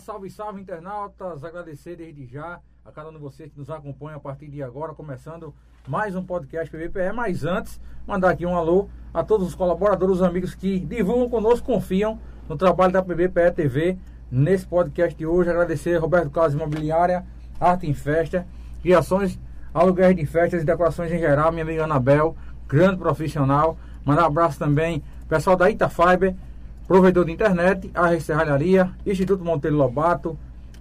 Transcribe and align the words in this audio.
Salve, 0.00 0.28
salve, 0.28 0.60
internautas! 0.60 1.44
Agradecer 1.44 1.94
desde 1.94 2.26
já 2.26 2.58
a 2.84 2.90
cada 2.90 3.10
um 3.10 3.12
de 3.12 3.18
vocês 3.18 3.52
que 3.52 3.56
nos 3.56 3.70
acompanha 3.70 4.16
a 4.16 4.20
partir 4.20 4.48
de 4.48 4.60
agora, 4.60 4.92
começando 4.92 5.54
mais 5.86 6.16
um 6.16 6.24
podcast 6.24 6.68
PVPE. 6.68 7.12
Mas 7.14 7.44
antes, 7.44 7.80
mandar 8.04 8.30
aqui 8.30 8.44
um 8.44 8.56
alô 8.56 8.88
a 9.14 9.22
todos 9.22 9.46
os 9.46 9.54
colaboradores, 9.54 10.16
os 10.16 10.22
amigos 10.22 10.52
que 10.52 10.80
divulgam 10.80 11.30
conosco, 11.30 11.64
confiam 11.64 12.18
no 12.48 12.56
trabalho 12.56 12.92
da 12.92 13.04
PVPE 13.04 13.52
TV 13.54 13.96
nesse 14.28 14.66
podcast 14.66 15.16
de 15.16 15.24
hoje. 15.24 15.50
Agradecer 15.50 15.96
Roberto 15.98 16.28
Carlos 16.28 16.54
Imobiliária, 16.54 17.24
Arte 17.60 17.86
em 17.86 17.94
Festa, 17.94 18.44
Criações, 18.82 19.38
Aluguéis 19.72 20.16
de 20.16 20.26
Festas 20.26 20.62
e 20.62 20.66
Decorações 20.66 21.12
em 21.12 21.20
geral, 21.20 21.52
minha 21.52 21.62
amiga 21.62 21.84
Anabel, 21.84 22.36
grande 22.66 22.98
profissional. 22.98 23.78
Mandar 24.04 24.24
um 24.24 24.26
abraço 24.26 24.58
também 24.58 25.04
pessoal 25.28 25.56
da 25.56 25.70
Itafiber 25.70 26.34
provedor 26.86 27.24
de 27.24 27.32
internet, 27.32 27.90
a 27.94 28.18
Serralharia, 28.20 28.90
Instituto 29.06 29.44
Monteiro 29.44 29.76
Lobato, 29.76 30.38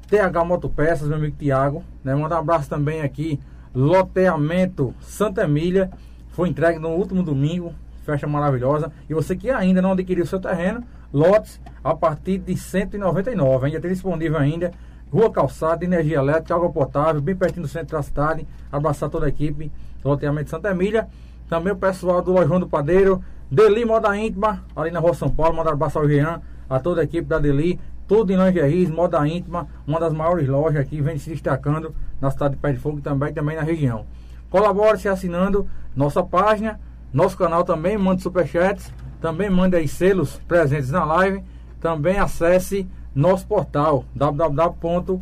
TH 0.10 0.44
Motopeças, 0.46 1.08
meu 1.08 1.18
amigo 1.18 1.36
Tiago. 1.38 1.84
Né? 2.04 2.14
Mandar 2.14 2.38
um 2.38 2.40
abraço 2.40 2.70
também 2.70 3.02
aqui, 3.02 3.40
Loteamento 3.74 4.94
Santa 5.00 5.44
Emília, 5.44 5.90
foi 6.30 6.50
entregue 6.50 6.80
no 6.80 6.90
último 6.90 7.24
domingo, 7.24 7.74
festa 8.06 8.28
maravilhosa. 8.28 8.92
E 9.10 9.14
você 9.14 9.36
que 9.36 9.50
ainda 9.50 9.82
não 9.82 9.94
adquiriu 9.94 10.26
seu 10.26 10.40
terreno, 10.40 10.84
lotes 11.12 11.60
a 11.84 11.96
partir 11.96 12.40
de 12.40 12.58
199, 12.58 13.68
ainda 13.68 13.80
tem 13.80 13.92
disponível 13.92 14.38
ainda. 14.38 14.72
Rua 15.12 15.32
Calçada, 15.32 15.86
energia 15.86 16.18
elétrica, 16.18 16.56
água 16.56 16.72
potável, 16.72 17.22
bem 17.22 17.36
pertinho 17.36 17.62
do 17.62 17.68
centro 17.68 17.96
da 17.96 18.02
cidade. 18.02 18.48
Abraçar 18.72 19.10
toda 19.10 19.28
a 19.28 19.30
equipe 19.30 19.72
do 20.02 20.10
Loteamento 20.10 20.50
Santa 20.50 20.72
Emília. 20.72 21.08
Também 21.48 21.72
o 21.72 21.76
pessoal 21.76 22.22
do 22.22 22.32
Lojão 22.32 22.60
do 22.60 22.68
Padeiro, 22.68 23.24
Deli 23.54 23.86
Moda 23.86 24.18
Íntima, 24.18 24.64
ali 24.76 24.90
na 24.90 25.00
Rua 25.00 25.14
São 25.14 25.30
Paulo, 25.30 25.56
mandar 25.56 25.74
abraço 25.74 26.00
ao 26.00 26.10
Jean, 26.10 26.42
a 26.68 26.80
toda 26.80 27.02
a 27.02 27.04
equipe 27.04 27.28
da 27.28 27.38
Deli, 27.38 27.80
tudo 28.08 28.34
em 28.34 28.36
lingeries, 28.36 28.90
moda 28.90 29.28
íntima, 29.28 29.68
uma 29.86 30.00
das 30.00 30.12
maiores 30.12 30.48
lojas 30.48 30.82
aqui, 30.82 31.00
vem 31.00 31.20
se 31.20 31.30
destacando 31.30 31.94
na 32.20 32.32
cidade 32.32 32.56
de 32.56 32.60
Pé 32.60 32.72
de 32.72 32.80
Fogo 32.80 33.00
também, 33.00 33.32
também 33.32 33.56
na 33.56 33.62
região. 33.62 34.08
Colabore 34.50 34.98
se 34.98 35.08
assinando 35.08 35.70
nossa 35.96 36.24
página, 36.24 36.80
nosso 37.14 37.38
canal 37.38 37.64
também, 37.64 37.96
mande 37.96 38.24
superchats, 38.24 38.92
também 39.22 39.52
mande 39.52 39.76
aí 39.76 39.88
selos 39.88 40.42
presentes 40.48 40.90
na 40.90 41.06
live, 41.06 41.44
também 41.80 42.18
acesse 42.18 42.90
nosso 43.14 43.46
portal 43.46 44.04
www.pbpe.tv 44.16 45.22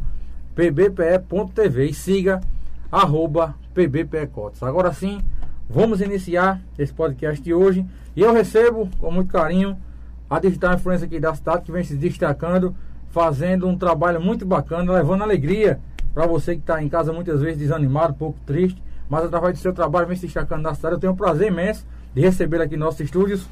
e 1.86 1.94
siga 1.94 2.40
arroba 2.90 3.56
pbpecotes. 3.74 4.64
Agora 4.64 4.94
sim, 4.94 5.20
vamos 5.74 6.02
iniciar 6.02 6.62
esse 6.78 6.92
podcast 6.92 7.42
de 7.42 7.54
hoje 7.54 7.86
e 8.14 8.22
eu 8.22 8.34
recebo 8.34 8.90
com 9.00 9.10
muito 9.10 9.32
carinho 9.32 9.78
a 10.30 10.38
digital 10.38 10.74
influência 10.74 11.06
aqui 11.06 11.18
da 11.18 11.34
cidade 11.34 11.64
que 11.64 11.72
vem 11.72 11.84
se 11.84 11.96
destacando, 11.96 12.76
fazendo 13.10 13.68
um 13.68 13.78
trabalho 13.78 14.20
muito 14.20 14.46
bacana, 14.46 14.92
levando 14.92 15.22
alegria 15.22 15.80
para 16.14 16.28
você 16.28 16.56
que 16.56 16.62
está 16.62 16.84
em 16.84 16.90
casa 16.90 17.14
muitas 17.14 17.40
vezes 17.40 17.58
desanimado, 17.58 18.14
um 18.14 18.18
pouco 18.18 18.38
triste, 18.46 18.84
mas 19.10 19.24
através 19.24 19.58
do 19.58 19.62
seu 19.62 19.72
trabalho 19.72 20.08
vem 20.08 20.18
se 20.18 20.26
destacando 20.26 20.62
na 20.62 20.76
cidade. 20.76 20.96
Eu 20.96 21.00
tenho 21.00 21.14
um 21.14 21.16
prazer 21.16 21.48
imenso 21.48 21.86
de 22.14 22.20
recebê-la 22.20 22.66
aqui 22.66 22.76
em 22.76 22.78
nossos 22.78 23.00
estúdios. 23.00 23.48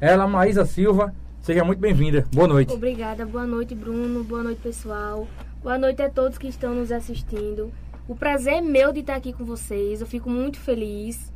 Ela, 0.00 0.28
Maísa 0.28 0.64
Silva, 0.64 1.12
seja 1.40 1.64
muito 1.64 1.80
bem-vinda. 1.80 2.24
Boa 2.32 2.46
noite. 2.46 2.72
Obrigada, 2.72 3.26
boa 3.26 3.46
noite, 3.46 3.74
Bruno. 3.74 4.22
Boa 4.22 4.44
noite, 4.44 4.60
pessoal. 4.60 5.26
Boa 5.64 5.78
noite 5.78 6.00
a 6.00 6.08
todos 6.08 6.38
que 6.38 6.46
estão 6.46 6.74
nos 6.74 6.92
assistindo. 6.92 7.72
O 8.06 8.14
prazer 8.14 8.54
é 8.54 8.60
meu 8.60 8.92
de 8.92 9.00
estar 9.00 9.16
aqui 9.16 9.32
com 9.32 9.44
vocês. 9.44 10.00
Eu 10.00 10.06
fico 10.06 10.30
muito 10.30 10.60
feliz. 10.60 11.34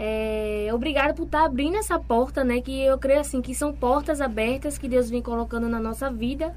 É, 0.00 0.70
obrigada 0.72 1.12
por 1.12 1.24
estar 1.24 1.44
abrindo 1.44 1.76
essa 1.76 1.98
porta, 1.98 2.44
né? 2.44 2.60
Que 2.60 2.84
eu 2.84 2.96
creio 2.98 3.18
assim 3.18 3.42
que 3.42 3.52
são 3.52 3.72
portas 3.72 4.20
abertas 4.20 4.78
que 4.78 4.88
Deus 4.88 5.10
vem 5.10 5.20
colocando 5.20 5.68
na 5.68 5.80
nossa 5.80 6.08
vida. 6.08 6.54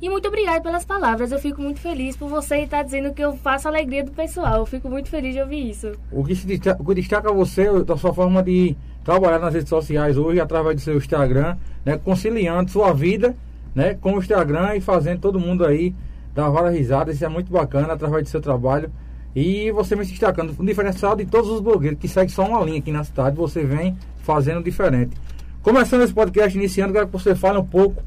E 0.00 0.08
muito 0.08 0.26
obrigada 0.28 0.62
pelas 0.62 0.82
palavras. 0.82 1.30
Eu 1.30 1.38
fico 1.38 1.60
muito 1.60 1.78
feliz 1.78 2.16
por 2.16 2.30
você 2.30 2.60
estar 2.60 2.82
dizendo 2.82 3.12
que 3.12 3.22
eu 3.22 3.36
faço 3.36 3.68
a 3.68 3.70
alegria 3.70 4.02
do 4.02 4.12
pessoal. 4.12 4.60
Eu 4.60 4.66
fico 4.66 4.88
muito 4.88 5.10
feliz 5.10 5.34
de 5.34 5.42
ouvir 5.42 5.68
isso. 5.68 5.92
O 6.10 6.24
que, 6.24 6.34
se 6.34 6.46
destaca, 6.46 6.82
o 6.82 6.86
que 6.86 6.94
destaca 6.94 7.30
você 7.30 7.84
da 7.84 7.98
sua 7.98 8.14
forma 8.14 8.42
de 8.42 8.74
trabalhar 9.04 9.38
nas 9.38 9.52
redes 9.52 9.68
sociais 9.68 10.16
hoje, 10.16 10.40
através 10.40 10.76
do 10.76 10.80
seu 10.80 10.96
Instagram, 10.96 11.58
né? 11.84 11.98
Conciliando 11.98 12.70
sua 12.70 12.94
vida 12.94 13.36
né, 13.74 13.94
com 13.94 14.14
o 14.14 14.18
Instagram 14.18 14.76
e 14.76 14.80
fazendo 14.80 15.20
todo 15.20 15.38
mundo 15.38 15.66
aí 15.66 15.94
dar 16.34 16.48
várias 16.48 16.74
risadas. 16.74 17.16
Isso 17.16 17.24
é 17.26 17.28
muito 17.28 17.52
bacana 17.52 17.92
através 17.92 18.24
do 18.24 18.28
seu 18.30 18.40
trabalho. 18.40 18.90
E 19.34 19.70
você 19.70 19.94
vem 19.94 20.04
se 20.04 20.10
destacando. 20.10 20.54
O 20.58 20.64
diferencial 20.64 21.14
de 21.14 21.24
todos 21.24 21.50
os 21.50 21.60
blogueiros 21.60 21.98
que 21.98 22.08
seguem 22.08 22.28
só 22.28 22.44
uma 22.44 22.64
linha 22.64 22.78
aqui 22.78 22.90
na 22.90 23.04
cidade, 23.04 23.36
você 23.36 23.64
vem 23.64 23.96
fazendo 24.18 24.62
diferente. 24.62 25.16
Começando 25.62 26.02
esse 26.02 26.12
podcast, 26.12 26.56
iniciando, 26.56 26.92
quero 26.92 27.06
que 27.06 27.12
você 27.12 27.34
fale 27.34 27.58
um 27.58 27.64
pouco 27.64 28.02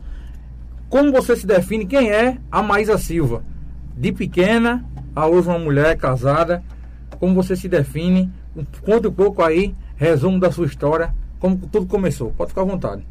como 0.93 1.11
você 1.11 1.35
se 1.35 1.47
define, 1.47 1.87
quem 1.87 2.11
é 2.11 2.37
a 2.51 2.61
Maísa 2.61 2.99
Silva. 2.99 3.43
De 3.97 4.11
pequena 4.11 4.85
a 5.15 5.25
hoje 5.27 5.47
uma 5.47 5.57
mulher 5.57 5.97
casada, 5.97 6.63
como 7.19 7.33
você 7.33 7.55
se 7.55 7.67
define, 7.67 8.31
conte 8.83 9.07
um 9.07 9.11
pouco 9.11 9.41
aí, 9.41 9.73
resumo 9.95 10.39
da 10.39 10.51
sua 10.51 10.67
história, 10.67 11.11
como 11.39 11.57
tudo 11.57 11.87
começou. 11.87 12.31
Pode 12.37 12.49
ficar 12.49 12.61
à 12.61 12.65
vontade. 12.65 13.07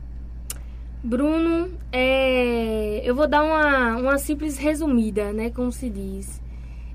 Bruno, 1.03 1.71
é, 1.91 3.01
eu 3.05 3.17
vou 3.17 3.27
dar 3.27 3.43
uma, 3.43 3.97
uma 3.97 4.19
simples 4.19 4.57
resumida, 4.59 5.33
né, 5.33 5.51
como 5.51 5.73
se 5.73 5.91
diz. 5.91 6.41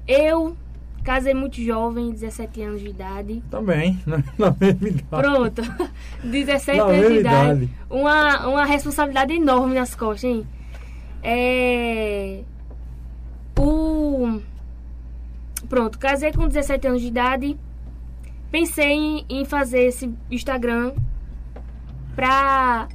Eu 0.08 0.56
Casei 1.08 1.34
muito 1.34 1.62
jovem, 1.62 2.12
17 2.12 2.62
anos 2.64 2.82
de 2.82 2.90
idade. 2.90 3.42
Também, 3.50 3.98
na, 4.06 4.18
na 4.38 4.54
mesma 4.60 4.90
idade. 4.90 5.06
Pronto, 5.10 5.62
17 6.22 6.78
na 6.78 6.84
anos 6.84 7.08
de 7.08 7.20
idade. 7.20 7.64
idade. 7.64 7.70
Uma, 7.90 8.48
uma 8.50 8.66
responsabilidade 8.66 9.32
enorme 9.32 9.74
nas 9.74 9.96
costas, 9.96 10.26
hein? 10.26 10.46
É... 11.24 12.42
O... 13.58 14.42
Pronto, 15.70 15.98
casei 15.98 16.34
com 16.34 16.46
17 16.46 16.88
anos 16.88 17.02
de 17.02 17.08
idade. 17.08 17.58
Pensei 18.52 18.92
em, 18.92 19.26
em 19.30 19.46
fazer 19.46 19.84
esse 19.84 20.14
Instagram 20.30 20.92
pra 22.18 22.90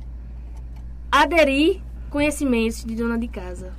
aderir 1.11 1.81
conhecimentos 2.11 2.85
de 2.85 2.95
dona 2.95 3.19
de 3.19 3.29
casa. 3.29 3.73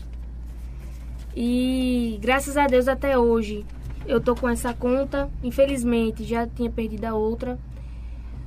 E 1.35 2.17
graças 2.19 2.57
a 2.57 2.65
Deus 2.65 2.87
até 2.87 3.15
hoje 3.15 3.63
eu 4.05 4.19
tô 4.19 4.35
com 4.35 4.49
essa 4.49 4.73
conta, 4.73 5.29
infelizmente 5.41 6.23
já 6.23 6.45
tinha 6.47 6.69
perdido 6.69 7.05
a 7.05 7.13
outra. 7.13 7.57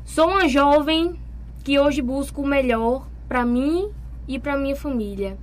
Sou 0.05 0.29
uma 0.29 0.49
jovem 0.49 1.19
que 1.65 1.79
hoje 1.79 2.01
busco 2.01 2.43
o 2.43 2.47
melhor 2.47 3.09
para 3.29 3.45
mim 3.45 3.91
e 4.29 4.39
para 4.39 4.57
minha 4.57 4.77
família. 4.77 5.37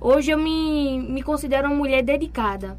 Hoje 0.00 0.30
eu 0.30 0.38
me, 0.38 1.00
me 1.00 1.22
considero 1.22 1.66
uma 1.68 1.76
mulher 1.76 2.02
dedicada, 2.02 2.78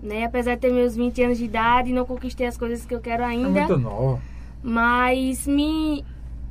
né? 0.00 0.24
Apesar 0.24 0.54
de 0.54 0.60
ter 0.60 0.72
meus 0.72 0.94
20 0.94 1.22
anos 1.22 1.38
de 1.38 1.44
idade, 1.44 1.92
não 1.92 2.04
conquistei 2.04 2.46
as 2.46 2.56
coisas 2.56 2.86
que 2.86 2.94
eu 2.94 3.00
quero 3.00 3.24
ainda. 3.24 3.60
É 3.60 3.66
muito 3.66 3.78
nova. 3.78 4.20
Mas 4.62 5.46
me 5.46 6.04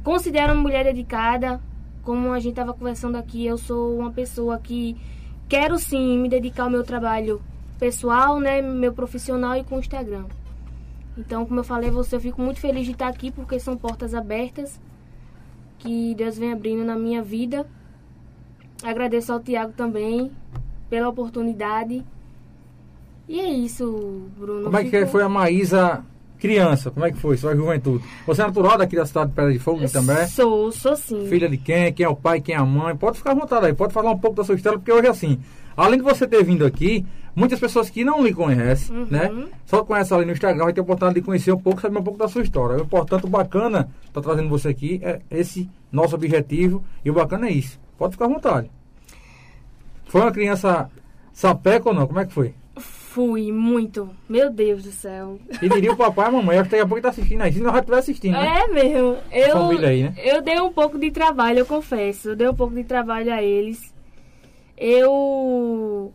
considero 0.04 0.54
uma 0.54 0.62
mulher 0.62 0.84
dedicada. 0.84 1.62
Como 2.04 2.34
a 2.34 2.40
gente 2.40 2.54
estava 2.54 2.74
conversando 2.74 3.16
aqui, 3.16 3.46
eu 3.46 3.58
sou 3.58 3.98
uma 3.98 4.12
pessoa 4.12 4.60
que 4.60 4.98
quero 5.48 5.78
sim 5.78 6.18
me 6.18 6.28
dedicar 6.28 6.64
ao 6.64 6.70
meu 6.70 6.84
trabalho 6.84 7.42
pessoal, 7.82 8.40
né, 8.40 8.62
meu 8.62 8.94
profissional 8.94 9.58
e 9.58 9.64
com 9.64 9.78
o 9.78 9.80
Instagram. 9.80 10.26
Então, 11.18 11.44
como 11.48 11.62
eu 11.62 11.64
falei 11.64 11.90
você, 11.90 12.16
eu 12.16 12.22
fico 12.22 12.40
muito 12.40 12.60
feliz 12.60 12.86
de 12.86 12.92
estar 12.92 13.08
aqui 13.08 13.32
porque 13.32 13.60
são 13.60 13.76
portas 13.76 14.14
abertas 14.14 14.80
que 15.80 16.14
Deus 16.14 16.38
vem 16.38 16.54
abrindo 16.54 16.86
na 16.86 16.96
minha 16.96 17.24
vida. 17.24 17.66
Agradeço 18.84 19.34
ao 19.34 19.40
Tiago 19.40 19.74
também 19.74 20.32
pela 20.92 21.10
oportunidade. 21.10 22.06
E 23.28 23.40
é 23.40 23.50
isso, 23.50 24.30
Bruno. 24.38 24.66
Como 24.66 24.78
é 24.78 24.84
que 24.84 25.06
foi 25.08 25.24
a 25.24 25.30
Maísa 25.30 26.06
criança? 26.38 26.92
Como 26.92 27.04
é 27.04 27.12
que 27.12 27.18
foi 27.18 27.36
sua 27.36 27.56
juventude? 27.56 28.04
Você 28.28 28.44
é 28.44 28.46
natural 28.46 28.78
daqui 28.78 28.96
da 28.96 29.08
cidade 29.08 29.32
de 29.32 29.36
Pedra 29.36 29.52
de 29.52 29.60
Fogo 29.60 29.90
também? 29.90 30.28
Sou, 30.28 30.72
sou 30.72 30.96
sim. 30.96 31.26
Filha 31.28 31.50
de 31.50 31.58
quem? 31.58 31.92
Quem 31.94 32.06
é 32.06 32.10
o 32.10 32.16
pai? 32.16 32.42
Quem 32.42 32.54
é 32.54 32.60
a 32.60 32.66
mãe? 32.66 32.96
Pode 32.96 33.18
ficar 33.18 33.32
à 33.32 33.36
vontade 33.36 33.66
aí, 33.66 33.74
pode 33.74 33.92
falar 33.92 34.12
um 34.12 34.20
pouco 34.20 34.38
da 34.38 34.44
sua 34.44 34.54
história, 34.54 34.78
porque 34.78 34.92
hoje 34.92 35.08
é 35.08 35.10
assim. 35.10 35.40
Além 35.76 36.00
de 36.00 36.04
você 36.04 36.28
ter 36.28 36.44
vindo 36.44 36.66
aqui, 36.66 37.06
muitas 37.36 37.60
pessoas 37.60 37.90
que 37.90 38.04
não 38.04 38.24
lhe 38.24 38.34
conhecem, 38.34 38.96
uhum. 38.96 39.08
né? 39.10 39.48
Só 39.66 39.84
conhecem 39.84 40.16
ali 40.18 40.26
no 40.26 40.34
Instagram, 40.34 40.66
vai 40.66 40.74
ter 40.74 40.82
a 40.82 40.84
oportunidade 40.84 41.20
de 41.20 41.26
conhecer 41.26 41.52
um 41.52 41.60
pouco, 41.60 41.82
saber 41.82 41.98
um 41.98 42.04
pouco 42.04 42.20
da 42.20 42.28
sua 42.28 42.42
história. 42.42 42.78
O 42.78 42.82
importante, 42.82 43.26
o 43.26 43.30
bacana, 43.30 43.90
tá 44.12 44.22
trazendo 44.22 44.50
você 44.50 44.70
aqui, 44.70 45.00
é 45.04 45.22
esse 45.30 45.70
nosso 45.92 46.16
objetivo. 46.16 46.84
E 47.04 47.10
o 47.10 47.14
bacana 47.14 47.48
é 47.48 47.52
isso. 47.52 47.80
Pode 47.98 48.14
ficar 48.14 48.26
à 48.26 48.30
vontade. 48.30 48.70
Foi 50.06 50.22
uma 50.22 50.32
criança 50.32 50.90
sapeca 51.32 51.90
ou 51.90 51.96
não? 51.96 52.08
Como 52.08 52.20
é 52.20 52.26
que 52.26 52.34
foi? 52.34 52.54
Fui, 52.78 53.52
muito. 53.52 54.10
Meu 54.28 54.50
Deus 54.50 54.84
do 54.84 54.92
céu. 54.92 55.38
E 55.62 55.68
diria 55.68 55.92
o 55.92 55.98
papai 55.98 56.26
e 56.26 56.30
a 56.30 56.32
mamãe, 56.32 56.58
acho 56.58 56.70
que 56.70 56.78
daqui 56.78 56.84
a 56.84 56.88
pouco 56.88 57.02
tá 57.02 57.10
assistindo 57.10 57.42
aí. 57.42 57.52
Se 57.52 57.60
não, 57.60 57.72
já 57.72 57.80
estiver 57.80 57.98
assistindo, 57.98 58.34
né? 58.34 58.62
É 58.62 58.68
mesmo. 58.68 59.18
Eu, 59.30 59.52
família 59.52 59.90
aí, 59.90 60.04
né? 60.04 60.14
eu 60.18 60.42
dei 60.42 60.62
um 60.62 60.72
pouco 60.72 60.98
de 60.98 61.12
trabalho, 61.12 61.60
eu 61.60 61.66
confesso. 61.66 62.30
Eu 62.30 62.36
dei 62.38 62.48
um 62.48 62.56
pouco 62.56 62.74
de 62.74 62.86
trabalho 62.86 63.34
a 63.34 63.44
eles. 63.44 63.91
Eu 64.84 66.12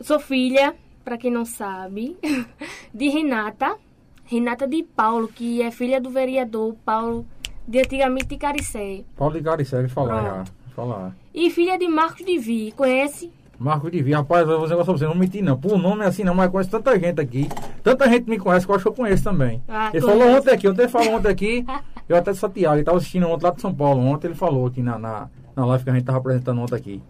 sou 0.00 0.20
filha, 0.20 0.76
para 1.04 1.18
quem 1.18 1.32
não 1.32 1.44
sabe, 1.44 2.16
de 2.94 3.08
Renata. 3.08 3.76
Renata 4.24 4.68
de 4.68 4.84
Paulo, 4.84 5.26
que 5.26 5.60
é 5.60 5.72
filha 5.72 6.00
do 6.00 6.08
vereador 6.08 6.76
Paulo 6.84 7.26
de 7.66 7.80
antigamente 7.80 8.26
de 8.26 8.36
Caricé. 8.36 9.02
Paulo 9.16 9.34
de 9.34 9.42
Caricé, 9.42 9.80
ele 9.80 9.88
falar 9.88 10.22
já. 10.22 10.44
Falar. 10.76 11.16
E 11.34 11.50
filha 11.50 11.76
de 11.76 11.88
Marcos 11.88 12.24
de 12.24 12.38
Vi, 12.38 12.70
conhece? 12.70 13.32
Marco 13.58 13.90
de 13.90 14.00
Via, 14.00 14.18
rapaz, 14.18 14.42
eu 14.42 14.58
vou 14.58 14.62
dizer 14.62 14.76
pra 14.76 14.84
você, 14.84 15.04
não 15.04 15.16
mentir 15.16 15.42
não. 15.42 15.58
Por 15.58 15.76
nome 15.76 16.04
é 16.04 16.06
assim 16.06 16.22
não, 16.22 16.36
mas 16.36 16.48
conheço 16.48 16.70
tanta 16.70 16.96
gente 16.96 17.20
aqui. 17.20 17.48
Tanta 17.82 18.08
gente 18.08 18.30
me 18.30 18.38
conhece 18.38 18.64
que 18.64 18.70
eu 18.70 18.76
acho 18.76 18.84
que 18.84 18.88
eu 18.90 18.94
conheço 18.94 19.24
também. 19.24 19.60
Ah, 19.66 19.90
ele 19.92 20.02
conheço. 20.02 20.20
falou 20.20 20.36
ontem 20.36 20.50
aqui, 20.52 20.68
ontem 20.68 20.82
ele 20.82 20.88
falou 20.88 21.14
ontem 21.14 21.28
aqui, 21.28 21.66
eu 22.08 22.16
até 22.16 22.32
chateado, 22.32 22.76
ele 22.76 22.84
tava 22.84 22.98
assistindo 22.98 23.26
ontem 23.26 23.44
lá 23.44 23.50
de 23.50 23.60
São 23.60 23.74
Paulo. 23.74 24.02
Ontem 24.02 24.28
ele 24.28 24.36
falou 24.36 24.68
aqui 24.68 24.82
na, 24.82 24.96
na, 25.00 25.28
na 25.56 25.66
live 25.66 25.82
que 25.82 25.90
a 25.90 25.94
gente 25.94 26.04
tava 26.04 26.18
apresentando 26.18 26.60
ontem 26.60 26.76
aqui. 26.76 27.02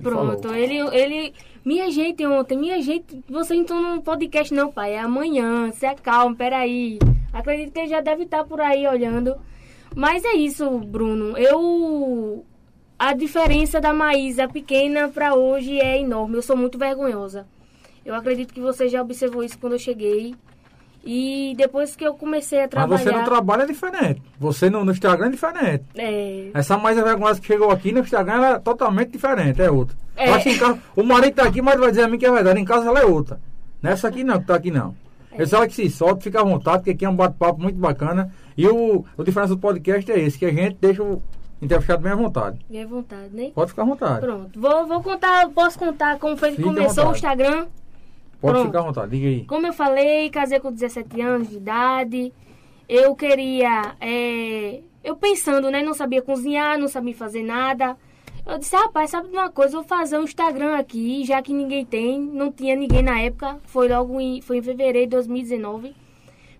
Ele 0.00 0.08
Pronto, 0.08 0.42
falou. 0.42 0.56
ele, 0.56 0.78
ele. 0.96 1.34
Minha 1.64 1.90
gente, 1.90 2.24
ontem, 2.26 2.56
minha 2.56 2.80
gente, 2.80 3.22
você 3.28 3.54
entrou 3.54 3.80
num 3.80 4.00
podcast, 4.00 4.54
não, 4.54 4.70
pai. 4.70 4.94
É 4.94 5.00
amanhã, 5.00 5.70
se 5.72 5.84
acalma, 5.84 6.34
peraí. 6.36 6.98
Acredito 7.32 7.72
que 7.72 7.80
ele 7.80 7.88
já 7.88 8.00
deve 8.00 8.22
estar 8.24 8.44
por 8.44 8.60
aí 8.60 8.86
olhando. 8.86 9.36
Mas 9.94 10.24
é 10.24 10.34
isso, 10.34 10.78
Bruno. 10.78 11.36
Eu. 11.36 12.44
A 12.98 13.12
diferença 13.12 13.80
da 13.80 13.92
Maísa 13.92 14.48
pequena 14.48 15.08
pra 15.08 15.34
hoje 15.34 15.78
é 15.78 16.00
enorme. 16.00 16.36
Eu 16.36 16.42
sou 16.42 16.56
muito 16.56 16.78
vergonhosa. 16.78 17.46
Eu 18.04 18.14
acredito 18.14 18.52
que 18.52 18.60
você 18.60 18.88
já 18.88 19.02
observou 19.02 19.42
isso 19.44 19.58
quando 19.58 19.74
eu 19.74 19.78
cheguei. 19.78 20.34
E 21.04 21.54
depois 21.56 21.96
que 21.96 22.04
eu 22.04 22.14
comecei 22.14 22.58
a 22.58 22.62
Mas 22.62 22.70
trabalhar. 22.70 22.98
você 23.02 23.12
no 23.12 23.24
trabalho 23.24 23.62
é 23.62 23.66
diferente. 23.66 24.22
Você 24.38 24.68
no, 24.68 24.84
no 24.84 24.92
Instagram 24.92 25.26
é 25.26 25.30
diferente. 25.30 25.84
É, 25.96 26.50
Essa 26.52 26.76
mais 26.76 26.96
vergonhosa 26.96 27.40
que 27.40 27.46
chegou 27.46 27.70
aqui 27.70 27.92
no 27.92 28.00
Instagram 28.00 28.34
ela 28.34 28.56
é 28.56 28.58
totalmente 28.58 29.10
diferente, 29.10 29.62
é 29.62 29.70
outra. 29.70 29.96
É. 30.16 30.28
Eu 30.28 30.34
acho 30.34 30.44
que 30.44 30.50
em 30.50 30.58
casa, 30.58 30.78
o 30.96 31.02
marido 31.02 31.34
tá 31.34 31.44
aqui, 31.44 31.62
mas 31.62 31.78
vai 31.78 31.90
dizer 31.90 32.02
a 32.02 32.08
mim 32.08 32.18
que 32.18 32.26
é 32.26 32.30
verdade. 32.32 32.60
Em 32.60 32.64
casa 32.64 32.86
ela 32.88 33.00
é 33.00 33.06
outra. 33.06 33.40
Nessa 33.80 34.08
aqui 34.08 34.24
não, 34.24 34.40
que 34.40 34.46
tá 34.46 34.56
aqui 34.56 34.70
não. 34.70 34.94
É. 35.32 35.42
Essa 35.42 35.58
hora 35.58 35.68
que 35.68 35.74
se 35.74 35.88
solta, 35.88 36.20
fica 36.20 36.40
à 36.40 36.44
vontade, 36.44 36.78
porque 36.78 36.90
aqui 36.90 37.04
é 37.04 37.08
um 37.08 37.14
bate-papo 37.16 37.60
muito 37.60 37.78
bacana. 37.78 38.30
E 38.56 38.66
o, 38.66 39.04
o 39.16 39.24
diferença 39.24 39.54
do 39.54 39.60
podcast 39.60 40.10
é 40.10 40.18
esse, 40.18 40.36
que 40.38 40.44
a 40.44 40.52
gente 40.52 40.76
deixa 40.80 41.02
o 41.02 41.22
entrevistado 41.62 42.02
bem 42.02 42.12
à 42.12 42.16
vontade. 42.16 42.58
fiquei 42.58 42.82
à 42.82 42.86
vontade, 42.86 43.28
né? 43.32 43.50
Pode 43.54 43.70
ficar 43.70 43.82
à 43.82 43.86
vontade. 43.86 44.20
Pronto. 44.20 44.60
Vou, 44.60 44.86
vou 44.86 45.02
contar, 45.02 45.48
posso 45.50 45.78
contar 45.78 46.18
como 46.18 46.36
foi 46.36 46.50
que 46.50 46.56
Fique 46.56 46.68
começou 46.68 47.08
o. 47.08 47.12
Instagram. 47.12 47.66
Pode 48.40 48.54
Pronto. 48.54 48.66
ficar 48.66 48.78
à 48.80 48.82
vontade, 48.82 49.10
diga 49.10 49.28
aí. 49.28 49.44
Como 49.44 49.66
eu 49.66 49.72
falei, 49.72 50.30
casei 50.30 50.60
com 50.60 50.70
17 50.70 51.20
anos 51.20 51.48
de 51.48 51.56
idade. 51.56 52.32
Eu 52.88 53.14
queria. 53.14 53.96
é, 54.00 54.80
eu 55.02 55.16
pensando, 55.16 55.70
né? 55.70 55.82
Não 55.82 55.94
sabia 55.94 56.22
cozinhar, 56.22 56.78
não 56.78 56.88
sabia 56.88 57.14
fazer 57.14 57.42
nada. 57.42 57.96
Eu 58.46 58.58
disse, 58.58 58.74
rapaz, 58.74 59.10
sabe 59.10 59.28
de 59.28 59.36
uma 59.36 59.50
coisa? 59.50 59.76
Eu 59.76 59.80
vou 59.80 59.88
fazer 59.88 60.18
um 60.18 60.22
Instagram 60.24 60.76
aqui, 60.76 61.24
já 61.24 61.42
que 61.42 61.52
ninguém 61.52 61.84
tem. 61.84 62.18
Não 62.20 62.50
tinha 62.50 62.74
ninguém 62.74 63.02
na 63.02 63.20
época. 63.20 63.58
Foi 63.64 63.88
logo 63.88 64.18
em, 64.20 64.40
foi 64.40 64.58
em 64.58 64.62
fevereiro 64.62 65.06
de 65.06 65.16
2019. 65.16 65.94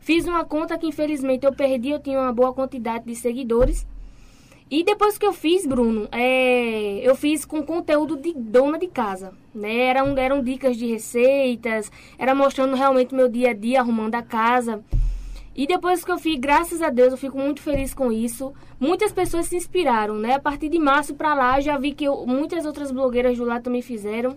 Fiz 0.01 0.27
uma 0.27 0.45
conta 0.45 0.77
que 0.77 0.87
infelizmente 0.87 1.47
eu 1.47 1.53
perdi. 1.55 1.91
Eu 1.91 2.01
tinha 2.01 2.19
uma 2.21 2.33
boa 2.33 2.53
quantidade 2.53 3.07
de 3.07 3.15
seguidores. 3.15 3.87
E 4.71 4.85
depois 4.85 5.17
que 5.17 5.25
eu 5.25 5.33
fiz, 5.33 5.65
Bruno, 5.65 6.07
é, 6.13 6.99
eu 7.03 7.15
fiz 7.17 7.47
com 7.47 7.63
conteúdo 7.63 8.17
de 8.17 8.35
dona 8.35 8.79
de 8.79 8.87
casa, 8.87 9.33
né? 9.55 9.79
Eram, 9.79 10.17
eram 10.19 10.43
dicas 10.43 10.77
de 10.77 10.87
receitas, 10.87 11.91
era 12.19 12.35
mostrando 12.35 12.77
realmente 12.77 13.15
meu 13.15 13.29
dia 13.31 13.51
a 13.51 13.55
dia, 13.55 13.81
arrumando 13.81 14.15
a 14.17 14.23
casa. 14.23 14.85
E 15.57 15.67
depois 15.67 16.05
que 16.05 16.13
eu 16.13 16.19
fiz, 16.19 16.39
graças 16.39 16.83
a 16.83 16.91
Deus, 16.91 17.13
eu 17.13 17.17
fico 17.19 17.39
muito 17.39 17.63
feliz 17.63 17.95
com 17.95 18.13
isso. 18.13 18.53
Muitas 18.79 19.11
pessoas 19.11 19.47
se 19.47 19.57
inspiraram, 19.57 20.17
né? 20.17 20.35
A 20.35 20.39
partir 20.39 20.69
de 20.69 20.79
março 20.79 21.15
pra 21.15 21.35
lá, 21.35 21.59
já 21.61 21.79
vi 21.79 21.93
que 21.93 22.05
eu- 22.05 22.27
muitas 22.27 22.67
outras 22.67 22.93
blogueiras 22.93 23.39
do 23.39 23.45
lado 23.45 23.65
também 23.65 23.83
fizeram. 23.83 24.37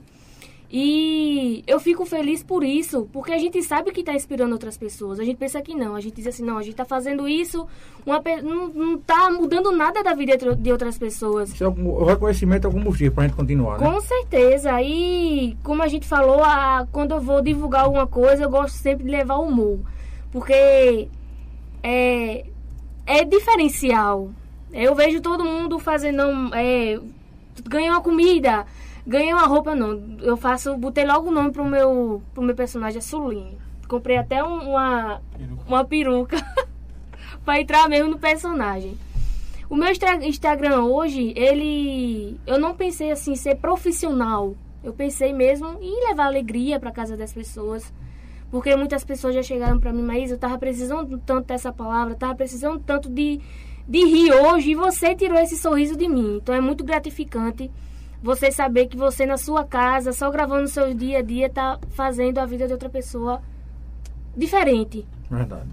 E 0.74 1.64
eu 1.68 1.82
fico 1.82 2.06
feliz 2.06 2.42
por 2.42 2.64
isso, 2.64 3.10
porque 3.12 3.34
a 3.34 3.38
gente 3.38 3.62
sabe 3.62 3.92
que 3.92 4.00
está 4.00 4.14
inspirando 4.14 4.54
outras 4.54 4.78
pessoas. 4.78 5.20
A 5.20 5.24
gente 5.26 5.36
pensa 5.36 5.62
que 5.62 5.76
não, 5.76 5.96
a 5.96 6.00
gente 6.00 6.16
diz 6.16 6.28
assim, 6.28 6.44
não, 6.46 6.58
a 6.58 6.62
gente 6.62 6.72
está 6.72 6.86
fazendo 6.86 7.28
isso, 7.28 7.68
uma, 8.06 8.22
pe- 8.22 8.42
não, 8.42 8.70
não 8.70 8.98
tá 8.98 9.30
mudando 9.30 9.70
nada 9.74 10.02
da 10.02 10.14
vida 10.14 10.38
de- 10.56 10.72
outras 10.72 10.98
pessoas. 10.98 11.60
É 11.60 11.68
o, 11.68 11.72
o 11.72 12.06
reconhecimento 12.06 12.68
é 12.68 12.70
o 12.70 12.74
combustível 12.74 13.12
pra 13.12 13.26
gente 13.28 13.36
continuar, 13.36 13.78
né? 13.80 13.86
Com 13.92 14.00
certeza. 14.00 14.82
E 14.82 15.58
como 15.62 15.84
a 15.84 15.90
gente 15.90 16.08
falou, 16.08 16.42
a, 16.42 16.88
quando 16.90 17.16
eu 17.16 17.20
vou 17.20 17.42
divulgar 17.42 17.84
alguma 17.84 18.08
coisa, 18.08 18.44
eu 18.44 18.50
gosto 18.50 18.76
sempre 18.76 19.04
de 19.04 19.12
levar 19.12 19.40
humor. 19.40 19.78
Porque 20.32 21.10
é, 21.84 22.46
é 23.06 23.26
diferencial. 23.26 24.30
Eu 24.72 24.96
vejo 24.96 25.20
todo 25.20 25.44
mundo 25.44 25.78
fazendo. 25.80 26.22
É, 26.56 26.98
uma 27.74 28.00
comida, 28.02 28.66
ganhei 29.06 29.34
uma 29.34 29.46
roupa, 29.48 29.74
não. 29.76 30.18
Eu 30.22 30.38
faço, 30.38 30.76
botei 30.78 31.06
logo 31.06 31.30
o 31.30 31.32
nome 31.32 31.52
pro 31.52 31.66
meu, 31.66 32.22
pro 32.34 32.44
meu 32.44 32.56
personagem, 32.56 32.98
é 33.00 33.02
Sulinho. 33.02 33.58
Comprei 33.88 34.18
até 34.18 34.44
um- 34.44 34.70
uma, 34.72 35.22
uma 35.68 35.84
peruca 35.86 36.38
pra 37.44 37.60
entrar 37.60 37.88
mesmo 37.90 38.10
no 38.12 38.20
personagem. 38.20 38.98
O 39.70 39.76
meu 39.76 39.88
Instagram 40.24 40.82
hoje, 40.84 41.34
ele. 41.36 42.38
Eu 42.46 42.60
não 42.60 42.76
pensei 42.76 43.12
assim, 43.12 43.36
ser 43.36 43.56
profissional. 43.56 44.56
Eu 44.84 44.94
pensei 44.94 45.32
mesmo 45.34 45.78
em 45.82 46.08
levar 46.10 46.26
alegria 46.26 46.80
pra 46.80 46.92
casa 46.92 47.16
das 47.16 47.32
pessoas. 47.32 47.94
Porque 48.50 48.76
muitas 48.76 49.06
pessoas 49.06 49.34
já 49.34 49.42
chegaram 49.42 49.80
pra 49.80 49.94
mim, 49.94 50.02
mas 50.02 50.30
eu 50.30 50.38
tava 50.38 50.58
precisando 50.58 51.18
tanto 51.20 51.48
dessa 51.48 51.72
palavra, 51.72 52.16
tava 52.16 52.36
precisando 52.36 52.80
tanto 52.80 53.10
de, 53.10 53.40
de 53.88 54.04
rir 54.06 54.34
hoje 54.34 54.72
e 54.72 54.76
você 54.76 55.16
tirou 55.16 55.40
esse 55.40 55.56
sorriso 55.58 55.96
de 55.96 56.10
mim. 56.10 56.36
Então 56.42 56.54
é 56.54 56.60
muito 56.60 56.84
gratificante 56.84 57.72
você 58.22 58.52
saber 58.52 58.88
que 58.88 58.96
você 58.98 59.26
na 59.26 59.38
sua 59.38 59.64
casa, 59.64 60.12
só 60.14 60.30
gravando 60.30 60.64
o 60.64 60.68
seu 60.68 60.94
dia 60.94 61.20
a 61.20 61.22
dia, 61.22 61.50
tá 61.50 61.80
fazendo 61.90 62.38
a 62.40 62.46
vida 62.46 62.68
de 62.68 62.74
outra 62.74 62.90
pessoa 62.90 63.42
diferente. 64.36 65.06
Verdade. 65.30 65.68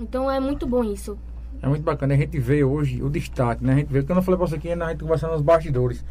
Então 0.00 0.30
é 0.30 0.40
muito 0.40 0.66
bom 0.66 0.82
isso. 0.84 1.18
É 1.62 1.68
muito 1.68 1.82
bacana. 1.82 2.14
A 2.14 2.16
gente 2.16 2.38
vê 2.38 2.64
hoje 2.64 3.02
o 3.02 3.10
destaque, 3.10 3.64
né? 3.64 3.72
A 3.72 3.76
gente 3.76 3.92
vê, 3.92 4.02
quando 4.02 4.18
eu 4.18 4.22
falei 4.22 4.38
pra 4.38 4.46
você 4.46 4.56
aqui, 4.56 4.74
né, 4.74 4.84
a 4.84 4.88
gente 4.90 5.00
conversando 5.02 5.32
nos 5.32 5.42
bastidores. 5.42 6.04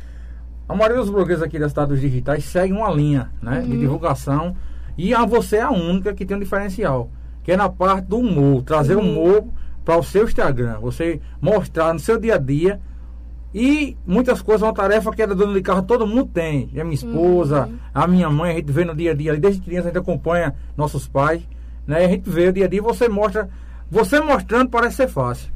A 0.67 0.75
maioria 0.75 0.97
dos 0.97 1.09
blogueiros 1.09 1.41
aqui 1.41 1.57
da 1.57 1.67
cidade 1.67 1.89
dos 1.89 2.01
digitais 2.01 2.45
segue 2.45 2.71
uma 2.71 2.91
linha, 2.91 3.31
né? 3.41 3.61
De 3.61 3.71
Uhum. 3.71 3.79
divulgação. 3.79 4.55
E 4.95 5.13
a 5.13 5.25
você 5.25 5.57
é 5.57 5.61
a 5.61 5.71
única 5.71 6.13
que 6.13 6.25
tem 6.25 6.37
um 6.37 6.39
diferencial. 6.39 7.09
Que 7.43 7.53
é 7.53 7.57
na 7.57 7.67
parte 7.69 8.05
do 8.05 8.17
humor. 8.19 8.61
Trazer 8.61 8.95
o 8.95 8.99
Uhum. 8.99 9.09
humor 9.11 9.45
para 9.83 9.97
o 9.97 10.03
seu 10.03 10.25
Instagram. 10.25 10.77
Você 10.81 11.19
mostrar 11.41 11.91
no 11.93 11.99
seu 11.99 12.19
dia 12.19 12.35
a 12.35 12.37
dia. 12.37 12.79
E 13.53 13.97
muitas 14.05 14.41
coisas, 14.41 14.61
uma 14.61 14.73
tarefa 14.73 15.11
que 15.11 15.21
é 15.23 15.27
da 15.27 15.33
dona 15.33 15.53
de 15.53 15.61
carro, 15.61 15.81
todo 15.81 16.05
mundo 16.05 16.25
tem. 16.31 16.69
E 16.73 16.79
a 16.79 16.83
minha 16.83 16.93
esposa, 16.95 17.65
Uhum. 17.65 17.77
a 17.93 18.07
minha 18.07 18.29
mãe, 18.29 18.51
a 18.51 18.55
gente 18.55 18.71
vê 18.71 18.85
no 18.85 18.95
dia 18.95 19.11
a 19.11 19.15
dia. 19.15 19.35
Desde 19.37 19.61
criança 19.61 19.87
a 19.87 19.91
gente 19.91 19.99
acompanha 19.99 20.53
nossos 20.77 21.07
pais. 21.07 21.41
Né? 21.87 22.05
A 22.05 22.07
gente 22.07 22.29
vê 22.29 22.47
o 22.49 22.53
dia 22.53 22.65
a 22.65 22.67
dia 22.67 22.77
e 22.79 22.81
você 22.81 23.09
mostra. 23.09 23.49
Você 23.89 24.19
mostrando 24.19 24.69
parece 24.69 24.97
ser 24.97 25.07
fácil. 25.07 25.51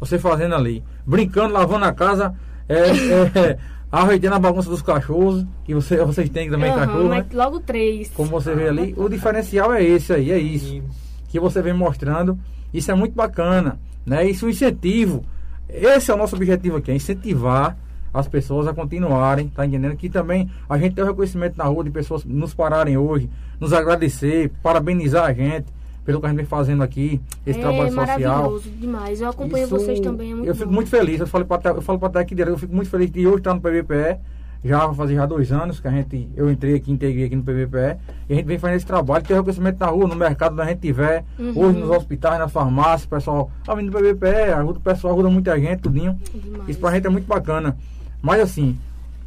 Você 0.00 0.18
fazendo 0.18 0.54
ali. 0.54 0.82
Brincando, 1.06 1.52
lavando 1.52 1.84
a 1.84 1.92
casa, 1.92 2.34
é, 2.66 2.78
é, 2.78 3.58
ajeitando 3.92 4.36
a 4.36 4.38
bagunça 4.38 4.70
dos 4.70 4.80
cachorros. 4.80 5.44
Que 5.64 5.74
você, 5.74 5.98
vocês 6.02 6.30
têm 6.30 6.50
também 6.50 6.70
Aham, 6.70 6.86
cachorro, 6.86 7.08
né? 7.10 7.24
mas 7.28 7.32
logo 7.32 7.60
três. 7.60 8.10
Como 8.14 8.30
você 8.30 8.54
vê 8.54 8.68
ali. 8.68 8.94
O 8.96 9.06
diferencial 9.08 9.72
é 9.74 9.82
esse 9.84 10.12
aí, 10.14 10.30
é 10.32 10.38
isso 10.38 10.82
que 11.28 11.38
você 11.38 11.60
vem 11.60 11.74
mostrando. 11.74 12.38
Isso 12.72 12.90
é 12.90 12.94
muito 12.94 13.14
bacana, 13.14 13.78
né? 14.06 14.24
Isso 14.24 14.44
é 14.44 14.48
um 14.48 14.50
incentivo. 14.50 15.24
Esse 15.68 16.10
é 16.10 16.14
o 16.14 16.16
nosso 16.16 16.36
objetivo 16.36 16.76
aqui, 16.76 16.90
é 16.90 16.94
incentivar 16.94 17.76
as 18.12 18.28
pessoas 18.28 18.66
a 18.68 18.72
continuarem, 18.72 19.48
tá 19.48 19.66
entendendo? 19.66 19.96
Que 19.96 20.08
também 20.08 20.48
a 20.68 20.78
gente 20.78 20.94
tem 20.94 21.02
o 21.02 21.06
reconhecimento 21.06 21.56
na 21.56 21.64
rua 21.64 21.82
de 21.82 21.90
pessoas 21.90 22.24
nos 22.24 22.54
pararem 22.54 22.96
hoje, 22.96 23.28
nos 23.58 23.72
agradecer, 23.72 24.52
parabenizar 24.62 25.24
a 25.24 25.32
gente 25.32 25.66
pelo 26.04 26.20
que 26.20 26.26
a 26.26 26.28
gente 26.28 26.36
vem 26.36 26.46
fazendo 26.46 26.82
aqui, 26.82 27.20
esse 27.46 27.58
é 27.58 27.62
trabalho 27.62 27.90
social. 27.90 28.06
maravilhoso 28.06 28.70
demais. 28.70 29.20
Eu 29.20 29.30
acompanho 29.30 29.64
Isso, 29.64 29.76
vocês 29.76 30.00
também, 30.00 30.32
é 30.32 30.34
muito 30.34 30.48
Eu 30.48 30.54
fico 30.54 30.68
bom. 30.68 30.74
muito 30.74 30.90
feliz, 30.90 31.18
eu 31.18 31.26
falo 31.26 31.46
para 31.46 31.70
eu 31.70 31.80
falo 31.82 31.98
para 31.98 32.20
aqui 32.20 32.34
direto, 32.34 32.52
eu 32.52 32.58
fico 32.58 32.74
muito 32.74 32.90
feliz 32.90 33.10
de 33.10 33.26
hoje 33.26 33.38
estar 33.38 33.54
no 33.54 33.60
PVPE. 33.60 34.18
Já 34.64 34.86
vai 34.86 34.94
fazer 34.96 35.14
já 35.16 35.26
dois 35.26 35.52
anos 35.52 35.78
que 35.78 35.86
a 35.86 35.90
gente, 35.90 36.26
eu 36.34 36.50
entrei 36.50 36.74
aqui, 36.76 36.90
integrei 36.90 37.26
aqui 37.26 37.36
no 37.36 37.42
PVPE, 37.42 37.98
e 38.28 38.32
a 38.32 38.36
gente 38.36 38.46
vem 38.46 38.58
fazendo 38.58 38.76
esse 38.78 38.86
trabalho, 38.86 39.22
ter 39.22 39.34
reconhecimento 39.34 39.78
na 39.78 39.86
rua, 39.86 40.08
no 40.08 40.16
mercado 40.16 40.52
onde 40.54 40.62
a 40.62 40.66
gente 40.66 40.78
tiver, 40.80 41.22
Uhum. 41.38 41.52
hoje 41.54 41.78
nos 41.80 41.90
hospitais, 41.90 42.38
nas 42.38 42.50
farmácias, 42.50 43.04
o 43.04 43.08
pessoal, 43.08 43.50
tá 43.62 43.74
vindo 43.74 43.90
do 43.90 43.98
PVPE, 43.98 44.52
ajuda 44.56 44.78
o 44.78 44.82
pessoal, 44.82 45.12
ajuda 45.14 45.28
muita 45.28 45.60
gente, 45.60 45.80
tudinho. 45.80 46.18
Demais. 46.32 46.68
Isso 46.68 46.78
pra 46.80 46.92
gente 46.94 47.06
é 47.06 47.10
muito 47.10 47.26
bacana. 47.26 47.76
Mas 48.22 48.40
assim, 48.40 48.78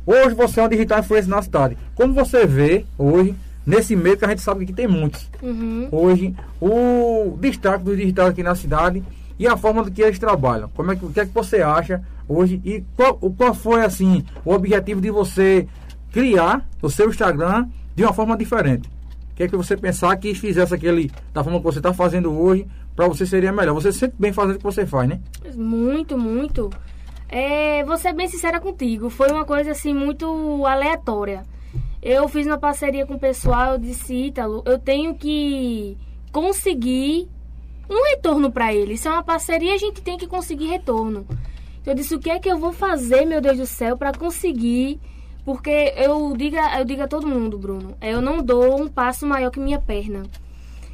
hoje 0.08 0.34
você 0.34 0.60
é 0.60 0.64
um 0.64 0.70
digital 0.70 1.00
influencer 1.02 1.30
na 1.30 1.42
cidade. 1.44 1.78
Como 1.94 2.14
você 2.16 2.48
vê 2.48 2.84
hoje, 2.98 3.36
nesse 3.64 3.96
meio 3.96 4.18
que 4.18 4.26
a 4.26 4.30
gente 4.30 4.42
sabe 4.42 4.66
que 4.66 4.74
tem 4.74 4.88
muitos 4.88 5.30
Uhum. 5.44 5.88
hoje 5.92 6.34
o 6.60 7.38
destaque 7.40 7.84
dos 7.84 7.96
digitais 7.96 8.30
aqui 8.30 8.42
na 8.42 8.56
cidade 8.56 9.04
e 9.40 9.48
a 9.48 9.56
forma 9.56 9.84
do 9.84 9.92
que 9.92 10.02
eles 10.02 10.20
trabalham. 10.20 10.70
Como 10.76 10.92
é 10.92 10.96
que, 10.96 11.06
o 11.06 11.10
que 11.10 11.20
é 11.20 11.26
que 11.26 11.34
você 11.34 11.62
acha 11.62 12.02
hoje 12.28 12.62
e 12.66 12.84
qual, 12.96 13.16
qual 13.16 13.54
foi 13.54 13.84
assim 13.84 14.24
o 14.44 14.54
objetivo 14.54 15.00
de 15.00 15.12
você 15.12 15.68
criar 16.12 16.68
o 16.82 16.90
seu 16.90 17.10
Instagram 17.10 17.68
de 17.96 18.04
uma 18.04 18.14
forma 18.14 18.38
diferente? 18.38 18.90
O 19.32 19.36
que 19.36 19.44
é 19.44 19.48
que 19.48 19.56
você 19.56 19.78
pensar 19.78 20.16
que 20.18 20.34
fizesse 20.34 20.74
aquele 20.74 21.12
da 21.34 21.44
forma 21.44 21.60
que 21.60 21.66
você 21.66 21.80
está 21.80 21.94
fazendo 21.94 22.32
hoje 22.32 22.68
para 22.96 23.08
você 23.08 23.26
seria 23.26 23.52
melhor? 23.52 23.74
Você 23.76 23.92
se 23.92 24.00
sente 24.00 24.16
bem 24.18 24.34
fazendo 24.34 24.56
o 24.56 24.58
que 24.58 24.64
você 24.64 24.86
faz, 24.86 25.08
né? 25.08 25.20
Muito, 25.56 26.18
muito. 26.18 26.72
É, 27.30 27.84
vou 27.84 27.98
ser 27.98 28.14
bem 28.14 28.28
sincera 28.28 28.60
contigo. 28.60 29.10
Foi 29.10 29.30
uma 29.30 29.46
coisa 29.46 29.72
assim 29.72 29.94
muito 29.94 30.66
aleatória. 30.66 31.46
Eu 32.02 32.28
fiz 32.28 32.48
uma 32.48 32.58
parceria 32.58 33.06
com 33.06 33.16
o 33.16 33.20
pessoal, 33.20 33.74
eu 33.74 33.78
disse, 33.78 34.14
Ítalo, 34.14 34.64
eu 34.66 34.80
tenho 34.80 35.14
que 35.16 35.98
conseguir 36.32 37.28
um 37.90 38.04
retorno 38.12 38.52
para 38.52 38.74
ele. 38.74 39.00
É 39.04 39.10
uma 39.10 39.24
parceria, 39.24 39.74
a 39.74 39.78
gente 39.78 40.02
tem 40.02 40.18
que 40.18 40.28
conseguir 40.28 40.68
retorno. 40.68 41.26
Eu 41.86 41.96
disse, 41.96 42.16
o 42.16 42.20
que 42.20 42.30
é 42.30 42.40
que 42.40 42.50
eu 42.50 42.58
vou 42.58 42.74
fazer, 42.74 43.26
meu 43.26 43.40
Deus 43.40 43.58
do 43.58 43.66
céu, 43.66 43.98
para 43.98 44.12
conseguir 44.12 45.00
Porque 45.48 45.94
eu 45.96 46.36
digo, 46.36 46.58
eu 46.58 46.84
digo 46.84 47.04
a 47.04 47.08
todo 47.08 47.26
mundo, 47.26 47.58
Bruno, 47.58 47.96
eu 48.02 48.20
não 48.20 48.44
dou 48.44 48.82
um 48.82 48.90
passo 48.90 49.26
maior 49.26 49.50
que 49.50 49.62
minha 49.62 49.80
perna. 49.80 50.24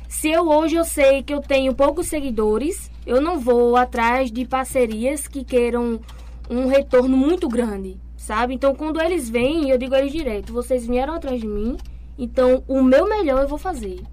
Se 0.07 0.29
eu 0.29 0.47
hoje 0.47 0.75
eu 0.75 0.85
sei 0.85 1.23
que 1.23 1.33
eu 1.33 1.41
tenho 1.41 1.73
poucos 1.73 2.05
seguidores, 2.05 2.91
eu 3.03 3.19
não 3.19 3.39
vou 3.39 3.75
atrás 3.75 4.31
de 4.31 4.45
parcerias 4.45 5.27
que 5.27 5.43
queiram 5.43 5.99
um 6.47 6.67
retorno 6.67 7.17
muito 7.17 7.49
grande, 7.49 7.99
sabe? 8.15 8.53
Então 8.53 8.75
quando 8.75 9.01
eles 9.01 9.27
vêm, 9.27 9.71
eu 9.71 9.77
digo 9.79 9.95
a 9.95 9.99
eles 9.99 10.11
direto, 10.11 10.53
vocês 10.53 10.85
vieram 10.85 11.15
atrás 11.15 11.41
de 11.41 11.47
mim, 11.47 11.75
então 12.15 12.63
o 12.67 12.83
meu 12.83 13.09
melhor 13.09 13.41
eu 13.41 13.47
vou 13.47 13.57
fazer. 13.57 14.03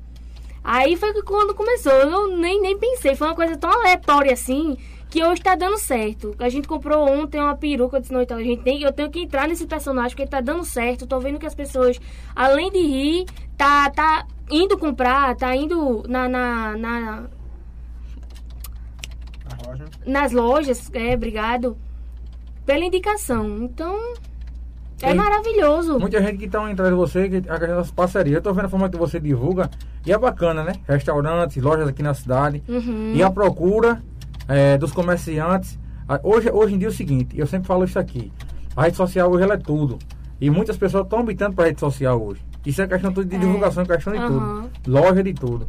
Aí 0.63 0.97
foi 0.97 1.13
quando 1.23 1.55
começou, 1.55 1.93
eu 1.93 2.37
nem, 2.37 2.61
nem 2.61 2.79
pensei, 2.79 3.17
foi 3.17 3.29
uma 3.29 3.35
coisa 3.35 3.57
tão 3.57 3.71
aleatória 3.71 4.33
assim, 4.33 4.77
que 5.09 5.25
hoje 5.25 5.43
tá 5.43 5.55
dando 5.55 5.79
certo. 5.79 6.35
A 6.39 6.49
gente 6.49 6.69
comprou 6.69 7.09
ontem 7.09 7.41
uma 7.41 7.57
peruca, 7.57 7.97
eu 7.97 8.01
disse, 8.01 8.13
não, 8.13 8.23
então 8.23 8.37
a 8.39 8.43
gente 8.43 8.63
tem, 8.63 8.83
eu 8.83 8.93
tenho 8.93 9.11
que 9.11 9.21
entrar 9.21 9.49
nesse 9.49 9.67
personagem 9.67 10.11
porque 10.17 10.31
tá 10.31 10.41
dando 10.41 10.65
certo. 10.65 11.07
Tô 11.07 11.19
vendo 11.19 11.39
que 11.39 11.47
as 11.47 11.55
pessoas, 11.55 11.99
além 12.37 12.71
de 12.71 12.79
rir, 12.81 13.27
tá, 13.57 13.91
tá 13.91 14.27
indo 14.51 14.79
comprar, 14.79 15.35
tá 15.35 15.55
indo 15.57 16.05
na, 16.09 16.29
na, 16.29 16.77
na- 16.77 17.25
loja. 19.67 19.85
nas 20.07 20.33
lojas, 20.33 20.91
é, 20.93 21.15
obrigado, 21.15 21.77
pela 22.67 22.85
indicação. 22.85 23.65
Então, 23.65 24.15
é 25.03 25.15
maravilhoso. 25.15 25.99
Muita 25.99 26.23
gente 26.23 26.39
que 26.39 26.45
está 26.47 26.65
atrás 26.67 26.91
de 26.91 26.97
você, 26.97 27.29
que 27.29 27.37
a 27.49 27.59
questão 27.59 27.77
das 27.77 27.91
parcerias. 27.91 28.37
Eu 28.37 28.43
tô 28.43 28.53
vendo 28.53 28.67
a 28.67 28.69
forma 28.69 28.89
que 28.89 28.97
você 28.97 29.19
divulga 29.21 29.71
e 30.07 30.13
é 30.13 30.19
bacana, 30.19 30.63
né? 30.65 30.73
Restaurantes, 30.89 31.63
lojas 31.63 31.89
aqui 31.89 32.03
na 32.03 32.15
cidade. 32.15 32.63
Uhum. 32.69 33.13
E 33.15 33.23
a 33.23 33.31
procura 33.31 34.03
é, 34.49 34.77
dos 34.79 34.93
comerciantes. 34.93 35.79
A- 36.09 36.21
Hoje, 36.23 36.51
hoje 36.51 36.75
em 36.75 36.79
dia 36.79 36.89
é 36.89 36.91
o 36.91 36.95
seguinte, 36.95 37.39
eu 37.39 37.47
sempre 37.47 37.67
falo 37.69 37.85
isso 37.85 37.99
aqui. 37.99 38.33
A 38.77 38.83
rede 38.85 38.97
social 38.97 39.31
hoje 39.31 39.45
é 39.51 39.57
tudo. 39.57 39.99
E 40.41 40.49
muitas 40.51 40.77
pessoas 40.77 41.05
estão 41.05 41.21
habitando 41.21 41.55
para 41.55 41.65
a 41.65 41.69
rede 41.69 41.81
social 41.81 42.21
hoje. 42.23 42.41
Isso 42.67 42.81
é 42.83 42.87
questão 42.87 43.13
tudo 43.13 43.29
de 43.29 43.37
É. 43.37 43.39
divulgação, 43.39 43.83
é 43.83 43.87
questão 43.87 44.13
de 44.13 44.19
Aham. 44.19 44.69
tudo. 44.83 44.91
Loja 44.93 45.23
de 45.23 45.33
tudo. 45.35 45.67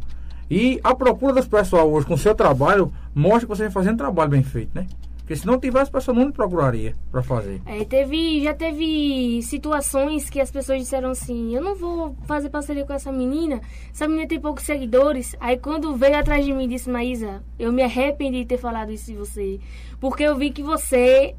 E 0.50 0.78
a 0.84 0.94
procura 0.94 1.32
dos 1.34 1.46
pessoal 1.46 1.90
hoje 1.90 2.06
com 2.06 2.14
o 2.14 2.18
seu 2.18 2.34
trabalho 2.34 2.92
mostra 3.14 3.40
que 3.40 3.46
você 3.46 3.62
está 3.64 3.72
fazendo 3.72 3.94
um 3.94 3.98
trabalho 3.98 4.30
bem 4.30 4.42
feito, 4.42 4.70
né? 4.74 4.86
Porque 5.22 5.36
se 5.36 5.46
não 5.46 5.58
tivesse, 5.58 5.88
a 5.88 5.92
pessoa 5.92 6.16
não 6.16 6.32
procuraria 6.32 6.94
para 7.10 7.22
fazer. 7.22 7.62
É, 7.64 7.84
teve, 7.84 8.42
já 8.42 8.52
teve 8.52 9.40
situações 9.42 10.28
que 10.28 10.40
as 10.40 10.50
pessoas 10.50 10.80
disseram 10.80 11.10
assim, 11.10 11.54
eu 11.54 11.62
não 11.62 11.76
vou 11.76 12.16
fazer 12.26 12.50
parceria 12.50 12.84
com 12.84 12.92
essa 12.92 13.12
menina, 13.12 13.60
essa 13.92 14.08
menina 14.08 14.26
tem 14.26 14.40
poucos 14.40 14.64
seguidores. 14.64 15.36
Aí 15.38 15.56
quando 15.56 15.94
veio 15.94 16.18
atrás 16.18 16.44
de 16.44 16.52
mim 16.52 16.64
e 16.64 16.68
disse, 16.68 16.90
Maísa, 16.90 17.42
eu 17.56 17.72
me 17.72 17.82
arrependi 17.82 18.40
de 18.40 18.46
ter 18.46 18.58
falado 18.58 18.90
isso 18.90 19.06
de 19.06 19.16
você. 19.16 19.60
Porque 20.00 20.24
eu 20.24 20.36
vi 20.36 20.50
que 20.50 20.62
você 20.62 21.36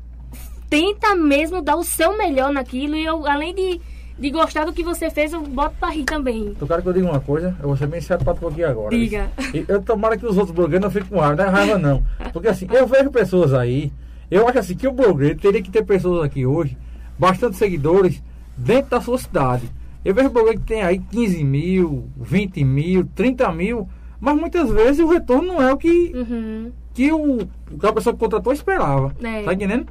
tenta 0.69 1.13
mesmo 1.13 1.61
dar 1.61 1.75
o 1.75 1.83
seu 1.83 2.17
melhor 2.17 2.51
naquilo 2.51 2.95
e 2.95 3.05
eu, 3.05 3.27
além 3.27 3.53
de, 3.53 3.81
de 4.17 4.29
gostar 4.29 4.65
do 4.65 4.73
que 4.73 4.83
você 4.83 5.09
fez, 5.09 5.33
eu 5.33 5.41
boto 5.41 5.75
pra 5.79 5.89
rir 5.89 6.03
também. 6.03 6.53
Tu 6.57 6.67
quero 6.67 6.81
que 6.81 6.87
eu 6.89 6.93
diga 6.93 7.05
uma 7.09 7.19
coisa? 7.19 7.55
Eu 7.61 7.67
vou 7.67 7.77
ser 7.77 7.87
bem 7.87 7.99
sério 8.01 8.23
pra 8.23 8.33
tu 8.33 8.47
aqui 8.47 8.63
agora. 8.63 8.89
Diga. 8.95 9.29
E 9.53 9.65
Eu 9.67 9.81
tomara 9.81 10.17
que 10.17 10.25
os 10.25 10.37
outros 10.37 10.55
blogueiros 10.55 10.83
não 10.83 10.91
fiquem 10.91 11.09
com 11.09 11.19
raiva, 11.19 11.35
não 11.35 11.45
é 11.45 11.49
raiva 11.49 11.77
não. 11.77 12.03
Porque 12.31 12.47
assim, 12.47 12.67
eu 12.71 12.85
vejo 12.87 13.09
pessoas 13.11 13.53
aí, 13.53 13.91
eu 14.29 14.47
acho 14.47 14.59
assim 14.59 14.75
que 14.75 14.87
o 14.87 14.91
blogueiro 14.91 15.37
teria 15.39 15.61
que 15.61 15.71
ter 15.71 15.83
pessoas 15.83 16.23
aqui 16.23 16.45
hoje, 16.45 16.77
bastante 17.17 17.57
seguidores, 17.57 18.21
dentro 18.55 18.91
da 18.91 19.01
sua 19.01 19.17
cidade. 19.17 19.69
Eu 20.05 20.13
vejo 20.13 20.29
blogueiro 20.29 20.59
que 20.59 20.65
tem 20.67 20.83
aí 20.83 20.99
15 20.99 21.43
mil, 21.43 22.07
20 22.17 22.63
mil, 22.63 23.07
30 23.15 23.51
mil, 23.51 23.87
mas 24.19 24.35
muitas 24.37 24.69
vezes 24.69 24.99
o 24.99 25.07
retorno 25.07 25.47
não 25.53 25.61
é 25.61 25.73
o 25.73 25.77
que, 25.77 26.11
Uhum. 26.15 26.71
que 26.93 27.11
o, 27.11 27.39
a 27.81 27.91
pessoa 27.93 28.13
que 28.13 28.19
contratou 28.19 28.53
esperava. 28.53 29.13
É. 29.23 29.43
Tá 29.43 29.53
entendendo? 29.53 29.87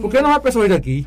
Porque 0.00 0.20
não 0.20 0.30
é 0.32 0.38
pessoas 0.38 0.68
daqui. 0.68 1.04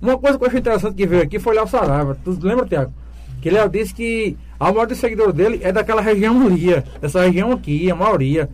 Uma 0.00 0.18
coisa 0.18 0.36
que 0.36 0.44
eu 0.44 0.48
achei 0.48 0.60
interessante 0.60 0.94
que 0.94 1.06
veio 1.06 1.22
aqui 1.22 1.38
foi 1.38 1.54
Léo 1.54 1.66
Saraiva. 1.66 2.16
Tu 2.24 2.38
lembra, 2.42 2.66
Tiago? 2.66 2.92
Que 3.40 3.50
Léo 3.50 3.68
disse 3.68 3.94
que 3.94 4.36
a 4.58 4.64
maioria 4.64 4.88
dos 4.88 4.98
seguidores 4.98 5.34
dele 5.34 5.60
é 5.62 5.72
daquela 5.72 6.00
região 6.00 6.46
ali, 6.46 6.82
dessa 7.00 7.22
região 7.24 7.52
aqui, 7.52 7.90
a 7.90 7.94
maioria. 7.94 8.48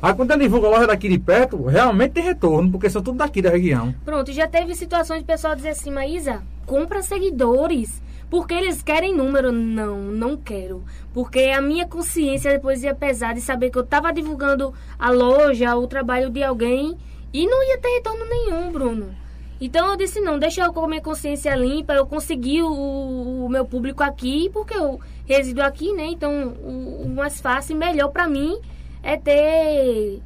Aí 0.00 0.14
quando 0.14 0.30
ele 0.32 0.42
divulga 0.42 0.66
a 0.66 0.70
loja 0.70 0.86
daqui 0.86 1.08
de 1.08 1.18
perto, 1.18 1.64
realmente 1.64 2.12
tem 2.12 2.24
retorno, 2.24 2.70
porque 2.70 2.90
são 2.90 3.02
tudo 3.02 3.18
daqui 3.18 3.40
da 3.40 3.50
região. 3.50 3.94
Pronto, 4.04 4.30
já 4.32 4.46
teve 4.46 4.74
situações 4.74 5.20
de 5.20 5.24
pessoal 5.24 5.56
dizer 5.56 5.70
assim, 5.70 5.90
Maísa, 5.90 6.42
compra 6.66 7.02
seguidores. 7.02 8.02
Porque 8.28 8.54
eles 8.54 8.82
querem 8.82 9.14
número. 9.14 9.52
Não, 9.52 9.98
não 9.98 10.36
quero. 10.36 10.82
Porque 11.14 11.38
a 11.56 11.60
minha 11.60 11.86
consciência 11.86 12.50
depois 12.50 12.82
ia 12.82 12.94
pesar 12.94 13.34
de 13.34 13.40
saber 13.40 13.70
que 13.70 13.78
eu 13.78 13.84
tava 13.84 14.12
divulgando 14.12 14.74
a 14.98 15.10
loja, 15.10 15.76
o 15.76 15.86
trabalho 15.86 16.28
de 16.28 16.42
alguém 16.42 16.96
e 17.32 17.46
não 17.46 17.62
ia 17.68 17.78
ter 17.78 17.88
retorno 17.88 18.24
nenhum, 18.28 18.72
Bruno. 18.72 19.14
Então 19.60 19.90
eu 19.90 19.96
disse, 19.96 20.20
não, 20.20 20.38
deixa 20.38 20.62
eu 20.64 20.72
com 20.72 20.84
a 20.84 20.88
minha 20.88 21.00
consciência 21.00 21.54
limpa, 21.54 21.94
eu 21.94 22.06
consegui 22.06 22.62
o, 22.62 23.44
o 23.46 23.48
meu 23.48 23.64
público 23.64 24.02
aqui, 24.02 24.50
porque 24.52 24.76
eu 24.76 25.00
resido 25.24 25.62
aqui, 25.62 25.92
né? 25.92 26.06
Então 26.06 26.48
o, 26.62 27.04
o 27.04 27.08
mais 27.08 27.40
fácil 27.40 27.74
e 27.74 27.78
melhor 27.78 28.08
pra 28.08 28.28
mim 28.28 28.58
é 29.02 29.16
ter 29.16 30.20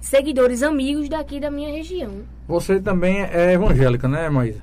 seguidores, 0.00 0.62
amigos 0.62 1.08
daqui 1.08 1.38
da 1.38 1.50
minha 1.50 1.70
região. 1.70 2.22
Você 2.48 2.80
também 2.80 3.22
é 3.22 3.52
evangélica, 3.52 4.08
né, 4.08 4.28
Maísa? 4.28 4.62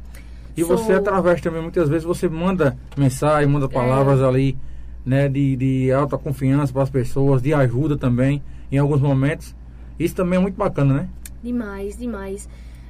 E 0.58 0.64
Sou. 0.64 0.78
você, 0.78 0.94
através 0.94 1.42
também, 1.42 1.62
muitas 1.62 1.90
vezes, 1.90 2.04
você 2.04 2.30
manda 2.30 2.78
mensagem, 2.98 3.48
manda 3.48 3.68
palavras 3.68 4.22
ali, 4.24 4.58
né, 5.06 5.28
de, 5.28 5.56
de 5.56 5.92
alta 5.92 6.18
confiança 6.18 6.72
para 6.72 6.84
as 6.84 6.90
pessoas, 6.90 7.42
de 7.42 7.54
ajuda 7.54 7.98
também, 7.98 8.42
em 8.72 8.78
alguns 8.78 9.02
momentos. 9.02 9.56
Isso 10.00 10.16
também 10.16 10.38
é 10.40 10.42
muito 10.42 10.56
bacana, 10.56 10.94
né? 10.94 11.10
Demais, 11.44 11.98
demais. 11.98 12.50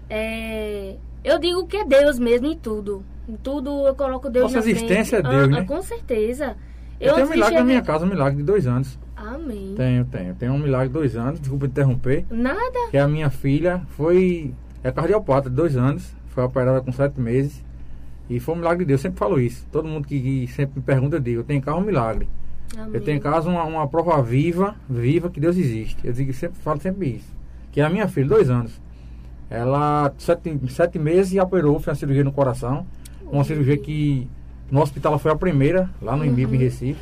É, 0.09 0.95
eu 1.24 1.39
digo 1.39 1.65
que 1.67 1.77
é 1.77 1.85
Deus 1.85 2.19
mesmo 2.19 2.47
em 2.47 2.57
tudo. 2.57 3.03
Em 3.27 3.35
tudo 3.35 3.88
eu 3.88 3.95
coloco 3.95 4.29
Deus 4.29 4.43
Nossa 4.45 4.57
na 4.57 4.62
frente. 4.62 4.75
existência 4.77 5.17
é 5.17 5.21
Deus, 5.21 5.43
Ah, 5.43 5.47
né? 5.47 5.59
ah, 5.62 5.65
Com 5.65 5.81
certeza. 5.81 6.55
Eu, 7.00 7.15
tenho 7.15 7.27
um 7.27 7.29
milagre 7.31 7.57
na 7.57 7.65
minha 7.65 7.81
casa, 7.81 8.05
um 8.05 8.09
milagre 8.09 8.38
de 8.38 8.43
dois 8.43 8.65
anos. 8.67 8.97
Amém. 9.15 9.74
Tenho, 9.75 10.05
tenho. 10.05 10.35
Tenho 10.35 10.53
um 10.53 10.59
milagre 10.59 10.88
de 10.88 10.93
dois 10.93 11.15
anos, 11.15 11.39
desculpa 11.39 11.65
interromper. 11.65 12.25
Nada. 12.29 12.89
Que 12.91 12.97
a 12.97 13.07
minha 13.07 13.29
filha 13.29 13.81
foi. 13.89 14.53
É 14.83 14.91
cardiopata 14.91 15.50
de 15.50 15.55
dois 15.55 15.75
anos, 15.75 16.13
foi 16.27 16.43
operada 16.43 16.79
com 16.81 16.91
sete 16.91 17.19
meses. 17.19 17.63
E 18.29 18.39
foi 18.39 18.55
um 18.55 18.57
milagre 18.59 18.85
de 18.85 18.89
Deus, 18.89 19.01
sempre 19.01 19.19
falo 19.19 19.39
isso. 19.39 19.65
Todo 19.71 19.88
mundo 19.88 20.07
que, 20.07 20.19
que 20.19 20.47
sempre 20.53 20.79
me 20.79 20.85
pergunta, 20.85 21.15
eu 21.17 21.19
digo, 21.19 21.39
eu 21.41 21.43
tenho 21.43 21.57
em 21.57 21.62
casa 21.62 21.77
um 21.77 21.81
milagre. 21.81 22.27
Amém. 22.77 22.95
Eu 22.95 23.01
tenho 23.01 23.17
em 23.17 23.21
casa 23.21 23.50
uma, 23.50 23.63
uma 23.63 23.88
prova 23.88 24.21
viva, 24.21 24.75
viva 24.89 25.29
que 25.29 25.39
Deus 25.39 25.57
existe. 25.57 25.97
Eu 26.05 26.13
digo, 26.13 26.33
sempre 26.33 26.59
falo 26.62 26.79
sempre 26.79 27.15
isso. 27.15 27.27
Que 27.71 27.81
a 27.81 27.89
minha 27.89 28.07
filha, 28.07 28.27
dois 28.27 28.50
anos. 28.50 28.79
Ela, 29.49 30.11
sete, 30.17 30.59
sete 30.69 30.97
meses, 30.97 31.33
e 31.33 31.39
operou, 31.39 31.79
fez 31.79 31.87
uma 31.89 31.95
cirurgia 31.95 32.23
no 32.23 32.31
coração. 32.31 32.85
Uma 33.31 33.43
cirurgia 33.43 33.77
que 33.77 34.27
no 34.71 34.81
hospital 34.81 35.13
ela 35.13 35.19
foi 35.19 35.31
a 35.31 35.35
primeira, 35.35 35.89
lá 36.01 36.15
no 36.15 36.25
IMIP 36.25 36.55
em 36.55 36.57
Recife. 36.57 37.01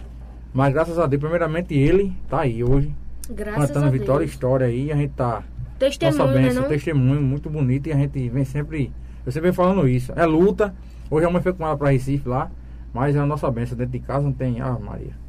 Mas 0.53 0.73
graças 0.73 0.99
a 0.99 1.07
Deus, 1.07 1.21
primeiramente 1.21 1.73
ele 1.73 2.13
tá 2.29 2.41
aí 2.41 2.63
hoje, 2.63 2.93
Graças 3.29 3.67
cantando 3.67 3.87
a 3.87 3.89
vitória 3.89 4.23
e 4.23 4.27
Deus. 4.27 4.31
história 4.31 4.67
aí. 4.67 4.91
A 4.91 4.95
gente 4.95 5.13
tá. 5.13 5.43
Testemunho, 5.79 6.17
nossa 6.17 6.33
né, 6.33 6.41
benção, 6.41 6.61
não? 6.61 6.69
testemunho 6.69 7.21
muito 7.21 7.49
bonito 7.49 7.87
e 7.87 7.91
a 7.91 7.95
gente 7.95 8.29
vem 8.29 8.45
sempre. 8.45 8.91
Eu 9.25 9.31
sempre 9.31 9.49
venho 9.49 9.53
falando 9.53 9.87
isso. 9.87 10.13
É 10.15 10.25
luta. 10.25 10.73
Hoje 11.09 11.25
a 11.25 11.29
mãe 11.29 11.41
foi 11.41 11.53
com 11.53 11.65
ela 11.65 11.75
pra 11.77 11.89
Recife 11.89 12.27
lá. 12.27 12.51
Mas 12.93 13.15
é 13.15 13.19
a 13.19 13.25
nossa 13.25 13.49
benção. 13.49 13.77
Dentro 13.77 13.93
de 13.93 13.99
casa 13.99 14.23
não 14.23 14.33
tem. 14.33 14.61
Ah, 14.61 14.77
Maria. 14.79 15.22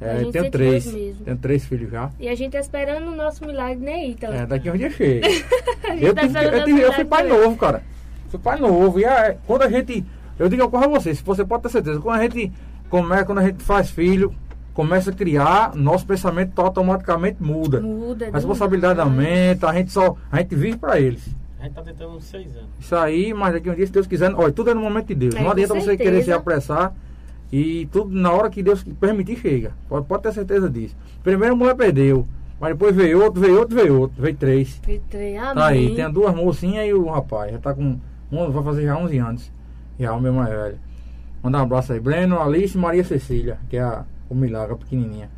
A 0.00 0.06
É, 0.06 0.18
gente 0.18 0.32
tenho 0.32 0.44
sente 0.44 0.52
três. 0.52 0.84
Tenho 1.24 1.36
três 1.38 1.64
filhos 1.64 1.90
já. 1.90 2.10
E 2.18 2.28
a 2.28 2.34
gente 2.34 2.52
tá 2.52 2.60
esperando 2.60 3.08
o 3.08 3.14
nosso 3.16 3.46
milagre, 3.46 3.84
né, 3.84 4.06
Ítalo? 4.08 4.34
É, 4.34 4.44
daqui 4.46 4.68
a 4.68 4.72
um 4.72 4.76
dia 4.76 4.90
chega. 4.90 5.26
a 5.84 5.90
gente 5.92 6.04
eu, 6.04 6.14
tá 6.14 6.20
tive- 6.22 6.44
eu, 6.44 6.64
tive- 6.64 6.80
eu 6.80 6.92
fui 6.92 7.04
pai 7.04 7.22
também. 7.22 7.38
novo, 7.40 7.56
cara. 7.56 7.82
Fui 8.28 8.38
pai 8.40 8.58
novo. 8.58 8.98
E 9.00 9.04
é, 9.04 9.36
quando 9.46 9.62
a 9.62 9.68
gente. 9.70 10.04
Eu 10.38 10.48
digo 10.48 10.64
ocorre 10.64 10.86
a 10.86 10.88
você, 10.88 11.14
se 11.14 11.22
você 11.22 11.44
pode 11.44 11.62
ter 11.62 11.68
certeza, 11.68 12.00
quando 12.00 12.18
a 12.18 12.22
gente 12.22 12.52
começa, 12.90 13.24
quando 13.24 13.38
a 13.38 13.44
gente 13.44 13.62
faz 13.62 13.88
filho, 13.88 14.34
começa 14.74 15.10
a 15.10 15.12
criar, 15.14 15.74
nosso 15.76 16.04
pensamento 16.04 16.60
automaticamente 16.60 17.36
muda. 17.40 17.80
Muda. 17.80 18.28
A 18.28 18.32
responsabilidade 18.32 18.94
demais. 18.98 19.10
aumenta, 19.10 19.68
a 19.68 19.74
gente 19.74 19.92
só. 19.92 20.16
A 20.32 20.38
gente 20.38 20.56
vive 20.56 20.76
pra 20.76 20.98
eles. 21.00 21.22
A 21.60 21.64
gente 21.64 21.74
tá 21.76 21.82
tentando 21.82 22.16
uns 22.16 22.24
seis 22.24 22.48
anos. 22.56 22.68
Isso 22.80 22.94
aí, 22.96 23.32
mas 23.32 23.52
daqui 23.54 23.68
a 23.70 23.72
um 23.72 23.74
dia, 23.76 23.86
se 23.86 23.92
Deus 23.92 24.06
quiser, 24.08 24.34
olha, 24.34 24.52
tudo 24.52 24.70
é 24.70 24.74
no 24.74 24.80
momento 24.82 25.06
de 25.06 25.14
Deus. 25.14 25.34
É, 25.36 25.40
não 25.42 25.50
adianta 25.52 25.72
você 25.74 25.96
querer 25.96 26.22
se 26.24 26.32
apressar. 26.32 26.92
E 27.56 27.86
tudo 27.92 28.10
na 28.12 28.32
hora 28.32 28.50
que 28.50 28.62
Deus 28.64 28.82
permitir 28.98 29.36
chega. 29.38 29.72
Pode, 29.88 30.06
pode 30.06 30.24
ter 30.24 30.32
certeza 30.32 30.68
disso. 30.68 30.96
Primeiro 31.22 31.54
a 31.54 31.56
mulher 31.56 31.76
perdeu. 31.76 32.26
Mas 32.60 32.72
depois 32.72 32.96
veio 32.96 33.22
outro, 33.22 33.40
veio 33.40 33.58
outro, 33.60 33.76
veio 33.76 34.00
outro. 34.00 34.20
Veio 34.20 34.34
três. 34.36 34.80
Vitrei, 34.84 35.36
Amém. 35.36 35.54
Tá 35.54 35.66
aí, 35.66 35.94
tem 35.94 36.04
as 36.04 36.12
duas 36.12 36.34
mocinhas 36.34 36.88
e 36.88 36.92
o 36.92 37.06
rapaz. 37.08 37.52
Já 37.52 37.58
tá 37.58 37.72
com. 37.72 37.96
Um, 38.32 38.50
vai 38.50 38.64
fazer 38.64 38.84
já 38.84 38.96
11 38.96 39.18
anos. 39.18 39.52
Já 40.00 40.12
o 40.14 40.20
meu 40.20 40.32
mais 40.32 40.48
velho. 40.50 40.78
Mandar 41.42 41.60
um 41.60 41.62
abraço 41.62 41.92
aí. 41.92 42.00
Breno, 42.00 42.40
Alice 42.40 42.76
e 42.76 42.80
Maria 42.80 43.04
Cecília, 43.04 43.58
que 43.70 43.76
é 43.76 43.82
a, 43.82 44.04
o 44.28 44.34
milagre, 44.34 44.72
a 44.74 44.76
pequenininha. 44.76 45.30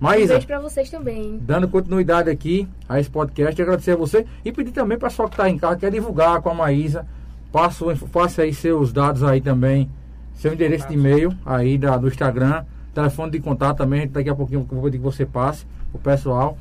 Um 0.00 0.04
Maísa, 0.06 0.32
beijo 0.34 0.46
pra 0.48 0.58
vocês 0.58 0.90
também. 0.90 1.38
dando 1.40 1.68
continuidade 1.68 2.28
aqui 2.30 2.68
a 2.88 2.98
esse 2.98 3.08
podcast, 3.08 3.62
agradecer 3.62 3.92
a 3.92 3.96
você 3.96 4.26
e 4.44 4.50
pedir 4.50 4.72
também 4.72 4.98
para 4.98 5.08
pessoal 5.08 5.28
que 5.28 5.34
está 5.34 5.48
em 5.48 5.56
casa, 5.56 5.76
quer 5.76 5.90
divulgar 5.92 6.42
com 6.42 6.50
a 6.50 6.54
Maísa, 6.54 7.06
passe, 7.52 7.84
o- 7.84 8.08
passe 8.08 8.40
aí 8.42 8.52
seus 8.52 8.92
dados 8.92 9.22
aí 9.22 9.40
também, 9.40 9.88
seu 10.34 10.52
endereço 10.52 10.88
de 10.88 10.94
e-mail 10.94 11.36
aí 11.44 11.78
da, 11.78 11.96
do 11.96 12.08
Instagram, 12.08 12.64
telefone 12.94 13.32
de 13.32 13.40
contato 13.40 13.78
também, 13.78 14.06
daqui 14.06 14.28
a 14.28 14.34
pouquinho 14.34 14.60
eu 14.60 14.76
vou 14.76 14.84
pedir 14.84 14.98
que 14.98 15.04
você 15.04 15.24
passe 15.24 15.66
o 15.92 15.98
pessoal. 15.98 16.56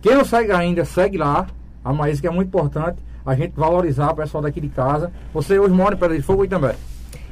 Quem 0.00 0.14
não 0.14 0.24
segue 0.24 0.52
ainda, 0.52 0.84
segue 0.84 1.16
lá, 1.18 1.46
a 1.84 1.92
Maísa 1.92 2.20
que 2.20 2.26
é 2.26 2.30
muito 2.30 2.48
importante. 2.48 2.98
a 3.24 3.34
gente 3.34 3.52
valorizar 3.54 4.10
o 4.10 4.16
pessoal 4.16 4.42
daqui 4.42 4.60
de 4.60 4.68
casa. 4.68 5.12
Você 5.32 5.58
hoje 5.58 5.72
mora 5.72 5.94
em 5.94 5.98
Pedra 5.98 6.16
de 6.16 6.22
Fogo 6.22 6.44
e 6.44 6.48
também. 6.48 6.74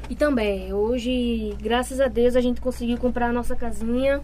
E 0.09 0.15
também, 0.15 0.73
hoje, 0.73 1.57
graças 1.61 2.01
a 2.01 2.09
Deus, 2.09 2.35
a 2.35 2.41
gente 2.41 2.61
conseguiu 2.61 2.99
comprar 2.99 3.29
a 3.29 3.33
nossa 3.33 3.55
casinha 3.55 4.21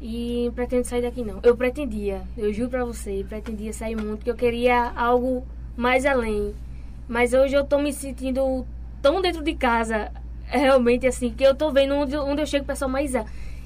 e 0.00 0.50
pretendo 0.54 0.84
sair 0.84 1.02
daqui 1.02 1.22
não. 1.22 1.40
Eu 1.42 1.56
pretendia, 1.56 2.22
eu 2.36 2.52
juro 2.52 2.70
pra 2.70 2.84
você, 2.84 3.24
pretendia 3.28 3.72
sair 3.72 3.96
muito, 3.96 4.24
que 4.24 4.30
eu 4.30 4.34
queria 4.34 4.92
algo 4.96 5.44
mais 5.76 6.04
além. 6.04 6.54
Mas 7.08 7.32
hoje 7.32 7.54
eu 7.54 7.64
tô 7.64 7.78
me 7.78 7.92
sentindo 7.92 8.66
tão 9.00 9.22
dentro 9.22 9.42
de 9.42 9.54
casa, 9.54 10.10
realmente 10.50 11.06
assim, 11.06 11.30
que 11.36 11.44
eu 11.44 11.54
tô 11.54 11.70
vendo 11.70 11.94
onde, 11.94 12.16
onde 12.16 12.42
eu 12.42 12.46
chego, 12.46 12.64
pessoal, 12.64 12.90
Maísa, 12.90 13.24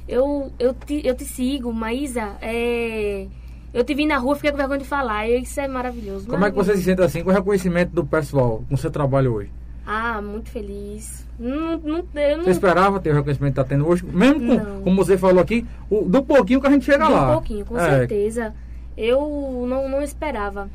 eu, 0.08 0.52
eu, 0.58 0.74
te, 0.74 1.00
eu 1.06 1.14
te 1.14 1.24
sigo, 1.24 1.72
Maísa, 1.72 2.32
é... 2.40 3.26
Eu 3.74 3.82
te 3.84 3.94
vi 3.94 4.04
na 4.04 4.18
rua, 4.18 4.34
fiquei 4.36 4.50
com 4.50 4.58
vergonha 4.58 4.80
de 4.80 4.84
falar, 4.84 5.26
e 5.26 5.40
isso 5.40 5.58
é 5.58 5.66
maravilhoso. 5.66 6.26
Como 6.28 6.44
é 6.44 6.50
que 6.50 6.56
você 6.56 6.76
se 6.76 6.82
sente 6.82 7.00
assim 7.00 7.22
com 7.24 7.30
o 7.30 7.32
reconhecimento 7.32 7.90
do 7.92 8.04
pessoal, 8.04 8.62
com 8.68 8.74
o 8.74 8.78
seu 8.78 8.90
trabalho 8.90 9.32
hoje? 9.32 9.50
Ah, 9.86 10.20
muito 10.20 10.50
feliz. 10.50 11.26
Não, 11.38 11.78
não, 11.78 12.04
eu 12.14 12.36
não... 12.36 12.44
Você 12.44 12.50
esperava 12.50 13.00
ter 13.00 13.10
o 13.10 13.14
reconhecimento 13.14 13.54
que 13.54 13.60
está 13.60 13.68
tendo 13.74 13.88
hoje? 13.88 14.04
Mesmo 14.04 14.60
com, 14.60 14.82
como 14.82 14.96
você 15.04 15.16
falou 15.16 15.40
aqui, 15.40 15.66
o- 15.88 16.02
do 16.02 16.22
pouquinho 16.22 16.60
que 16.60 16.66
a 16.66 16.70
gente 16.70 16.84
chega 16.84 17.06
De 17.06 17.12
lá. 17.12 17.30
Um 17.30 17.32
pouquinho, 17.32 17.64
com 17.64 17.78
É, 17.78 17.88
certeza. 17.98 18.54
Eu 18.94 19.64
não, 19.66 19.88
não 19.88 20.02
esperava. 20.02 20.68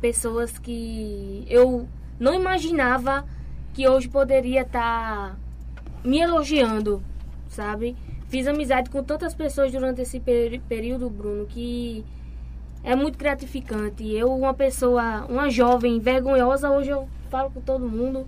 Pessoas 0.00 0.58
que 0.58 1.44
eu 1.48 1.86
não 2.18 2.34
imaginava 2.34 3.24
que 3.76 3.86
hoje 3.86 4.08
poderia 4.08 4.62
estar 4.62 5.36
me 6.02 6.18
elogiando, 6.18 7.02
sabe? 7.46 7.94
Fiz 8.26 8.46
amizade 8.46 8.88
com 8.88 9.04
tantas 9.04 9.34
pessoas 9.34 9.70
durante 9.70 10.00
esse 10.00 10.18
período, 10.18 11.10
Bruno, 11.10 11.44
que 11.44 12.02
é 12.82 12.96
muito 12.96 13.18
gratificante. 13.18 14.10
Eu, 14.10 14.34
uma 14.34 14.54
pessoa, 14.54 15.26
uma 15.28 15.50
jovem 15.50 16.00
vergonhosa, 16.00 16.70
hoje 16.70 16.88
eu 16.88 17.06
falo 17.28 17.50
com 17.50 17.60
todo 17.60 17.86
mundo. 17.86 18.26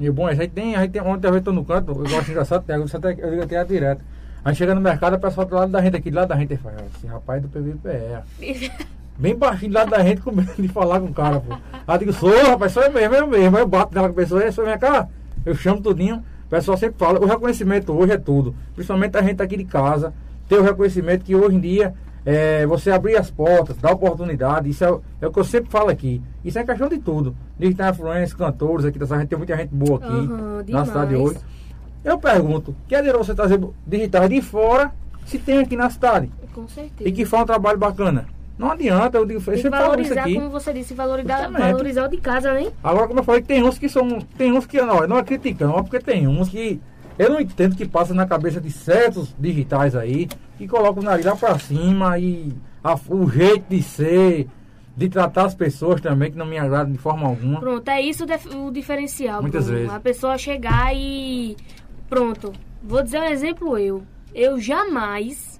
E 0.00 0.08
o 0.08 0.14
bom 0.14 0.30
é, 0.30 0.32
a 0.32 0.34
gente 0.34 0.52
tem, 0.52 0.74
a 0.74 0.80
gente 0.80 0.92
tem 0.92 1.02
ontem 1.02 1.28
eu 1.28 1.36
estou 1.36 1.52
no 1.52 1.62
canto, 1.62 1.90
eu 1.90 1.96
gosto 1.96 2.30
engraçado, 2.30 2.64
eu 2.66 2.84
até, 2.84 3.10
eu 3.22 3.30
digo 3.30 3.42
até 3.42 3.62
direto. 3.64 4.02
A 4.42 4.48
gente 4.50 4.58
chega 4.58 4.74
no 4.74 4.80
mercado, 4.80 5.14
o 5.16 5.20
pessoal 5.20 5.46
do 5.46 5.54
lado 5.54 5.72
da 5.72 5.82
gente 5.82 5.96
aqui, 5.96 6.10
do 6.10 6.16
lado 6.16 6.28
da 6.28 6.36
gente, 6.36 6.56
fala, 6.56 6.86
esse 6.96 7.06
rapaz 7.06 7.44
é 7.44 7.46
do 7.46 7.50
PVPE. 7.50 8.94
Bem 9.18 9.34
baixinho 9.36 9.70
do 9.72 9.74
lado 9.74 9.90
da 9.90 10.02
gente, 10.02 10.20
com 10.20 10.32
medo 10.32 10.52
de 10.60 10.68
falar 10.68 11.00
com 11.00 11.06
o 11.06 11.14
cara, 11.14 11.40
pô. 11.40 11.54
Aí 11.54 11.94
eu 11.94 11.98
digo, 11.98 12.12
sou, 12.12 12.30
rapaz, 12.46 12.72
sou 12.72 12.82
eu 12.82 12.92
mesmo, 12.92 13.14
eu 13.14 13.26
mesmo. 13.26 13.56
Aí 13.56 13.62
eu 13.62 13.68
bato 13.68 13.94
nela 13.94 14.08
com 14.08 14.12
a 14.12 14.16
pessoa, 14.16 14.42
aí 14.42 14.50
sou 14.52 14.64
minha 14.64 14.78
cara, 14.78 15.08
eu 15.46 15.54
chamo 15.54 15.80
tudinho. 15.80 16.16
O 16.46 16.50
pessoal 16.50 16.76
sempre 16.76 16.96
fala, 16.98 17.20
o 17.20 17.26
reconhecimento 17.26 17.92
hoje 17.92 18.12
é 18.12 18.18
tudo. 18.18 18.54
Principalmente 18.74 19.16
a 19.16 19.22
gente 19.22 19.40
aqui 19.42 19.56
de 19.56 19.64
casa, 19.64 20.12
ter 20.48 20.56
o 20.58 20.62
reconhecimento 20.62 21.24
que 21.24 21.34
hoje 21.34 21.56
em 21.56 21.60
dia 21.60 21.94
é, 22.26 22.66
você 22.66 22.90
abrir 22.90 23.16
as 23.16 23.30
portas, 23.30 23.76
dar 23.76 23.92
oportunidade, 23.92 24.68
isso 24.68 24.82
é, 24.84 24.90
o- 24.90 25.00
é 25.20 25.26
o 25.26 25.30
que 25.32 25.38
eu 25.38 25.44
sempre 25.44 25.70
falo 25.70 25.90
aqui. 25.90 26.22
Isso 26.44 26.58
é 26.58 26.64
questão 26.64 26.88
de 26.88 26.98
tudo. 26.98 27.36
Digital 27.58 27.90
influência, 27.90 28.36
cantores 28.36 28.84
aqui 28.84 28.98
dessa 28.98 29.16
gente, 29.18 29.28
tem 29.28 29.38
muita 29.38 29.56
gente 29.56 29.70
boa 29.74 29.96
aqui 29.98 30.06
Aham, 30.12 30.64
na 30.68 30.84
cidade 30.86 31.14
hoje. 31.16 31.38
Eu 32.04 32.18
pergunto, 32.18 32.74
que 32.88 32.94
adianta 32.94 33.18
você 33.18 33.34
trazer 33.34 33.60
digitais 33.86 34.28
de 34.28 34.40
fora 34.42 34.92
se 35.24 35.38
tem 35.38 35.58
aqui 35.58 35.76
na 35.76 35.88
cidade? 35.88 36.30
Com 36.54 36.66
certeza. 36.68 37.08
E 37.08 37.12
que 37.12 37.24
faz 37.24 37.42
um 37.42 37.46
trabalho 37.46 37.78
bacana. 37.78 38.26
Não 38.56 38.70
adianta, 38.70 39.18
eu 39.18 39.26
digo, 39.26 39.40
isso 39.52 39.68
valorizar, 39.68 40.20
aqui. 40.22 40.34
como 40.36 40.48
você 40.48 40.72
disse, 40.72 40.94
valorizar, 40.94 41.38
Justamente. 41.38 41.72
valorizar 41.72 42.04
o 42.06 42.08
de 42.08 42.16
casa, 42.18 42.54
né? 42.54 42.70
Agora, 42.84 43.08
como 43.08 43.18
eu 43.20 43.24
falei, 43.24 43.42
tem 43.42 43.62
uns 43.64 43.78
que 43.78 43.88
são. 43.88 44.20
Tem 44.38 44.52
uns 44.52 44.64
que 44.66 44.80
não, 44.80 45.06
não 45.08 45.18
é 45.18 45.24
criticando, 45.24 45.72
mas 45.74 45.82
porque 45.82 45.98
tem 45.98 46.28
uns 46.28 46.48
que. 46.48 46.80
Eu 47.18 47.30
não 47.30 47.40
entendo 47.40 47.76
que 47.76 47.86
passa 47.86 48.12
na 48.14 48.26
cabeça 48.26 48.60
de 48.60 48.70
certos 48.70 49.34
digitais 49.38 49.94
aí, 49.96 50.28
que 50.58 50.66
colocam 50.68 51.02
o 51.02 51.06
nariz 51.06 51.24
lá 51.24 51.34
pra 51.36 51.58
cima 51.58 52.18
e 52.18 52.52
a- 52.82 52.98
o 53.08 53.28
jeito 53.30 53.64
de 53.68 53.82
ser, 53.82 54.48
de 54.96 55.08
tratar 55.08 55.46
as 55.46 55.54
pessoas 55.54 56.00
também, 56.00 56.30
que 56.30 56.38
não 56.38 56.46
me 56.46 56.58
agrada 56.58 56.90
de 56.90 56.98
forma 56.98 57.26
alguma. 57.28 57.58
Pronto, 57.60 57.88
é 57.88 58.00
isso 58.00 58.24
o 58.56 58.70
diferencial. 58.70 59.42
Muitas 59.42 59.64
Bruno. 59.66 59.78
vezes. 59.80 59.94
A 59.94 60.00
pessoa 60.00 60.38
chegar 60.38 60.94
e. 60.94 61.56
Pronto. 62.08 62.52
Vou 62.82 63.02
dizer 63.02 63.18
um 63.20 63.24
exemplo 63.24 63.78
eu. 63.78 64.02
Eu 64.34 64.60
jamais 64.60 65.53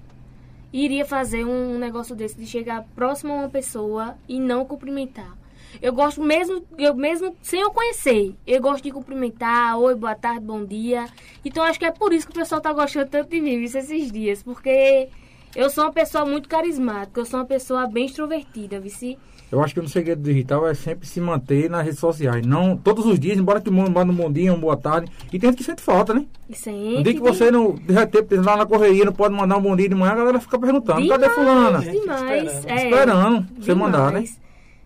iria 0.83 1.05
fazer 1.05 1.45
um 1.45 1.77
negócio 1.77 2.13
desse 2.13 2.35
de 2.35 2.45
chegar 2.45 2.83
próximo 2.93 3.31
a 3.31 3.37
uma 3.37 3.49
pessoa 3.49 4.17
e 4.27 4.39
não 4.39 4.65
cumprimentar. 4.65 5.37
Eu 5.81 5.93
gosto 5.93 6.21
mesmo, 6.21 6.65
eu 6.77 6.93
mesmo 6.93 7.35
sem 7.41 7.61
eu 7.61 7.71
conhecer, 7.71 8.35
eu 8.45 8.61
gosto 8.61 8.83
de 8.83 8.91
cumprimentar, 8.91 9.77
oi, 9.79 9.95
boa 9.95 10.15
tarde, 10.15 10.45
bom 10.45 10.65
dia. 10.65 11.05
Então 11.43 11.63
acho 11.63 11.79
que 11.79 11.85
é 11.85 11.91
por 11.91 12.11
isso 12.11 12.27
que 12.27 12.33
o 12.33 12.35
pessoal 12.35 12.59
tá 12.59 12.73
gostando 12.73 13.09
tanto 13.09 13.29
de 13.29 13.39
mim 13.39 13.63
esses 13.63 14.11
dias, 14.11 14.43
porque 14.43 15.09
eu 15.55 15.69
sou 15.69 15.85
uma 15.85 15.93
pessoa 15.93 16.25
muito 16.25 16.49
carismática, 16.49 17.21
eu 17.21 17.25
sou 17.25 17.39
uma 17.39 17.45
pessoa 17.45 17.87
bem 17.87 18.05
extrovertida, 18.05 18.79
vice. 18.79 19.17
Eu 19.51 19.61
acho 19.63 19.73
que 19.73 19.79
um 19.79 19.87
segredo 19.87 20.21
digital 20.23 20.67
é 20.67 20.73
sempre 20.73 21.07
se 21.07 21.21
manter 21.21 21.69
nas 21.69 21.83
redes 21.83 21.99
sociais. 21.99 22.45
Não 22.45 22.75
todos 22.75 23.05
os 23.05 23.19
dias, 23.19 23.37
embora 23.37 23.61
todo 23.61 23.73
mundo 23.73 23.91
manda 23.91 24.11
um 24.11 24.15
bom 24.15 24.31
dia, 24.31 24.51
uma 24.51 24.59
boa 24.59 24.75
tarde. 24.75 25.09
E 25.31 25.37
tem 25.39 25.49
gente 25.49 25.57
que 25.59 25.63
sente 25.63 25.81
falta, 25.81 26.13
né? 26.13 26.25
Sempre 26.51 26.95
No 26.97 27.03
dia 27.03 27.13
que 27.13 27.19
você 27.19 27.51
não, 27.51 27.73
de 27.75 27.93
repente, 27.93 28.35
lá 28.37 28.57
na 28.57 28.65
correria, 28.65 29.05
não 29.05 29.13
pode 29.13 29.33
mandar 29.35 29.57
um 29.57 29.61
bom 29.61 29.75
dia 29.75 29.87
de 29.87 29.95
manhã, 29.95 30.13
a 30.13 30.15
galera 30.15 30.39
fica 30.39 30.57
perguntando, 30.59 31.07
cadê 31.07 31.29
fulana? 31.29 31.79
Demais. 31.79 32.53
esperando. 32.53 32.69
É, 32.69 32.75
Esperando 32.85 33.47
você 33.55 33.73
demais, 33.73 33.77
mandar, 33.91 34.11
né? 34.11 34.25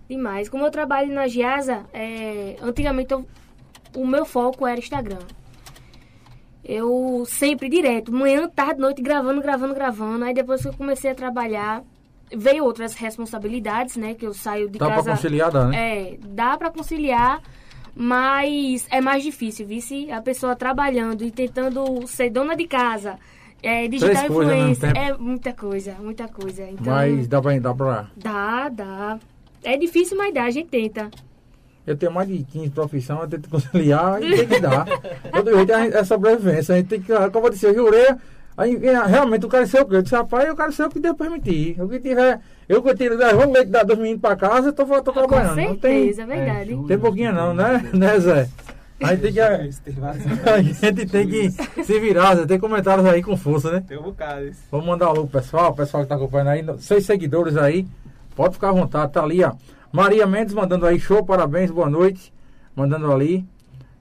Demais. 0.09 0.49
Como 0.49 0.65
eu 0.65 0.71
trabalho 0.71 1.13
na 1.13 1.27
Giasa, 1.27 1.85
é, 1.93 2.55
antigamente 2.61 3.13
eu- 3.13 3.25
o 3.95 4.05
meu 4.05 4.25
foco 4.25 4.67
era 4.67 4.77
Instagram. 4.79 5.19
Eu 6.63 7.23
sempre 7.25 7.69
direto, 7.69 8.11
manhã, 8.11 8.47
tarde, 8.47 8.79
noite, 8.79 9.01
gravando, 9.01 9.41
gravando, 9.41 9.73
gravando. 9.73 10.25
Aí 10.25 10.33
depois 10.33 10.61
que 10.61 10.67
eu 10.67 10.73
comecei 10.73 11.09
a 11.09 11.15
trabalhar, 11.15 11.83
veio 12.35 12.63
outras 12.63 12.93
responsabilidades, 12.95 13.95
né? 13.97 14.13
Que 14.13 14.25
eu 14.25 14.33
saio 14.33 14.69
de 14.69 14.77
Dá 14.79 14.85
pra 14.87 14.95
casa. 14.97 15.11
conciliar, 15.11 15.51
dá, 15.51 15.65
né? 15.67 15.77
É, 15.77 16.17
dá 16.21 16.57
pra 16.57 16.69
conciliar, 16.71 17.41
mas 17.95 18.87
é 18.89 19.01
mais 19.01 19.23
difícil, 19.23 19.65
vice 19.67 20.11
a 20.11 20.21
pessoa 20.21 20.55
trabalhando 20.55 21.23
e 21.23 21.31
tentando 21.31 22.05
ser 22.07 22.29
dona 22.29 22.55
de 22.55 22.67
casa, 22.67 23.17
é, 23.61 23.87
digital 23.87 24.23
tempo. 24.23 24.41
é 24.95 25.17
muita 25.17 25.53
coisa, 25.53 25.95
muita 25.99 26.27
coisa. 26.27 26.63
Então, 26.63 26.93
Mas 26.93 27.27
dá 27.27 27.41
pra, 27.41 27.59
dá 27.59 27.73
pra. 27.73 28.07
dá, 28.15 28.69
dá. 28.69 29.19
É 29.63 29.75
difícil, 29.75 30.17
mas 30.17 30.33
dá, 30.33 30.43
a 30.45 30.51
gente 30.51 30.69
tenta. 30.69 31.09
Eu 31.85 31.97
tenho 31.97 32.11
mais 32.11 32.27
de 32.27 32.43
15 32.43 32.69
profissões, 32.69 33.21
eu 33.23 33.27
tento 33.29 33.49
conciliar 33.49 34.21
e 34.21 34.37
tem 34.37 34.47
que 34.47 34.59
dar. 34.59 34.85
Todo 35.33 35.55
jeito 35.55 35.71
é 35.73 35.87
é 35.87 36.03
sobrevivência. 36.03 36.75
A 36.75 36.77
gente 36.77 36.87
tem 36.87 37.01
que, 37.01 37.11
como 37.31 37.47
eu 37.47 37.51
disse, 37.51 37.65
eu 37.65 37.73
jurei. 37.73 38.15
Aí, 38.59 38.75
é, 38.85 39.05
realmente, 39.05 39.43
eu 39.43 39.49
quero 39.49 39.65
ser 39.65 39.79
o 39.79 39.85
quê? 39.85 39.95
Eu 39.95 40.01
disse, 40.01 40.13
rapaz, 40.13 40.45
eu 40.45 40.53
quero 40.53 40.73
ser 40.73 40.83
o 40.83 40.89
que 40.89 40.99
Deus 40.99 41.15
permitir. 41.15 41.81
O 41.81 41.87
que 41.87 41.97
tiver. 41.97 42.41
Eu 42.67 42.83
que 42.83 42.93
tiro, 42.93 43.15
levando 43.15 43.51
o 43.51 43.53
leite 43.53 43.69
da- 43.71 43.83
dos 43.83 43.97
meninos 43.97 44.19
pra 44.19 44.35
casa, 44.35 44.67
eu 44.67 44.73
tô, 44.73 44.85
tô 45.01 45.13
trabalhando. 45.13 45.55
Com 45.55 45.61
não 45.69 45.77
tem, 45.77 46.13
certeza, 46.13 46.23
é 46.23 46.25
verdade. 46.25 46.77
tem 46.85 46.99
pouquinho 46.99 47.31
não, 47.31 47.53
né, 47.53 47.89
né 47.93 48.19
Zé? 48.19 48.49
A 49.01 49.15
gente 49.15 49.21
tem 49.21 49.31
que. 49.31 49.39
A 50.49 50.61
gente 50.61 51.05
tem 51.07 51.27
que 51.27 51.83
se 51.85 51.99
virar, 52.01 52.35
Zé. 52.35 52.45
Tem 52.45 52.59
comentários 52.59 53.05
aí 53.05 53.23
com 53.23 53.37
força, 53.37 53.71
né? 53.71 53.81
Tem 53.87 53.97
um 53.97 54.03
bocado 54.03 54.45
isso. 54.45 54.59
Vamos 54.69 54.87
mandar 54.87 55.07
um 55.07 55.11
alô 55.11 55.21
pro 55.25 55.39
pessoal, 55.39 55.71
o 55.71 55.75
pessoal 55.75 56.03
que 56.03 56.09
tá 56.09 56.15
acompanhando 56.15 56.49
aí, 56.49 56.65
seis 56.79 57.05
seguidores 57.05 57.55
aí, 57.55 57.87
pode 58.35 58.55
ficar 58.55 58.69
à 58.69 58.73
vontade, 58.73 59.13
tá 59.13 59.23
ali, 59.23 59.41
ó. 59.41 59.53
Maria 59.89 60.27
Mendes 60.27 60.53
mandando 60.53 60.85
aí, 60.85 60.99
show, 60.99 61.23
parabéns, 61.23 61.71
boa 61.71 61.89
noite, 61.89 62.33
mandando 62.75 63.09
ali. 63.09 63.45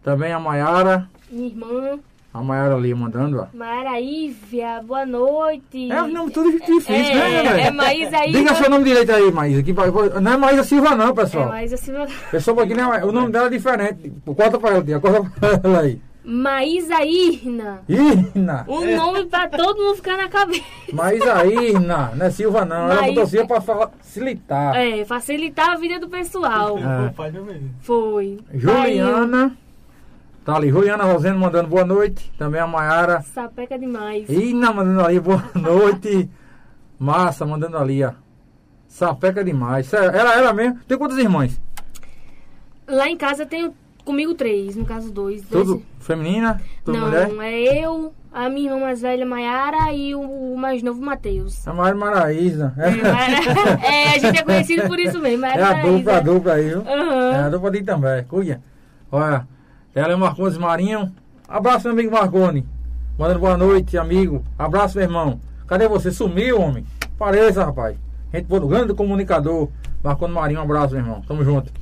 Também 0.02 0.32
a 0.32 0.40
Maiara, 0.40 1.08
Minha 1.30 1.46
irmã, 1.46 2.00
a 2.32 2.42
Maiara 2.42 2.74
ali 2.76 2.94
mandando, 2.94 3.40
ó. 3.40 3.46
Mayara 3.56 4.00
Ívia, 4.00 4.80
boa 4.84 5.04
noite. 5.06 5.90
É 5.90 6.02
um 6.02 6.08
nome 6.12 6.30
tudo 6.30 6.52
difícil, 6.52 6.94
É, 6.94 7.42
né, 7.42 7.60
é 7.66 7.70
Maísa 7.70 8.18
Diga 8.26 8.38
Ívia. 8.38 8.54
seu 8.54 8.70
nome 8.70 8.84
direito 8.84 9.10
aí, 9.12 9.32
Maísa. 9.32 9.62
Que 9.62 9.72
não 9.72 10.32
é 10.32 10.36
Maísa 10.36 10.62
Silva 10.64 10.94
não, 10.94 11.08
É, 11.08 11.14
pessoal. 11.14 11.48
mas 11.48 11.72
assim, 11.72 11.92
Pessoa 12.30 12.62
aqui 12.64 12.74
não 12.74 12.94
é, 12.94 13.04
o 13.04 13.10
nome 13.10 13.32
dela 13.32 13.46
é 13.46 13.50
diferente. 13.50 14.12
Corta 14.24 14.58
pra 14.58 14.70
ela, 14.70 14.84
tia, 14.84 15.00
corta 15.00 15.22
pra 15.40 15.60
ela 15.64 15.80
aí. 15.80 16.00
Maísa 16.30 17.02
Irna. 17.06 17.80
Irna. 17.88 18.66
Um 18.68 18.94
nome 18.94 19.24
pra 19.24 19.48
todo 19.48 19.82
mundo 19.82 19.96
ficar 19.96 20.18
na 20.18 20.28
cabeça. 20.28 20.62
Maísa 20.92 21.46
Irna, 21.46 22.12
não 22.14 22.26
é 22.26 22.30
Silva 22.30 22.66
não. 22.66 22.76
Ela 22.84 22.96
Maísa- 22.96 23.06
botou 23.14 23.26
Silva 23.26 23.46
pra 23.46 23.60
facilitar. 23.62 24.76
É, 24.76 25.04
facilitar 25.06 25.70
a 25.70 25.76
vida 25.76 25.98
do 25.98 26.08
pessoal. 26.08 26.76
É. 26.78 27.12
Foi. 27.80 28.38
Juliana. 28.52 29.56
Tá 30.48 30.56
ali, 30.56 30.70
Juliana 30.70 31.04
Rosendo 31.04 31.38
mandando 31.38 31.68
boa 31.68 31.84
noite. 31.84 32.32
Também 32.38 32.58
a 32.58 32.66
Maiara. 32.66 33.20
Sapeca 33.20 33.78
demais. 33.78 34.26
Ina 34.30 34.72
mandando 34.72 35.04
ali, 35.04 35.20
boa 35.20 35.44
noite. 35.54 36.26
Massa 36.98 37.44
mandando 37.44 37.76
ali, 37.76 38.02
ó. 38.02 38.12
Sapeca 38.86 39.44
demais. 39.44 39.92
Ela, 39.92 40.32
ela 40.34 40.54
mesmo. 40.54 40.78
Tem 40.88 40.96
quantas 40.96 41.18
irmãs? 41.18 41.60
Lá 42.86 43.10
em 43.10 43.16
casa 43.18 43.44
tenho 43.44 43.74
comigo 44.06 44.32
três, 44.32 44.74
no 44.74 44.86
caso 44.86 45.12
dois. 45.12 45.42
dois 45.42 45.66
Tudo 45.66 45.82
feminina? 46.00 46.58
Tudo 46.82 46.96
Não, 46.96 47.08
mulher? 47.08 47.30
é 47.52 47.84
eu, 47.84 48.14
a 48.32 48.48
minha 48.48 48.70
irmã 48.70 48.80
mais 48.86 49.02
velha, 49.02 49.26
Maiara, 49.26 49.92
e 49.92 50.14
o, 50.14 50.56
mais 50.56 50.82
novo, 50.82 51.02
Matheus. 51.02 51.68
A 51.68 51.74
Maiara 51.74 51.94
Maraísa. 51.98 52.72
É, 52.78 52.86
é, 53.86 54.14
a 54.14 54.18
gente 54.18 54.38
é 54.38 54.42
conhecido 54.42 54.88
por 54.88 54.98
isso 54.98 55.18
mesmo, 55.18 55.44
É 55.44 55.50
Maiara 55.58 55.68
a 55.68 55.82
dupla, 55.82 55.90
a 55.90 56.14
Maraísa. 56.14 56.22
dupla 56.22 56.52
aí, 56.54 56.68
viu? 56.70 56.80
Aham. 56.80 57.32
É 57.32 57.36
a 57.42 57.48
dupla 57.50 57.70
de 57.70 57.82
também. 57.82 58.24
Cuida. 58.24 58.62
Olha, 59.12 59.46
ela 59.98 60.12
é 60.12 60.16
o 60.16 60.18
Marcones 60.18 60.56
Marinho. 60.56 61.12
Abraço, 61.48 61.88
meu 61.88 61.92
amigo 61.92 62.12
Marconi. 62.12 62.64
Mandando 63.18 63.40
boa 63.40 63.56
noite, 63.56 63.98
amigo. 63.98 64.44
Abraço, 64.56 64.96
meu 64.96 65.06
irmão. 65.06 65.40
Cadê 65.66 65.88
você? 65.88 66.12
Sumiu, 66.12 66.60
homem. 66.60 66.84
Pareça, 67.18 67.64
rapaz. 67.64 67.96
Gente 68.32 68.44
boa, 68.44 68.66
grande 68.66 68.94
comunicador. 68.94 69.68
Marconi 70.02 70.32
Marinho, 70.32 70.60
um 70.60 70.62
abraço, 70.62 70.94
meu 70.94 71.02
irmão. 71.02 71.20
Tamo 71.26 71.42
junto. 71.42 71.72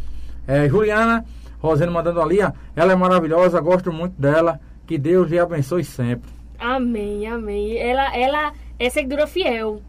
É, 0.46 0.66
Juliana, 0.66 1.26
Rosendo 1.58 1.92
mandando 1.92 2.22
ali, 2.22 2.42
ó, 2.42 2.52
ela 2.74 2.92
é 2.92 2.96
maravilhosa, 2.96 3.60
gosto 3.60 3.92
muito 3.92 4.20
dela. 4.20 4.60
Que 4.86 4.96
Deus 4.96 5.28
lhe 5.28 5.38
abençoe 5.38 5.84
sempre. 5.84 6.30
Amém, 6.58 7.26
amém. 7.26 7.76
Ela, 7.76 8.16
ela 8.16 8.52
é 8.78 8.88
seguidora 8.88 9.26
fiel. 9.26 9.82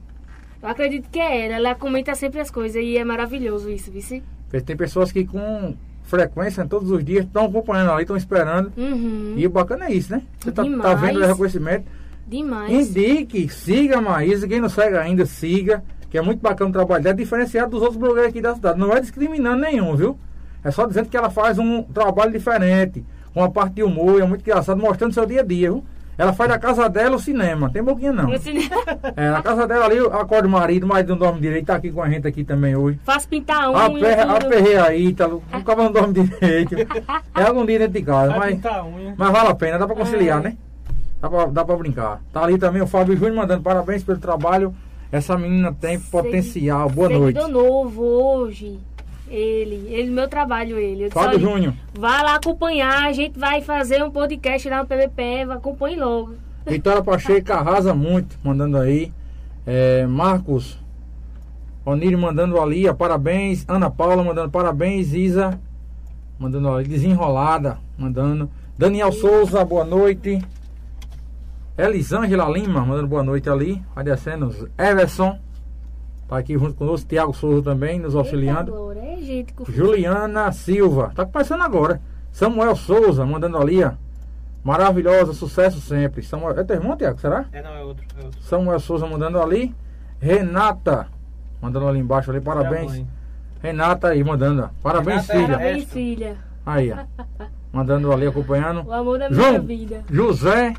Eu 0.62 0.70
acredito 0.70 1.10
que 1.10 1.20
é 1.20 1.46
ela. 1.46 1.56
Ela 1.56 1.76
comenta 1.76 2.14
sempre 2.16 2.42
as 2.42 2.52
coisas 2.52 2.82
e 2.84 2.98
é 2.98 3.06
maravilhoso 3.06 3.70
isso, 3.70 3.92
vice. 3.92 4.24
Tem 4.66 4.76
pessoas 4.76 5.12
que 5.12 5.26
com 5.26 5.76
frequência, 6.08 6.66
todos 6.66 6.90
os 6.90 7.04
dias, 7.04 7.26
estão 7.26 7.46
acompanhando 7.46 7.92
ali, 7.92 8.02
estão 8.02 8.18
esperando. 8.18 8.72
Uhum. 8.76 9.34
E 9.38 9.46
o 9.46 9.50
bacana 9.50 9.86
é 9.86 9.94
isso, 9.94 10.12
né? 10.12 10.24
Você 10.40 10.52
tá, 10.52 10.64
tá 10.64 10.94
vendo 10.96 11.22
o 11.22 11.26
reconhecimento. 11.26 11.86
Demais. 12.26 12.72
Indique, 12.72 13.48
siga 13.50 14.00
a 14.00 14.02
Maísa. 14.02 14.48
Quem 14.48 14.60
não 14.60 14.70
segue 14.70 14.98
ainda, 14.98 15.26
siga. 15.26 15.84
Que 16.10 16.18
é 16.18 16.22
muito 16.22 16.40
bacana 16.40 16.70
o 16.70 16.74
trabalho 16.74 17.04
dela, 17.04 17.16
diferenciado 17.16 17.72
dos 17.72 17.82
outros 17.82 18.00
blogueiros 18.00 18.30
aqui 18.30 18.42
da 18.42 18.56
cidade. 18.56 18.80
Não 18.80 18.92
é 18.94 19.00
discriminando 19.00 19.62
nenhum, 19.62 19.96
viu? 19.96 20.18
É 20.64 20.72
só 20.72 20.86
dizendo 20.86 21.10
que 21.10 21.18
ela 21.18 21.30
faz 21.30 21.60
um 21.60 21.84
trabalho 21.84 22.32
diferente, 22.32 23.06
com 23.34 23.44
a 23.44 23.50
parte 23.50 23.76
de 23.76 23.84
humor, 23.84 24.22
é 24.22 24.26
muito 24.26 24.42
engraçado, 24.42 24.80
mostrando 24.80 25.14
seu 25.14 25.26
dia 25.26 25.42
a 25.42 25.44
dia, 25.44 25.72
viu? 25.72 25.84
Ela 26.18 26.34
faz 26.34 26.50
da 26.50 26.58
casa 26.58 26.90
dela 26.90 27.16
o 27.16 27.20
cinema, 27.20 27.70
tem 27.70 27.84
boquinha 27.84 28.12
não. 28.12 28.28
No 28.28 28.40
cinema. 28.40 28.76
É, 29.16 29.30
na 29.30 29.42
casa 29.44 29.68
dela 29.68 29.86
ali, 29.86 30.00
acorda 30.00 30.48
o 30.48 30.52
marido, 30.52 30.84
o 30.86 30.88
marido 30.90 31.10
não 31.10 31.18
dorme 31.18 31.40
direito, 31.40 31.66
tá 31.68 31.76
aqui 31.76 31.92
com 31.92 32.02
a 32.02 32.10
gente 32.10 32.28
aqui 32.28 32.44
também 32.44 32.76
hoje. 32.76 33.00
Faz 33.04 33.26
pintar 33.28 33.66
a 33.66 33.70
unha. 33.72 33.86
Aperre, 33.86 34.22
tudo. 34.26 34.46
aperrei 34.48 34.78
aí, 34.78 35.14
tá, 35.14 35.28
o 35.28 35.42
cara 35.64 35.84
não 35.84 35.92
dorme 35.92 36.14
direito. 36.14 36.76
É 37.36 37.44
algum 37.44 37.66
dia 37.66 37.78
dentro 37.80 37.94
de 37.94 38.02
casa, 38.02 38.30
Vai 38.30 38.40
mas, 38.40 38.56
pintar 38.56 38.80
a 38.80 38.86
unha. 38.86 39.14
mas 39.16 39.32
vale 39.32 39.48
a 39.50 39.56
pena, 39.56 39.78
dá 39.78 39.86
pra 39.86 39.96
conciliar, 39.96 40.40
É. 40.40 40.44
né? 40.44 40.58
Dá 41.22 41.30
pra, 41.30 41.46
dá 41.46 41.66
pra 41.66 41.76
brincar. 41.76 42.22
Tá 42.34 42.44
ali 42.44 42.58
também 42.58 42.82
o 42.82 42.88
Fábio 42.88 43.16
Júnior 43.16 43.36
mandando 43.36 43.62
parabéns 43.64 44.04
pelo 44.04 44.18
trabalho. 44.20 44.74
Essa 45.12 45.38
menina 45.38 45.72
tem 45.80 45.98
Segui- 46.00 46.12
potencial. 46.12 46.90
Boa 46.90 47.10
noite. 47.10 47.40
Novo 47.48 48.04
hoje. 48.04 48.80
Ele, 49.30 49.88
ele, 49.94 50.10
meu 50.10 50.28
trabalho, 50.28 50.78
ele. 50.78 51.06
Eu 51.06 51.12
Fábio 51.12 51.40
Júnior. 51.40 51.74
Vai 51.94 52.24
lá 52.24 52.36
acompanhar, 52.36 53.06
a 53.06 53.12
gente 53.12 53.38
vai 53.38 53.62
fazer 53.62 54.04
um 54.04 54.10
podcast 54.10 54.70
lá 54.70 54.80
no 54.80 54.88
PVP, 54.88 55.42
acompanhe 55.50 55.98
logo. 55.98 56.36
Vitória 56.66 57.02
Pacheco 57.02 57.54
arrasa 57.54 57.94
muito, 57.94 58.38
mandando 58.44 58.78
aí. 58.78 59.12
É, 59.66 60.06
Marcos 60.06 60.80
Onírio 61.88 62.20
mandando 62.20 62.60
ali, 62.60 62.86
ó, 62.88 62.94
parabéns. 62.94 63.64
Ana 63.66 63.90
Paula 63.90 64.22
mandando 64.22 64.50
parabéns. 64.50 65.14
Isa 65.14 65.58
mandando 66.38 66.70
ali, 66.70 66.86
desenrolada, 66.86 67.78
mandando. 67.98 68.50
Daniel 68.78 69.10
Souza, 69.14 69.64
boa 69.64 69.86
noite. 69.86 70.42
Elisângela 71.78 72.50
Lima 72.50 72.82
mandando 72.82 73.08
boa 73.08 73.24
noite 73.24 73.50
ali. 73.50 73.82
Vai 73.96 74.04
descendo. 74.04 74.70
Everson 74.78 75.40
tá 76.28 76.38
aqui 76.38 76.58
junto 76.58 76.74
conosco. 76.76 77.08
Tiago 77.08 77.34
Souza 77.34 77.62
também 77.64 78.00
nos 78.00 78.16
auxiliando. 78.16 78.72
Eita, 78.72 78.72
Glória, 78.72 79.00
é 79.02 79.18
gente 79.22 79.54
Juliana 79.70 80.52
Silva, 80.52 81.12
tá 81.16 81.26
começando 81.26 81.62
agora. 81.62 82.02
Samuel 82.32 82.76
Souza 82.76 83.26
mandando 83.26 83.58
ali, 83.58 83.84
ó. 83.84 83.92
Maravilhosa, 84.64 85.34
sucesso 85.34 85.80
sempre. 85.80 86.22
Samuel, 86.22 86.60
é 86.60 86.64
teu 86.64 86.76
irmão, 86.76 86.98
Tiago, 86.98 87.20
será? 87.20 87.46
É, 87.52 87.62
não, 87.62 87.72
é 87.74 87.84
outro. 87.84 88.06
É 88.20 88.24
outro. 88.26 88.42
Samuel 88.42 88.80
Souza 88.80 89.08
mandando 89.08 89.42
ali. 89.42 89.74
Renata, 90.20 91.08
mandando 91.62 91.88
ali 91.88 92.00
embaixo 92.00 92.30
ali, 92.32 92.40
É 92.40 92.42
parabéns. 92.42 93.04
Renata 93.62 94.10
aí 94.10 94.24
mandando, 94.24 94.64
ó. 94.64 94.70
parabéns, 94.82 95.28
Renata 95.28 95.34
é- 95.34 95.46
filha. 95.46 95.58
Parabéns, 95.58 95.92
filha. 95.92 96.38
Aí, 96.66 96.92
ó. 96.92 96.98
Mandando 97.72 98.12
ali, 98.12 98.28
acompanhando. 98.28 98.84
O 98.86 98.92
amor 98.92 99.20
da 99.20 99.30
minha 99.30 99.42
João 99.42 99.62
vida. 99.62 100.04
José, 100.12 100.74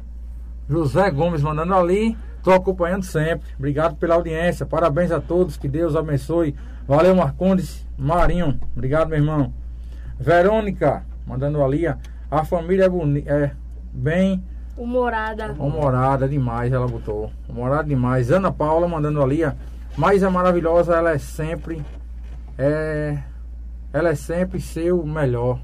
José 0.69 1.11
Gomes 1.11 1.43
mandando 1.43 1.75
ali. 1.75 2.17
Tô 2.49 2.55
acompanhando 2.55 3.03
sempre. 3.03 3.47
Obrigado 3.59 3.97
pela 3.97 4.15
audiência. 4.15 4.65
Parabéns 4.65 5.13
a 5.13 5.21
todos. 5.21 5.59
Que 5.59 5.69
Deus 5.69 5.95
abençoe. 5.95 6.57
Valeu, 6.87 7.15
Marcondes. 7.15 7.87
Marinho. 7.99 8.59
Obrigado, 8.75 9.11
meu 9.11 9.19
irmão. 9.19 9.53
Verônica, 10.19 11.05
mandando 11.27 11.63
ali. 11.63 11.87
A 12.31 12.45
família 12.47 12.87
é, 12.87 12.89
boni 12.89 13.23
é 13.27 13.51
bem 13.93 14.43
Humorada. 14.79 15.53
humorada 15.59 16.27
demais, 16.27 16.73
ela 16.73 16.89
botou. 16.89 17.31
Humorada 17.47 17.85
demais. 17.85 18.31
Ana 18.31 18.51
Paula 18.51 18.89
mandando 18.89 19.23
ali. 19.23 19.41
Mas 19.95 20.23
é 20.23 20.29
maravilhosa, 20.31 20.97
ela 20.97 21.11
é 21.11 21.19
sempre. 21.19 21.85
É, 22.57 23.19
ela 23.93 24.09
é 24.09 24.15
sempre 24.15 24.59
seu 24.59 25.05
melhor. 25.05 25.61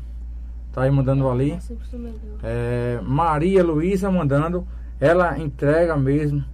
Tá 0.71 0.83
aí 0.83 0.91
mandando 0.91 1.31
ali. 1.31 1.59
Melhor. 1.95 2.13
É, 2.43 3.01
Maria 3.03 3.65
Luísa 3.65 4.11
mandando, 4.11 4.69
ela 5.01 5.39
entrega 5.39 5.97
mesmo 5.97 6.45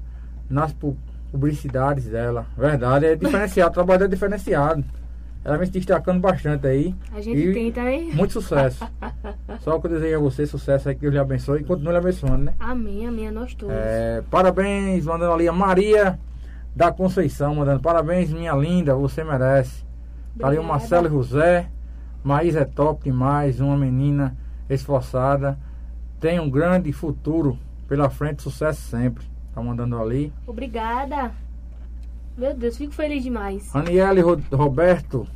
nas 0.50 0.72
pu- 0.72 0.96
publicidades 1.30 2.06
dela. 2.06 2.44
Verdade, 2.58 3.06
é 3.06 3.14
diferenciado, 3.16 3.70
o 3.70 3.74
trabalho 3.74 4.04
é 4.04 4.08
diferenciado. 4.08 4.84
Ela 5.42 5.56
vem 5.56 5.66
se 5.66 5.72
destacando 5.72 6.20
bastante 6.20 6.66
aí. 6.66 6.94
A 7.14 7.20
gente 7.22 7.38
E 7.38 7.54
tenta, 7.54 7.82
né? 7.82 7.98
Muito 8.12 8.32
sucesso. 8.34 8.86
Só 9.60 9.78
que 9.78 9.86
eu 9.86 9.90
desejo 9.92 10.16
a 10.16 10.20
você 10.20 10.44
sucesso 10.46 10.88
aí, 10.88 10.94
que 10.94 11.00
Deus 11.00 11.14
lhe 11.14 11.18
abençoe 11.18 11.60
e 11.60 11.64
continue 11.64 11.92
lhe 11.92 11.98
abençoando, 11.98 12.44
né? 12.44 12.54
Amém, 12.60 13.06
amém 13.06 13.28
a 13.28 13.32
nós 13.32 13.54
todos. 13.54 13.74
É, 13.74 14.22
parabéns, 14.30 15.06
mandando 15.06 15.32
ali 15.32 15.48
a 15.48 15.52
Maria 15.52 16.18
da 16.76 16.92
Conceição, 16.92 17.54
mandando 17.54 17.80
parabéns, 17.80 18.30
minha 18.30 18.52
linda, 18.54 18.94
você 18.94 19.24
merece. 19.24 19.82
Tá 20.38 20.48
ali 20.48 20.58
o. 20.58 20.62
Marcelo 20.62 21.08
José, 21.08 21.68
Maísa 22.22 22.60
é 22.60 22.64
top 22.66 23.04
demais, 23.04 23.60
uma 23.60 23.76
menina 23.78 24.36
esforçada, 24.68 25.58
tem 26.20 26.38
um 26.38 26.50
grande 26.50 26.92
futuro 26.92 27.58
pela 27.88 28.10
frente, 28.10 28.42
sucesso 28.42 28.82
sempre. 28.82 29.24
Tá 29.60 29.64
mandando 29.64 29.98
ali. 30.00 30.32
Obrigada. 30.46 31.32
Meu 32.36 32.54
Deus, 32.56 32.78
fico 32.78 32.94
feliz 32.94 33.22
demais. 33.22 33.68
Aniele 33.76 34.22
Ro- 34.22 34.40
Roberto, 34.50 35.26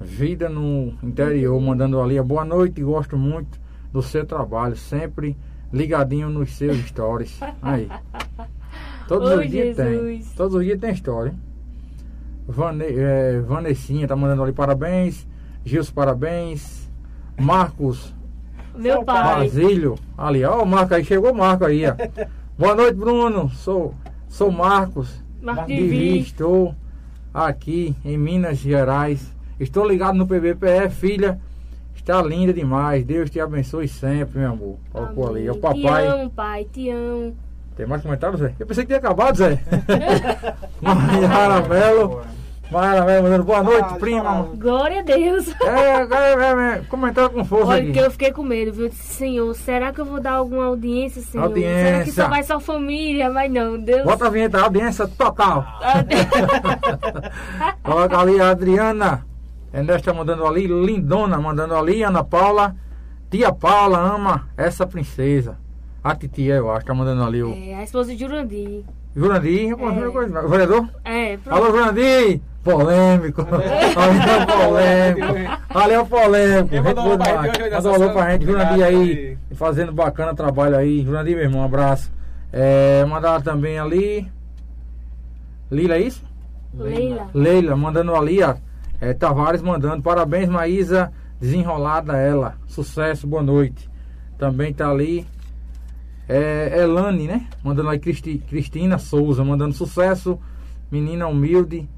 vida 0.00 0.48
no 0.48 0.94
interior, 1.02 1.60
mandando 1.60 2.00
ali. 2.00 2.22
Boa 2.22 2.44
noite, 2.44 2.80
gosto 2.80 3.16
muito 3.18 3.58
do 3.92 4.00
seu 4.00 4.24
trabalho, 4.24 4.76
sempre 4.76 5.36
ligadinho 5.72 6.30
nos 6.30 6.52
seus 6.52 6.76
stories. 6.86 7.40
Aí. 7.60 7.88
Todos 9.08 9.28
Oi, 9.30 9.44
os 9.46 9.50
dias 9.50 9.76
tem. 9.76 10.22
Todos 10.36 10.54
os 10.54 10.64
dias 10.64 10.78
tem 10.78 10.92
história. 10.92 11.34
Vane, 12.46 12.84
é, 12.86 13.40
Vanessinha 13.40 14.06
tá 14.06 14.14
mandando 14.14 14.44
ali 14.44 14.52
parabéns. 14.52 15.26
Gilson, 15.64 15.92
parabéns. 15.92 16.88
Marcos 17.36 18.14
Meu 18.76 19.02
pai. 19.04 19.48
Basílio, 19.48 19.96
ali, 20.16 20.44
ó, 20.44 20.62
o 20.62 20.66
Marco 20.66 20.94
aí, 20.94 21.04
chegou 21.04 21.32
o 21.32 21.36
Marco 21.36 21.64
aí, 21.64 21.82
ó. 21.86 21.94
Boa 22.60 22.74
noite, 22.74 22.92
Bruno. 22.94 23.48
Sou, 23.48 23.94
sou 24.28 24.50
Marcos. 24.52 25.24
Vi. 25.66 26.18
estou 26.18 26.74
aqui 27.32 27.96
em 28.04 28.18
Minas 28.18 28.58
Gerais. 28.58 29.34
Estou 29.58 29.88
ligado 29.88 30.16
no 30.18 30.26
PBPE, 30.26 30.90
filha. 30.90 31.40
Está 31.96 32.20
linda 32.20 32.52
demais. 32.52 33.02
Deus 33.02 33.30
te 33.30 33.40
abençoe 33.40 33.88
sempre, 33.88 34.40
meu 34.40 34.52
amor. 34.52 34.76
Colocou 34.92 35.30
ali. 35.30 35.46
É 35.46 35.50
o 35.50 35.54
Te 35.54 35.60
papai. 35.60 36.06
amo, 36.06 36.28
pai, 36.28 36.66
te 36.70 36.90
amo. 36.90 37.34
Tem 37.74 37.86
mais 37.86 38.02
comentários, 38.02 38.40
Zé? 38.42 38.54
Eu 38.58 38.66
pensei 38.66 38.84
que 38.84 38.88
tinha 38.88 38.98
acabado, 38.98 39.38
Zé. 39.38 39.58
Maiara 40.82 41.66
Melo. 41.66 42.20
Maiara 42.70 43.04
Melo 43.04 43.22
mandando 43.24 43.44
boa 43.44 43.62
noite, 43.64 43.88
Ah, 43.90 43.96
prima. 43.98 44.48
Glória 44.56 45.00
a 45.00 45.02
Deus. 45.02 45.48
É, 45.60 45.66
é, 45.66 46.04
é, 46.04 46.76
é, 46.76 46.82
comentário 46.88 47.30
com 47.30 47.44
força 47.44 47.66
Olha, 47.72 47.82
aqui. 47.82 47.92
que 47.92 47.98
eu 47.98 48.10
fiquei 48.12 48.32
com 48.32 48.44
medo, 48.44 48.72
viu? 48.72 48.88
Disse, 48.88 49.14
Senhor, 49.14 49.52
será 49.54 49.92
que 49.92 50.00
eu 50.00 50.04
vou 50.04 50.20
dar 50.20 50.34
alguma 50.34 50.66
audiência, 50.66 51.20
Senhor? 51.20 51.48
Será 51.48 51.54
que 51.54 51.66
Audiência. 51.66 52.12
só 52.22 52.28
vai 52.28 52.42
só 52.44 52.60
família? 52.60 53.28
Mas 53.28 53.50
não, 53.50 53.76
Deus. 53.78 54.04
Bota 54.04 54.26
a 54.26 54.30
vinheta, 54.30 54.60
audiência 54.60 55.08
total. 55.08 55.66
Coloca 57.82 58.18
ali 58.18 58.40
a 58.40 58.50
Adriana. 58.50 59.26
Ernesto 59.72 60.14
mandando 60.14 60.46
ali, 60.46 60.66
Lindona 60.66 61.38
mandando 61.38 61.76
ali, 61.76 62.02
Ana 62.02 62.24
Paula. 62.24 62.74
Tia 63.30 63.52
Paula 63.52 63.98
ama 63.98 64.48
essa 64.56 64.86
princesa. 64.86 65.56
A 66.02 66.14
titia, 66.14 66.54
eu 66.54 66.70
acho, 66.70 66.86
tá 66.86 66.94
mandando 66.94 67.22
ali 67.22 67.42
o 67.42 67.52
É, 67.52 67.74
a 67.74 67.82
esposa 67.84 68.12
de 68.14 68.18
Jurandir. 68.20 68.84
Jurandir. 69.14 69.70
É. 69.70 69.74
O 69.74 70.48
vereador? 70.48 70.88
É, 71.04 71.36
pronto. 71.36 71.56
Alô, 71.56 71.70
Jurandir! 71.76 72.40
Polêmico. 72.62 73.42
Ali 73.42 74.20
é 74.28 74.38
o 74.42 74.46
polêmico. 74.46 75.74
É 75.90 75.98
o 76.00 76.06
polêmico. 76.06 76.74
Mandou 76.76 77.04
boa 77.04 77.94
alô 77.94 78.12
pra 78.12 78.30
gente. 78.32 78.44
Jurandir 78.46 78.84
aí, 78.84 79.38
fazendo 79.52 79.92
bacana 79.92 80.34
trabalho 80.34 80.76
aí. 80.76 81.02
Jurandir, 81.02 81.36
meu 81.36 81.44
irmão, 81.44 81.60
um 81.62 81.64
abraço. 81.64 82.12
É, 82.52 83.04
mandar 83.06 83.40
também 83.42 83.78
ali. 83.78 84.30
Lila, 85.70 85.94
é 85.94 86.00
isso? 86.00 86.22
Leila. 86.74 87.28
Leila, 87.32 87.76
mandando 87.76 88.14
ali, 88.14 88.42
ó. 88.42 88.54
É, 89.00 89.14
Tavares 89.14 89.62
mandando. 89.62 90.02
Parabéns, 90.02 90.48
Maísa. 90.48 91.10
Desenrolada 91.40 92.16
ela. 92.18 92.56
Sucesso, 92.66 93.26
boa 93.26 93.42
noite. 93.42 93.88
Também 94.36 94.74
tá 94.74 94.90
ali. 94.90 95.26
É, 96.28 96.82
Elane, 96.82 97.26
né? 97.26 97.46
Mandando 97.64 97.88
aí 97.88 97.98
Cristi- 97.98 98.42
Cristina 98.48 98.98
Souza, 98.98 99.42
mandando 99.42 99.74
sucesso. 99.74 100.38
Menina 100.90 101.26
humilde. 101.26 101.88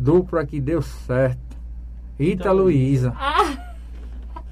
Dupla 0.00 0.46
que 0.46 0.58
deu 0.58 0.80
certo. 0.80 1.38
Rita 2.18 2.44
Então, 2.44 2.54
Luísa. 2.54 3.12
Ah, 3.18 3.74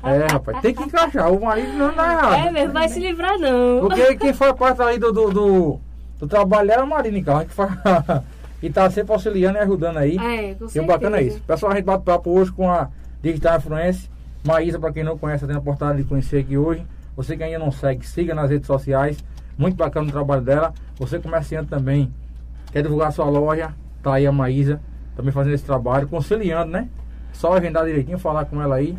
É, 0.02 0.26
rapaz, 0.30 0.60
tem 0.60 0.74
que 0.74 0.82
encaixar. 0.82 1.32
O 1.32 1.40
marido 1.40 1.72
não 1.72 1.94
dá 1.94 2.12
errado. 2.12 2.34
é 2.34 2.50
mesmo, 2.50 2.74
vai 2.74 2.86
se 2.86 3.00
livrar 3.00 3.38
não. 3.38 3.80
Porque 3.80 4.14
quem 4.16 4.34
faz 4.34 4.52
parte 4.52 4.82
aí 4.82 4.98
do, 4.98 5.10
do, 5.10 5.30
do, 5.30 5.80
do 6.18 6.26
trabalho 6.28 6.70
era 6.70 6.84
o 6.84 6.86
marido, 6.86 7.24
Carlos, 7.24 7.46
que 7.48 7.54
faz. 7.54 7.72
e 8.62 8.68
tá 8.68 8.90
sempre 8.90 9.14
auxiliando 9.14 9.56
e 9.56 9.62
ajudando 9.62 9.96
aí. 9.96 10.18
É, 10.18 10.54
com 10.54 10.66
E 10.72 10.80
o 10.80 10.86
bacana 10.86 11.16
é 11.16 11.22
isso. 11.22 11.40
Pessoal, 11.40 11.72
a 11.72 11.76
gente 11.76 11.86
bate 11.86 12.04
papo 12.04 12.30
hoje 12.30 12.52
com 12.52 12.70
a 12.70 12.90
Digital 13.22 13.56
Influencer. 13.56 14.10
Maísa, 14.44 14.78
para 14.78 14.92
quem 14.92 15.02
não 15.02 15.16
conhece, 15.16 15.46
tem 15.46 15.56
a 15.56 15.58
oportunidade 15.58 16.02
de 16.02 16.08
conhecer 16.08 16.40
aqui 16.40 16.58
hoje. 16.58 16.86
Você 17.16 17.38
que 17.38 17.42
ainda 17.42 17.58
não 17.58 17.72
segue, 17.72 18.06
siga 18.06 18.34
nas 18.34 18.50
redes 18.50 18.66
sociais. 18.66 19.18
Muito 19.56 19.76
bacana 19.76 20.08
o 20.08 20.12
trabalho 20.12 20.42
dela. 20.42 20.74
Você 20.98 21.18
comerciante 21.18 21.70
também, 21.70 22.12
quer 22.70 22.82
divulgar 22.82 23.12
sua 23.12 23.24
loja, 23.24 23.72
tá 24.02 24.14
aí 24.14 24.26
a 24.26 24.32
Maísa, 24.32 24.80
também 25.18 25.32
fazendo 25.32 25.54
esse 25.54 25.64
trabalho, 25.64 26.06
conciliando, 26.06 26.70
né? 26.70 26.88
Só 27.32 27.52
agendar 27.52 27.84
direitinho, 27.84 28.20
falar 28.20 28.44
com 28.44 28.62
ela 28.62 28.76
aí. 28.76 28.96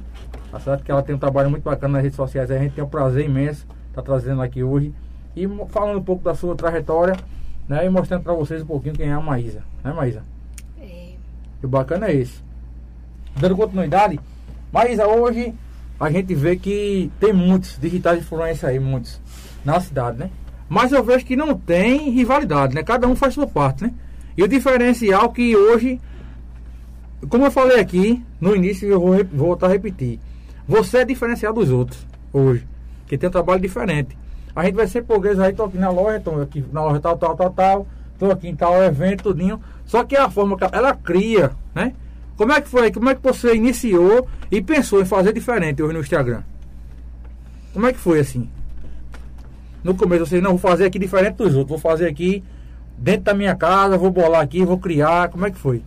Tá 0.51 0.60
certo 0.60 0.84
que 0.84 0.91
ela 0.91 1.01
tem 1.01 1.15
um 1.15 1.17
trabalho 1.17 1.49
muito 1.49 1.63
bacana 1.63 1.93
nas 1.93 2.03
redes 2.03 2.17
sociais. 2.17 2.51
A 2.51 2.60
gente 2.60 2.73
tem 2.73 2.84
um 2.84 2.89
prazer 2.89 3.23
imenso 3.23 3.65
estar 3.88 4.01
tá 4.01 4.01
trazendo 4.01 4.41
aqui 4.41 4.62
hoje. 4.62 4.93
E 5.34 5.47
falando 5.69 5.97
um 5.97 6.03
pouco 6.03 6.21
da 6.21 6.36
sua 6.36 6.58
trajetória, 6.58 7.15
né? 7.69 7.86
E 7.86 7.89
mostrando 7.89 8.23
para 8.23 8.34
vocês 8.34 8.62
um 8.62 8.65
pouquinho 8.65 8.95
quem 8.95 9.08
é 9.08 9.13
a 9.13 9.21
Maísa. 9.21 9.63
Né, 9.82 9.93
Maísa? 9.93 10.21
É. 10.77 11.13
E 11.63 11.65
o 11.65 11.69
bacana 11.69 12.08
é 12.08 12.15
esse. 12.15 12.43
Dando 13.39 13.55
continuidade, 13.55 14.19
Maísa, 14.73 15.08
hoje 15.08 15.55
a 15.97 16.12
gente 16.12 16.36
vê 16.36 16.58
que 16.58 17.10
tem 17.17 17.32
muitos 17.32 17.79
digitais 17.79 18.19
influência 18.19 18.67
aí, 18.67 18.77
muitos, 18.77 19.21
na 19.63 19.79
cidade, 19.79 20.19
né? 20.19 20.29
Mas 20.67 20.91
eu 20.91 21.01
vejo 21.01 21.25
que 21.25 21.38
não 21.38 21.58
tem 21.58 22.10
rivalidade, 22.10 22.75
né? 22.75 22.84
Cada 22.84 23.08
um 23.08 23.15
faz 23.15 23.36
sua 23.36 23.47
parte, 23.47 23.86
né? 23.86 23.93
E 24.38 24.43
o 24.43 24.47
diferencial 24.47 25.32
que 25.32 25.55
hoje, 25.55 25.99
como 27.27 27.45
eu 27.45 27.51
falei 27.51 27.79
aqui 27.79 28.23
no 28.39 28.55
início, 28.55 28.88
eu 28.88 28.99
vou 28.99 29.23
voltar 29.25 29.67
a 29.67 29.69
repetir. 29.69 30.19
Você 30.67 30.99
é 30.99 31.05
diferencial 31.05 31.53
dos 31.53 31.69
outros 31.69 32.05
hoje, 32.32 32.65
que 33.08 33.17
tem 33.17 33.27
um 33.27 33.32
trabalho 33.32 33.62
diferente. 33.62 34.17
A 34.55 34.63
gente 34.65 34.75
vai 34.75 34.88
ser 34.88 35.03
português 35.03 35.39
aí, 35.39 35.53
tô 35.53 35.63
aqui 35.63 35.77
na 35.77 35.89
loja, 35.89 36.19
tô 36.19 36.41
aqui 36.41 36.63
na 36.71 36.84
loja 36.84 36.99
tal, 36.99 37.17
tal, 37.17 37.36
tal, 37.36 37.49
tal, 37.51 37.88
tô 38.17 38.32
aqui 38.32 38.47
em 38.47 38.55
tal 38.55 38.82
evento, 38.84 39.23
tudinho. 39.23 39.60
Só 39.86 40.03
que 40.03 40.15
a 40.15 40.29
forma 40.29 40.58
que 40.58 40.63
ela 40.71 40.93
cria, 40.93 41.51
né? 41.73 41.93
Como 42.38 42.53
é 42.53 42.62
que 42.62 42.69
foi? 42.69 42.91
Como 42.91 43.10
é 43.10 43.15
que 43.15 43.21
você 43.21 43.55
iniciou 43.55 44.27
e 44.49 44.62
pensou 44.62 45.01
em 45.01 45.05
fazer 45.05 45.34
diferente 45.34 45.84
hoje 45.84 45.93
no 45.93 45.99
Instagram? 45.99 46.41
Como 47.73 47.86
é 47.86 47.91
que 47.91 47.99
foi 47.99 48.19
assim? 48.19 48.49
No 49.84 49.95
começo 49.95 50.25
você 50.25 50.39
não 50.39 50.51
vou 50.51 50.60
fazer 50.60 50.86
aqui 50.86 50.99
diferente 50.99 51.36
dos 51.36 51.55
outros, 51.55 51.69
vou 51.69 51.79
fazer 51.79 52.08
aqui 52.08 52.43
dentro 52.97 53.23
da 53.23 53.34
minha 53.34 53.55
casa, 53.55 53.97
vou 53.97 54.12
bolar 54.12 54.41
aqui, 54.41 54.63
vou 54.63 54.77
criar. 54.77 55.29
Como 55.29 55.45
é 55.45 55.51
que 55.51 55.58
foi? 55.58 55.84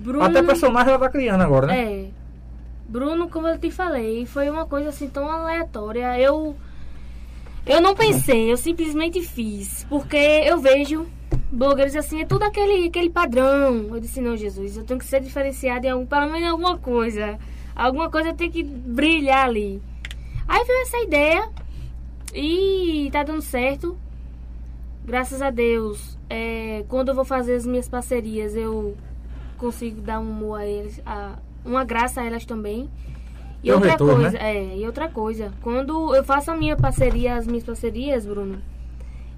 Bruno... 0.00 0.24
Até 0.24 0.42
personagem 0.42 0.88
ela 0.88 0.98
tá 0.98 1.10
criando 1.10 1.42
agora, 1.42 1.66
né? 1.66 1.78
É. 1.78 2.06
Bruno, 2.88 3.28
como 3.28 3.46
eu 3.46 3.58
te 3.58 3.70
falei, 3.70 4.26
foi 4.26 4.50
uma 4.50 4.66
coisa 4.66 4.88
assim 4.88 5.08
tão 5.08 5.30
aleatória. 5.30 6.18
Eu 6.18 6.56
eu 7.66 7.80
não 7.80 7.94
pensei, 7.94 8.50
eu 8.50 8.56
simplesmente 8.56 9.20
fiz, 9.20 9.84
porque 9.88 10.16
eu 10.16 10.58
vejo 10.58 11.06
blogueiros 11.52 11.94
assim, 11.94 12.22
é 12.22 12.24
tudo 12.24 12.42
aquele, 12.44 12.88
aquele 12.88 13.10
padrão. 13.10 13.94
Eu 13.94 14.00
disse, 14.00 14.20
não, 14.20 14.36
Jesus, 14.36 14.76
eu 14.76 14.84
tenho 14.84 14.98
que 14.98 15.04
ser 15.04 15.20
diferenciado 15.20 15.86
em 15.86 15.90
algum, 15.90 16.06
pelo 16.06 16.26
menos 16.26 16.40
em 16.40 16.48
alguma 16.48 16.78
coisa. 16.78 17.38
Alguma 17.76 18.10
coisa 18.10 18.32
tem 18.32 18.50
que 18.50 18.62
brilhar 18.62 19.46
ali. 19.46 19.80
Aí 20.48 20.64
veio 20.64 20.82
essa 20.82 20.98
ideia 20.98 21.48
e 22.34 23.08
tá 23.12 23.22
dando 23.22 23.42
certo. 23.42 23.96
Graças 25.04 25.42
a 25.42 25.50
Deus. 25.50 26.18
É, 26.28 26.84
quando 26.88 27.10
eu 27.10 27.14
vou 27.14 27.24
fazer 27.24 27.54
as 27.54 27.66
minhas 27.66 27.88
parcerias, 27.88 28.56
eu 28.56 28.96
consigo 29.60 30.00
dar 30.00 30.18
um 30.18 30.30
humor 30.30 30.60
a 30.60 30.66
eles, 30.66 31.00
a, 31.04 31.34
uma 31.64 31.84
graça 31.84 32.22
a 32.22 32.24
elas 32.24 32.44
também. 32.44 32.88
E 33.62 33.70
outra 33.70 33.90
retorno, 33.90 34.22
coisa, 34.22 34.38
né? 34.38 34.56
é, 34.56 34.76
e 34.78 34.86
outra 34.86 35.08
coisa, 35.08 35.52
quando 35.60 36.14
eu 36.14 36.24
faço 36.24 36.50
a 36.50 36.56
minha 36.56 36.76
parceria, 36.76 37.36
as 37.36 37.46
minhas 37.46 37.62
parcerias, 37.62 38.24
Bruno, 38.24 38.58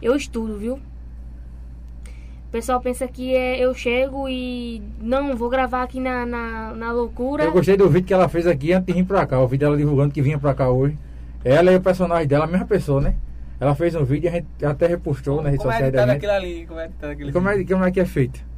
eu 0.01 0.15
estudo, 0.15 0.57
viu? 0.57 0.75
O 0.75 2.53
pessoal 2.53 2.81
pensa 2.81 3.09
que 3.09 3.35
é, 3.35 3.59
eu 3.59 3.75
chego 3.75 4.29
e 4.29 4.81
não, 5.01 5.35
vou 5.35 5.49
gravar 5.49 5.83
aqui 5.83 5.99
na, 5.99 6.25
na, 6.25 6.73
na, 6.75 6.93
loucura. 6.93 7.45
Eu 7.45 7.53
gostei 7.53 7.77
do 7.77 7.89
vídeo 7.89 8.07
que 8.07 8.15
ela 8.15 8.29
fez 8.29 8.47
aqui 8.47 8.73
antes 8.73 8.87
de 8.87 8.93
vir 8.93 9.07
pra 9.07 9.27
cá. 9.27 9.41
O 9.41 9.49
vídeo 9.49 9.67
dela 9.67 9.77
divulgando 9.77 10.13
que 10.13 10.23
vinha 10.23 10.39
pra 10.39 10.55
cá 10.55 10.69
hoje. 10.69 10.97
Ela 11.43 11.73
e 11.73 11.77
o 11.77 11.81
personagem 11.81 12.29
dela, 12.29 12.45
a 12.45 12.47
mesma 12.47 12.67
pessoa, 12.67 13.01
né? 13.01 13.17
Ela 13.59 13.75
fez 13.75 13.95
um 13.95 14.05
vídeo 14.05 14.27
e 14.27 14.29
a 14.29 14.33
gente 14.33 14.65
até 14.65 14.87
repostou 14.87 15.43
na 15.43 15.49
rede 15.49 15.63
social 15.63 15.89
é 15.89 15.91
da 15.91 16.07
gente. 16.07 16.27
Ali, 16.27 16.67
como 16.67 16.79
é 16.79 16.89
que 16.89 16.95
tá 16.95 17.33
como 17.33 17.49
é, 17.49 17.65
como 17.65 17.85
é 17.85 17.91
que 17.91 18.01
é 18.01 18.05
feito? 18.05 18.52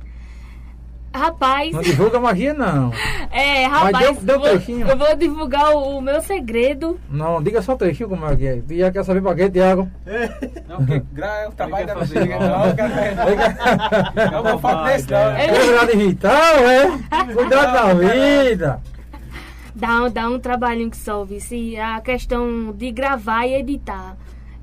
Rapaz. 1.15 1.71
Não 1.71 1.81
divulga 1.81 2.19
magia, 2.19 2.53
não. 2.53 2.91
É, 3.35 3.67
rapaz. 3.67 3.93
Mas 3.93 4.01
deu, 4.01 4.15
deu 4.23 4.39
vou, 4.39 4.49
trechinho. 4.49 4.87
Eu 4.87 4.97
vou 4.97 5.17
divulgar 5.17 5.75
o, 5.75 5.99
o, 5.99 6.01
meu 6.01 6.21
segredo. 6.21 7.01
Não, 7.11 7.43
diga 7.43 7.61
só 7.63 7.75
trechinho 7.75 8.09
como 8.09 8.25
é 8.27 8.37
que 8.37 8.47
é. 8.47 8.63
Tu 8.63 8.77
já 8.77 8.93
quer 8.93 9.05
saber 9.05 9.21
pra 9.23 9.35
quê, 9.35 9.51
Tiago? 9.51 9.91
Não, 10.69 10.77
porque 10.77 11.03
gra, 11.13 11.49
o 11.49 11.53
trabalho 11.53 11.85
da 11.85 11.97
fazer. 11.97 12.29
Não, 12.29 12.39
eu 14.39 14.43
vou 14.45 14.59
falar 14.61 14.93
desse, 14.93 15.11
não. 15.11 15.19
É 15.19 15.49
grado 15.49 15.91
de 15.91 15.97
vital, 15.97 16.55
é? 16.59 16.87
Cuidado 17.35 17.73
da 17.73 17.95
vida. 17.95 18.81
Dá, 19.75 20.09
dá 20.09 20.29
um 20.29 20.39
trabalhinho 20.39 20.91
que 20.91 20.97
solve. 20.97 21.41
Se 21.41 21.77
a 21.77 22.01
questão 22.01 22.71
de 22.71 22.93
gravar 22.93 23.47
e 23.47 23.55
editar. 23.55 24.17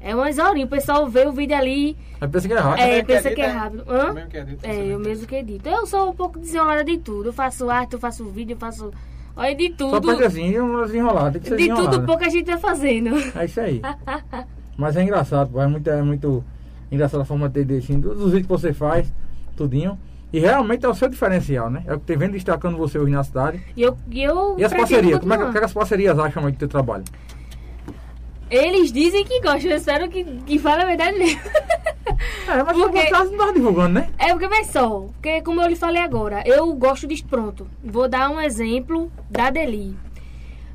É 0.04 0.16
umas 0.16 0.38
horinhas, 0.40 0.68
o 0.68 0.70
pessoal 0.70 1.08
vê 1.08 1.28
o 1.28 1.32
vídeo 1.32 1.56
ali. 1.56 1.96
Pensa 2.32 2.48
que 2.48 2.54
é 2.54 2.60
rápido. 2.60 2.84
É, 2.84 3.04
pensa 3.04 3.32
que 3.32 3.42
é 3.42 3.48
rápido. 3.48 3.84
Hã? 3.88 4.16
É, 4.64 4.86
eu 4.88 5.00
mesmo 5.00 5.28
que 5.28 5.36
edito. 5.36 5.70
Eu 5.70 5.86
sou 5.86 6.10
um 6.10 6.14
pouco 6.14 6.40
desenrolada 6.40 6.84
de 6.84 6.98
tudo. 6.98 7.30
Eu 7.30 7.34
faço 7.34 7.70
arte, 7.70 7.94
eu 7.94 8.00
faço 8.00 8.26
vídeo, 8.26 8.56
eu 8.56 8.58
faço. 8.58 8.92
Olha, 9.36 9.56
de 9.56 9.70
tudo. 9.70 9.92
Só 9.92 10.02
pode 10.02 10.24
assim, 10.24 10.58
umas 10.60 10.94
enroladas. 10.94 11.42
De 11.42 11.68
tudo 11.70 12.04
pouco 12.04 12.24
a 12.24 12.30
gente 12.30 12.46
tá 12.46 12.58
fazendo. 12.58 13.16
É 13.36 13.46
isso 13.46 13.62
aí. 13.62 13.82
Mas 14.76 14.98
é 14.98 15.04
engraçado, 15.04 15.60
é 15.62 15.68
muito, 15.68 15.90
é 15.90 16.02
muito 16.02 16.44
engraçado 16.92 17.22
a 17.22 17.26
forma 17.26 17.48
de 17.48 17.64
ter 17.64 17.78
assim, 17.78 18.00
dos 18.00 18.32
vídeos 18.32 18.42
que 18.42 18.50
você 18.50 18.74
faz, 18.74 19.14
tudinho. 19.56 20.00
E 20.34 20.40
realmente 20.40 20.86
é 20.86 20.90
o 20.90 20.96
seu 20.96 21.10
diferencial, 21.10 21.70
né? 21.70 21.84
É 21.86 21.94
o 21.94 22.00
que 22.00 22.06
tem 22.06 22.18
vendo 22.18 22.32
destacando 22.32 22.78
você 22.78 22.98
hoje 22.98 23.12
na 23.12 23.24
cidade. 23.24 23.62
E, 23.76 23.82
eu, 23.82 23.98
e, 24.10 24.24
eu 24.24 24.56
e 24.58 24.64
as 24.64 24.74
parcerias? 24.74 25.20
Como 25.20 25.34
é 25.34 25.38
que, 25.38 25.52
que 25.52 25.58
as 25.58 25.74
parcerias 25.74 26.18
acham 26.18 26.46
aí 26.46 26.54
do 26.54 26.58
teu 26.58 26.70
trabalho? 26.70 27.04
Eles 28.52 28.92
dizem 28.92 29.24
que 29.24 29.40
gostam, 29.40 29.72
eu 29.72 29.78
espero 29.78 30.10
que, 30.10 30.26
que 30.26 30.60
fale 30.60 30.82
a 30.82 30.86
verdade 30.86 31.18
mesmo. 31.18 31.40
É, 32.48 32.64
mas 32.64 32.78
porque, 32.78 33.06
caso 33.06 33.32
não 33.32 33.48
tá 33.48 33.54
divulgando, 33.54 33.94
né? 33.94 34.10
É, 34.20 34.30
porque 34.32 34.48
vai 34.48 34.66
só, 34.66 35.08
porque 35.14 35.42
como 35.42 35.62
eu 35.62 35.70
lhe 35.70 35.76
falei 35.76 36.02
agora, 36.02 36.44
eu 36.46 36.74
gosto 36.74 37.08
disso 37.08 37.26
pronto. 37.26 37.66
Vou 37.82 38.10
dar 38.10 38.30
um 38.30 38.42
exemplo 38.42 39.10
da 39.30 39.50
Deli. 39.50 39.96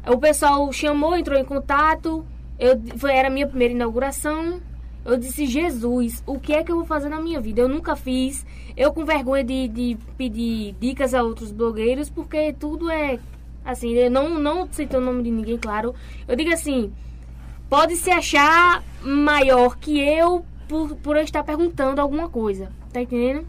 O 0.06 0.16
pessoal 0.16 0.72
chamou, 0.72 1.14
entrou 1.14 1.38
em 1.38 1.44
contato, 1.44 2.24
eu, 2.58 2.80
foi, 2.96 3.12
era 3.12 3.28
a 3.28 3.30
minha 3.30 3.46
primeira 3.46 3.74
inauguração. 3.74 4.60
Eu 5.04 5.18
disse, 5.18 5.46
Jesus, 5.46 6.22
o 6.26 6.40
que 6.40 6.54
é 6.54 6.64
que 6.64 6.72
eu 6.72 6.76
vou 6.76 6.84
fazer 6.84 7.10
na 7.10 7.20
minha 7.20 7.40
vida? 7.40 7.60
Eu 7.60 7.68
nunca 7.68 7.94
fiz. 7.94 8.46
Eu 8.76 8.92
com 8.92 9.04
vergonha 9.04 9.44
de, 9.44 9.68
de 9.68 9.98
pedir 10.16 10.74
dicas 10.80 11.12
a 11.12 11.22
outros 11.22 11.52
blogueiros, 11.52 12.08
porque 12.08 12.54
tudo 12.54 12.90
é 12.90 13.18
assim, 13.64 13.92
eu 13.92 14.10
não, 14.10 14.38
não 14.38 14.66
citei 14.70 14.98
o 14.98 15.02
nome 15.02 15.22
de 15.22 15.30
ninguém, 15.30 15.58
claro. 15.58 15.94
Eu 16.26 16.34
digo 16.36 16.52
assim, 16.52 16.92
pode 17.68 17.96
se 17.96 18.10
achar 18.10 18.82
maior 19.02 19.76
que 19.76 19.98
eu 19.98 20.44
por, 20.68 20.96
por 20.96 21.16
eu 21.16 21.22
estar 21.22 21.42
perguntando 21.42 22.00
alguma 22.00 22.28
coisa. 22.28 22.70
Tá 22.92 23.00
entendendo? 23.00 23.46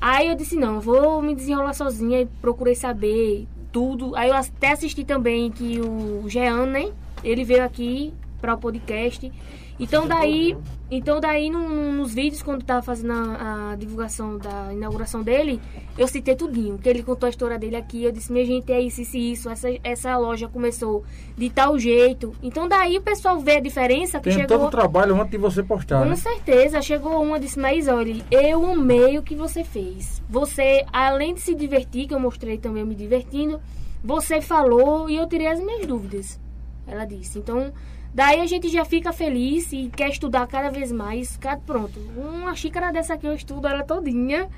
Aí 0.00 0.28
eu 0.28 0.34
disse, 0.34 0.56
não, 0.56 0.80
vou 0.80 1.22
me 1.22 1.34
desenrolar 1.34 1.72
sozinha 1.72 2.20
e 2.20 2.26
procurei 2.26 2.74
saber 2.74 3.46
tudo. 3.72 4.14
Aí 4.14 4.28
eu 4.28 4.36
até 4.36 4.72
assisti 4.72 5.04
também 5.04 5.50
que 5.50 5.80
o 5.80 6.28
Jean, 6.28 6.66
né? 6.66 6.92
Ele 7.24 7.44
veio 7.44 7.64
aqui 7.64 8.12
para 8.40 8.54
o 8.54 8.58
podcast 8.58 9.32
então 9.78 10.06
daí, 10.08 10.56
então 10.90 11.20
daí 11.20 11.50
no, 11.50 11.92
nos 11.92 12.14
vídeos 12.14 12.42
quando 12.42 12.64
tava 12.64 12.80
fazendo 12.80 13.12
a, 13.12 13.72
a, 13.72 13.76
divulgação 13.76 14.38
da 14.38 14.72
inauguração 14.72 15.22
dele, 15.22 15.60
eu 15.98 16.06
citei 16.06 16.36
tudinho, 16.36 16.78
que 16.78 16.88
ele 16.88 17.02
contou 17.02 17.26
a 17.26 17.30
história 17.30 17.58
dele 17.58 17.74
aqui, 17.74 18.04
eu 18.04 18.12
disse, 18.12 18.32
minha 18.32 18.44
gente, 18.44 18.70
é 18.72 18.80
isso, 18.80 19.00
isso, 19.00 19.16
isso, 19.16 19.50
essa, 19.50 19.68
essa 19.82 20.16
loja 20.16 20.46
começou 20.46 21.04
de 21.36 21.50
tal 21.50 21.76
jeito. 21.76 22.34
Então 22.40 22.68
daí 22.68 22.96
o 22.98 23.02
pessoal 23.02 23.40
vê 23.40 23.56
a 23.56 23.60
diferença 23.60 24.18
que 24.18 24.30
Tem 24.30 24.34
chegou... 24.34 24.58
todo 24.58 24.68
o 24.68 24.70
trabalho 24.70 25.20
antes 25.20 25.30
de 25.32 25.38
você 25.38 25.62
postar, 25.62 26.02
Com 26.02 26.10
né? 26.10 26.16
certeza, 26.16 26.80
chegou 26.80 27.20
uma 27.20 27.40
disse, 27.40 27.58
mas 27.58 27.88
olha, 27.88 28.24
eu 28.30 28.64
amei 28.70 29.18
o 29.18 29.22
que 29.22 29.34
você 29.34 29.64
fez. 29.64 30.22
Você, 30.28 30.84
além 30.92 31.34
de 31.34 31.40
se 31.40 31.54
divertir, 31.54 32.06
que 32.06 32.14
eu 32.14 32.20
mostrei 32.20 32.58
também 32.58 32.84
me 32.84 32.94
divertindo, 32.94 33.60
você 34.04 34.40
falou 34.40 35.10
e 35.10 35.16
eu 35.16 35.26
tirei 35.26 35.48
as 35.48 35.58
minhas 35.58 35.84
dúvidas. 35.84 36.38
Ela 36.86 37.04
disse, 37.04 37.40
então... 37.40 37.72
Daí 38.16 38.40
a 38.40 38.46
gente 38.46 38.70
já 38.70 38.82
fica 38.82 39.12
feliz 39.12 39.70
e 39.74 39.90
quer 39.94 40.08
estudar 40.08 40.46
cada 40.46 40.70
vez 40.70 40.90
mais. 40.90 41.38
Pronto, 41.66 42.00
uma 42.16 42.54
xícara 42.54 42.90
dessa 42.90 43.12
aqui 43.12 43.26
eu 43.26 43.34
estudo 43.34 43.68
ela 43.68 43.82
todinha 43.82 44.48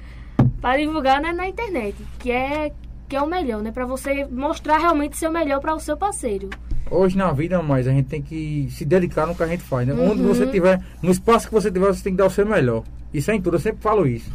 para 0.61 0.79
divulgar 0.79 1.21
né, 1.21 1.33
na 1.33 1.49
internet, 1.49 1.97
que 2.21 2.31
é 2.31 2.73
que 3.09 3.17
é 3.17 3.21
o 3.21 3.27
melhor, 3.27 3.61
né? 3.61 3.73
Para 3.73 3.85
você 3.85 4.25
mostrar 4.27 4.79
realmente 4.79 5.17
seu 5.17 5.33
melhor 5.33 5.59
para 5.59 5.75
o 5.75 5.81
seu 5.81 5.97
parceiro. 5.97 6.49
Hoje 6.89 7.19
na 7.19 7.33
vida, 7.33 7.61
mas 7.61 7.89
a 7.89 7.91
gente 7.91 8.07
tem 8.07 8.23
que 8.23 8.69
se 8.71 8.85
dedicar 8.85 9.27
no 9.27 9.35
que 9.35 9.43
a 9.43 9.47
gente 9.49 9.65
faz, 9.65 9.89
né? 9.89 9.93
Uhum. 9.93 10.13
Onde 10.13 10.23
você 10.23 10.47
tiver, 10.47 10.81
no 11.03 11.11
espaço 11.11 11.49
que 11.49 11.55
você 11.55 11.69
tiver, 11.69 11.89
você 11.89 12.05
tem 12.05 12.13
que 12.13 12.19
dar 12.19 12.27
o 12.27 12.31
seu 12.31 12.47
melhor. 12.47 12.85
Isso 13.13 13.29
é 13.33 13.35
em 13.35 13.43
tudo, 13.43 13.57
eu 13.57 13.61
sempre 13.61 13.83
falo 13.83 14.07
isso. 14.07 14.31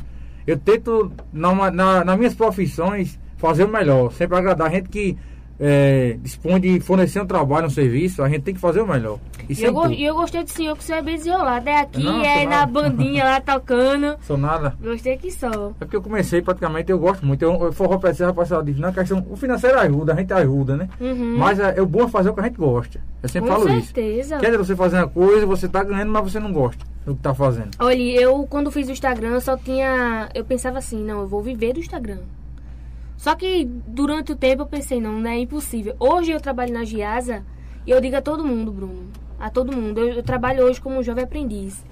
Eu 0.46 0.60
tento, 0.60 1.14
na, 1.32 1.72
na, 1.72 2.04
nas 2.04 2.18
minhas 2.18 2.34
profissões, 2.34 3.18
fazer 3.38 3.64
o 3.64 3.70
melhor, 3.70 4.12
sempre 4.12 4.36
agradar 4.38 4.68
a 4.68 4.70
gente 4.70 4.90
que 4.90 5.18
é, 5.60 6.18
dispõe 6.22 6.60
de 6.60 6.80
fornecer 6.80 7.22
um 7.22 7.26
trabalho, 7.26 7.68
um 7.68 7.70
serviço, 7.70 8.24
a 8.24 8.30
gente 8.30 8.42
tem 8.42 8.54
que 8.54 8.60
fazer 8.60 8.82
o 8.82 8.88
melhor. 8.88 9.20
E 9.50 9.62
eu, 9.62 9.74
go 9.74 9.88
eu 9.88 10.16
gostei 10.16 10.44
do 10.44 10.50
senhor 10.50 10.76
que 10.78 10.84
você 10.84 10.94
é 10.94 11.02
bem 11.02 11.18
desenrolado. 11.18 11.68
É 11.68 11.82
aqui, 11.82 12.04
não, 12.04 12.24
é 12.24 12.46
na 12.46 12.66
bandinha 12.66 13.24
lá 13.26 13.42
tocando. 13.42 14.16
Sou 14.24 14.38
nada. 14.38 14.76
Gostei 14.82 15.18
que 15.18 15.32
sou. 15.32 15.76
É 15.82 15.86
porque 15.86 15.96
eu 15.96 16.02
comecei 16.02 16.42
praticamente, 16.42 16.92
eu 16.92 16.98
gosto 16.98 17.26
muito. 17.26 17.42
Eu, 17.44 17.54
eu 17.62 17.74
forró 17.74 17.98
pra 17.98 18.12
esse 18.12 18.24
rapaziada 18.24 18.64
diz, 18.64 18.80
não, 18.80 18.92
questão, 18.94 19.26
o 19.30 19.36
financeiro 19.36 19.78
ajuda, 19.80 20.14
a 20.14 20.16
gente 20.16 20.32
ajuda, 20.34 20.78
né? 20.78 20.90
Uhum. 21.00 21.38
Mas 21.38 21.60
é, 21.60 21.78
é 21.78 21.82
o 21.82 21.86
bom 21.86 22.08
fazer 22.08 22.30
o 22.30 22.34
que 22.34 22.40
a 22.40 22.44
gente 22.44 22.58
gosta. 22.58 23.02
Eu 23.22 23.30
sempre 23.30 23.50
Com 23.50 23.56
falo 23.56 23.68
certeza. 23.68 23.84
isso. 23.84 23.94
certeza. 23.94 24.38
Quer 24.38 24.46
dizer, 24.46 24.58
você 24.58 24.76
fazer 24.76 24.98
uma 24.98 25.08
coisa, 25.08 25.46
você 25.46 25.68
tá 25.68 25.84
ganhando, 25.84 26.12
mas 26.12 26.32
você 26.32 26.40
não 26.40 26.52
gosta 26.52 26.86
do 27.06 27.16
que 27.16 27.22
tá 27.22 27.34
fazendo. 27.34 27.72
Olha, 27.80 28.02
eu 28.02 28.48
quando 28.50 28.72
fiz 28.72 28.88
o 28.88 28.92
Instagram, 28.92 29.30
eu 29.30 29.42
só 29.42 29.58
tinha. 29.58 30.30
Eu 30.34 30.46
pensava 30.46 30.78
assim, 30.78 31.04
não, 31.04 31.22
eu 31.22 31.28
vou 31.28 31.42
viver 31.42 31.74
do 31.74 31.80
Instagram. 31.80 32.20
Só 33.18 33.36
que 33.36 33.66
durante 33.66 34.32
o 34.32 34.36
tempo 34.36 34.64
eu 34.64 34.68
pensei, 34.68 35.00
não, 35.00 35.20
não 35.20 35.30
é 35.30 35.40
impossível. 35.40 35.96
Hoje 36.00 36.32
eu 36.32 36.42
trabalho 36.42 36.74
na 36.74 36.84
Giasa 36.84 37.44
e 37.86 37.92
eu 37.92 38.02
digo 38.02 38.16
a 38.16 38.22
todo 38.22 38.44
mundo, 38.46 38.72
Bruno, 38.72 39.08
a 39.40 39.50
todo 39.50 39.76
mundo, 39.76 40.00
eu, 40.00 40.16
eu 40.16 40.24
trabalho 40.24 40.66
hoje 40.66 40.82
como 40.82 41.02
jovem 41.04 41.24
aprendiz. 41.24 41.84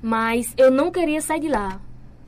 Mas 0.00 0.52
eu 0.56 0.70
não 0.70 0.90
queria 0.90 1.20
sair 1.20 1.40
de 1.40 1.48
lá. 1.48 1.80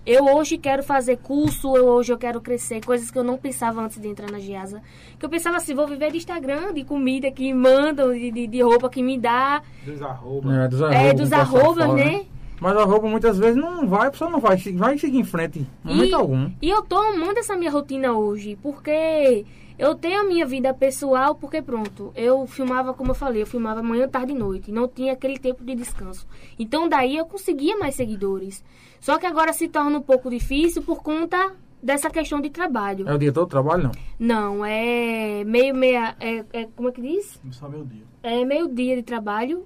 Eu 0.07 0.27
hoje 0.27 0.59
quero 0.59 0.83
fazer 0.83 1.17
curso, 1.17 1.75
eu 1.75 1.87
hoje 1.87 2.13
eu 2.13 2.19
quero 2.19 2.39
crescer, 2.39 2.85
coisas 2.85 3.11
que 3.11 3.19
eu 3.19 3.25
não 3.25 3.39
pensava 3.39 3.81
antes 3.81 3.99
de 3.99 4.07
entrar 4.07 4.31
na 4.31 4.39
Giasa. 4.39 4.83
Que 5.19 5.25
eu 5.25 5.31
pensava 5.31 5.57
assim, 5.57 5.75
vou 5.75 5.87
viver 5.89 6.11
de 6.13 6.19
Instagram, 6.19 6.75
de 6.75 6.85
comida 6.85 7.31
que 7.31 7.53
mandam, 7.55 8.13
de, 8.13 8.31
de, 8.31 8.47
de 8.47 8.63
roupa 8.63 8.91
que 8.91 9.03
me 9.03 9.19
dá. 9.19 9.63
Dos 9.85 10.03
arrobas. 10.03 10.53
É, 10.53 10.69
dos 10.69 10.81
É, 10.83 11.13
dos 11.15 11.33
arrobas, 11.33 11.95
né? 11.95 12.27
Mas 12.61 12.77
a 12.77 12.85
roupa 12.85 13.07
muitas 13.09 13.39
vezes 13.39 13.57
não 13.57 13.87
vai, 13.87 14.09
a 14.09 14.11
pessoa 14.11 14.31
não 14.31 14.41
vai, 14.41 14.57
vai 14.57 14.97
seguir 14.99 15.19
em 15.19 15.25
frente, 15.25 15.61
em 15.61 15.67
momento 15.89 16.11
E- 16.11 16.15
algum. 16.15 16.51
E 16.63 16.71
eu 16.71 16.83
tô 16.83 16.97
amando 16.97 17.39
essa 17.39 17.57
minha 17.57 17.71
rotina 17.71 18.13
hoje, 18.13 18.57
porque 18.63 19.45
eu 19.79 19.95
tenho 19.97 20.21
a 20.21 20.25
minha 20.25 20.47
vida 20.47 20.73
pessoal, 20.73 21.35
porque 21.35 21.61
pronto, 21.61 22.13
eu 22.15 22.47
filmava, 22.47 22.95
como 22.95 23.11
eu 23.11 23.15
falei, 23.15 23.43
eu 23.43 23.47
filmava 23.47 23.83
manhã, 23.83 24.09
tarde 24.09 24.33
e 24.33 24.37
noite, 24.37 24.71
não 24.71 24.87
tinha 24.87 25.13
aquele 25.13 25.39
tempo 25.39 25.65
de 25.65 25.75
descanso. 25.75 26.27
Então 26.59 26.89
daí 26.89 27.17
eu 27.17 27.27
conseguia 27.27 27.77
mais 27.77 27.95
seguidores. 27.97 28.65
Só 29.01 29.19
que 29.19 29.27
agora 29.27 29.53
se 29.53 29.69
torna 29.69 29.99
um 29.99 30.03
pouco 30.03 30.31
difícil 30.31 30.81
por 30.83 31.03
conta 31.03 31.53
dessa 31.83 32.09
questão 32.09 32.41
de 32.41 32.49
trabalho. 32.49 33.07
É 33.07 33.15
o 33.15 33.19
dia 33.19 33.33
todo 33.33 33.47
trabalho, 33.49 33.83
não? 33.83 33.93
Não, 34.19 34.65
é 34.65 35.45
meio 35.45 35.75
meia, 35.75 36.17
é, 36.19 36.45
é 36.53 36.69
como 36.75 36.89
é 36.89 36.93
que 36.93 37.03
diz? 37.03 37.39
Só 37.51 37.69
meu 37.69 37.85
dia. 37.85 38.05
É 38.23 38.43
meio 38.45 38.69
dia 38.69 38.97
de 38.97 39.03
trabalho. 39.03 39.65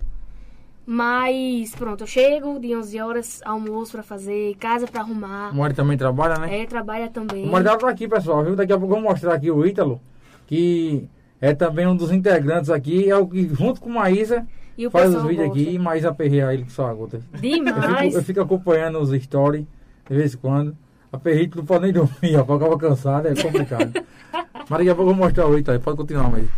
Mas 0.91 1.75
pronto, 1.75 2.05
eu 2.05 2.07
chego 2.07 2.59
de 2.59 2.75
11 2.75 2.99
horas, 2.99 3.41
almoço 3.45 3.93
pra 3.93 4.03
fazer, 4.03 4.55
casa 4.55 4.87
pra 4.87 5.03
arrumar. 5.03 5.51
O 5.53 5.57
marido 5.57 5.77
também 5.77 5.99
trabalha, 5.99 6.39
né? 6.39 6.63
É, 6.63 6.67
trabalha 6.67 7.11
também. 7.11 7.47
O 7.47 7.61
dela 7.63 7.77
tá 7.77 7.91
aqui, 7.91 8.09
pessoal, 8.09 8.43
viu? 8.43 8.57
Daqui 8.57 8.73
a 8.73 8.79
pouco 8.79 8.95
eu 8.95 9.03
vou 9.03 9.11
mostrar 9.11 9.35
aqui 9.35 9.51
o 9.51 9.67
Ítalo, 9.67 10.01
que 10.47 11.07
é 11.43 11.55
também 11.55 11.87
um 11.87 11.95
dos 11.95 12.11
integrantes 12.11 12.71
aqui, 12.71 13.11
é 13.11 13.15
o 13.15 13.27
que 13.27 13.55
junto 13.55 13.83
com 13.83 13.91
Maísa 13.91 14.47
faz 14.91 15.15
os 15.15 15.25
vídeos 15.25 15.49
gosta. 15.49 15.61
aqui 15.61 15.75
e 15.75 15.79
Maísa 15.79 16.09
aperreia 16.09 16.55
ele 16.55 16.65
que 16.65 16.73
só 16.73 16.87
a 16.87 16.95
gota. 16.95 17.21
Eu 17.35 17.39
Demais. 17.39 18.05
fico, 18.07 18.17
eu 18.17 18.23
fico 18.23 18.41
acompanhando 18.41 18.99
os 18.99 19.11
stories 19.11 19.67
de 20.09 20.17
vez 20.17 20.33
em 20.33 20.39
quando. 20.39 20.75
A 21.13 21.19
perrita 21.19 21.59
não 21.59 21.67
pode 21.67 21.83
nem 21.85 21.93
dormir, 21.93 22.35
ó, 22.35 22.41
acaba 22.41 22.79
cansada, 22.79 23.29
é 23.29 23.35
complicado. 23.35 23.93
Mas 24.33 24.79
daqui 24.79 24.89
a 24.89 24.95
pouco 24.95 25.11
eu 25.11 25.15
vou 25.15 25.27
mostrar 25.27 25.47
o 25.47 25.59
Ítalo, 25.59 25.79
pode 25.81 25.99
continuar, 25.99 26.31
Maísa. 26.31 26.49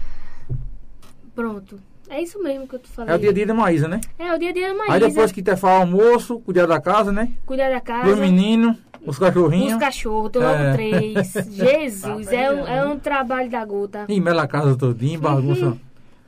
Pronto. 1.35 1.89
É 2.11 2.20
isso 2.20 2.42
mesmo 2.42 2.66
que 2.66 2.75
eu 2.75 2.81
te 2.81 2.88
falei. 2.88 3.14
É 3.14 3.16
o 3.16 3.20
dia 3.20 3.31
a 3.31 3.33
dia 3.33 3.46
da 3.46 3.55
Maísa, 3.55 3.87
né? 3.87 4.01
É 4.18 4.35
o 4.35 4.38
dia 4.38 4.51
a 4.51 4.53
dia 4.53 4.68
da 4.68 4.75
Maísa. 4.75 4.92
Aí 4.94 5.01
depois 5.01 5.31
que 5.31 5.40
ter 5.40 5.57
almoço, 5.64 6.40
cuidar 6.40 6.66
da 6.66 6.81
casa, 6.81 7.12
né? 7.12 7.31
Cuidar 7.46 7.70
da 7.70 7.81
casa. 7.81 8.11
os 8.11 8.18
meninos, 8.18 8.77
os 9.07 9.16
cachorrinhos. 9.16 9.75
Os 9.75 9.79
cachorros, 9.79 10.33
tem 10.33 10.42
logo 10.42 10.55
É. 10.55 10.73
três. 10.73 11.33
Jesus, 11.49 12.33
é 12.33 12.51
um, 12.51 12.66
é 12.66 12.85
um 12.85 12.99
trabalho 12.99 13.49
da 13.49 13.64
gota. 13.64 14.07
E 14.09 14.20
mela 14.20 14.42
a 14.42 14.49
casa 14.49 14.77
todinha, 14.77 15.18
bagunça. 15.23 15.66
Uhum. 15.66 15.79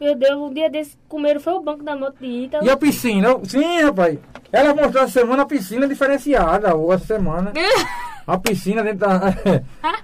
Meu 0.01 0.16
Deus, 0.16 0.38
um 0.38 0.55
dia 0.55 0.71
desse 0.71 0.97
comeram 1.09 1.40
foi 1.40 1.53
o 1.53 1.61
banco 1.61 1.83
da 1.83 1.97
moto 1.97 2.16
de 2.21 2.27
Ítalo. 2.27 2.64
E 2.64 2.71
a 2.71 2.77
piscina? 2.77 3.37
Sim, 3.42 3.83
rapaz. 3.83 4.18
Ela 4.53 4.75
mostrou 4.75 5.03
essa 5.03 5.21
semana 5.21 5.42
a 5.42 5.47
piscina 5.47 5.88
diferenciada, 5.88 6.75
ou 6.77 6.92
essa 6.92 7.07
semana. 7.07 7.53
A 8.25 8.38
piscina 8.38 8.85
dentro 8.85 9.01
da. 9.01 9.35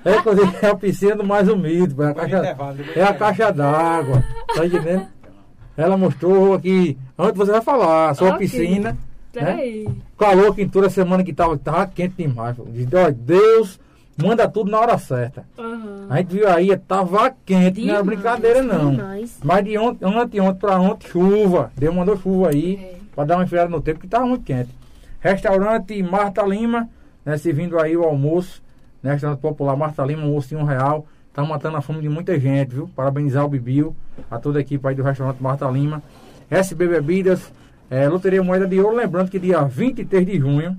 É, 0.05 0.64
é 0.64 0.67
a 0.71 0.75
piscina 0.75 1.14
do 1.14 1.23
mais 1.23 1.49
humilde, 1.49 1.95
é 2.03 2.07
a 2.07 2.09
do 2.09 2.14
caixa, 2.17 2.41
do 2.41 2.99
é 2.99 3.03
a 3.05 3.14
caixa 3.14 3.53
d'água. 3.53 4.25
Tá 4.57 4.67
entendendo? 4.67 5.07
Ela 5.79 5.97
mostrou 5.97 6.55
aqui. 6.55 6.99
Antes 7.17 7.37
você 7.38 7.53
vai 7.53 7.61
falar, 7.62 8.12
sua 8.14 8.31
Ok. 8.31 8.38
piscina. 8.41 8.91
né? 8.93 8.97
Peraí. 9.33 9.88
Calor 10.19 10.53
que 10.55 10.67
toda 10.67 10.91
semana 10.91 11.23
que 11.23 11.33
tava, 11.33 11.57
tava 11.57 11.87
quente 11.87 12.14
demais. 12.19 12.57
pô. 12.57 12.64
Diz, 12.64 12.88
ó, 12.93 13.11
Deus 13.11 13.79
manda 14.21 14.49
tudo 14.49 14.71
na 14.71 14.81
hora 14.81 14.99
certa. 14.99 15.45
Aham. 15.57 16.07
A 16.11 16.17
gente 16.17 16.33
viu 16.35 16.49
aí, 16.49 16.77
tava 16.77 17.33
quente, 17.47 17.81
não 17.85 17.95
era 17.95 18.03
Demais, 18.03 18.07
brincadeira 18.07 18.62
não. 18.62 18.91
demais. 18.91 19.38
Mas 19.45 19.64
de 19.64 19.79
ontem, 19.79 20.05
ontem, 20.05 20.41
ontem 20.41 20.59
pra 20.59 20.81
ontem, 20.81 21.07
chuva. 21.09 21.71
Deus 21.77 21.95
mandou 21.95 22.17
chuva 22.17 22.49
aí, 22.49 22.75
É. 22.77 22.95
pra 23.14 23.25
dar 23.25 23.37
uma 23.37 23.45
enfriada 23.45 23.69
no 23.71 23.81
tempo, 23.81 24.01
que 24.01 24.09
tava 24.09 24.27
muito 24.27 24.43
quente. 24.43 24.71
Restaurante 25.21 26.03
Marta 26.03 26.43
Lima, 26.43 26.88
né, 27.25 27.37
servindo 27.37 27.79
aí 27.79 27.97
o 27.97 28.03
almoço, 28.05 28.61
né, 29.03 29.12
restaurante 29.12 29.41
popular 29.41 29.77
Marta 29.77 30.03
Lima, 30.05 30.23
almoço 30.23 30.49
de 30.49 30.57
um 30.57 30.64
real. 30.64 31.07
Tá 31.38 31.44
matando 31.44 31.77
a 31.77 31.81
fome 31.81 32.01
de 32.01 32.09
muita 32.09 32.37
gente, 32.37 32.74
viu? 32.74 32.90
Parabenizar 32.96 33.44
o 33.44 33.48
Bibil, 33.48 33.94
a 34.29 34.40
toda 34.40 34.59
a 34.59 34.61
equipe 34.61 34.85
aí 34.88 34.96
do 34.96 35.05
restaurante 35.05 35.40
Marta 35.40 35.70
Lima. 35.70 36.03
SB 36.51 36.88
Bebidas, 36.88 37.53
é, 37.88 38.09
Loteria 38.09 38.42
Moeda 38.42 38.66
de 38.66 38.81
Ouro, 38.81 38.96
lembrando 38.96 39.31
que 39.31 39.38
dia 39.38 39.62
23 39.62 40.27
de 40.27 40.37
junho, 40.37 40.77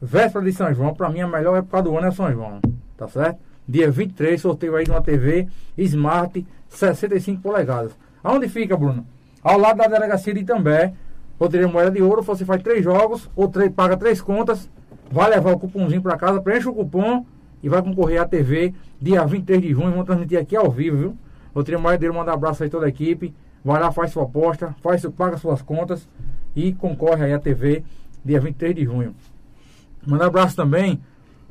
véspera 0.00 0.42
de 0.42 0.54
São 0.54 0.72
João, 0.72 0.94
pra 0.94 1.10
mim 1.10 1.20
a 1.20 1.28
melhor 1.28 1.58
época 1.58 1.82
do 1.82 1.98
ano 1.98 2.06
é 2.06 2.10
São 2.12 2.32
João, 2.32 2.62
tá 2.96 3.08
certo? 3.08 3.40
Dia 3.68 3.90
23, 3.90 4.40
sorteio 4.40 4.74
aí 4.74 4.86
de 4.86 4.90
uma 4.90 5.02
TV 5.02 5.48
Smart 5.76 6.46
65 6.70 7.42
polegadas. 7.42 7.92
Aonde 8.24 8.48
fica, 8.48 8.78
Bruno? 8.78 9.04
Ao 9.44 9.58
lado 9.58 9.76
da 9.76 9.86
delegacia 9.86 10.32
de 10.32 10.40
Itambé, 10.40 10.94
Loteria 11.38 11.68
Moeda 11.68 11.90
de 11.90 12.02
Ouro, 12.02 12.22
você 12.22 12.46
faz 12.46 12.62
três 12.62 12.82
jogos, 12.82 13.28
ou 13.36 13.48
três, 13.48 13.70
paga 13.70 13.98
três 13.98 14.22
contas, 14.22 14.66
vai 15.12 15.28
levar 15.28 15.52
o 15.52 15.58
cupomzinho 15.58 16.00
pra 16.00 16.16
casa, 16.16 16.40
preenche 16.40 16.70
o 16.70 16.72
cupom 16.72 17.26
e 17.62 17.68
vai 17.68 17.82
concorrer 17.82 18.18
à 18.18 18.24
TV 18.24 18.72
dia 19.00 19.24
23 19.24 19.62
de 19.62 19.70
junho, 19.70 19.90
vamos 19.90 20.06
transmitir 20.06 20.38
aqui 20.38 20.56
ao 20.56 20.70
vivo, 20.70 20.96
viu? 20.96 21.18
Loteria 21.54 21.78
Moeda 21.78 21.98
de 21.98 22.06
Ouro, 22.06 22.18
manda 22.18 22.30
um 22.30 22.34
abraço 22.34 22.62
aí 22.62 22.70
toda 22.70 22.86
a 22.86 22.88
equipe, 22.88 23.34
vai 23.64 23.80
lá, 23.80 23.90
faz 23.90 24.12
sua 24.12 24.24
aposta, 24.24 24.74
faz, 24.80 25.04
paga 25.16 25.36
suas 25.36 25.62
contas 25.62 26.08
e 26.54 26.72
concorre 26.72 27.24
aí 27.24 27.32
à 27.32 27.38
TV 27.38 27.82
dia 28.24 28.40
23 28.40 28.74
de 28.74 28.84
junho. 28.84 29.14
Manda 30.06 30.24
um 30.24 30.26
abraço 30.28 30.56
também. 30.56 31.00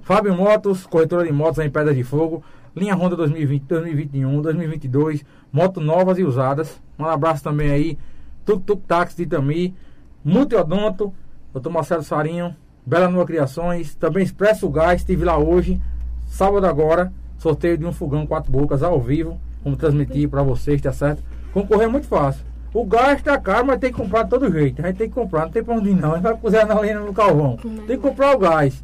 Fábio 0.01 0.35
Motos, 0.35 0.85
corretora 0.85 1.25
de 1.25 1.31
motos 1.31 1.59
em 1.59 1.69
Pedra 1.69 1.93
de 1.93 2.03
Fogo. 2.03 2.43
Linha 2.75 2.95
Honda 2.95 3.15
2020, 3.15 3.63
2021, 3.63 4.41
2022. 4.41 5.25
Motos 5.51 5.83
novas 5.83 6.17
e 6.17 6.23
usadas. 6.23 6.81
Um 6.97 7.05
abraço 7.05 7.43
também 7.43 7.71
aí. 7.71 7.97
Tuk 8.45 8.63
Tuk 8.63 8.83
Táxi 8.87 9.17
de 9.17 9.23
Itami. 9.23 9.75
Multiodonto. 10.23 11.13
Dr. 11.53 11.69
Marcelo 11.69 12.03
Sarinho. 12.03 12.55
Bela 12.85 13.09
Nua 13.09 13.25
Criações. 13.25 13.95
Também 13.95 14.23
Expresso 14.23 14.69
Gás. 14.69 15.01
Estive 15.01 15.25
lá 15.25 15.37
hoje. 15.37 15.79
Sábado 16.27 16.65
agora. 16.65 17.11
Sorteio 17.39 17.77
de 17.77 17.85
um 17.85 17.91
fogão 17.91 18.27
quatro 18.27 18.51
bocas 18.51 18.83
ao 18.83 18.99
vivo. 18.99 19.39
Vamos 19.63 19.79
transmitir 19.79 20.29
para 20.29 20.43
vocês, 20.43 20.81
tá 20.81 20.91
certo? 20.93 21.23
Concorrer 21.51 21.85
é 21.85 21.87
muito 21.87 22.07
fácil. 22.07 22.45
O 22.73 22.85
gás 22.85 23.21
tá 23.23 23.37
caro, 23.39 23.65
mas 23.65 23.79
tem 23.79 23.91
que 23.91 23.97
comprar 23.97 24.23
de 24.23 24.29
todo 24.29 24.51
jeito. 24.51 24.81
A 24.83 24.87
gente 24.87 24.97
tem 24.97 25.09
que 25.09 25.15
comprar, 25.15 25.45
não 25.45 25.51
tem 25.51 25.63
pra 25.63 25.73
onde 25.73 25.89
ir 25.89 25.95
não. 25.95 26.11
A 26.11 26.15
gente 26.15 26.23
vai 26.23 26.37
cozinhar 26.37 26.67
na 26.67 26.79
lenha 26.79 26.99
no 26.99 27.13
carvão. 27.13 27.57
Tem 27.57 27.97
que 27.97 27.97
comprar 27.97 28.35
o 28.35 28.37
gás. 28.37 28.83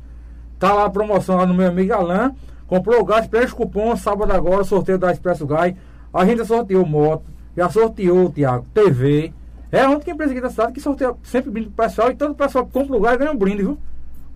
Tá 0.58 0.74
lá 0.74 0.86
a 0.86 0.90
promoção 0.90 1.36
lá 1.36 1.46
no 1.46 1.54
meu 1.54 1.68
amigo 1.68 1.94
Alain. 1.94 2.32
Comprou 2.66 3.00
o 3.00 3.06
gás, 3.06 3.28
preenche 3.28 3.54
o 3.54 3.58
cupom, 3.58 3.96
sábado 3.96 4.32
agora, 4.32 4.64
sorteio 4.64 4.98
da 4.98 5.12
Expresso 5.12 5.46
Gás. 5.46 5.76
A 6.12 6.26
gente 6.26 6.40
já 6.40 6.46
sorteou 6.46 6.86
moto, 6.86 7.26
já 7.56 7.70
sorteou, 7.70 8.32
Tiago, 8.32 8.66
TV. 8.74 9.32
É 9.72 9.82
a 9.82 9.90
única 9.90 10.10
empresa 10.10 10.32
aqui 10.32 10.42
da 10.42 10.50
cidade 10.50 10.72
que 10.72 10.80
sorteia 10.80 11.14
sempre 11.24 11.52
brinde 11.52 11.70
pro 11.70 11.86
pessoal 11.86 12.10
e 12.10 12.16
todo 12.16 12.32
o 12.32 12.36
pessoal 12.36 12.66
que 12.66 12.72
compra 12.72 12.96
o 12.96 13.02
gás 13.02 13.18
ganha 13.18 13.32
um 13.32 13.38
brinde, 13.38 13.64
viu? 13.64 13.78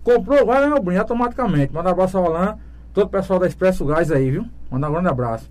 Comprou 0.04 0.42
o 0.42 0.46
gás, 0.46 0.60
ganha 0.60 0.76
um 0.76 0.80
brinde 0.80 1.00
automaticamente. 1.00 1.72
Manda 1.72 1.88
um 1.88 1.92
abraço 1.92 2.18
ao 2.18 2.26
Alain, 2.26 2.54
todo 2.92 3.06
o 3.06 3.10
pessoal 3.10 3.38
da 3.38 3.46
Expresso 3.46 3.84
Gás 3.84 4.10
aí, 4.10 4.30
viu? 4.30 4.46
Manda 4.70 4.88
um 4.88 4.92
grande 4.92 5.08
abraço. 5.08 5.50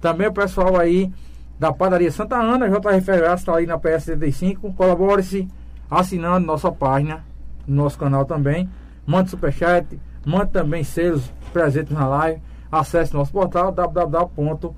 Também 0.00 0.26
o 0.28 0.32
pessoal 0.32 0.78
aí 0.78 1.12
da 1.58 1.72
padaria 1.72 2.10
Santa 2.10 2.36
Ana, 2.36 2.68
JR 2.68 3.00
Ferraz, 3.02 3.40
está 3.40 3.56
aí 3.56 3.66
na 3.66 3.78
PS75. 3.78 4.74
Colabore-se 4.74 5.48
assinando 5.90 6.46
nossa 6.46 6.70
página, 6.70 7.24
no 7.66 7.84
nosso 7.84 7.98
canal 7.98 8.24
também. 8.24 8.68
Mande 9.06 9.30
superchat, 9.30 9.98
mande 10.24 10.50
também 10.50 10.82
selos 10.84 11.32
presentes 11.52 11.92
na 11.92 12.06
live. 12.08 12.40
Acesse 12.70 13.14
nosso 13.14 13.32
portal 13.32 13.70
www.pbpe.tv. 13.72 14.76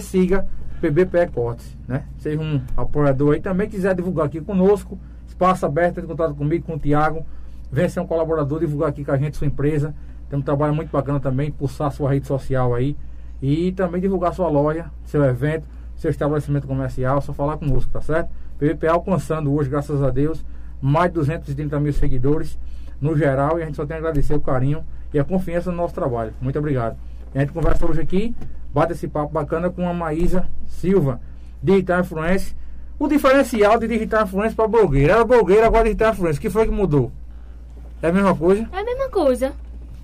Siga 0.00 0.46
PBPE 0.80 1.28
Cortes, 1.32 1.76
né? 1.86 2.04
Seja 2.18 2.40
um 2.40 2.62
apoiador 2.76 3.34
aí 3.34 3.40
também. 3.40 3.68
Quiser 3.68 3.94
divulgar 3.94 4.26
aqui 4.26 4.40
conosco, 4.40 4.98
espaço 5.26 5.66
aberto, 5.66 5.98
entre 5.98 6.04
em 6.04 6.08
contato 6.08 6.34
comigo, 6.34 6.64
com 6.64 6.74
o 6.74 6.78
Tiago. 6.78 7.26
Venha 7.70 7.88
ser 7.88 8.00
um 8.00 8.06
colaborador, 8.06 8.60
divulgar 8.60 8.88
aqui 8.88 9.04
com 9.04 9.12
a 9.12 9.16
gente 9.16 9.36
sua 9.36 9.46
empresa. 9.46 9.94
Tem 10.28 10.38
um 10.38 10.42
trabalho 10.42 10.74
muito 10.74 10.90
bacana 10.90 11.20
também, 11.20 11.50
pulsar 11.50 11.90
sua 11.92 12.10
rede 12.10 12.26
social 12.26 12.74
aí. 12.74 12.96
E 13.40 13.72
também 13.72 14.00
divulgar 14.00 14.34
sua 14.34 14.48
loja, 14.48 14.90
seu 15.04 15.24
evento, 15.24 15.64
seu 15.96 16.10
estabelecimento 16.10 16.66
comercial, 16.66 17.20
só 17.20 17.32
falar 17.32 17.56
conosco, 17.56 17.90
tá 17.92 18.00
certo? 18.00 18.30
PVP 18.58 18.88
alcançando 18.88 19.52
hoje, 19.54 19.70
graças 19.70 20.02
a 20.02 20.10
Deus, 20.10 20.44
mais 20.80 21.10
de 21.10 21.14
230 21.14 21.78
mil 21.78 21.92
seguidores 21.92 22.58
no 23.00 23.16
geral 23.16 23.58
e 23.58 23.62
a 23.62 23.66
gente 23.66 23.76
só 23.76 23.86
tem 23.86 23.96
a 23.96 24.00
agradecer 24.00 24.34
o 24.34 24.40
carinho 24.40 24.84
e 25.14 25.18
a 25.18 25.24
confiança 25.24 25.70
no 25.70 25.76
nosso 25.76 25.94
trabalho. 25.94 26.32
Muito 26.40 26.58
obrigado. 26.58 26.96
E 27.34 27.38
a 27.38 27.40
gente 27.42 27.52
conversa 27.52 27.86
hoje 27.86 28.00
aqui 28.00 28.34
bate 28.72 28.92
esse 28.92 29.08
papo 29.08 29.32
bacana 29.32 29.70
com 29.70 29.88
a 29.88 29.94
Maísa 29.94 30.48
Silva, 30.66 31.20
Digital 31.62 32.00
Influence. 32.00 32.54
O 32.98 33.08
diferencial 33.08 33.78
de 33.78 33.86
Digital 33.86 34.24
Influence 34.24 34.54
para 34.54 34.68
blogueira. 34.68 35.14
Era 35.14 35.24
blogueira, 35.24 35.66
agora 35.66 35.84
Digital 35.84 36.12
Influence. 36.12 36.38
O 36.38 36.42
que 36.42 36.50
foi 36.50 36.66
que 36.66 36.72
mudou? 36.72 37.12
É 38.02 38.08
a 38.08 38.12
mesma 38.12 38.34
coisa? 38.34 38.68
É 38.72 38.78
a 38.78 38.84
mesma 38.84 39.08
coisa. 39.08 39.52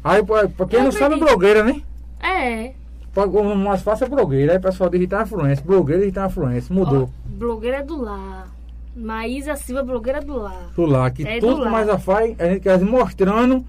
Aí, 0.04 0.22
pra, 0.22 0.46
quem 0.66 0.78
Eu 0.80 0.84
não 0.84 0.92
sabe, 0.92 1.04
é 1.04 1.06
acredito. 1.16 1.26
blogueira, 1.26 1.64
né? 1.64 1.82
É. 2.22 2.72
O 3.16 3.54
mais 3.54 3.80
fácil 3.82 4.04
é 4.04 4.08
blogueira. 4.08 4.52
Aí, 4.52 4.58
pessoal, 4.58 4.90
Digital 4.90 5.22
Influence. 5.22 5.62
Blogueira, 5.62 6.00
Digital 6.02 6.26
Influence. 6.28 6.72
Mudou. 6.72 7.04
Ó, 7.04 7.28
blogueira 7.38 7.82
do 7.82 8.00
lar. 8.02 8.48
Maísa 8.94 9.56
Silva, 9.56 9.82
blogueira 9.82 10.20
do 10.20 10.36
lar. 10.36 10.70
do 10.76 10.86
lá, 10.86 11.10
que 11.10 11.26
É 11.26 11.40
do 11.40 11.46
tudo 11.46 11.56
que 11.56 11.62
lar. 11.62 11.72
mais 11.72 11.88
a 11.88 11.98
faz, 11.98 12.38
a 12.38 12.46
gente 12.46 12.60
quer 12.60 12.78
mostrando 12.80 13.64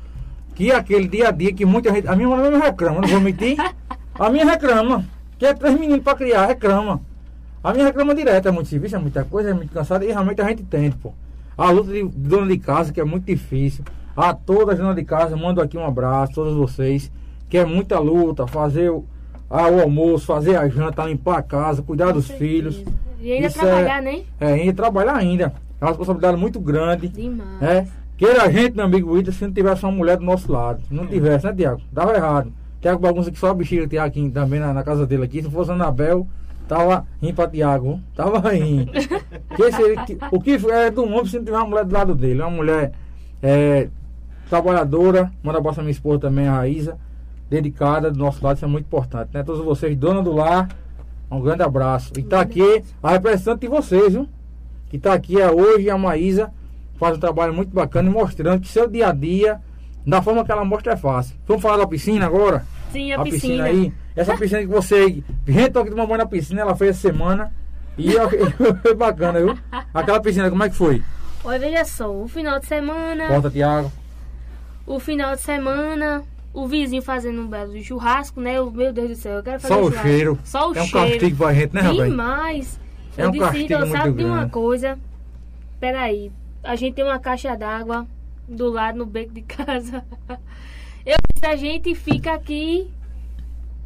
que 0.53 0.71
aquele 0.71 1.07
dia 1.07 1.29
a 1.29 1.31
dia 1.31 1.53
que 1.53 1.65
muita 1.65 1.91
gente. 1.91 2.07
A 2.07 2.15
minha 2.15 2.27
mulher 2.27 2.51
mesmo 2.51 2.63
reclama, 2.63 3.01
não 3.01 3.07
vou 3.07 3.19
mentir. 3.21 3.57
A 4.17 4.29
minha 4.29 4.45
reclama. 4.45 5.03
Que 5.37 5.45
é 5.47 5.53
três 5.53 5.77
meninos 5.77 6.01
para 6.03 6.15
criar, 6.17 6.45
reclama. 6.45 7.01
A 7.61 7.73
minha 7.73 7.85
reclama 7.85 8.15
direto, 8.15 8.47
é 8.47 8.51
muito 8.51 8.69
serviço, 8.69 8.95
é 8.95 8.99
muita 8.99 9.25
coisa, 9.25 9.49
é 9.49 9.53
muito 9.53 9.73
cansado 9.73 10.03
e 10.05 10.07
realmente 10.07 10.39
a 10.41 10.47
gente 10.47 10.61
entende, 10.61 10.95
pô. 10.95 11.11
A 11.57 11.69
luta 11.71 11.91
de 11.91 12.03
dona 12.03 12.47
de 12.47 12.57
casa, 12.57 12.93
que 12.93 13.01
é 13.01 13.03
muito 13.03 13.25
difícil. 13.25 13.83
A 14.15 14.33
todas 14.33 14.75
as 14.75 14.79
donas 14.79 14.95
de 14.95 15.03
casa, 15.03 15.35
mando 15.35 15.61
aqui 15.61 15.77
um 15.77 15.85
abraço, 15.85 16.33
todos 16.33 16.53
vocês, 16.55 17.11
que 17.49 17.57
é 17.57 17.65
muita 17.65 17.99
luta, 17.99 18.47
fazer 18.47 18.89
o, 18.89 19.03
ah, 19.49 19.69
o 19.69 19.81
almoço, 19.81 20.25
fazer 20.25 20.55
a 20.55 20.67
janta, 20.69 21.03
limpar 21.05 21.39
a 21.39 21.43
casa, 21.43 21.81
cuidar 21.81 22.11
dos 22.13 22.29
Com 22.29 22.37
filhos. 22.37 22.75
certeza. 22.75 22.97
E 23.21 23.31
ainda 23.31 23.47
Isso 23.47 23.59
trabalhar, 23.59 23.97
é- 23.97 24.01
né? 24.01 24.21
É, 24.39 24.47
ainda 24.53 24.73
trabalhar 24.73 25.15
ainda. 25.15 25.53
É 25.81 25.83
uma 25.83 25.89
responsabilidade 25.89 26.37
muito 26.37 26.59
grande. 26.59 27.07
Demais. 27.09 27.61
É, 27.61 27.85
queira 28.17 28.43
a 28.43 28.49
gente, 28.51 28.75
meu 28.75 28.85
amigo 28.85 29.17
Ida, 29.17 29.31
se 29.31 29.43
não 29.45 29.51
tivesse 29.53 29.83
uma 29.83 29.91
mulher 29.91 30.17
do 30.17 30.23
nosso 30.23 30.49
lado. 30.51 30.81
Se 30.87 30.93
não 30.93 31.05
tivesse, 31.07 31.45
né, 31.45 31.53
Tiago? 31.53 31.81
Dava 31.91 32.13
errado. 32.15 32.53
Tiago 32.81 32.99
bagunça 33.01 33.31
que 33.31 33.39
só 33.39 33.49
a 33.49 33.53
bexiga 33.53 33.87
Tiago 33.87 34.07
aqui 34.07 34.29
também 34.29 34.59
na, 34.59 34.73
na 34.73 34.83
casa 34.83 35.05
dele 35.07 35.23
aqui. 35.25 35.41
Se 35.41 35.49
fosse 35.49 35.71
a 35.71 35.73
Anabel, 35.73 36.27
tava 36.67 37.05
rindo 37.21 37.33
pra 37.33 37.47
Tiago. 37.49 37.99
Tava 38.15 38.39
rindo. 38.51 38.91
que 39.55 39.71
seria, 39.71 40.05
que- 40.05 40.17
o 40.31 40.39
que 40.39 40.51
é 40.71 40.89
do 40.91 41.03
homem 41.03 41.25
se 41.25 41.37
não 41.37 41.45
tiver 41.45 41.57
uma 41.57 41.65
mulher 41.67 41.83
do 41.85 41.93
lado 41.93 42.15
dele? 42.15 42.41
Uma 42.41 42.49
mulher 42.51 42.91
é, 43.41 43.89
trabalhadora. 44.49 45.31
Manda 45.43 45.57
abraço 45.57 45.75
pra 45.75 45.83
minha 45.83 45.91
esposa 45.91 46.19
também, 46.19 46.47
a 46.47 46.53
Raíza. 46.53 46.97
Dedicada 47.49 48.09
do 48.09 48.17
nosso 48.17 48.43
lado, 48.43 48.55
isso 48.55 48.65
é 48.65 48.67
muito 48.67 48.85
importante, 48.85 49.29
né? 49.33 49.43
Todos 49.43 49.63
vocês, 49.63 49.95
dona 49.95 50.21
do 50.21 50.31
lar, 50.31 50.67
um 51.29 51.39
grande 51.39 51.61
abraço. 51.61 52.11
E 52.17 52.23
tá 52.23 52.41
aqui 52.41 52.83
a 53.03 53.11
representante 53.11 53.61
de 53.61 53.67
vocês, 53.67 54.13
viu? 54.13 54.27
que 54.89 54.97
está 54.97 55.13
aqui 55.13 55.41
é 55.41 55.51
hoje, 55.51 55.89
a 55.89 55.97
Maísa 55.97 56.51
faz 56.97 57.17
um 57.17 57.19
trabalho 57.19 57.53
muito 57.53 57.73
bacana 57.73 58.09
e 58.09 58.11
mostrando 58.11 58.61
que 58.61 58.67
seu 58.67 58.87
dia 58.87 59.09
a 59.09 59.11
dia, 59.11 59.59
da 60.05 60.21
forma 60.21 60.45
que 60.45 60.51
ela 60.51 60.63
mostra, 60.63 60.93
é 60.93 60.97
fácil. 60.97 61.35
Vamos 61.45 61.61
falar 61.61 61.77
da 61.77 61.87
piscina 61.87 62.25
agora? 62.25 62.65
Sim, 62.91 63.11
a, 63.11 63.21
piscina. 63.21 63.65
aí. 63.65 63.91
Essa 64.15 64.35
piscina 64.37 64.61
que 64.61 64.67
você. 64.67 65.21
Gente, 65.45 65.71
tô 65.71 65.79
aqui 65.79 65.89
tomando 65.89 66.07
banho 66.07 66.19
na 66.19 66.25
piscina, 66.25 66.61
ela 66.61 66.75
fez 66.75 66.91
essa 66.91 67.09
semana. 67.09 67.51
E 67.97 68.11
foi 68.81 68.95
bacana, 68.95 69.39
viu? 69.39 69.57
Aquela 69.93 70.21
piscina, 70.21 70.49
como 70.49 70.63
é 70.63 70.69
que 70.69 70.75
foi? 70.75 71.03
Olha, 71.43 71.59
veja 71.59 71.85
só, 71.85 72.11
o 72.11 72.27
final 72.27 72.59
de 72.59 72.65
semana, 72.65 73.27
Volta, 73.27 73.49
Tiago. 73.49 73.91
O 74.85 74.99
final 74.99 75.35
de 75.35 75.41
semana, 75.41 76.23
o 76.53 76.67
vizinho 76.67 77.01
fazendo 77.01 77.41
um 77.41 77.47
belo 77.47 77.77
churrasco, 77.83 78.39
né? 78.39 78.59
O- 78.61 78.71
Meu 78.71 78.93
Deus 78.93 79.09
do 79.09 79.15
céu, 79.15 79.33
eu 79.37 79.43
quero 79.43 79.59
fazer 79.59 79.73
Só 79.73 79.79
um 79.79 79.83
o 79.83 79.87
churrasco. 79.89 80.07
cheiro. 80.07 80.39
Só 80.43 80.71
o 80.71 80.75
é 80.77 80.81
um 80.81 80.85
cheiro. 80.85 81.09
castigo 81.09 81.37
pra 81.37 81.53
gente, 81.53 81.73
né, 81.73 81.81
rapaz? 81.81 82.09
Demais. 82.09 82.79
É 83.17 83.23
eu 83.23 83.27
um 83.27 83.31
disse, 83.31 83.43
castigo 83.45 83.65
então, 83.65 83.79
muito 83.79 83.91
sabe 83.97 84.13
de 84.13 84.23
uma 84.25 84.35
grande. 84.37 84.51
coisa? 84.51 84.99
Peraí, 85.79 86.31
a 86.63 86.75
gente 86.75 86.95
tem 86.95 87.03
uma 87.05 87.19
caixa 87.19 87.55
d'água 87.55 88.07
do 88.47 88.69
lado 88.69 88.97
no 88.97 89.05
beco 89.05 89.33
de 89.33 89.41
casa. 89.41 90.03
Eu 91.05 91.15
disse, 91.33 91.45
a 91.45 91.55
gente 91.55 91.93
fica 91.93 92.33
aqui 92.33 92.89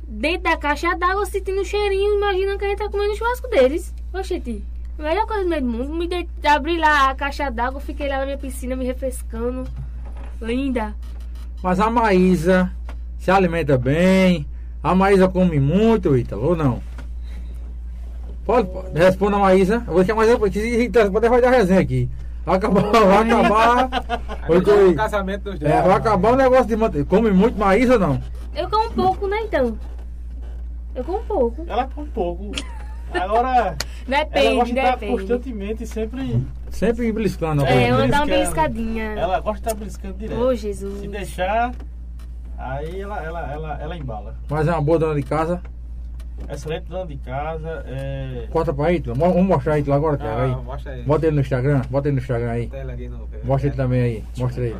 dentro 0.07 0.43
da 0.43 0.57
caixa 0.57 0.95
d'água 0.95 1.25
sentindo 1.25 1.61
o 1.61 1.65
cheirinho, 1.65 2.15
imagina 2.17 2.57
que 2.57 2.65
a 2.65 2.69
gente 2.69 2.77
tá 2.79 2.89
comendo 2.89 3.11
o 3.11 3.15
churrasco 3.15 3.47
deles. 3.49 3.93
Oxente, 4.13 4.63
a 4.97 5.03
melhor 5.03 5.25
coisa 5.27 5.43
do 5.61 5.65
mundo. 5.67 5.93
Me 5.93 6.07
de... 6.07 6.27
Abri 6.47 6.77
lá 6.77 7.09
a 7.09 7.15
caixa 7.15 7.49
d'água, 7.51 7.79
fiquei 7.81 8.07
lá 8.07 8.19
na 8.19 8.25
minha 8.25 8.37
piscina 8.37 8.75
me 8.75 8.85
refrescando. 8.85 9.65
Linda. 10.41 10.95
Mas 11.61 11.79
a 11.79 11.89
Maísa 11.89 12.71
se 13.17 13.29
alimenta 13.29 13.77
bem. 13.77 14.45
A 14.81 14.95
Maísa 14.95 15.27
come 15.27 15.59
muito, 15.59 16.15
Ítalo, 16.17 16.49
ou 16.49 16.55
não? 16.55 16.81
Pode, 18.45 18.69
pode. 18.69 18.97
responda 18.97 19.35
a 19.35 19.39
Maísa. 19.39 19.75
Eu 19.75 19.93
vou 19.93 19.95
deixar 19.97 20.15
mais 20.15 20.29
depois. 20.29 20.53
Pode 21.11 21.29
fazer 21.29 21.45
a 21.45 21.51
resenha 21.51 21.81
aqui. 21.81 22.09
Vai 22.45 22.55
acabar. 22.55 22.81
Vai 22.89 23.31
acabar. 23.31 23.89
Agora 24.41 24.75
oi. 24.77 24.93
o 24.93 24.95
casamento 24.95 25.43
dos 25.43 25.59
dois. 25.59 25.71
É, 25.71 25.81
vai 25.81 25.91
acabar 25.91 26.33
o 26.33 26.35
negócio 26.35 26.65
de 26.65 26.75
manter. 26.75 27.05
Come 27.05 27.29
muito 27.31 27.59
Maísa 27.59 27.93
ou 27.93 27.99
não? 27.99 28.23
Eu 28.55 28.69
como 28.69 28.87
um 28.89 28.91
pouco, 28.93 29.27
né, 29.27 29.41
então? 29.43 29.77
Eu 30.95 31.03
como 31.03 31.19
um 31.19 31.23
pouco. 31.25 31.65
Ela 31.67 31.87
com 31.93 32.05
pouco. 32.07 32.51
Agora, 33.13 33.49
ela 34.07 34.23
Depende, 34.23 34.55
gosta 34.55 34.73
de 34.73 34.79
estar 34.79 34.91
depende. 34.95 35.11
constantemente 35.21 35.85
sempre. 35.87 36.41
Sempre 36.71 37.11
beliscando. 37.11 37.65
É, 37.65 37.91
eu 37.91 38.07
dar 38.07 38.19
uma 38.21 38.25
beliscadinha. 38.25 39.03
Ela 39.13 39.39
gosta 39.39 39.53
de 39.53 39.67
estar 39.67 39.73
beliscando 39.75 40.13
direto. 40.17 40.39
Ô, 40.39 40.53
Jesus. 40.55 40.99
Se 41.01 41.07
deixar, 41.07 41.71
aí 42.57 43.01
ela, 43.01 43.23
ela, 43.23 43.51
ela, 43.51 43.77
ela 43.81 43.97
embala. 43.97 44.35
Mas 44.49 44.67
é 44.67 44.71
uma 44.71 44.81
boa 44.81 44.99
dona 44.99 45.15
de 45.15 45.23
casa. 45.23 45.61
Excelente 46.49 46.85
dona 46.87 47.05
de 47.05 47.17
casa. 47.17 47.83
É... 47.85 48.47
Corta 48.49 48.73
pra 48.73 48.93
Ítalo. 48.93 49.17
Mo- 49.17 49.33
Vamos 49.33 49.45
mostrar 49.47 49.77
Ítalo 49.77 49.97
agora, 49.97 50.17
Thiago. 50.17 50.39
Ah, 50.39 50.43
Aí. 50.45 50.63
mostra 50.63 50.91
aí. 50.93 51.03
Bota 51.03 51.25
ele 51.27 51.35
no 51.35 51.41
Instagram. 51.41 51.81
Bota 51.89 52.07
ele 52.07 52.15
no 52.15 52.21
Instagram 52.21 52.49
aí. 52.51 52.67
Tela 52.67 52.93
aqui 52.93 53.09
no- 53.09 53.27
Mostra 53.43 53.67
ele 53.69 53.75
também 53.75 54.01
aí. 54.01 54.23
Mostra 54.37 54.63
ele. 54.65 54.75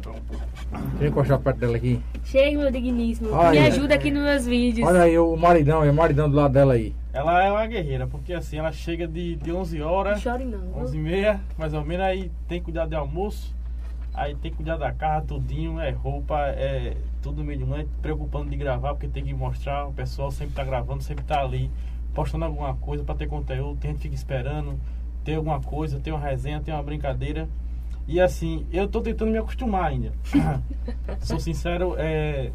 Deixa 0.72 1.04
eu 1.04 1.08
encostar 1.10 1.40
perto 1.40 1.58
dela 1.58 1.78
aqui. 1.78 2.00
Chega, 2.24 2.58
meu 2.58 2.72
digníssimo. 2.72 3.34
Ai, 3.34 3.52
Me 3.52 3.58
é. 3.58 3.68
ajuda 3.68 3.96
aqui 3.96 4.12
nos 4.12 4.24
meus 4.24 4.46
vídeos. 4.46 4.88
Olha 4.88 5.02
aí 5.02 5.18
o 5.18 5.36
maridão, 5.36 5.84
é 5.84 5.90
o 5.90 5.94
maridão 5.94 6.30
do 6.30 6.36
lado 6.36 6.54
dela 6.54 6.74
aí. 6.74 6.94
Ela 7.12 7.44
é 7.44 7.52
uma 7.52 7.66
guerreira, 7.66 8.06
porque 8.06 8.34
assim, 8.34 8.58
ela 8.58 8.72
chega 8.72 9.08
de, 9.08 9.36
de 9.36 9.52
11 9.52 9.80
Não 9.80 9.88
horas, 9.88 10.22
chore 10.22 10.46
não. 10.46 10.78
11 10.78 10.96
e 10.96 11.00
meia, 11.00 11.42
mais 11.58 11.74
ou 11.74 11.84
menos, 11.84 12.06
aí 12.06 12.32
tem 12.48 12.60
que 12.60 12.66
cuidar 12.66 12.86
de 12.86 12.94
almoço, 12.96 13.56
aí 14.14 14.36
tem 14.36 14.52
que 14.52 14.58
cuidar 14.58 14.78
da 14.78 14.92
casa, 14.92 15.26
tudinho, 15.26 15.80
é 15.80 15.90
roupa, 15.90 16.38
é 16.50 16.96
tudo 17.20 17.38
no 17.38 17.46
meio 17.46 17.58
de 17.58 17.66
manhã, 17.66 17.86
preocupando 18.02 18.52
de 18.52 18.56
gravar, 18.56 18.94
porque 18.94 19.08
tem 19.08 19.24
que 19.26 19.34
mostrar, 19.34 19.88
o 19.88 19.94
pessoal 19.94 20.30
sempre 20.30 20.54
tá 20.54 20.64
gravando, 20.64 21.02
sempre 21.02 21.26
tá 21.26 21.42
ali, 21.42 21.72
postando 22.14 22.46
alguma 22.46 22.76
coisa 22.76 23.04
para 23.04 23.16
ter 23.16 23.28
conteúdo, 23.28 23.80
tem 23.80 23.90
gente 23.92 23.98
que 24.02 24.04
fica 24.04 24.16
esperando, 24.16 24.80
tem 25.24 25.36
alguma 25.36 25.60
coisa, 25.60 26.00
tem 26.00 26.14
uma 26.14 26.22
resenha, 26.22 26.62
tem 26.62 26.74
uma 26.74 26.84
brincadeira. 26.84 27.50
E 28.10 28.20
assim, 28.20 28.66
eu 28.74 28.88
tô 28.88 29.02
tentando 29.02 29.30
me 29.32 29.38
acostumar 29.38 29.86
ainda. 29.86 30.12
Sou 31.22 31.40
sincero, 31.40 31.94
é. 31.96 32.50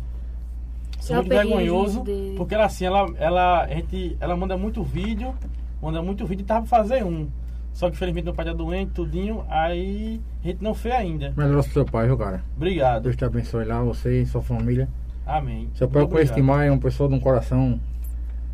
Sou 0.98 1.14
Eu 1.14 1.22
muito 1.22 1.32
vergonhoso, 1.32 2.02
dele. 2.02 2.34
porque 2.36 2.56
ela 2.56 2.64
assim, 2.64 2.84
ela, 2.84 3.06
ela, 3.18 3.62
a 3.62 3.68
gente, 3.68 4.16
ela 4.18 4.36
manda 4.36 4.58
muito 4.58 4.82
vídeo, 4.82 5.32
manda 5.80 6.02
muito 6.02 6.26
vídeo 6.26 6.42
e 6.42 6.44
tava 6.46 6.66
pra 6.66 6.78
fazer 6.78 7.04
um. 7.04 7.28
Só 7.72 7.88
que 7.88 7.94
infelizmente 7.94 8.24
meu 8.24 8.34
pai 8.34 8.46
tá 8.46 8.52
doente, 8.52 8.90
tudinho, 8.90 9.44
aí 9.48 10.20
a 10.42 10.48
gente 10.48 10.60
não 10.60 10.74
fez 10.74 10.92
ainda. 10.96 11.32
Melhor 11.36 11.62
pro 11.62 11.72
seu 11.72 11.84
pai, 11.84 12.08
viu, 12.08 12.18
cara? 12.18 12.42
Obrigado. 12.56 13.04
Deus 13.04 13.14
te 13.14 13.24
abençoe 13.24 13.64
lá, 13.64 13.80
você 13.80 14.22
e 14.22 14.26
sua 14.26 14.42
família. 14.42 14.88
Amém. 15.24 15.70
Seu 15.74 15.88
pai 15.88 16.02
eu 16.02 16.08
conheço 16.08 16.34
demais, 16.34 16.68
é 16.68 16.72
uma 16.72 16.80
pessoa 16.80 17.08
de 17.08 17.14
um 17.14 17.20
coração 17.20 17.78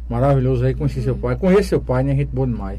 maravilhoso 0.07 0.67
aí. 0.67 0.75
Conheci 0.75 1.01
seu 1.01 1.17
pai. 1.17 1.35
Conheço 1.37 1.71
seu 1.71 1.81
pai, 1.81 2.03
né? 2.03 2.15
Gente 2.15 2.29
boa 2.29 2.47
demais. 2.47 2.79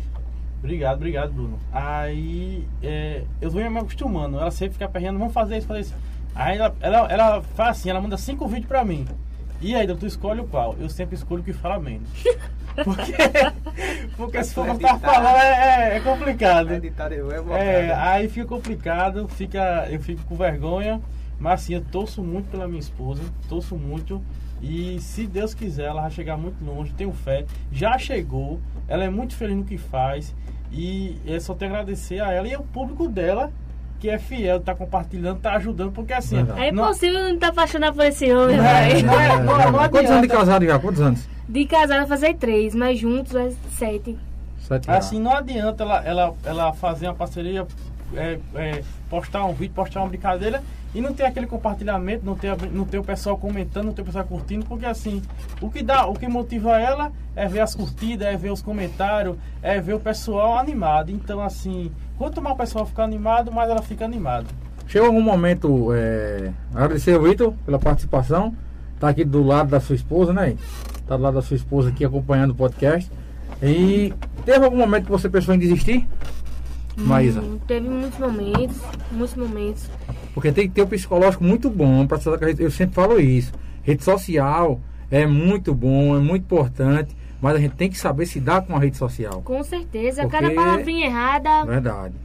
Obrigado, 0.64 0.97
obrigado, 0.97 1.34
Bruno. 1.34 1.59
Aí 1.74 2.68
é, 2.84 3.24
eu 3.41 3.49
vou 3.49 3.68
me 3.68 3.80
acostumando. 3.80 4.39
Ela 4.39 4.51
sempre 4.51 4.74
fica 4.74 4.88
perreando, 4.88 5.18
vamos 5.18 5.34
fazer 5.34 5.57
isso, 5.57 5.68
fazer 5.68 5.82
isso. 5.82 5.95
Aí 6.36 6.57
ela, 6.57 6.76
ela, 6.80 7.12
ela 7.12 7.41
faz 7.41 7.80
assim, 7.80 7.89
ela 7.89 7.99
manda 7.99 8.16
cinco 8.16 8.47
vídeos 8.47 8.68
pra 8.68 8.86
mim. 8.86 9.05
E 9.59 9.76
aí, 9.76 9.88
tu 9.95 10.07
escolhe 10.07 10.41
o 10.41 10.45
qual? 10.45 10.76
Eu 10.80 10.89
sempre 10.89 11.16
escolho 11.16 11.41
o 11.41 11.43
que 11.43 11.53
fala 11.53 11.80
menos. 11.80 12.09
Porque, 12.86 13.14
porque 14.16 14.43
se 14.45 14.53
for 14.53 14.64
pra 14.64 14.76
estar 14.76 14.97
falando 14.99 15.36
é, 15.36 15.97
é 15.97 15.99
complicado. 15.99 16.70
É, 17.53 17.93
aí 17.93 18.30
fica 18.30 18.45
complicado, 18.45 19.28
fica, 19.28 19.88
eu 19.89 19.99
fico 19.99 20.24
com 20.24 20.38
vergonha, 20.38 21.01
mas 21.38 21.64
assim, 21.64 21.74
eu 21.74 21.82
torço 21.82 22.24
muito 22.24 22.49
pela 22.49 22.70
minha 22.70 22.80
esposa, 22.80 23.22
torço 23.49 23.76
muito. 23.76 24.22
E 24.62 25.01
se 25.01 25.28
Deus 25.28 25.53
quiser, 25.53 25.88
ela 25.88 26.03
vai 26.03 26.12
chegar 26.12 26.38
muito 26.38 26.64
longe, 26.64 26.93
tenho 26.93 27.12
fé. 27.12 27.45
Já 27.74 27.97
chegou, 27.97 28.62
ela 28.88 29.03
é 29.03 29.09
muito 29.09 29.36
feliz 29.36 29.57
no 29.57 29.66
que 29.66 29.78
faz. 29.78 30.34
E 30.72 31.17
é 31.28 31.39
só 31.39 31.53
te 31.53 31.65
agradecer 31.65 32.22
a 32.22 32.32
ela 32.32 32.47
e 32.47 32.53
ao 32.53 32.63
público 32.63 33.07
dela, 33.07 33.51
que 33.99 34.09
é 34.09 34.17
fiel, 34.17 34.59
tá 34.59 34.74
compartilhando, 34.74 35.39
tá 35.39 35.53
ajudando, 35.55 35.91
porque 35.91 36.13
assim. 36.13 36.38
Verdade. 36.38 36.59
É 36.61 36.72
não- 36.72 36.86
impossível 36.86 37.19
não 37.19 37.34
estar 37.34 37.49
apaixonado 37.49 37.95
por 37.95 38.05
esse 38.05 38.32
homem, 38.34 38.57
Não 38.57 38.65
é, 38.65 39.01
não 39.03 39.19
é, 39.19 39.43
não, 39.43 39.72
não 39.72 39.89
Quantos 39.89 40.11
anos 40.11 40.22
de 40.22 40.28
casado 40.28 40.65
já? 40.65 40.80
Quantos 40.80 41.01
anos? 41.01 41.28
De 41.47 41.65
casar 41.65 41.97
vai 41.97 42.07
fazer 42.07 42.34
três, 42.36 42.74
mas 42.74 42.97
juntos 42.97 43.36
é 43.36 43.51
sete. 43.72 44.17
Sete. 44.59 44.89
Assim, 44.89 45.19
não 45.19 45.36
adianta 45.36 45.84
ela, 45.84 46.03
ela, 46.05 46.34
ela 46.45 46.74
fazer 46.74 47.07
uma 47.07 47.13
parceria, 47.15 47.67
é, 48.15 48.39
é, 48.55 48.84
postar 49.09 49.43
um 49.45 49.53
vídeo, 49.53 49.74
postar 49.74 49.99
uma 49.99 50.07
brincadeira 50.07 50.63
e 50.93 51.01
não 51.01 51.13
ter 51.13 51.23
aquele 51.23 51.47
compartilhamento, 51.47 52.25
não 52.25 52.35
ter, 52.35 52.49
a- 52.49 52.57
não 52.71 52.83
ter 52.85 52.97
o 52.99 53.03
pessoal 53.03 53.37
comentando, 53.37 53.85
não 53.85 53.93
ter 53.93 54.01
o 54.01 54.05
pessoal 54.05 54.25
curtindo, 54.25 54.65
porque 54.65 54.85
assim, 54.85 55.21
o 55.61 55.69
que 55.69 55.81
dá, 55.81 56.05
o 56.05 56.13
que 56.13 56.27
motiva 56.27 56.79
ela 56.79 57.11
é 57.35 57.47
ver 57.47 57.61
as 57.61 57.73
curtidas, 57.75 58.27
é 58.27 58.35
ver 58.35 58.51
os 58.51 58.61
comentários, 58.61 59.35
é 59.61 59.79
ver 59.79 59.93
o 59.93 59.99
pessoal 59.99 60.57
animado. 60.57 61.11
Então, 61.11 61.41
assim, 61.41 61.91
quanto 62.17 62.41
mais 62.41 62.55
o 62.55 62.57
pessoal 62.57 62.85
fica 62.85 63.03
animado, 63.03 63.51
mais 63.51 63.69
ela 63.69 63.81
fica 63.81 64.03
animada. 64.05 64.45
Chegou 64.87 65.07
algum 65.07 65.21
momento, 65.21 65.93
é, 65.93 66.51
agradecer 66.73 67.15
o 67.17 67.23
Vitor 67.23 67.53
pela 67.65 67.79
participação. 67.79 68.53
Tá 68.99 69.07
aqui 69.09 69.23
do 69.23 69.41
lado 69.41 69.69
da 69.69 69.79
sua 69.79 69.95
esposa, 69.95 70.33
né? 70.33 70.55
Tá 71.07 71.15
do 71.15 71.23
lado 71.23 71.35
da 71.35 71.41
sua 71.41 71.55
esposa 71.55 71.89
aqui 71.89 72.03
acompanhando 72.03 72.51
o 72.51 72.55
podcast. 72.55 73.09
E 73.63 74.13
teve 74.45 74.63
algum 74.65 74.77
momento 74.77 75.05
que 75.05 75.11
você 75.11 75.29
pensou 75.29 75.55
em 75.55 75.59
desistir? 75.59 76.07
Maísa? 76.97 77.39
Hum, 77.41 77.57
teve 77.65 77.87
muitos 77.87 78.19
momentos, 78.19 78.77
muitos 79.11 79.35
momentos. 79.35 79.89
Porque 80.34 80.51
tem 80.51 80.67
que 80.67 80.75
ter 80.75 80.84
um 80.84 80.88
psicológico 80.88 81.43
muito 81.43 81.69
bom 81.69 82.07
para 82.07 82.17
Eu 82.57 82.71
sempre 82.71 82.95
falo 82.95 83.19
isso. 83.19 83.51
Rede 83.84 84.03
social 84.03 84.79
é 85.09 85.25
muito 85.25 85.73
bom, 85.73 86.15
é 86.15 86.19
muito 86.19 86.43
importante, 86.43 87.15
mas 87.41 87.55
a 87.55 87.59
gente 87.59 87.75
tem 87.75 87.89
que 87.89 87.97
saber 87.97 88.25
se 88.25 88.39
dar 88.39 88.61
com 88.61 88.75
a 88.75 88.79
rede 88.79 88.95
social. 88.97 89.41
Com 89.41 89.63
certeza, 89.63 90.21
Porque- 90.21 90.38
cada 90.38 90.51
palavrinha 90.53 91.07
errada. 91.07 91.65
Verdade. 91.65 92.15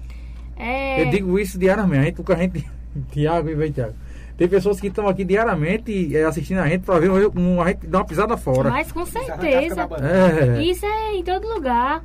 É, 0.56 1.02
Eu 1.02 1.10
digo 1.10 1.38
isso 1.38 1.58
diariamente, 1.58 2.12
porque 2.16 2.32
a 2.32 2.36
gente. 2.36 2.64
Tiago 3.12 3.48
e 3.50 3.54
vem, 3.54 3.70
Tiago. 3.72 3.94
Tem 4.38 4.48
pessoas 4.48 4.78
que 4.80 4.86
estão 4.88 5.08
aqui 5.08 5.24
diariamente 5.24 6.14
eh, 6.14 6.24
assistindo 6.24 6.58
a 6.58 6.68
gente 6.68 6.82
para 6.82 6.98
ver 6.98 7.10
um, 7.10 7.60
a 7.60 7.68
gente 7.68 7.86
dar 7.86 7.98
uma 7.98 8.04
pisada 8.04 8.36
fora. 8.36 8.70
mas 8.70 8.92
com 8.92 9.04
certeza. 9.06 9.88
É. 10.00 10.62
Isso 10.62 10.84
é 10.84 11.14
em 11.14 11.24
todo 11.24 11.48
lugar. 11.48 12.04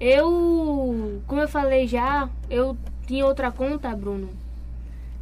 Eu, 0.00 1.20
como 1.26 1.40
eu 1.40 1.48
falei 1.48 1.86
já, 1.86 2.28
eu 2.50 2.76
tinha 3.06 3.24
outra 3.26 3.50
conta, 3.50 3.94
Bruno, 3.94 4.28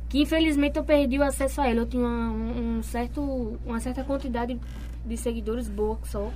que 0.08 0.20
infelizmente 0.22 0.76
eu 0.78 0.84
perdi 0.84 1.18
o 1.18 1.22
acesso 1.24 1.60
a 1.60 1.70
ele. 1.70 1.80
Eu 1.80 1.86
tinha 1.86 2.04
uma, 2.06 2.30
um 2.30 2.82
certo, 2.82 3.58
uma 3.64 3.80
certa 3.80 4.04
quantidade 4.04 4.58
de 5.04 5.16
seguidores 5.16 5.68
boa 5.68 5.98
só. 6.04 6.30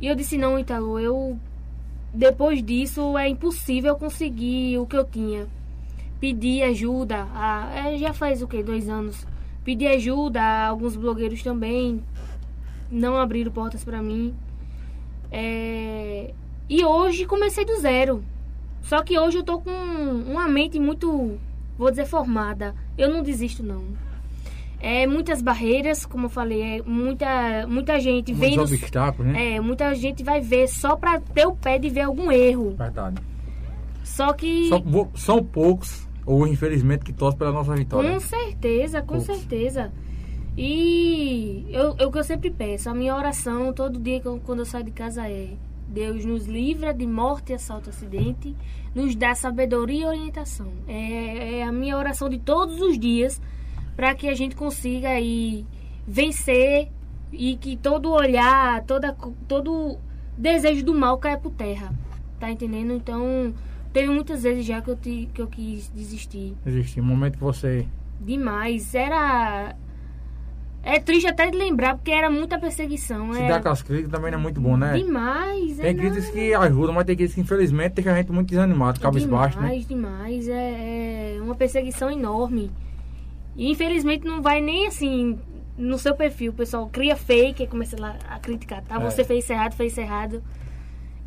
E 0.00 0.06
eu 0.06 0.14
disse, 0.14 0.36
não, 0.36 0.58
Italo, 0.58 0.98
eu 1.00 1.38
depois 2.12 2.62
disso 2.62 3.16
é 3.18 3.28
impossível 3.28 3.96
conseguir 3.96 4.78
o 4.78 4.86
que 4.86 4.96
eu 4.96 5.04
tinha. 5.04 5.46
Pedi 6.20 6.62
ajuda, 6.62 7.26
a, 7.34 7.70
é, 7.74 7.98
já 7.98 8.12
faz 8.12 8.42
o 8.42 8.48
que, 8.48 8.62
dois 8.62 8.88
anos. 8.88 9.26
Pedi 9.64 9.86
ajuda 9.86 10.40
a 10.40 10.68
alguns 10.68 10.96
blogueiros 10.96 11.42
também. 11.42 12.02
Não 12.90 13.16
abriram 13.16 13.52
portas 13.52 13.84
pra 13.84 14.02
mim. 14.02 14.34
É, 15.30 16.32
E 16.68 16.84
hoje 16.84 17.26
comecei 17.26 17.64
do 17.64 17.76
zero. 17.80 18.24
Só 18.82 19.02
que 19.02 19.18
hoje 19.18 19.38
eu 19.38 19.42
tô 19.42 19.60
com 19.60 19.70
uma 19.70 20.48
mente 20.48 20.78
muito, 20.78 21.38
vou 21.78 21.90
dizer, 21.90 22.06
formada. 22.06 22.74
Eu 22.96 23.10
não 23.12 23.22
desisto, 23.22 23.62
não. 23.62 23.82
É 24.78 25.06
muitas 25.06 25.40
barreiras, 25.40 26.04
como 26.04 26.26
eu 26.26 26.28
falei, 26.30 26.62
é 26.78 26.82
muita, 26.82 27.66
muita 27.66 27.98
gente 27.98 28.32
vendo. 28.32 28.56
Muitos 28.56 28.72
obstáculos, 28.72 29.32
né? 29.32 29.54
É, 29.54 29.60
muita 29.60 29.94
gente 29.94 30.22
vai 30.22 30.40
ver 30.40 30.68
só 30.68 30.96
pra 30.96 31.18
ter 31.18 31.46
o 31.46 31.56
pé 31.56 31.78
de 31.78 31.88
ver 31.88 32.02
algum 32.02 32.30
erro. 32.30 32.74
Verdade. 32.76 33.16
Só 34.04 34.32
que. 34.34 34.68
São, 34.68 34.80
vo- 34.82 35.10
são 35.14 35.42
poucos, 35.42 36.06
ou 36.26 36.46
infelizmente, 36.46 37.04
que 37.04 37.12
torcem 37.12 37.38
pela 37.38 37.52
nossa 37.52 37.74
vitória. 37.74 38.12
Com 38.12 38.20
certeza, 38.20 39.00
com 39.00 39.16
Poucos. 39.18 39.24
certeza. 39.26 39.90
E 40.58 41.66
eu, 41.70 41.94
eu, 41.98 42.08
o 42.08 42.12
que 42.12 42.18
eu 42.18 42.24
sempre 42.24 42.50
peço, 42.50 42.88
a 42.88 42.94
minha 42.94 43.14
oração 43.14 43.72
todo 43.72 43.98
dia 43.98 44.20
quando 44.44 44.60
eu 44.60 44.64
saio 44.64 44.84
de 44.84 44.90
casa 44.90 45.28
é 45.28 45.50
Deus 45.88 46.24
nos 46.24 46.46
livra 46.46 46.92
de 46.94 47.06
morte, 47.06 47.52
assalto, 47.52 47.90
acidente, 47.90 48.56
nos 48.96 49.14
dá 49.14 49.34
sabedoria 49.34 50.04
e 50.04 50.06
orientação. 50.06 50.72
É, 50.88 51.58
é 51.58 51.62
a 51.64 51.70
minha 51.70 51.98
oração 51.98 52.30
de 52.30 52.38
todos 52.38 52.80
os 52.80 52.98
dias 52.98 53.42
para 53.94 54.14
que 54.14 54.26
a 54.26 54.34
gente 54.34 54.56
consiga 54.56 55.10
aí 55.10 55.66
vencer 56.08 56.88
e 57.30 57.56
que 57.58 57.76
todo 57.76 58.10
olhar, 58.10 58.82
toda, 58.84 59.14
todo 59.46 59.98
desejo 60.36 60.82
do 60.82 60.94
mal 60.94 61.18
caia 61.18 61.36
por 61.36 61.52
terra. 61.52 61.92
Tá 62.40 62.50
entendendo? 62.50 62.94
Então, 62.94 63.52
teve 63.92 64.08
muitas 64.08 64.42
vezes 64.42 64.64
já 64.64 64.80
que 64.80 64.88
eu, 64.88 64.96
te, 64.96 65.28
que 65.34 65.42
eu 65.42 65.46
quis 65.46 65.90
desistir 65.90 66.54
Existe 66.64 66.98
um 66.98 67.04
momento 67.04 67.34
que 67.34 67.44
você. 67.44 67.86
demais. 68.18 68.94
Era. 68.94 69.76
É 70.88 71.00
triste 71.00 71.26
até 71.26 71.50
de 71.50 71.58
lembrar, 71.58 71.96
porque 71.96 72.12
era 72.12 72.30
muita 72.30 72.60
perseguição. 72.60 73.34
Se 73.34 73.42
é... 73.42 73.48
dá 73.48 73.60
com 73.60 73.70
as 73.70 73.82
críticas 73.82 74.12
também 74.12 74.30
não 74.30 74.38
é 74.38 74.42
muito 74.42 74.60
bom, 74.60 74.76
né? 74.76 74.96
Demais. 74.96 75.78
Tem 75.78 75.86
é 75.86 75.94
críticas 75.94 76.26
não- 76.26 76.32
que 76.32 76.54
ajudam, 76.54 76.94
mas 76.94 77.04
tem 77.04 77.16
críticas 77.16 77.34
que 77.34 77.40
infelizmente 77.40 77.94
deixam 77.94 78.12
a 78.12 78.16
gente 78.16 78.30
muito 78.30 78.48
desanimado, 78.50 79.00
cabisbaixo, 79.00 79.58
né? 79.58 79.66
Demais, 79.66 79.88
demais. 79.88 80.48
É, 80.48 81.34
é 81.36 81.42
uma 81.42 81.56
perseguição 81.56 82.08
enorme. 82.08 82.70
E 83.56 83.68
infelizmente 83.68 84.24
não 84.24 84.40
vai 84.40 84.60
nem 84.60 84.86
assim 84.86 85.36
no 85.76 85.98
seu 85.98 86.14
perfil. 86.14 86.52
O 86.52 86.54
pessoal 86.54 86.88
cria 86.88 87.16
fake 87.16 87.64
e 87.64 87.66
começa 87.66 88.00
lá 88.00 88.16
a 88.30 88.38
criticar. 88.38 88.80
Tá, 88.82 88.94
É. 88.94 88.98
você 89.00 89.24
fez 89.24 89.50
errado, 89.50 89.74
fez 89.74 89.98
errado. 89.98 90.40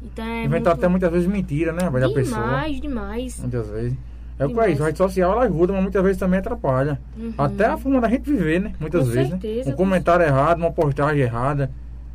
Então 0.01 0.23
é. 0.23 0.45
Inventar 0.45 0.51
muito... 0.51 0.67
até 0.69 0.87
muitas 0.87 1.11
vezes 1.11 1.27
mentira, 1.27 1.73
né? 1.73 1.89
Vai 1.89 1.99
da 1.99 2.09
pessoa. 2.09 2.41
Demais, 2.41 2.79
demais. 2.79 3.39
Muitas 3.41 3.69
vezes. 3.69 3.97
É 4.39 4.45
o 4.45 4.53
que 4.53 4.59
é 4.59 4.71
isso, 4.71 4.81
a 4.81 4.85
rede 4.85 4.97
social 4.97 5.33
ela 5.33 5.43
ajuda, 5.43 5.73
mas 5.73 5.81
muitas 5.83 6.01
vezes 6.01 6.17
também 6.17 6.39
atrapalha. 6.39 6.99
Uhum. 7.17 7.33
Até 7.37 7.65
a 7.65 7.77
forma 7.77 7.99
da 7.99 8.07
gente 8.07 8.29
viver, 8.31 8.61
né? 8.61 8.71
Muitas 8.79 9.03
Com 9.05 9.11
vezes, 9.11 9.29
certeza, 9.29 9.69
né? 9.69 9.73
Um 9.73 9.77
com 9.77 9.83
comentário 9.83 10.25
errado, 10.25 10.59
uma 10.59 10.71
postagem 10.71 11.21
errada. 11.21 11.69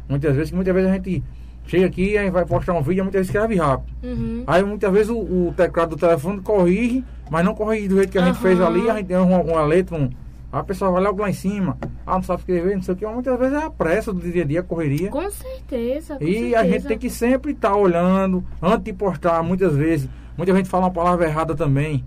Muitas 0.09 0.35
vezes, 0.35 0.51
que 0.51 0.57
muitas 0.57 0.75
vezes 0.75 0.91
a 0.91 0.95
gente 0.95 1.23
chega 1.67 1.87
aqui 1.87 2.17
e 2.17 2.31
vai 2.31 2.45
postar 2.47 2.73
um 2.73 2.83
vídeo 2.83 3.01
e 3.01 3.03
muitas 3.03 3.21
vezes 3.21 3.29
escreve 3.29 3.57
rápido. 3.57 3.93
Uhum. 4.03 4.43
Aí 4.47 4.63
muitas 4.63 4.93
vezes 4.93 5.11
o, 5.11 5.19
o 5.19 5.55
teclado 5.57 5.91
do 5.91 5.97
telefone 5.97 6.41
corrige, 6.41 7.05
mas 7.31 7.45
não 7.45 7.55
corrige 7.55 7.89
do 7.89 7.97
jeito 7.97 8.11
que 8.11 8.19
a 8.19 8.25
gente 8.25 8.39
fez 8.39 8.61
ali, 8.61 8.89
a 8.89 8.97
gente 8.97 9.07
tem 9.07 9.17
uma, 9.19 9.41
uma 9.41 9.63
letra, 9.65 9.97
um. 9.97 10.09
A 10.53 10.63
pessoa 10.63 10.93
vai 10.93 11.03
logo 11.03 11.21
lá 11.21 11.29
em 11.29 11.33
cima, 11.33 11.77
ah, 12.07 12.15
não 12.15 12.23
sabe 12.23 12.41
escrever, 12.41 12.77
não 12.77 12.83
sei 12.83 12.95
o 12.95 12.97
que, 12.97 13.05
muitas 13.07 13.37
vezes 13.39 13.55
é 13.61 13.65
a 13.65 13.71
pressa 13.71 14.13
do 14.13 14.21
dia 14.21 14.45
a 14.45 14.47
dia, 14.47 14.61
a 14.61 14.63
correria. 14.63 15.11
Com 15.11 15.29
certeza. 15.29 16.17
Com 16.17 16.25
E 16.25 16.33
certeza. 16.33 16.59
a 16.61 16.65
gente 16.65 16.87
tem 16.87 16.99
que 16.99 17.11
sempre 17.11 17.53
estar 17.53 17.75
olhando, 17.75 18.45
antes 18.63 18.85
de 18.85 18.93
postar, 18.93 19.43
muitas 19.43 19.75
vezes. 19.75 20.09
Muita 20.37 20.55
gente 20.55 20.69
fala 20.69 20.85
uma 20.85 20.93
palavra 20.93 21.27
errada 21.27 21.57
também. 21.57 22.05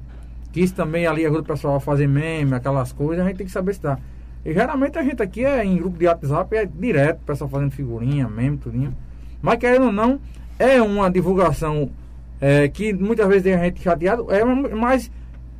Que 0.58 0.64
isso 0.64 0.74
também 0.74 1.06
ali 1.06 1.24
ajuda 1.24 1.42
o 1.42 1.44
pessoal 1.44 1.76
a 1.76 1.80
fazer 1.80 2.08
meme, 2.08 2.56
aquelas 2.56 2.92
coisas, 2.92 3.24
a 3.24 3.28
gente 3.28 3.38
tem 3.38 3.46
que 3.46 3.54
saber 3.54 3.76
se 3.76 3.82
tá. 3.82 4.00
E 4.44 4.52
geralmente 4.52 4.98
a 4.98 5.04
gente 5.04 5.22
aqui 5.22 5.46
é 5.46 5.64
em 5.64 5.78
grupo 5.78 6.00
de 6.00 6.08
WhatsApp, 6.08 6.56
é 6.58 6.66
direto, 6.66 7.18
o 7.18 7.26
pessoal 7.26 7.48
fazendo 7.48 7.70
figurinha, 7.70 8.28
meme, 8.28 8.58
tudinho. 8.58 8.92
Mas 9.40 9.60
querendo 9.60 9.86
ou 9.86 9.92
não, 9.92 10.20
é 10.58 10.82
uma 10.82 11.12
divulgação 11.12 11.92
é, 12.42 12.68
que 12.70 12.92
muitas 12.92 13.28
vezes 13.28 13.44
tem 13.44 13.54
a 13.54 13.60
gente 13.64 13.84
chateado, 13.84 14.26
é, 14.34 14.44
mas 14.44 15.12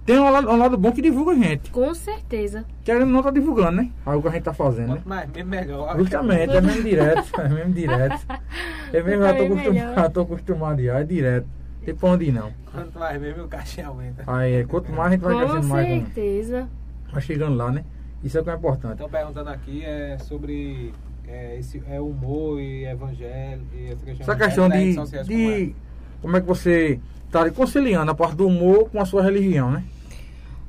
tem 0.04 0.18
um 0.18 0.32
lado, 0.32 0.50
um 0.50 0.58
lado 0.58 0.76
bom 0.80 0.92
que 0.92 1.00
divulga 1.04 1.34
a 1.34 1.36
gente. 1.36 1.70
Com 1.70 1.94
certeza. 1.94 2.66
Querendo 2.84 3.04
ou 3.06 3.14
não, 3.14 3.22
tá 3.22 3.30
divulgando, 3.30 3.74
né? 3.74 3.92
Algo 4.04 4.24
que 4.24 4.30
a 4.30 4.32
gente 4.32 4.44
tá 4.46 4.54
fazendo, 4.54 4.88
né? 4.88 4.94
Quanto 4.96 5.10
mais, 5.10 5.30
mesmo 5.30 5.50
melhor. 5.52 5.96
Justamente, 6.00 6.56
é 6.56 6.62
mesmo 6.62 6.82
direto, 6.82 7.30
é 7.40 7.50
mesmo 7.50 7.72
direto. 7.72 8.26
Eu 8.92 9.06
mesmo 9.06 9.22
já 9.22 9.34
tô, 9.36 9.44
É 9.44 9.46
acostum- 9.46 9.74
já 9.96 10.10
tô 10.10 10.22
acostumado 10.22 10.82
já, 10.82 11.00
é 11.00 11.04
direto. 11.04 11.57
Tem 11.88 11.96
pra 11.96 12.10
onde 12.10 12.26
ir 12.26 12.34
não. 12.34 12.52
Quanto 12.70 13.00
mais 13.00 13.22
mesmo, 13.22 13.46
o 13.46 13.48
cachê 13.48 13.82
aumenta. 13.82 14.22
Aí, 14.28 14.56
é, 14.56 14.64
quanto 14.66 14.92
mais 14.92 15.08
a 15.08 15.12
gente 15.16 15.22
vai 15.22 15.34
Com 15.34 15.40
crescendo 15.40 15.68
mais, 15.70 15.88
vamos- 15.88 16.04
certeza. 16.14 16.70
vai 17.14 17.22
chegando 17.22 17.56
lá, 17.56 17.72
né? 17.72 17.86
Isso 18.22 18.38
é 18.38 18.42
o 18.42 18.44
que 18.44 18.50
é 18.50 18.54
importante. 18.56 18.92
Estão 18.96 19.10
perguntando 19.10 19.50
aqui 19.52 19.86
é 19.86 20.18
sobre 20.18 20.94
é, 21.26 21.58
esse, 21.58 21.82
é 21.90 22.02
humor 22.02 22.60
e 22.60 22.84
evangelho. 22.84 23.62
E 23.74 23.86
essa 23.86 24.04
questão, 24.06 24.24
Essa 24.24 24.36
questão 24.36 24.70
de, 24.70 24.94
sociais, 24.96 25.28
de 25.28 25.76
como 26.22 26.36
é 26.36 26.42
que 26.42 26.46
você 26.48 27.00
tá 27.32 27.50
conciliando 27.52 28.12
a 28.12 28.16
parte 28.16 28.36
do 28.36 28.48
humor 28.48 28.90
com 28.90 29.00
a 29.00 29.06
sua 29.06 29.24
religião, 29.24 29.72
né? 29.72 29.86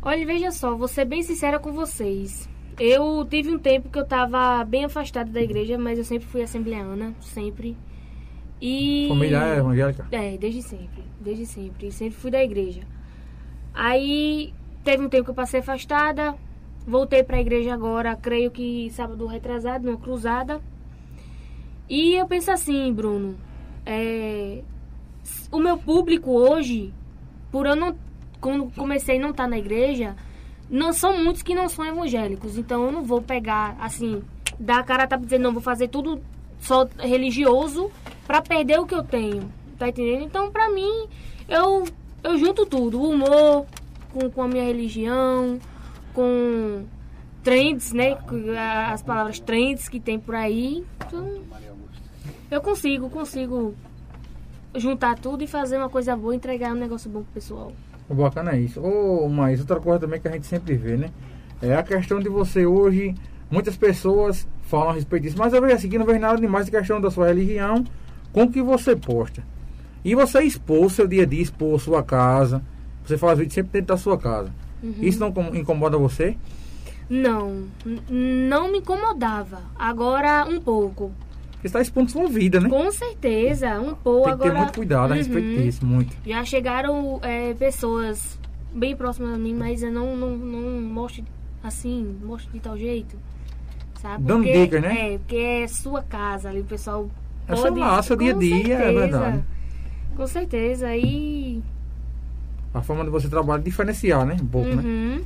Olha, 0.00 0.24
veja 0.24 0.52
só, 0.52 0.76
vou 0.76 0.86
ser 0.86 1.04
bem 1.04 1.24
sincera 1.24 1.58
com 1.58 1.72
vocês. 1.72 2.48
Eu 2.78 3.26
tive 3.28 3.50
um 3.52 3.58
tempo 3.58 3.88
que 3.88 3.98
eu 3.98 4.06
tava 4.06 4.62
bem 4.64 4.84
afastada 4.84 5.28
da 5.32 5.42
igreja, 5.42 5.76
mas 5.76 5.98
eu 5.98 6.04
sempre 6.04 6.28
fui 6.28 6.42
assembleana, 6.42 7.12
sempre. 7.22 7.76
E. 8.60 9.06
Família 9.08 9.38
é 9.38 9.58
evangélica. 9.58 10.06
É, 10.10 10.36
desde 10.36 10.62
sempre, 10.62 11.04
desde 11.20 11.46
sempre. 11.46 11.92
Sempre 11.92 12.18
fui 12.18 12.30
da 12.30 12.42
igreja. 12.42 12.82
Aí 13.72 14.52
teve 14.82 15.04
um 15.04 15.08
tempo 15.08 15.24
que 15.24 15.30
eu 15.30 15.34
passei 15.34 15.60
afastada, 15.60 16.34
voltei 16.86 17.22
pra 17.22 17.40
igreja 17.40 17.72
agora, 17.74 18.16
creio 18.16 18.50
que 18.50 18.90
sábado 18.90 19.26
retrasado, 19.26 19.86
numa 19.86 19.98
cruzada. 19.98 20.60
E 21.88 22.14
eu 22.14 22.26
penso 22.26 22.50
assim, 22.50 22.92
Bruno, 22.92 23.36
é, 23.86 24.62
o 25.50 25.58
meu 25.58 25.78
público 25.78 26.32
hoje, 26.32 26.92
por 27.50 27.66
eu 27.66 27.76
não, 27.76 27.96
quando 28.40 28.70
comecei 28.74 29.18
a 29.18 29.20
não 29.20 29.30
estar 29.30 29.48
na 29.48 29.58
igreja, 29.58 30.16
não 30.68 30.92
são 30.92 31.16
muitos 31.22 31.42
que 31.42 31.54
não 31.54 31.68
são 31.68 31.86
evangélicos. 31.86 32.58
Então 32.58 32.84
eu 32.84 32.92
não 32.92 33.04
vou 33.04 33.22
pegar, 33.22 33.76
assim, 33.80 34.22
dar 34.58 34.80
a 34.80 34.82
cara 34.82 35.08
a 35.10 35.16
e 35.16 35.20
dizer, 35.20 35.38
não, 35.38 35.52
vou 35.52 35.62
fazer 35.62 35.88
tudo 35.88 36.20
só 36.60 36.88
religioso 36.98 37.90
pra 38.28 38.42
perder 38.42 38.78
o 38.78 38.86
que 38.86 38.94
eu 38.94 39.02
tenho. 39.02 39.50
Tá 39.78 39.88
entendendo? 39.88 40.24
Então, 40.24 40.52
pra 40.52 40.70
mim, 40.70 41.08
eu, 41.48 41.84
eu 42.22 42.36
junto 42.36 42.66
tudo. 42.66 43.00
O 43.00 43.10
humor 43.10 43.64
com, 44.12 44.30
com 44.30 44.42
a 44.42 44.48
minha 44.48 44.64
religião, 44.64 45.58
com 46.12 46.84
trends, 47.42 47.92
né? 47.92 48.18
As 48.92 49.02
palavras 49.02 49.40
trends 49.40 49.88
que 49.88 49.98
tem 49.98 50.20
por 50.20 50.34
aí. 50.34 50.84
Então, 51.06 51.40
eu 52.50 52.60
consigo, 52.60 53.08
consigo 53.08 53.74
juntar 54.76 55.18
tudo 55.18 55.42
e 55.42 55.46
fazer 55.46 55.78
uma 55.78 55.88
coisa 55.88 56.14
boa, 56.14 56.34
entregar 56.34 56.72
um 56.72 56.78
negócio 56.78 57.08
bom 57.08 57.22
pro 57.22 57.32
pessoal. 57.32 57.72
Bacana 58.10 58.52
é 58.52 58.60
isso. 58.60 58.80
Ô, 58.80 59.28
mas 59.28 59.60
outra 59.60 59.80
coisa 59.80 60.00
também 60.00 60.20
que 60.20 60.28
a 60.28 60.32
gente 60.32 60.46
sempre 60.46 60.76
vê, 60.76 60.96
né? 60.96 61.10
É 61.62 61.74
a 61.74 61.82
questão 61.82 62.20
de 62.20 62.28
você 62.28 62.66
hoje, 62.66 63.14
muitas 63.50 63.76
pessoas 63.76 64.46
falam 64.62 64.90
a 64.90 64.92
respeito 64.92 65.22
disso, 65.22 65.38
mas 65.38 65.52
eu 65.52 65.60
vejo 65.62 65.74
assim 65.74 65.88
que 65.88 65.98
não 65.98 66.06
vejo 66.06 66.20
nada 66.20 66.38
demais 66.38 66.66
de 66.66 66.70
questão 66.70 67.00
da 67.00 67.10
sua 67.10 67.28
religião 67.28 67.84
com 68.32 68.44
o 68.44 68.50
que 68.50 68.62
você 68.62 68.94
posta. 68.96 69.42
E 70.04 70.14
você 70.14 70.42
expor 70.42 70.84
o 70.86 70.90
seu 70.90 71.06
dia 71.06 71.22
a 71.22 71.26
dia, 71.26 71.42
expor 71.42 71.78
sua 71.80 72.02
casa. 72.02 72.62
Você 73.04 73.16
faz 73.18 73.38
vídeo 73.38 73.52
sempre 73.52 73.72
dentro 73.72 73.88
da 73.88 73.96
sua 73.96 74.16
casa. 74.18 74.52
Isso 75.00 75.18
não 75.18 75.32
com- 75.32 75.54
incomoda 75.54 75.96
você? 75.98 76.36
Não, 77.10 77.64
não 78.08 78.70
me 78.70 78.78
incomodava. 78.78 79.62
Agora 79.78 80.44
um 80.48 80.60
pouco. 80.60 81.10
Você 81.62 81.70
tá 81.70 81.80
expondo 81.80 82.10
sua 82.10 82.28
vida, 82.28 82.60
né? 82.60 82.68
Com 82.68 82.90
certeza, 82.92 83.80
um 83.80 83.94
pouco 83.94 84.28
Tem 84.28 84.36
que 84.38 84.42
agora. 84.44 84.50
ter 84.52 84.58
muito 84.58 84.74
cuidado 84.76 85.06
a 85.10 85.14
Uhum. 85.14 85.16
respeito 85.16 85.60
disso, 85.62 85.84
muito. 85.86 86.16
Já 86.24 86.44
chegaram 86.44 87.18
é, 87.22 87.52
pessoas 87.54 88.38
bem 88.72 88.94
próximas 88.94 89.34
a 89.34 89.38
mim, 89.38 89.54
mas 89.54 89.82
eu 89.82 89.90
não, 89.90 90.14
não, 90.16 90.36
não 90.36 90.80
mostro 90.82 91.24
assim, 91.64 92.16
mostro 92.22 92.52
de 92.52 92.60
tal 92.60 92.76
jeito. 92.78 93.16
Sabe? 94.00 94.22
Dando 94.22 94.44
dicas, 94.44 94.80
né? 94.80 95.14
É, 95.14 95.18
porque 95.18 95.36
é 95.36 95.66
sua 95.66 96.02
casa 96.02 96.48
ali, 96.50 96.60
o 96.60 96.64
pessoal. 96.64 97.10
É 97.48 97.56
pode, 97.56 98.06
seu 98.06 98.16
dia 98.16 98.34
a 98.34 98.38
dia, 98.38 98.74
é 98.74 98.92
verdade. 98.92 99.44
Com 100.14 100.26
certeza. 100.26 100.94
E. 100.94 101.62
A 102.74 102.82
forma 102.82 103.04
de 103.04 103.10
você 103.10 103.28
trabalhar 103.28 103.60
é 103.60 103.64
diferenciar, 103.64 104.26
né? 104.26 104.36
Um 104.40 104.46
pouco, 104.46 104.68
né? 104.68 104.82
uhum, 104.82 105.24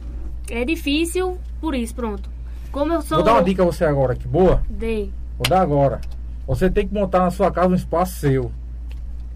É 0.48 0.64
difícil 0.64 1.38
por 1.60 1.74
isso, 1.74 1.94
pronto. 1.94 2.30
Como 2.70 2.92
eu 2.92 3.02
sou. 3.02 3.18
Vou 3.18 3.24
dar 3.24 3.32
uma 3.32 3.42
dica 3.42 3.62
a 3.62 3.66
você 3.66 3.84
agora 3.84 4.12
aqui, 4.12 4.26
boa? 4.28 4.62
Dei. 4.68 5.12
Vou 5.36 5.48
dar 5.48 5.60
agora. 5.60 6.00
Você 6.46 6.70
tem 6.70 6.86
que 6.86 6.94
montar 6.94 7.20
na 7.20 7.30
sua 7.30 7.50
casa 7.50 7.68
um 7.68 7.74
espaço 7.74 8.16
seu. 8.16 8.52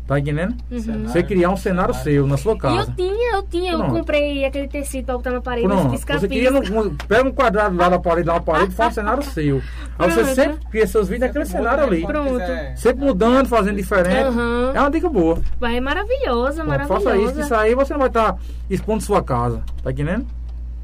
Tá 0.07 0.21
entendendo? 0.21 0.55
Uhum. 0.71 1.03
Você 1.09 1.21
criar 1.21 1.51
um 1.51 1.57
cenário 1.57 1.93
seu 1.93 2.29
na 2.29 2.37
sua 2.37 2.53
E 2.53 2.55
eu 2.55 2.59
casa. 2.61 2.93
tinha, 2.97 3.35
eu 3.37 3.43
tinha, 3.43 3.73
eu 3.73 3.79
Pronto. 3.79 3.95
comprei 3.95 4.45
aquele 4.45 4.69
tecido 4.69 5.05
pra 5.07 5.17
botar 5.17 5.33
na 5.33 5.41
parede, 5.41 5.67
Pronto. 5.67 5.99
Você 5.99 6.29
cria 6.29 6.49
no, 6.53 6.61
um- 6.61 6.95
pega 6.95 7.29
um 7.29 7.33
quadrado 7.33 7.77
lá 7.77 7.91
na 7.91 7.99
parede, 7.99 8.29
lá 8.29 8.35
na 8.35 8.41
parede, 8.41 8.73
faz 8.73 8.93
um 8.93 8.95
cenário 8.95 9.23
seu. 9.27 9.61
Aí 9.99 10.09
você 10.11 10.25
sempre 10.37 10.65
cria 10.71 10.87
seus 10.87 11.09
vídeos 11.09 11.27
naquele 11.27 11.45
cenário 11.47 11.83
ali. 11.83 12.07
Pronto. 12.07 12.41
Sempre 12.77 13.05
mudando, 13.05 13.49
fazendo 13.49 13.75
diferente. 13.77 14.17
Aham. 14.29 14.73
É 14.75 14.81
uma 14.81 14.91
dica 14.93 15.09
boa. 15.09 15.41
Vai 15.59 15.81
maravilhosa, 15.81 16.63
Pronto, 16.63 16.69
maravilhosa. 16.69 17.05
faça 17.05 17.17
isso, 17.17 17.35
que 17.35 17.41
isso 17.41 17.55
aí 17.57 17.75
você 17.75 17.93
não 17.93 17.99
vai 18.01 18.09
estar 18.09 18.37
expondo 18.71 19.03
sua 19.03 19.23
casa. 19.25 19.61
Tá 19.83 19.91
entendendo? 19.91 20.25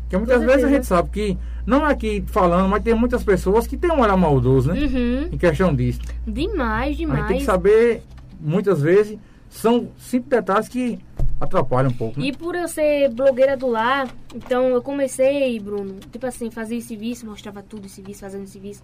Porque 0.03 0.17
muitas 0.17 0.39
Com 0.41 0.47
vezes 0.47 0.65
a 0.65 0.69
certeza. 0.69 0.75
gente 0.75 0.87
sabe 0.87 1.09
que, 1.11 1.39
não 1.65 1.87
é 1.87 1.93
aqui 1.93 2.25
falando, 2.27 2.69
mas 2.69 2.83
tem 2.83 2.93
muitas 2.93 3.23
pessoas 3.23 3.69
que 3.69 3.77
têm 3.77 3.91
um 3.93 4.01
olhar 4.01 4.17
maldoso, 4.17 4.73
né? 4.73 4.81
Uhum. 4.81 5.29
Em 5.31 5.39
questão 5.39 5.73
disso. 5.73 6.01
Demais, 6.27 6.97
A 6.97 6.99
gente 6.99 7.07
tem 7.09 7.17
que 7.17 7.27
demais. 7.29 7.45
saber, 7.45 8.03
muitas 8.43 8.81
vezes, 8.83 9.19
são 9.49 9.89
simples 9.99 10.31
detalhes 10.31 10.69
que 10.69 10.99
atrapalham 11.41 11.91
um 11.91 11.95
pouco. 11.95 12.19
Né? 12.21 12.27
E 12.27 12.33
por 12.37 12.55
eu 12.55 12.67
ser 12.69 13.09
blogueira 13.11 13.57
do 13.57 13.67
lar, 13.69 14.09
então 14.35 14.69
eu 14.69 14.83
comecei, 14.83 15.59
Bruno, 15.61 15.97
tipo 16.11 16.27
assim, 16.27 16.51
fazer 16.51 16.77
esse 16.77 16.89
serviço, 16.89 17.27
mostrava 17.27 17.63
tudo 17.63 17.87
esse 17.87 17.97
serviço, 17.97 18.21
fazendo 18.21 18.45
esse 18.45 18.53
serviço. 18.53 18.83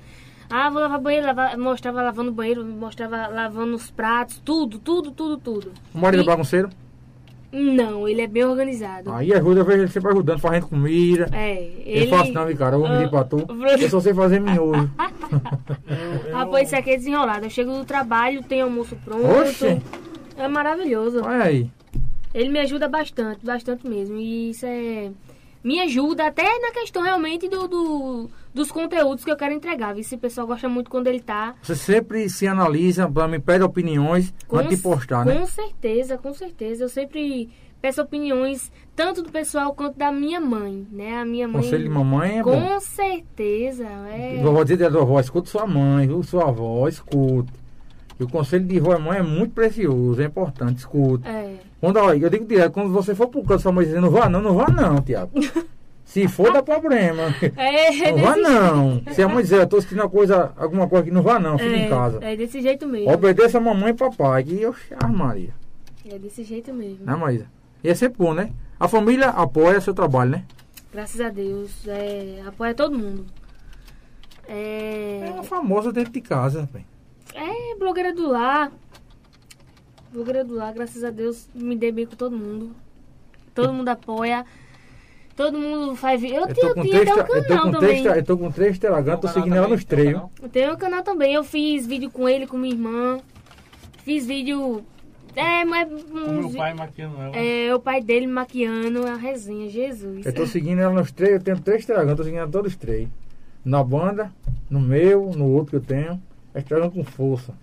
Ah, 0.50 0.70
vou 0.70 0.80
lavar 0.80 0.98
banheiro, 1.00 1.26
lavar, 1.26 1.58
mostrava 1.58 2.00
lavando 2.02 2.32
banheiro, 2.32 2.64
mostrava 2.64 3.26
lavando 3.26 3.74
os 3.76 3.90
pratos, 3.90 4.40
tudo, 4.44 4.78
tudo, 4.78 5.10
tudo, 5.10 5.36
tudo. 5.36 5.72
O 5.94 5.98
marido 5.98 6.20
é 6.20 6.22
E- 6.22 6.26
bagunceiro? 6.26 6.70
Não, 7.50 8.06
ele 8.06 8.20
é 8.20 8.26
bem 8.26 8.44
organizado. 8.44 9.10
Aí 9.10 9.32
ajuda, 9.32 9.60
eu 9.60 9.64
vejo 9.64 9.82
ele 9.82 9.90
sempre 9.90 10.10
ajudando, 10.10 10.38
fazendo 10.38 10.68
comida. 10.68 11.28
É, 11.32 11.62
Ele, 11.62 11.82
ele... 11.86 12.06
faz 12.08 12.30
não, 12.32 12.46
viu, 12.46 12.56
cara, 12.56 12.76
eu 12.76 12.80
vou 12.80 12.88
medir 12.88 13.08
pra 13.08 13.24
tu. 13.24 13.38
Eu 13.80 13.88
só 13.88 14.00
sei 14.00 14.12
fazer 14.14 14.40
miojo. 14.40 14.90
Ah, 16.32 16.46
pois 16.46 16.68
isso 16.68 16.76
aqui 16.76 16.90
é 16.90 16.96
desenrolado. 16.96 17.44
Eu 17.44 17.50
chego 17.50 17.72
do 17.72 17.84
trabalho, 17.84 18.42
tem 18.42 18.60
almoço 18.60 18.96
pronto. 19.04 19.26
Oxe. 19.26 19.80
É 20.36 20.48
maravilhoso. 20.48 21.20
Olha 21.22 21.44
aí. 21.44 21.70
Ele 22.32 22.48
me 22.48 22.60
ajuda 22.60 22.88
bastante, 22.88 23.44
bastante 23.44 23.86
mesmo. 23.88 24.16
E 24.16 24.50
isso 24.50 24.64
é. 24.64 25.10
Me 25.68 25.80
ajuda 25.80 26.28
até 26.28 26.58
na 26.60 26.70
questão 26.72 27.02
realmente 27.02 27.46
do, 27.46 27.68
do- 27.68 28.30
dos 28.54 28.72
conteúdos 28.72 29.22
que 29.22 29.30
eu 29.30 29.36
quero 29.36 29.52
entregar. 29.52 29.94
Viu? 29.94 30.02
Se 30.02 30.14
o 30.14 30.18
pessoal 30.18 30.46
gosta 30.46 30.66
muito 30.66 30.88
quando 30.90 31.08
ele 31.08 31.20
tá. 31.20 31.54
Você 31.60 31.76
sempre 31.76 32.26
se 32.30 32.46
analisa, 32.46 33.06
me 33.28 33.38
pede 33.38 33.62
opiniões 33.62 34.32
antes 34.50 34.76
de 34.78 34.82
postar, 34.82 35.24
com 35.24 35.30
né? 35.30 35.44
certeza, 35.44 36.16
com 36.16 36.32
certeza. 36.32 36.84
Eu 36.84 36.88
sempre 36.88 37.50
peço 37.82 38.00
opiniões, 38.00 38.72
tanto 38.96 39.22
do 39.22 39.30
pessoal 39.30 39.74
quanto 39.74 39.98
da 39.98 40.10
minha 40.10 40.40
mãe, 40.40 40.86
né? 40.90 41.18
A 41.18 41.24
minha 41.26 41.46
mãe. 41.46 41.60
Conselho 41.62 41.84
de 41.84 41.90
mamãe 41.90 42.38
é 42.38 42.42
bom. 42.42 42.58
Com 42.60 42.80
certeza. 42.80 43.84
É... 44.10 44.40
Vovó 44.42 44.62
dizer 44.62 44.78
da 44.78 44.88
vovó, 44.88 45.20
escuta 45.20 45.50
sua 45.50 45.66
mãe, 45.66 46.06
viu? 46.06 46.22
Sua 46.22 46.48
avó, 46.48 46.88
escute. 46.88 47.52
E 48.18 48.24
o 48.24 48.28
conselho 48.28 48.64
de 48.64 48.80
vó 48.80 48.96
e 48.96 48.98
mãe 48.98 49.18
é 49.18 49.22
muito 49.22 49.52
precioso, 49.52 50.20
é 50.22 50.24
importante, 50.24 50.78
escute. 50.78 51.28
É. 51.28 51.56
Quando, 51.80 51.96
ó, 51.98 52.12
eu 52.12 52.28
digo 52.28 52.44
direto, 52.44 52.72
quando 52.72 52.92
você 52.92 53.14
for 53.14 53.28
pro 53.28 53.42
canto, 53.44 53.62
sua 53.62 53.72
mãe 53.72 53.84
dizendo, 53.84 54.02
não 54.02 54.10
vá 54.10 54.28
não, 54.28 54.40
não 54.42 54.54
vá 54.54 54.68
não, 54.68 55.00
Tiago. 55.00 55.30
Se 56.04 56.26
for, 56.26 56.50
dá 56.50 56.62
problema. 56.62 57.24
É, 57.54 58.12
Não 58.12 58.18
vá 58.22 58.32
desse 58.34 58.48
não. 58.50 59.02
Se 59.12 59.22
a 59.22 59.28
mãe 59.28 59.42
dizer, 59.42 59.60
eu 59.60 59.66
tô 59.66 59.76
assistindo 59.76 60.00
uma 60.00 60.08
coisa, 60.08 60.52
alguma 60.56 60.88
coisa 60.88 61.04
que 61.04 61.10
não 61.10 61.20
vá 61.20 61.38
não, 61.38 61.58
fica 61.58 61.76
em 61.76 61.86
casa. 61.86 62.18
É 62.22 62.34
desse 62.34 62.62
jeito 62.62 62.86
mesmo. 62.86 63.12
Obedeça 63.12 63.58
a 63.58 63.60
mamãe 63.60 63.90
e 63.90 63.94
papai, 63.94 64.42
que 64.42 64.58
eu 64.58 64.74
Maria. 65.06 65.54
É 66.10 66.18
desse 66.18 66.44
jeito 66.44 66.72
mesmo. 66.72 67.04
Né, 67.04 67.14
Maísa? 67.14 67.46
E 67.84 67.90
é 67.90 67.94
sempre 67.94 68.16
bom, 68.18 68.32
né? 68.32 68.50
A 68.80 68.88
família 68.88 69.28
apoia 69.28 69.82
seu 69.82 69.92
trabalho, 69.92 70.30
né? 70.30 70.44
Graças 70.90 71.20
a 71.20 71.28
Deus. 71.28 71.86
É, 71.86 72.42
apoia 72.46 72.72
todo 72.72 72.98
mundo. 72.98 73.26
É 74.48 75.26
É, 75.28 75.30
uma 75.30 75.42
famosa 75.44 75.92
dentro 75.92 76.10
de 76.10 76.22
casa, 76.22 76.62
rapaz. 76.62 76.84
é 77.34 77.76
blogueira 77.78 78.14
do 78.14 78.30
lar. 78.30 78.72
Blogueira 80.12 80.44
do 80.44 80.54
lar, 80.54 80.72
graças 80.72 81.04
a 81.04 81.10
Deus, 81.10 81.48
me 81.54 81.76
dei 81.76 81.92
bem 81.92 82.06
com 82.06 82.16
todo 82.16 82.36
mundo. 82.36 82.70
Todo 83.54 83.72
mundo 83.72 83.88
apoia. 83.88 84.44
Todo 85.36 85.56
mundo 85.56 85.94
faz 85.94 86.20
vídeo. 86.20 86.36
Eu, 86.36 86.48
Eu 86.48 86.54
tenho, 86.54 86.74
tinha 86.84 87.02
até 87.02 87.32
um 87.32 87.36
eu 87.36 87.44
canal 87.44 87.64
com 87.66 87.70
também. 87.72 88.02
três, 88.02 88.16
eu 88.16 88.24
tô 88.24 88.38
com 88.38 88.50
três 88.50 88.78
Telegram, 88.78 89.16
tô 89.18 89.28
seguindo 89.28 89.54
ela 89.54 89.68
nos 89.68 89.84
três. 89.84 90.16
Eu 90.42 90.48
tenho 90.50 90.72
um 90.72 90.76
canal 90.76 91.02
também. 91.02 91.32
Eu 91.34 91.44
fiz 91.44 91.86
vídeo 91.86 92.10
com 92.10 92.28
ele, 92.28 92.46
com 92.46 92.56
minha 92.56 92.74
irmã. 92.74 93.20
Fiz 94.04 94.26
vídeo. 94.26 94.84
É, 95.36 95.64
mas. 95.64 95.88
O 95.92 96.32
meu 96.32 96.50
pai 96.50 96.74
maquiando 96.74 97.20
ela. 97.20 97.36
É, 97.36 97.72
o 97.72 97.78
pai 97.78 98.02
dele 98.02 98.26
maquiando 98.26 99.06
a 99.06 99.14
resenha, 99.14 99.68
Jesus. 99.68 100.26
Eu 100.26 100.32
tô 100.32 100.44
seguindo 100.44 100.80
ela 100.80 100.92
nos 100.94 101.12
três, 101.12 101.34
eu 101.34 101.40
tenho 101.40 101.60
três 101.60 101.86
Telegram, 101.86 102.16
tô 102.16 102.24
seguindo 102.24 102.40
ela 102.40 102.50
todos 102.50 102.72
os 102.72 102.76
três. 102.76 103.08
Na 103.64 103.84
banda, 103.84 104.32
no 104.68 104.80
meu, 104.80 105.30
no 105.36 105.46
outro 105.52 105.70
que 105.70 105.76
eu 105.76 105.80
tenho. 105.80 106.20
É 106.52 106.60
Telegram 106.60 106.90
com 106.90 107.04
força. 107.04 107.54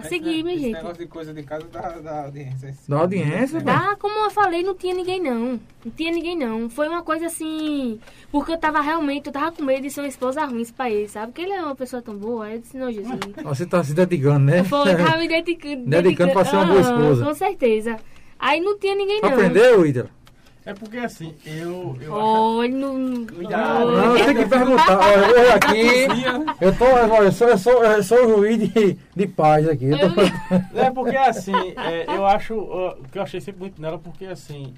Pra 0.00 0.08
seguir, 0.08 0.42
minha 0.42 0.54
Esse 0.56 0.64
gente. 0.64 0.74
negócio 0.74 0.98
de 0.98 1.06
coisa 1.06 1.32
de 1.34 1.42
casa 1.42 1.66
da, 1.68 1.88
da 2.00 2.24
audiência. 2.24 2.68
Esse- 2.68 2.90
Da 2.90 2.98
audiência, 2.98 3.60
velho. 3.60 3.78
Ah, 3.78 3.96
como 3.96 4.18
eu 4.24 4.30
falei, 4.30 4.62
não 4.62 4.74
tinha 4.74 4.94
ninguém 4.94 5.22
não. 5.22 5.60
Não 5.84 5.92
tinha 5.96 6.10
ninguém 6.12 6.36
não. 6.36 6.68
Foi 6.68 6.88
uma 6.88 7.02
coisa 7.02 7.26
assim. 7.26 8.00
Porque 8.32 8.52
eu 8.52 8.58
tava 8.58 8.80
realmente, 8.80 9.26
eu 9.26 9.32
tava 9.32 9.52
com 9.52 9.62
medo 9.62 9.82
de 9.82 9.90
ser 9.90 10.00
uma 10.00 10.08
esposa 10.08 10.44
ruim 10.44 10.64
pra 10.76 10.90
ele, 10.90 11.08
sabe? 11.08 11.26
Porque 11.32 11.42
ele 11.42 11.52
é 11.52 11.62
uma 11.62 11.76
pessoa 11.76 12.02
tão 12.02 12.16
boa. 12.16 12.46
Aí 12.46 12.54
eu 12.54 12.58
disse, 12.60 12.76
não, 12.76 12.90
Jesus. 12.90 13.18
Você 13.44 13.66
tá 13.66 13.84
se 13.84 13.94
dedicando, 13.94 14.40
né? 14.46 14.64
Foi, 14.64 14.92
eu 14.92 14.96
tava 14.96 15.18
me 15.18 15.28
dedicando. 15.28 15.84
Dedicando 15.86 16.32
pra 16.32 16.44
ser 16.44 16.56
uma 16.56 16.66
boa 16.66 16.80
esposa. 16.80 17.24
Com 17.24 17.34
certeza. 17.34 17.96
Aí 18.38 18.60
não 18.60 18.78
tinha 18.78 18.94
ninguém 18.94 19.20
não. 19.22 19.28
Aprendeu, 19.28 19.86
Ida? 19.86 20.10
É 20.66 20.72
porque 20.72 20.96
assim, 20.96 21.34
eu. 21.44 21.94
eu 22.00 22.12
Olha, 22.12 22.68
não. 22.74 23.26
Cuidado. 23.26 23.92
Não, 23.92 24.14
tem 24.14 24.34
que 24.34 24.46
perguntar. 24.46 24.98
Olha, 24.98 25.26
eu 25.26 25.52
aqui. 25.52 26.64
Eu 26.64 26.78
tô, 26.78 26.84
olha, 26.86 27.26
eu 27.26 27.32
sou, 27.32 27.48
eu 27.48 27.58
sou, 27.58 27.84
eu 27.84 28.02
sou 28.02 28.28
juiz 28.28 28.72
de, 28.72 28.98
de 29.14 29.26
paz 29.26 29.68
aqui. 29.68 29.86
Eu 29.86 29.98
tô... 29.98 30.20
É 30.78 30.90
porque 30.90 31.16
assim, 31.16 31.52
é, 31.76 32.06
eu 32.08 32.26
acho. 32.26 32.54
O 32.54 33.04
que 33.12 33.18
eu 33.18 33.22
achei 33.22 33.40
sempre 33.40 33.60
muito 33.60 33.80
nela, 33.80 33.98
porque 33.98 34.24
assim. 34.24 34.72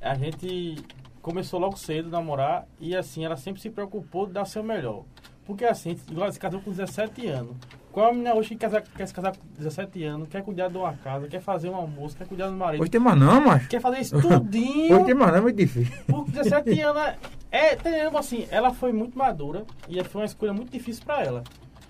A 0.00 0.14
gente 0.14 0.76
começou 1.20 1.58
logo 1.58 1.76
cedo 1.76 2.08
a 2.08 2.10
namorar 2.10 2.66
e 2.78 2.94
assim, 2.94 3.24
ela 3.24 3.36
sempre 3.36 3.60
se 3.60 3.70
preocupou 3.70 4.26
de 4.26 4.34
dar 4.34 4.42
o 4.42 4.46
seu 4.46 4.62
melhor. 4.62 5.04
Porque 5.46 5.64
assim, 5.64 5.98
igual 6.08 6.24
ela 6.24 6.32
se 6.32 6.38
casou 6.38 6.60
com 6.60 6.70
17 6.70 7.26
anos. 7.26 7.56
Qual 7.94 8.08
a 8.08 8.12
menina 8.12 8.34
hoje 8.34 8.48
que 8.48 8.56
quer, 8.56 8.82
quer 8.82 9.06
se 9.06 9.14
casar 9.14 9.36
com 9.36 9.46
17 9.56 10.02
anos, 10.02 10.28
quer 10.28 10.42
cuidar 10.42 10.66
de 10.68 10.76
uma 10.76 10.94
casa, 10.94 11.28
quer 11.28 11.40
fazer 11.40 11.68
um 11.68 11.76
almoço, 11.76 12.16
quer 12.16 12.26
cuidar 12.26 12.48
do 12.48 12.56
marido, 12.56 12.80
Hoje 12.80 12.90
tem 12.90 13.00
mais 13.00 13.16
não, 13.16 13.40
macho. 13.40 13.68
quer 13.68 13.80
fazer 13.80 14.00
isso 14.00 14.16
Hoje 14.18 15.04
tem 15.04 15.14
mais 15.14 15.30
não, 15.30 15.38
é 15.38 15.40
muito 15.40 15.54
difícil. 15.56 15.94
Por 16.08 16.28
17 16.28 16.72
anos, 16.82 17.14
é, 17.52 17.74
entendeu? 17.74 18.18
assim, 18.18 18.48
ela 18.50 18.74
foi 18.74 18.92
muito 18.92 19.16
madura 19.16 19.64
e 19.88 20.02
foi 20.02 20.22
uma 20.22 20.26
escolha 20.26 20.52
muito 20.52 20.72
difícil 20.72 21.04
pra 21.04 21.22
ela. 21.22 21.44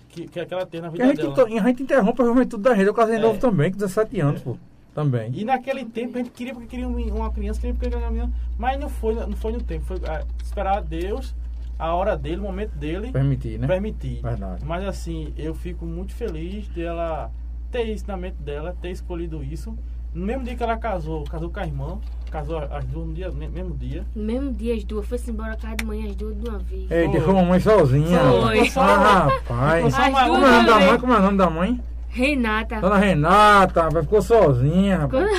Que, 0.09 0.27
que, 0.27 0.45
que 0.45 0.53
ela 0.53 0.63
teve 0.67 0.83
na 0.83 0.89
vida 0.89 1.03
a 1.03 1.07
gente, 1.07 1.21
dela. 1.27 1.47
a 1.61 1.67
gente 1.67 1.81
interrompe 1.81 2.21
a 2.21 2.25
juventude 2.25 2.61
da 2.61 2.75
gente. 2.75 2.85
Eu 2.85 2.93
casei 2.93 3.15
É. 3.15 3.19
novo 3.19 3.39
também, 3.39 3.71
com 3.71 3.77
17 3.77 4.19
anos, 4.21 4.41
pô. 4.43 4.55
Também. 4.93 5.31
E 5.33 5.43
naquele 5.43 5.85
tempo 5.85 6.15
a 6.15 6.19
gente 6.19 6.29
queria 6.29 6.53
porque 6.53 6.67
queria 6.67 6.87
um- 6.87 7.15
uma 7.17 7.31
criança, 7.33 7.59
queria 7.59 7.73
porque 7.73 7.89
queria 7.89 8.05
uma 8.05 8.11
menina, 8.11 8.31
mas 8.59 8.79
não 8.79 8.87
foi, 8.89 9.15
não 9.15 9.33
foi 9.35 9.51
no 9.53 9.61
tempo, 9.61 9.83
foi 9.85 9.97
ah, 10.07 10.23
esperar 10.41 10.77
a 10.77 10.81
Deus, 10.81 11.35
a 11.77 11.93
hora 11.93 12.17
dele, 12.17 12.37
o 12.37 12.43
momento 12.43 12.71
dele 12.77 13.11
Permitir, 13.11 13.59
né? 13.59 13.67
permitir. 13.67 14.21
Verdade. 14.21 14.63
Mas 14.65 14.85
assim, 14.85 15.33
eu 15.37 15.53
fico 15.53 15.85
muito 15.85 16.13
feliz 16.13 16.67
de 16.69 16.83
ela 16.83 17.29
ter 17.71 17.83
isso 17.83 18.05
na 18.07 18.15
mente 18.15 18.37
dela, 18.41 18.75
ter 18.81 18.91
escolhido 18.91 19.43
isso. 19.43 19.77
No 20.13 20.25
mesmo 20.25 20.43
dia 20.45 20.55
que 20.55 20.63
ela 20.63 20.77
casou, 20.77 21.25
casou 21.25 21.49
com 21.49 21.59
a 21.59 21.65
irmã, 21.65 21.99
casou 22.31 22.57
as 22.59 22.85
duas 22.85 23.05
no 23.07 23.13
dia, 23.13 23.29
mesmo 23.31 23.75
dia. 23.75 24.05
No 24.15 24.23
mesmo 24.23 24.53
dia, 24.53 24.73
as 24.73 24.83
duas. 24.85 25.05
Foi-se 25.05 25.29
embora 25.29 25.57
casa 25.57 25.75
de 25.75 25.83
manhã, 25.85 26.07
as 26.07 26.15
duas 26.15 26.37
de 26.41 26.49
uma 26.49 26.57
vez. 26.59 26.89
Ei, 26.89 27.03
Foi. 27.03 27.11
deixou 27.11 27.31
a 27.31 27.41
mamãe 27.41 27.59
sozinha. 27.59 28.19
Foi. 28.19 28.71
Ah, 28.77 29.27
rapaz. 29.27 29.85
As 29.93 30.05
Como 30.05 30.17
é 30.17 30.29
o 30.29 30.37
nome 30.37 30.65
da 30.65 30.79
mãe? 30.79 30.99
Como 30.99 31.13
é 31.13 31.17
o 31.17 31.21
nome 31.21 31.37
da 31.37 31.49
mãe? 31.49 31.81
Renata. 32.07 32.79
Dona 32.79 32.97
Renata, 32.97 33.89
vai 33.89 34.03
ficou 34.03 34.21
sozinha, 34.21 34.99
rapaz. 34.99 35.29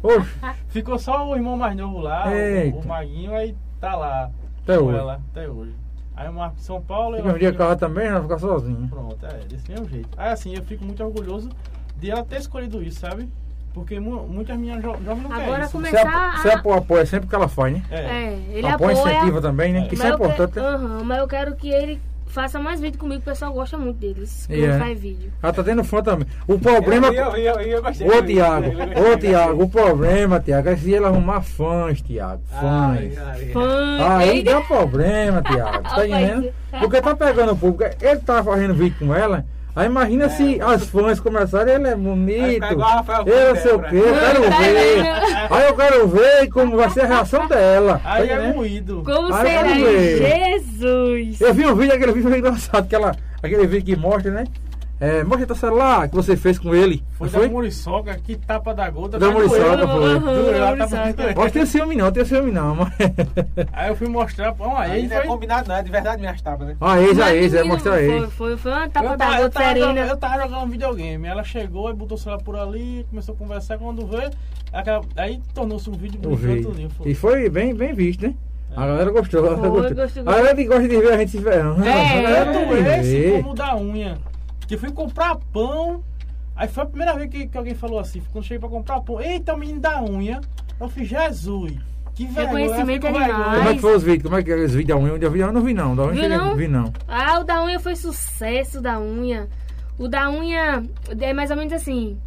Oxe, 0.00 0.30
Ficou 0.68 0.96
só 0.96 1.28
o 1.28 1.34
irmão 1.34 1.56
mais 1.56 1.76
novo 1.76 1.98
lá, 1.98 2.28
o, 2.28 2.30
Eita. 2.32 2.78
o 2.78 2.86
Maguinho, 2.86 3.34
aí 3.34 3.56
tá 3.80 3.96
lá 3.96 4.30
Até 4.64 4.78
com 4.78 4.84
hoje. 4.86 4.98
ela, 4.98 5.20
até 5.30 5.48
hoje. 5.48 5.72
Aí 6.16 6.26
eu 6.26 6.32
marco 6.32 6.56
em 6.58 6.62
São 6.62 6.80
Paulo 6.80 7.16
e 7.16 7.20
Se 7.20 7.24
ela 7.26 7.34
um 7.34 7.38
dia 7.38 7.50
fica- 7.52 7.64
carro 7.64 7.76
também, 7.76 8.06
ela 8.06 8.22
fica 8.22 8.38
sozinha. 8.38 8.88
Pronto, 8.88 9.26
é, 9.26 9.44
desse 9.48 9.70
mesmo 9.70 9.88
jeito. 9.88 10.08
Aí 10.16 10.30
assim, 10.32 10.54
eu 10.56 10.62
fico 10.62 10.84
muito 10.84 11.02
orgulhoso 11.04 11.48
de 11.96 12.10
ela 12.10 12.24
ter 12.24 12.36
escolhido 12.40 12.82
isso, 12.82 13.00
sabe? 13.00 13.28
Porque 13.72 13.98
mu 13.98 14.22
muitas 14.28 14.56
minhas 14.56 14.80
jo 14.80 14.92
jovens 15.04 15.22
não 15.22 15.30
querem 15.30 15.44
Agora 15.44 15.62
isso. 15.64 15.72
come- 15.72 15.90
Você, 15.90 15.96
Começar 15.98 16.36
você 16.40 16.48
a- 16.50 16.54
apo- 16.58 16.72
apoia 16.72 17.04
sempre 17.06 17.26
o 17.26 17.28
que 17.28 17.34
ela 17.34 17.48
faz, 17.48 17.72
né? 17.74 17.82
É. 17.90 17.96
É, 18.00 18.38
ele 18.52 18.66
apoia, 18.68 18.96
apoia. 18.96 19.12
incentiva 19.16 19.40
também, 19.42 19.72
né? 19.72 19.86
Que 19.88 19.94
isso 19.94 20.04
é 20.06 20.10
eu 20.12 20.16
que- 20.16 20.24
importante. 20.24 20.56
né? 20.56 20.62
Aham, 20.62 21.02
mas 21.04 21.18
eu 21.18 21.26
quero 21.26 21.56
que 21.56 21.68
ele 21.68 22.00
faça 22.34 22.58
mais 22.58 22.80
vídeo 22.80 22.98
comigo, 22.98 23.20
o 23.20 23.24
pessoal 23.24 23.52
gosta 23.52 23.78
muito 23.78 23.98
deles. 23.98 24.46
Quando 24.48 24.64
é. 24.64 24.78
faz 24.78 24.98
vídeo. 25.00 25.32
Ela 25.40 25.52
tá 25.52 25.62
tendo 25.62 25.84
fã 25.84 26.02
também. 26.02 26.26
O 26.48 26.58
problema. 26.58 27.06
Eu, 27.06 27.36
eu, 27.36 27.36
eu, 27.36 27.60
eu 27.60 27.82
gostei. 27.82 28.08
Ô, 28.08 28.22
Tiago, 28.22 28.66
ô, 28.66 29.16
Tiago, 29.16 29.62
o 29.62 29.68
problema, 29.68 30.40
Tiago, 30.40 30.68
é 30.68 30.76
se 30.76 30.92
ele 30.92 31.04
arrumar 31.06 31.42
fãs, 31.42 32.00
Tiago. 32.02 32.42
Fãs. 32.48 33.18
ai. 33.18 33.50
Fã, 33.52 34.18
Aí 34.18 34.38
eita. 34.38 34.52
dá 34.52 34.60
problema, 34.62 35.42
Tiago. 35.42 35.82
Tá 35.84 36.04
entendendo? 36.06 36.52
Porque 36.80 37.00
tá 37.00 37.14
pegando 37.14 37.52
o 37.52 37.56
público. 37.56 37.96
Ele 38.04 38.20
tá 38.20 38.42
fazendo 38.42 38.74
vídeo 38.74 38.98
com 38.98 39.14
ela. 39.14 39.46
Aí 39.76 39.86
imagina 39.86 40.28
se 40.28 40.60
as 40.60 40.84
fãs 40.88 41.18
começarem, 41.18 41.74
ele 41.74 41.88
é 41.88 41.90
É. 41.90 41.96
Bonito. 41.96 42.64
Eu 43.26 43.56
sei 43.56 43.72
o 43.72 43.78
quê, 43.80 43.96
eu 43.96 44.14
quero 44.14 44.42
Tá 44.44 44.58
ver. 44.58 45.06
Aí 45.50 45.66
eu 45.66 45.74
quero 45.76 46.08
ver 46.08 46.48
como 46.50 46.76
vai 46.76 46.90
ser 46.90 47.00
a 47.02 47.06
reação 47.06 47.48
dela. 47.48 48.00
Tá 48.02 48.12
Aí 48.12 48.28
é 48.30 48.34
entendendo? 48.34 48.54
moído. 48.54 49.02
Como 49.04 49.34
Aí 49.34 49.46
será? 49.48 49.74
Jesus! 49.74 51.40
Eu 51.40 51.54
vi 51.54 51.66
um 51.66 51.74
vídeo, 51.74 51.94
aquele 51.94 52.12
vídeo 52.12 52.28
foi 52.28 52.38
engraçado, 52.38 52.84
aquela, 52.84 53.16
aquele 53.42 53.66
vídeo 53.66 53.84
que 53.96 54.00
mostra, 54.00 54.30
né? 54.30 54.44
É, 55.04 55.24
mostra 55.24 55.46
teu 55.46 55.56
celular 55.56 56.08
que 56.08 56.14
você 56.14 56.36
fez 56.36 56.58
com 56.58 56.74
ele. 56.74 57.02
Foi 57.12 57.26
não 57.26 57.32
da 57.32 57.38
foi? 57.40 57.48
Muriçoca, 57.48 58.14
que 58.16 58.36
tapa 58.36 58.72
da 58.74 58.88
gota. 58.90 59.18
Da. 59.18 59.30
Muriçoca, 59.30 59.86
foi. 59.86 60.18
Doendo. 60.20 61.34
Pode 61.34 61.52
ter 61.52 61.66
ciúme 61.66 61.94
não, 61.96 62.10
tem 62.10 62.24
ciúme 62.24 62.50
não, 62.50 62.74
mas. 62.76 62.92
Aí 63.72 63.88
eu 63.90 63.96
fui 63.96 64.08
mostrar, 64.08 64.52
pô, 64.54 64.74
aí 64.76 64.92
Aí 64.92 65.08
não 65.08 65.16
é 65.16 65.20
foi... 65.20 65.28
combinado, 65.28 65.68
não. 65.68 65.76
É 65.76 65.82
de 65.82 65.90
verdade 65.90 66.20
minhas 66.20 66.40
tapas, 66.40 66.68
né? 66.68 66.76
a 66.80 67.00
ex, 67.00 67.18
a 67.20 67.34
ex, 67.34 67.52
é 67.52 67.56
menino, 67.58 67.74
mostrar 67.74 67.94
a 67.94 67.96
foi, 67.98 68.26
foi, 68.30 68.56
foi 68.56 68.72
uma 68.72 68.88
tapa 68.88 69.06
Eu 69.06 69.10
da 69.10 69.16
tava, 69.18 69.34
eu, 69.36 69.42
gota 69.42 69.50
tava, 69.60 69.68
jogando- 69.74 69.94
serena. 69.94 70.10
eu 70.12 70.16
tava 70.16 70.42
jogando 70.42 70.62
um 70.64 70.68
videogame, 70.70 71.26
ela 71.28 71.44
chegou 71.44 71.90
e 71.90 71.92
botou 71.94 72.16
o 72.16 72.20
celular 72.20 72.42
por 72.42 72.56
ali, 72.56 73.06
começou 73.10 73.34
a 73.34 73.38
conversar, 73.38 73.78
quando 73.78 74.06
vê, 74.06 74.30
aquela, 74.72 75.02
aí 75.16 75.40
tornou-se 75.54 75.88
um 75.90 75.94
vídeo 75.94 76.18
O 76.24 76.36
brincando 76.36 76.54
vídeo. 76.54 76.70
tudinho, 76.70 76.90
foi. 76.90 77.10
E 77.10 77.14
foi 77.14 77.48
bem, 77.48 77.74
bem 77.74 77.92
visto, 77.92 78.22
né? 78.26 78.34
A 78.76 78.86
galera 78.86 79.10
gostou, 79.10 79.40
a 79.40 79.42
galera 79.54 79.60
Foi, 79.70 79.94
gostou. 79.94 80.22
A 80.26 80.32
galera 80.36 80.64
gosta 80.64 80.88
de 80.88 80.96
ver 80.96 81.12
a 81.12 81.16
gente 81.18 81.30
se 81.30 81.40
ferrando. 81.40 81.84
É, 81.84 81.92
a 82.18 82.22
galera 82.22 82.52
Tanto 82.52 82.66
gosta 82.66 82.82
de 82.82 82.90
esse 83.00 83.20
ver. 83.20 83.32
como 83.36 83.50
o 83.50 83.54
da 83.54 83.76
unha. 83.76 84.18
Que 84.66 84.76
fui 84.76 84.90
comprar 84.92 85.36
pão. 85.52 86.02
Aí 86.56 86.68
foi 86.68 86.84
a 86.84 86.86
primeira 86.86 87.14
vez 87.14 87.28
que, 87.30 87.46
que 87.48 87.58
alguém 87.58 87.74
falou 87.74 87.98
assim. 87.98 88.22
Quando 88.32 88.44
cheguei 88.44 88.58
pra 88.60 88.68
comprar 88.68 89.00
pão, 89.00 89.20
eita, 89.20 89.54
o 89.54 89.58
menino 89.58 89.80
da 89.80 90.02
unha. 90.02 90.40
Eu 90.80 90.88
fiz, 90.88 91.08
Jesus, 91.08 91.72
que 92.14 92.26
vergonha. 92.26 92.64
Reconhecimento 92.66 93.06
é 93.06 93.12
demais. 93.12 93.56
Como 93.58 93.68
é 93.68 93.74
que 93.74 93.80
foi 93.80 93.96
os 93.96 94.02
vídeos? 94.02 94.22
Como 94.22 94.36
é 94.36 94.42
que 94.42 94.52
é 94.52 94.54
os 94.56 94.74
vídeos 94.74 94.98
da 94.98 95.04
unha? 95.04 95.18
Eu 95.20 95.30
vi, 95.30 95.40
eu 95.40 95.52
não 95.52 95.60
vi 95.62 95.74
não. 95.74 95.96
Da 95.96 96.04
unha 96.04 96.14
cheguei- 96.14 96.36
não? 96.36 96.56
vi 96.56 96.68
não. 96.68 96.92
Ah, 97.08 97.40
o 97.40 97.44
da 97.44 97.62
unha 97.64 97.78
foi 97.80 97.96
sucesso 97.96 98.80
da 98.80 98.98
unha. 99.00 99.48
O 99.98 100.08
da 100.08 100.30
unha 100.30 100.82
é 101.20 101.32
mais 101.32 101.50
ou 101.50 101.56
menos 101.56 101.72
assim. 101.72 102.18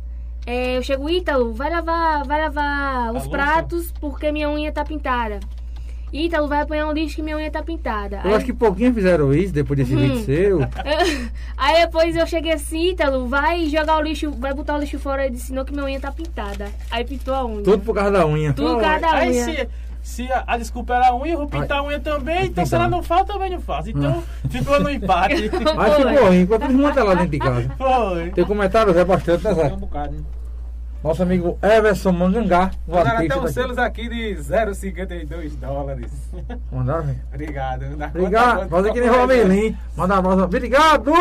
É, 0.46 0.78
eu 0.78 0.82
chego, 0.84 1.10
Ítalo, 1.10 1.54
vai 1.54 1.70
lavar, 1.70 2.24
vai 2.26 2.42
lavar 2.44 3.08
os 3.10 3.14
louça? 3.26 3.30
pratos 3.30 3.92
porque 4.00 4.32
minha 4.32 4.50
unha 4.50 4.72
tá 4.72 4.86
pintada. 4.86 5.40
Ítalo, 6.12 6.48
vai 6.48 6.62
apanhar 6.62 6.88
um 6.88 6.94
lixo 6.94 7.18
que 7.18 7.22
minha 7.22 7.36
unha 7.36 7.52
tá 7.52 7.62
pintada. 7.62 8.22
Eu 8.24 8.30
Aí- 8.32 8.36
acho 8.38 8.46
que 8.46 8.54
pouquinho 8.54 8.94
fizeram 8.94 9.34
isso 9.34 9.54
depois 9.54 9.78
desse 9.78 9.94
Hum. 9.96 10.00
vídeo 10.00 10.20
seu. 10.26 10.60
Aí 11.58 11.82
depois 11.86 12.16
eu 12.16 12.26
cheguei 12.26 12.54
assim, 12.54 12.92
Ítalo, 12.92 13.28
vai 13.28 13.66
jogar 13.66 13.98
o 13.98 14.02
lixo, 14.02 14.32
vai 14.32 14.54
botar 14.54 14.76
o 14.76 14.80
lixo 14.80 14.98
fora. 15.00 15.26
Ele 15.26 15.36
disse, 15.36 15.52
não, 15.54 15.66
que 15.66 15.74
minha 15.74 15.84
unha 15.86 16.00
tá 16.00 16.12
pintada. 16.12 16.68
Aí 16.90 17.04
pintou 17.04 17.34
a 17.34 17.46
unha. 17.46 17.64
Tudo 17.64 17.84
por 17.84 17.94
causa 17.96 18.12
da 18.12 18.26
unha. 18.26 18.54
Tudo 18.54 18.76
por 18.76 18.82
causa 18.82 19.00
da 19.00 19.12
Aí 19.14 19.32
unha. 19.32 19.44
se, 19.44 19.70
se 20.02 20.32
a, 20.32 20.44
a 20.48 20.58
desculpa 20.58 20.96
era 20.96 21.08
a 21.10 21.16
unha, 21.16 21.34
eu 21.34 21.38
vou 21.40 21.48
pintar 21.48 21.80
a 21.80 21.84
unha 21.84 22.00
também. 22.00 22.46
Então 22.46 22.66
se 22.66 22.74
ela 22.76 22.88
não 22.88 23.04
faz, 23.04 23.22
eu 23.22 23.34
também 23.34 23.50
não 23.52 23.60
faço. 23.60 23.90
Então 23.90 24.24
ficou 24.50 24.80
no 24.80 24.90
empate. 24.90 25.34
Aí 25.34 25.50
Foi. 25.50 25.60
ficou 26.14 26.28
ruim, 26.28 26.42
ficou 26.42 26.60
tudo 26.60 26.72
desmantelado 26.72 27.16
dentro 27.18 27.32
de 27.32 27.40
casa. 27.40 27.72
Foi. 27.78 28.30
Tem 28.32 28.46
comentários, 28.46 28.96
é 28.96 29.04
bastante, 29.04 29.44
né, 29.44 29.54
Zé? 29.54 29.74
um 29.74 29.78
bocado, 29.78 30.14
né? 30.14 30.20
Nosso 31.08 31.24
amigo 31.24 31.58
Everson 31.62 32.12
Mangangá, 32.12 32.70
o 32.86 32.92
Mandaram 32.96 33.26
até 33.26 33.40
uns 33.40 33.52
selos 33.54 33.78
aqui 33.78 34.10
de 34.10 34.36
0,52 34.44 35.56
dólares. 35.56 36.12
Mandaram. 36.70 37.16
Obrigado. 37.34 37.86
Obrigado, 38.10 38.68
fazer 38.68 38.92
que 38.92 39.00
nem 39.00 39.08
conta- 39.08 39.22
Romelim. 39.22 39.78
Manda 39.96 40.16
um 40.16 40.18
abraço. 40.20 40.44
Obrigado! 40.44 41.14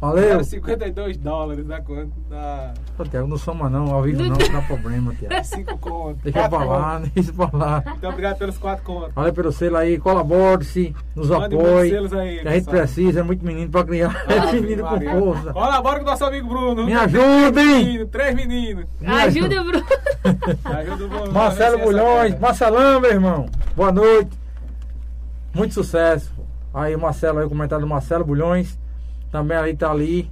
Valeu! 0.00 0.38
0,52 0.40 1.18
dólares 1.18 1.66
na 1.66 1.78
conta. 1.82 2.08
Da 2.30 2.72
Pô, 2.96 3.04
Tiago, 3.04 3.28
não 3.28 3.36
soma 3.36 3.68
não, 3.68 3.92
ao 3.92 4.02
vivo 4.02 4.22
não, 4.22 4.30
não 4.30 4.38
dá 4.38 4.62
problema, 4.62 5.14
Tiago. 5.14 5.44
5 5.44 5.76
contos. 5.78 6.22
Deixa 6.22 6.48
pra 6.48 6.64
lá, 6.64 7.02
deixa 7.14 7.32
pra 7.34 7.50
lá. 7.52 7.84
Então, 7.98 8.08
obrigado 8.10 8.38
pelos 8.38 8.56
4 8.56 8.82
contos. 8.82 9.12
Valeu 9.14 9.32
pelo 9.34 9.52
selo 9.52 9.76
aí, 9.76 9.98
colabore-se, 9.98 10.94
nos 11.14 11.28
Mande 11.28 11.54
apoie. 11.54 11.94
aí, 12.18 12.40
Que 12.40 12.48
a 12.48 12.52
gente 12.52 12.64
pessoal. 12.64 12.76
precisa, 12.78 13.20
é 13.20 13.22
muito 13.22 13.44
menino 13.44 13.70
pra 13.70 13.84
criar. 13.84 14.24
É 14.26 14.38
Ave 14.38 14.60
menino 14.62 14.84
com 14.84 15.00
força. 15.00 15.52
Colabora 15.52 15.98
com 15.98 16.06
o 16.06 16.08
nosso 16.10 16.24
amigo 16.24 16.48
Bruno. 16.48 16.86
Me 16.86 16.92
Três 16.96 17.02
ajudem! 17.14 17.84
meninos, 17.84 18.08
Três 18.10 18.34
meninos. 18.34 18.84
Ajuda, 19.06 19.62
Bruno. 19.64 19.86
Ajuda 20.64 21.04
o 21.04 21.08
Bruno. 21.08 21.32
Marcelo 21.34 21.74
Essa 21.76 21.84
Bulhões. 21.84 22.38
Marcelão, 22.40 23.00
meu 23.00 23.10
irmão. 23.10 23.46
Boa 23.76 23.92
noite. 23.92 24.30
Muito 25.54 25.74
sucesso. 25.74 26.32
Aí 26.72 26.94
o 26.94 26.98
Marcelo 27.00 27.38
aí, 27.40 27.44
o 27.44 27.48
comentário 27.50 27.84
do 27.84 27.88
Marcelo 27.90 28.24
Bulhões. 28.24 28.78
Também 29.30 29.56
aí 29.56 29.76
tá 29.76 29.90
ali. 29.90 30.30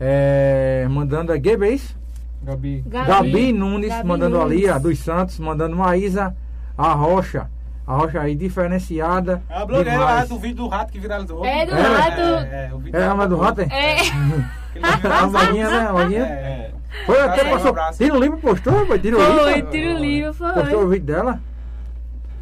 é, 0.00 0.86
mandando 0.90 1.32
a 1.32 1.36
é 1.36 1.68
isso? 1.70 1.96
Gabi. 2.42 2.82
Gabi, 2.86 3.52
Nunes, 3.52 3.88
Gabi 3.90 4.08
mandando 4.08 4.40
ali, 4.42 4.62
Nunes. 4.62 4.70
a 4.70 4.78
dos 4.78 4.98
Santos, 4.98 5.38
mandando 5.38 5.76
Maísa, 5.76 6.34
a 6.76 6.92
Rocha. 6.92 7.48
A 7.86 7.94
Rocha 7.94 8.20
aí 8.20 8.34
diferenciada. 8.34 9.42
É 9.48 9.54
a 9.58 9.64
blogueira 9.66 9.98
lá 9.98 10.24
do 10.24 10.38
vídeo 10.38 10.56
do 10.56 10.68
rato 10.68 10.92
que 10.92 10.98
viralizou. 10.98 11.44
É, 11.44 11.66
do 11.66 11.72
É, 11.72 11.82
rato. 11.82 12.20
É, 12.20 12.68
é, 12.70 12.74
o 12.74 12.78
vídeo 12.78 12.96
É 12.98 13.04
a 13.06 13.26
do 13.26 13.36
rato, 13.36 13.60
é? 13.60 13.66
É. 13.70 13.96
A 15.06 15.26
vaguinha, 15.26 15.68
né? 15.68 15.80
A 15.88 15.92
vaguinha. 15.92 16.24
É, 16.24 16.70
Foi 17.04 17.20
até 17.20 17.44
um 17.46 17.50
passou. 17.50 17.70
abraço. 17.70 17.98
Tira 17.98 18.14
o 18.14 18.20
livro, 18.20 18.38
postou, 18.38 18.86
foi, 18.86 18.98
tira 18.98 19.16
o 19.18 19.20
Foi, 19.20 19.54
livro. 19.54 19.70
tira 19.70 19.94
o 19.94 19.98
livro, 19.98 20.34
foi. 20.34 20.52
Postou 20.54 20.82
o 20.84 20.88
vídeo 20.88 21.06
dela. 21.06 21.40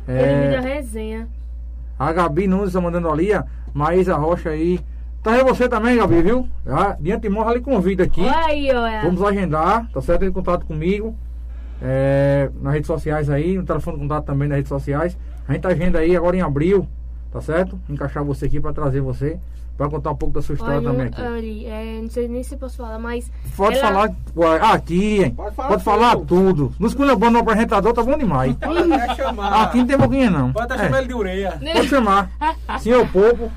Ele 0.07 0.18
me 0.36 0.48
deu 0.51 0.59
É, 0.59 0.74
resenha. 0.76 1.28
a 1.98 2.12
Gabi 2.12 2.46
Nunes 2.46 2.72
tá 2.72 2.80
mandando 2.80 3.11
ali, 3.11 3.32
a 3.32 3.44
Maísa 3.74 4.16
Rocha 4.16 4.51
aí. 4.51 4.80
Tá 5.22 5.32
aí 5.32 5.44
você 5.44 5.68
também, 5.68 5.96
Gabi, 5.98 6.22
viu? 6.22 6.48
Já, 6.64 6.96
de 6.98 7.12
antemão, 7.12 7.44
já 7.44 7.52
lhe 7.54 7.60
convido 7.60 8.02
aqui. 8.02 8.22
Vamos 9.02 9.22
agendar, 9.22 9.86
tá 9.92 10.00
certo? 10.00 10.22
Entre 10.22 10.28
em 10.28 10.32
contato 10.32 10.64
comigo. 10.66 11.14
é, 11.82 12.50
nas 12.60 12.74
redes 12.74 12.86
sociais 12.86 13.30
aí, 13.30 13.56
no 13.56 13.64
telefone 13.64 13.96
de 13.96 14.02
contato 14.02 14.24
também 14.26 14.48
nas 14.48 14.56
redes 14.56 14.68
sociais. 14.68 15.16
A 15.48 15.52
gente 15.52 15.66
agenda 15.66 15.98
aí 15.98 16.14
agora 16.16 16.36
em 16.36 16.40
abril, 16.42 16.86
tá 17.32 17.40
certo? 17.40 17.78
Encaixar 17.88 18.22
você 18.24 18.46
aqui 18.46 18.60
pra 18.60 18.72
trazer 18.72 19.00
você, 19.00 19.38
pra 19.78 19.88
contar 19.88 20.10
um 20.10 20.16
pouco 20.16 20.34
da 20.34 20.42
sua 20.42 20.54
história 20.54 20.76
Olha, 20.76 20.90
também 20.90 21.06
aqui. 21.06 21.66
É, 21.66 22.00
não 22.02 22.10
sei 22.10 22.28
nem 22.28 22.42
se 22.42 22.54
eu 22.54 22.58
posso 22.58 22.76
falar, 22.76 22.98
mas. 22.98 23.30
Pode 23.56 23.78
ela- 23.78 23.88
falar 23.88 24.14
ué, 24.36 24.60
aqui, 24.74 25.22
hein? 25.22 25.30
Pode 25.34 25.54
falar 25.54 25.68
Pode 25.68 25.84
falar 25.84 26.16
tudo. 26.16 26.26
tudo. 26.26 26.74
Nos 26.78 26.92
esculhambando 26.92 27.32
no 27.32 27.38
apresentador 27.40 27.92
tá 27.94 28.02
bom 28.02 28.16
demais. 28.18 28.54
Pode 28.56 28.92
até 28.92 29.14
chamar. 29.14 29.62
Aqui 29.62 29.78
não 29.78 29.86
tem 29.86 29.96
boquinha 29.96 30.30
não. 30.30 30.52
Pode 30.52 30.72
até 30.72 30.82
É, 30.82 30.86
chamar 30.86 30.98
ele 30.98 31.08
de 31.08 31.14
ureia. 31.14 31.58
Pode 31.74 31.88
chamar. 31.88 32.30
Senhor 32.80 33.06
Popo. 33.08 33.50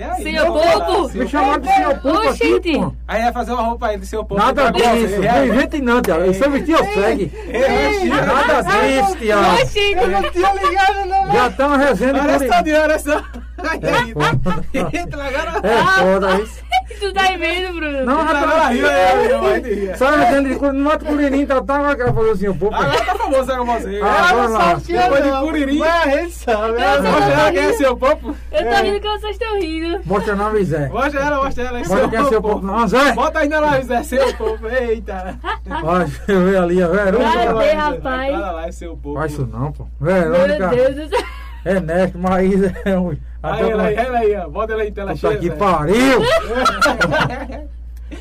Tem 0.00 0.08
aí, 0.08 0.22
Senhor 0.22 1.10
senhor 1.10 1.14
Me 1.14 1.28
chamaram 1.28 1.60
de 1.60 1.68
senhor 1.74 2.00
Popo 2.00 2.28
aqui, 2.28 2.60
pô. 2.72 2.94
Aí 3.06 3.22
vai 3.22 3.32
fazer 3.32 3.52
uma 3.52 3.62
roupa 3.62 3.86
aí 3.88 3.98
do 3.98 4.06
seu 4.06 4.24
povo. 4.24 4.40
Nada 4.40 4.70
disso. 4.70 5.22
É, 5.22 5.46
Não 5.46 5.46
invente 5.46 5.80
não, 5.82 6.00
Tiago. 6.00 6.24
Eu 6.24 6.34
sou 6.34 6.50
vestir 6.50 6.74
é, 6.74 7.58
é, 7.58 8.04
Nada 8.06 8.62
disso, 8.62 9.16
Tiago. 9.16 9.62
Oxente. 9.62 9.98
Eu 9.98 10.08
não 10.08 10.30
tinha 10.30 10.54
ligado, 10.54 11.06
não. 11.06 11.32
Já 11.32 11.50
tá 11.50 11.66
uma 11.66 11.76
resenha 11.76 12.14
de 12.14 12.20
Olha 12.20 12.38
só, 12.38 12.82
olha 12.82 12.98
só. 12.98 13.24
É 13.64 14.12
foda. 14.12 14.64
Entra 14.98 15.24
agora. 15.24 15.60
É 15.66 15.82
foda 16.02 16.40
isso. 16.42 16.70
Tu 16.98 17.12
tá 17.12 17.22
aí 17.22 17.38
vendo, 17.38 17.74
Bruno? 17.74 18.04
Não, 18.04 18.22
rapaz. 18.24 18.82
é, 18.84 19.60
de. 19.60 19.96
Só 19.96 20.10
resenha 20.10 20.42
de 20.42 20.48
Curitiba. 20.56 20.72
No 20.72 20.84
Mato 20.84 21.04
Curirim 21.04 21.46
tá 21.46 21.62
tá 21.62 21.94
que 21.94 22.02
ela 22.02 22.12
falou 22.12 22.32
assim, 22.32 22.48
o 22.48 22.54
Popo. 22.54 22.74
Agora 22.74 23.04
tá 23.04 23.14
famoso 23.14 23.56
com 23.56 23.64
você. 23.64 24.00
Ah, 24.02 24.32
bora 24.34 24.48
lá. 24.48 24.74
Depois 24.74 25.24
de 25.24 25.30
Curirim. 25.30 25.78
Mas 25.78 25.88
a 25.90 26.08
gente 26.20 26.32
sabe. 26.32 26.68
Eu 26.68 27.02
Mostra 27.02 27.02
tô 27.02 27.30
ela 27.30 27.50
quem 27.52 27.58
é 27.60 27.66
rindo. 27.66 27.76
seu 27.78 27.96
povo. 27.96 28.36
Eu 28.52 28.64
tô 28.64 28.82
rindo 28.82 29.00
que 29.00 29.08
vocês 29.08 29.32
estão 29.32 29.60
rindo. 29.60 30.00
Mostra 30.04 30.34
o 30.34 30.36
nome, 30.36 30.64
Zé. 30.64 30.88
Mostra 30.88 31.20
ela, 31.20 31.44
mostra 31.44 31.64
ela. 31.64 31.78
é 31.78 31.80
Mostra 31.80 32.08
quem 32.08 32.18
é 32.18 32.24
seu 32.24 32.42
Popo. 32.42 32.66
Não, 32.66 32.88
Zé. 32.88 33.12
Bota 33.12 33.38
ainda 33.38 33.60
lá, 33.60 33.80
Zé, 33.80 34.02
seu 34.02 34.34
povo. 34.34 34.68
Eita. 34.68 35.38
Deixa 35.64 36.32
eu 36.32 36.44
ver 36.44 36.56
ali, 36.58 36.82
a 36.82 36.88
Verônica. 36.88 37.30
Cadê, 37.32 37.72
rapaz? 37.72 38.34
Olha 38.34 38.50
lá, 38.50 38.66
é 38.66 38.72
seu 38.72 38.96
povo. 38.96 39.14
Faz 39.18 39.32
isso 39.32 39.46
não, 39.50 39.72
pô. 39.72 39.86
Meu 40.00 40.12
Verônica. 40.12 40.68
Deus 40.68 40.94
do 40.96 41.08
céu. 41.08 41.26
Ernesto, 41.64 42.18
Maísa. 42.18 42.74
é 42.84 42.98
um- 42.98 43.16
Aí, 43.42 43.70
ela 43.70 43.82
aí, 43.84 43.94
ela 43.94 44.18
aí, 44.18 44.36
ó. 44.36 44.48
Bota 44.48 44.72
ela 44.74 44.82
aí, 44.82 44.92
tela 44.92 45.12
Puta 45.12 45.28
cheia. 45.28 45.38
que 45.40 45.48
Zé. 45.48 45.56
pariu! 45.56 46.20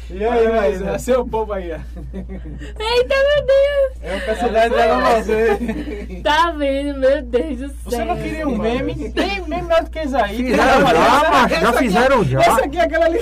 E 0.09 0.23
aí, 0.23 0.47
mas 0.47 0.81
é 0.81 0.97
seu 0.97 1.25
povo 1.25 1.53
aí, 1.53 1.71
ó. 1.71 1.77
Eita, 2.13 3.15
meu 3.15 3.45
Deus. 3.45 3.99
É 4.01 4.15
o 4.15 4.21
personagem 4.25 4.69
da 4.69 5.21
você. 5.21 6.21
Tá 6.23 6.51
vendo, 6.51 6.99
meu 6.99 7.21
Deus 7.21 7.57
do 7.57 7.67
céu. 7.69 7.77
Você 7.85 8.05
não 8.05 8.17
queria 8.17 8.47
um 8.47 8.57
meme? 8.57 9.11
Tem 9.11 9.41
meme 9.41 9.69
melhor 9.69 9.83
do 9.83 9.89
que 9.89 9.99
isso 9.99 10.17
aí. 10.17 10.35
Fizeram 10.35 10.87
já, 10.87 11.29
macho. 11.29 11.55
Já 11.61 11.73
fizeram 11.73 12.23
já. 12.23 12.39
Essa 12.41 12.65
aqui 12.65 12.77
é 12.77 12.81
aquela 12.81 13.05
ali. 13.05 13.19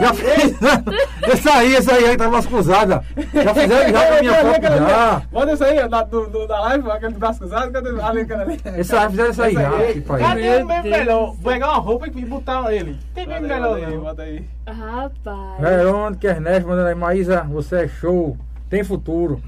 Já 0.00 0.14
fizeram. 0.14 0.84
Esse 1.32 1.48
aí, 1.48 1.74
esse 1.74 1.90
aí 1.90 2.10
que 2.10 2.16
tava 2.16 2.30
mais 2.30 2.46
cruzada. 2.46 3.04
Já 3.34 3.54
fizeram 3.54 3.92
já 3.92 4.06
com 4.06 4.14
a 4.14 4.20
minha 4.20 4.34
foto 4.34 4.62
já. 4.62 5.22
Bota 5.30 5.52
isso 5.52 5.64
aí, 5.64 5.78
ó, 5.80 5.88
da, 5.88 6.02
do, 6.02 6.46
da 6.46 6.60
live, 6.60 6.90
aquele 6.90 7.12
de 7.12 7.18
braço 7.18 7.38
cruzado, 7.40 7.72
cadê 7.72 7.88
ali, 8.00 8.20
aquela 8.20 8.42
ali? 8.42 8.60
Esse 8.76 8.96
aí 8.96 9.10
fizeram 9.10 9.30
isso 9.30 9.42
aí 9.42 9.56
Essa 9.56 9.62
já. 9.62 9.76
aí. 9.76 10.00
País. 10.00 10.26
Cadê 10.26 10.62
um 10.62 10.66
meme 10.66 10.90
melhor? 10.90 11.36
Pegar 11.42 11.68
uma 11.68 11.78
roupa 11.78 12.06
e 12.06 12.24
botar 12.24 12.72
ele. 12.72 12.96
Tem 13.14 13.26
meme 13.26 13.48
melhor 13.48 13.78
não. 13.78 14.00
bota 14.00 14.22
aí. 14.22 14.44
Rapaz. 14.72 15.60
Verônica, 15.60 16.28
Ernesto, 16.28 16.68
mandando 16.68 16.88
aí. 16.88 16.94
Maísa, 16.94 17.42
você 17.44 17.84
é 17.84 17.88
show. 17.88 18.36
Tem 18.68 18.84
futuro. 18.84 19.40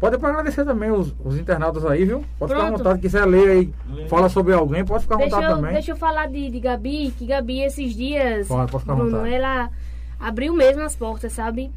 Pode 0.00 0.16
agradecer 0.16 0.64
também 0.64 0.90
os, 0.90 1.14
os 1.22 1.38
internautas 1.38 1.84
aí, 1.84 2.06
viu? 2.06 2.24
Pode 2.38 2.52
ficar 2.54 2.64
à 2.64 2.66
Pronto. 2.68 2.78
vontade, 2.78 3.00
quiser 3.00 3.26
ler 3.26 3.50
aí, 3.50 3.74
Lê. 3.90 4.08
fala 4.08 4.30
sobre 4.30 4.54
alguém, 4.54 4.82
pode 4.82 5.02
ficar 5.02 5.16
à 5.16 5.18
Deixa 5.18 5.36
vontade 5.36 5.52
eu, 5.52 5.56
também. 5.58 5.72
deixa 5.74 5.92
eu 5.92 5.96
falar 5.96 6.26
de, 6.26 6.48
de 6.50 6.58
Gabi, 6.58 7.10
que 7.18 7.26
Gabi 7.26 7.60
esses 7.60 7.94
dias, 7.94 8.48
Pode, 8.48 8.72
pode 8.72 8.82
ficar 8.82 8.94
à 8.94 8.96
Bruno, 8.96 9.10
vontade. 9.18 9.34
ela 9.34 9.68
abriu 10.18 10.54
mesmo 10.54 10.82
as 10.82 10.96
portas, 10.96 11.34
sabe? 11.34 11.70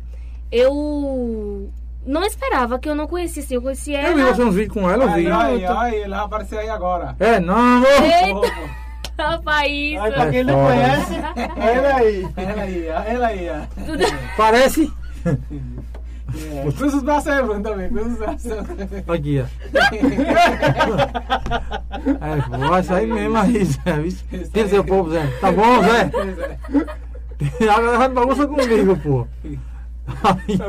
Eu 0.50 1.70
não 2.06 2.24
esperava 2.24 2.80
que 2.80 2.88
eu 2.88 2.96
não 2.96 3.08
conhecesse, 3.08 3.42
assim, 3.42 3.56
eu 3.56 3.62
conheci 3.62 3.92
Eu 3.94 4.16
vi 4.16 4.22
ela. 4.22 4.34
você 4.34 4.44
uns 4.44 4.56
vídeos 4.56 4.74
com 4.74 4.90
ela, 4.90 5.04
eu 5.04 5.12
vi. 5.12 5.28
Aí, 5.28 5.32
aí, 5.32 5.60
Pronto. 5.66 5.80
aí, 5.80 5.96
ele 5.96 6.10
vai 6.10 6.20
aparecer 6.20 6.60
aí 6.60 6.70
agora. 6.70 7.16
É, 7.20 7.40
não, 7.42 7.56
amor. 7.58 7.88
Eita, 7.90 8.70
rapaz, 9.18 9.72
isso. 9.72 10.02
pra 10.02 10.30
quem 10.32 10.44
não 10.44 10.54
foda. 10.54 10.74
conhece, 10.74 11.16
ela 11.16 11.96
aí. 11.96 12.28
Ela 12.36 12.62
aí, 12.62 12.88
ela 12.88 13.28
aí. 13.28 13.50
ó. 13.50 13.62
Parece. 14.38 14.92
É. 16.36 16.72
Cruza 16.72 16.98
os 16.98 17.04
braços 17.04 17.28
aí, 17.28 17.44
Bruno, 17.44 17.62
também. 17.62 17.90
Cruza 17.90 18.10
os 18.10 18.18
braços. 18.18 18.52
Aqui, 19.08 19.40
ó. 19.42 19.46
É, 22.04 22.36
vai 22.68 22.84
sair 22.84 23.08
mesmo 23.08 23.38
aí, 23.38 23.64
Zé. 23.64 23.80
Tira 24.52 24.68
seu 24.68 24.84
povo, 24.84 25.12
Zé. 25.12 25.26
Tá 25.40 25.52
bom, 25.52 25.82
Zé? 25.84 26.10
Agora 27.72 27.98
vai 27.98 28.10
bagunça 28.10 28.46
comigo, 28.48 28.98
pô. 28.98 29.28
Aí 30.24 30.60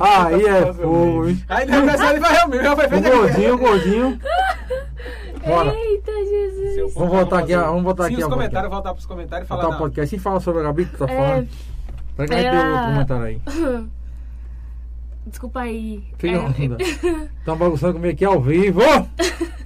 é, 0.00 0.26
aí 0.26 0.46
é 0.46 0.72
fogo. 0.74 1.26
Aí 1.48 1.66
deu 1.66 1.82
pensar 1.82 2.10
ele 2.10 2.20
vai 2.20 2.32
realmente, 2.32 2.68
O 2.68 2.76
gordinho, 3.16 3.54
o 3.54 3.58
gordinho. 3.58 4.20
Bora. 5.46 5.74
Eita, 5.74 6.12
Jesus. 6.12 6.94
Vamos 6.94 7.10
voltar 7.10 7.38
aqui, 7.40 7.54
ó, 7.54 7.64
vamos 7.66 7.82
voltar 7.82 8.04
Sim, 8.04 8.12
aqui. 8.14 8.22
os 8.22 8.28
ó, 8.28 8.30
comentários, 8.32 8.70
voltar 8.72 8.92
pros 8.92 9.06
comentários 9.06 9.46
e 9.46 9.48
falar. 9.48 9.68
O 9.68 9.70
da- 9.72 9.78
podcast 9.78 10.14
e 10.14 10.18
fala 10.18 10.40
sobre 10.40 10.60
a 10.60 10.64
Gabi 10.64 10.84
que 10.86 10.92
tu 10.96 11.06
tá 11.06 11.12
É. 11.12 11.16
falando. 11.16 11.48
Peraí 12.16 12.28
que 12.28 12.34
a 12.34 12.38
gente 12.42 12.50
deu 12.50 12.60
Ela- 12.60 12.70
outro 12.74 12.86
comentário 12.92 13.24
aí. 13.24 13.42
Desculpa 15.26 15.60
aí. 15.60 16.04
Fica 16.18 16.34
É, 16.36 16.38
onda. 16.38 16.76
Tão 17.44 17.56
bagunçando 17.56 17.94
comigo 17.94 18.12
aqui 18.14 18.24
ao 18.24 18.40
vivo. 18.40 18.80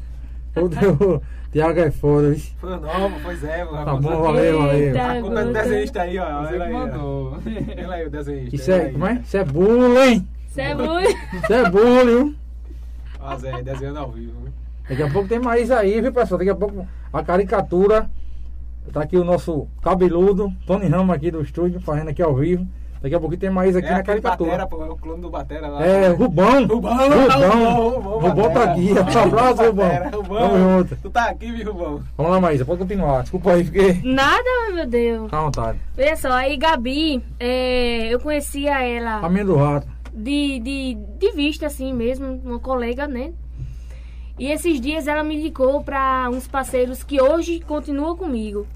O 0.57 0.69
teu 0.69 1.21
Tiago 1.51 1.81
é 1.81 1.91
foda, 1.91 2.31
vixe. 2.31 2.55
Foi 2.61 2.73
o 2.75 2.81
novo, 2.81 3.19
foi 3.19 3.35
Zé. 3.35 3.65
Tá 3.67 3.97
bom, 3.97 4.23
valeu, 4.23 4.59
valeu. 4.61 4.73
Eita. 4.73 5.03
A 5.05 5.21
culpa 5.21 5.41
é 5.41 5.45
do 5.45 5.53
desenhista 5.53 6.03
aí, 6.03 6.17
ó. 6.21 6.43
Você 6.45 6.55
Ela 6.55 6.65
aí, 6.67 6.73
mandou. 6.73 7.39
Ela 7.77 7.95
aí, 7.97 8.07
o 8.07 8.11
desenhista. 8.11 8.55
Isso 8.55 8.71
é, 8.71 8.81
aí. 8.85 8.93
como 8.93 9.05
é? 9.07 9.15
Isso 9.15 9.37
é 9.37 9.45
bullying. 9.45 10.29
Você 10.49 10.61
é 10.61 10.75
muito. 10.77 11.09
Isso 11.43 11.53
é 11.53 11.71
bullying, 11.71 12.05
viu? 12.07 12.35
Ó, 13.19 13.37
Zé, 13.37 13.63
desenhando 13.65 13.99
ao 13.99 14.13
vivo. 14.13 14.33
viu? 14.45 14.53
Daqui 14.89 15.03
a 15.03 15.11
pouco 15.11 15.29
tem 15.29 15.39
mais 15.39 15.71
aí, 15.71 16.01
viu, 16.01 16.13
pessoal? 16.13 16.39
Daqui 16.39 16.51
a 16.51 16.55
pouco 16.55 16.87
a 17.13 17.23
caricatura. 17.23 18.09
Tá 18.93 19.01
aqui 19.01 19.17
o 19.17 19.25
nosso 19.25 19.67
cabeludo, 19.83 20.53
Tony 20.67 20.87
Ramos 20.89 21.17
aqui 21.17 21.31
do 21.31 21.41
estúdio, 21.41 21.81
fazendo 21.81 22.11
aqui 22.11 22.21
ao 22.23 22.35
vivo. 22.35 22.67
Daqui 23.01 23.15
a 23.15 23.21
pouco 23.21 23.35
tem 23.37 23.49
mais 23.51 23.75
aqui 23.77 23.87
É 23.89 23.93
na 23.93 24.03
caricatura. 24.03 24.51
Batera, 24.51 24.67
pô, 24.67 24.85
é 24.85 24.89
o 24.91 24.97
clone 24.97 25.21
do 25.23 25.31
Batera 25.31 25.69
lá. 25.69 25.85
É, 25.85 26.09
Rubão. 26.09 26.67
Rubão, 26.67 26.97
Rubão. 26.97 27.91
Rubão, 27.91 28.19
Rubão 28.21 28.51
tá 28.53 28.65
aqui. 28.65 28.93
Um 28.93 29.19
abraço, 29.23 29.63
Rubão. 29.63 29.91
Rubão. 30.13 30.39
Tamo 30.41 30.59
junto. 30.59 30.97
Tu 30.97 31.11
tá 31.11 31.25
aqui, 31.31 31.51
viu, 31.53 31.73
Rubão? 31.73 32.03
Vamos 32.17 32.33
lá, 32.33 32.41
Maísa, 32.41 32.65
pode 32.65 32.79
continuar. 32.81 33.23
Desculpa 33.23 33.53
aí, 33.53 33.65
fiquei 33.65 34.01
Nada, 34.05 34.73
meu 34.75 34.87
Deus. 34.87 35.33
à 35.33 35.41
vontade. 35.41 35.79
Olha 35.99 36.17
só, 36.17 36.33
aí 36.33 36.57
Gabi, 36.59 37.23
é, 37.41 38.09
eu 38.13 38.21
conhecia 38.21 38.83
ela 38.87 39.21
Caminho 39.23 39.47
do 39.47 39.57
rato. 39.57 39.87
de, 40.15 40.59
de, 40.61 40.95
de 41.19 41.33
vista, 41.33 41.67
assim 41.67 41.93
mesmo, 41.93 42.41
uma 42.45 42.59
colega, 42.59 43.07
né? 43.07 43.33
E 44.39 44.51
esses 44.51 44.81
dias 44.81 45.07
ela 45.07 45.23
me 45.23 45.37
indicou 45.37 45.83
para 45.83 46.29
uns 46.31 46.47
parceiros 46.49 47.03
que 47.03 47.21
hoje 47.21 47.61
continuam 47.61 48.17
comigo. 48.17 48.67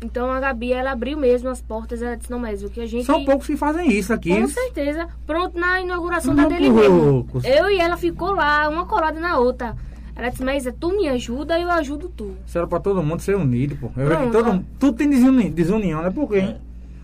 Então 0.00 0.30
a 0.30 0.38
Gabi, 0.38 0.72
ela 0.72 0.92
abriu 0.92 1.18
mesmo 1.18 1.48
as 1.48 1.60
portas, 1.60 2.00
ela 2.00 2.16
disse, 2.16 2.30
não, 2.30 2.38
mas 2.38 2.62
o 2.62 2.70
que 2.70 2.80
a 2.80 2.86
gente... 2.86 3.04
São 3.04 3.24
poucos 3.24 3.48
que 3.48 3.56
fazem 3.56 3.90
isso 3.90 4.12
aqui. 4.12 4.30
Com 4.40 4.46
certeza. 4.46 5.08
Pronto, 5.26 5.58
na 5.58 5.80
inauguração 5.80 6.32
Não, 6.32 6.44
da 6.44 6.48
dele 6.56 6.70
mesmo. 6.70 7.26
Eu 7.44 7.68
e 7.68 7.78
ela 7.80 7.96
ficou 7.96 8.30
lá, 8.32 8.68
uma 8.68 8.86
colada 8.86 9.18
na 9.18 9.38
outra. 9.38 9.74
Ela 10.14 10.28
disse, 10.28 10.44
mas 10.44 10.68
tu 10.78 10.96
me 10.96 11.08
ajuda, 11.08 11.58
eu 11.58 11.68
ajudo 11.70 12.08
tu. 12.16 12.36
Isso 12.46 12.56
era 12.56 12.66
pra 12.66 12.78
todo 12.78 13.02
mundo 13.02 13.20
ser 13.20 13.36
unido, 13.36 13.76
pô. 13.76 13.90
Eu 13.96 14.06
Pronto. 14.06 14.30
todo, 14.32 14.64
tudo 14.78 14.96
tem 14.96 15.10
desuni- 15.10 15.50
desunião, 15.50 16.02
né? 16.02 16.10
Por 16.10 16.28
quê? 16.28 16.54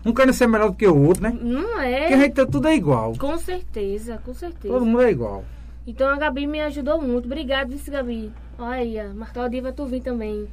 Um 0.05 0.13
querendo 0.13 0.33
ser 0.33 0.47
melhor 0.47 0.69
do 0.69 0.75
que 0.75 0.87
o 0.87 0.97
outro, 1.05 1.23
né? 1.23 1.37
Não 1.41 1.63
Porque 1.63 1.79
a 1.83 1.89
é? 2.11 2.17
gente 2.17 2.33
tá- 2.33 2.45
tudo 2.45 2.67
é 2.67 2.75
igual. 2.75 3.13
Com 3.17 3.37
certeza, 3.37 4.21
com 4.23 4.33
certeza. 4.33 4.73
Todo 4.73 4.85
mundo 4.85 5.01
é 5.01 5.11
igual. 5.11 5.43
Então 5.87 6.09
a 6.09 6.17
Gabi 6.17 6.47
me 6.47 6.61
ajudou 6.61 7.01
muito. 7.01 7.25
Obrigado, 7.25 7.69
vice 7.69 7.91
Gabi. 7.91 8.31
Olha 8.57 8.75
aí, 8.77 9.13
marcar 9.13 9.45
o 9.45 9.49
dia 9.49 9.61
pra 9.61 9.71
tu 9.71 9.85
vir 9.85 10.01
também. 10.01 10.47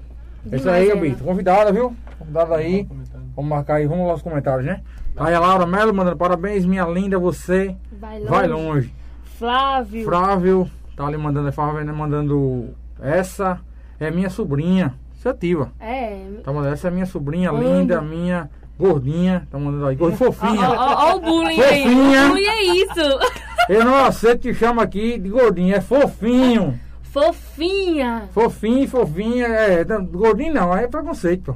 É 0.51 0.57
isso 0.57 0.69
aí. 0.69 0.89
Gabi. 0.89 1.15
Convidada, 1.17 1.73
viu? 1.73 1.97
Convidada 2.19 2.57
aí. 2.57 2.87
Vamos 3.35 3.51
marcar 3.51 3.75
aí, 3.77 3.87
vamos 3.87 4.07
lá 4.07 4.15
os 4.15 4.23
comentários, 4.23 4.67
né? 4.67 4.83
Aí 5.17 5.35
a 5.35 5.41
Laura 5.41 5.67
Melo 5.67 5.95
mandando 5.95 6.17
parabéns, 6.17 6.65
minha 6.65 6.85
linda, 6.85 7.19
você 7.19 7.77
Vai 7.93 8.19
longe. 8.19 8.31
vai 8.31 8.49
longe. 8.49 8.95
Flávio. 9.39 10.05
Flávio 10.05 10.71
tá 10.97 11.07
ali 11.07 11.17
mandando, 11.17 11.49
é 11.49 11.53
Flávio 11.53 11.85
né, 11.85 11.93
mandando. 11.93 12.71
Essa 13.01 13.61
é 13.99 14.11
minha 14.11 14.31
sobrinha. 14.31 14.95
Você 15.15 15.29
ativa. 15.29 15.73
É. 15.81 16.25
Tá 16.43 16.53
mandando, 16.53 16.75
essa 16.75 16.89
é 16.89 16.91
minha 16.91 17.07
sobrinha 17.07 17.51
linda, 17.53 18.01
minha 18.01 18.51
gordinha. 18.79 19.47
Tá 19.51 19.59
mandando 19.59 19.87
aí, 19.87 19.97
gordinha 19.97 20.19
fofinha. 20.19 20.69
ó, 20.69 20.75
ó, 20.75 21.13
ó 21.13 21.17
o 21.17 21.21
bullying 21.21 21.61
aí. 21.61 21.83
Fofinha. 21.85 22.25
O 22.27 22.29
bullying 22.29 22.47
é 22.47 22.63
isso. 22.63 23.42
Eu 23.69 23.85
não 23.85 24.05
aceito 24.05 24.41
que 24.41 24.55
chama 24.55 24.83
aqui 24.83 25.19
de 25.19 25.29
gordinho, 25.29 25.75
é 25.75 25.81
fofinho. 25.81 26.79
Fofinha. 27.03 28.29
Fofinho, 28.33 28.89
fofinha, 28.89 29.47
é. 29.47 29.85
não, 29.85 30.05
Gordinho 30.05 30.55
não, 30.55 30.73
aí 30.73 30.85
é 30.85 30.89
preconceito, 30.89 31.53
pô. 31.53 31.55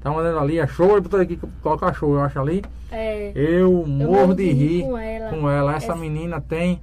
Tá 0.00 0.10
mandando 0.10 0.38
ali, 0.38 0.58
é 0.58 0.66
show, 0.66 0.96
eu 0.96 1.02
botou 1.02 1.20
aqui, 1.20 1.38
colocar 1.62 1.92
show, 1.94 2.14
eu 2.14 2.20
acho 2.22 2.38
ali. 2.38 2.62
É. 2.90 3.32
Eu 3.34 3.84
morro 3.86 4.34
de 4.34 4.50
rir 4.50 4.82
com 4.82 4.98
ela. 4.98 5.30
com 5.30 5.50
ela. 5.50 5.76
Essa 5.76 5.86
Essa- 5.92 5.96
menina 5.96 6.40
tem 6.40 6.80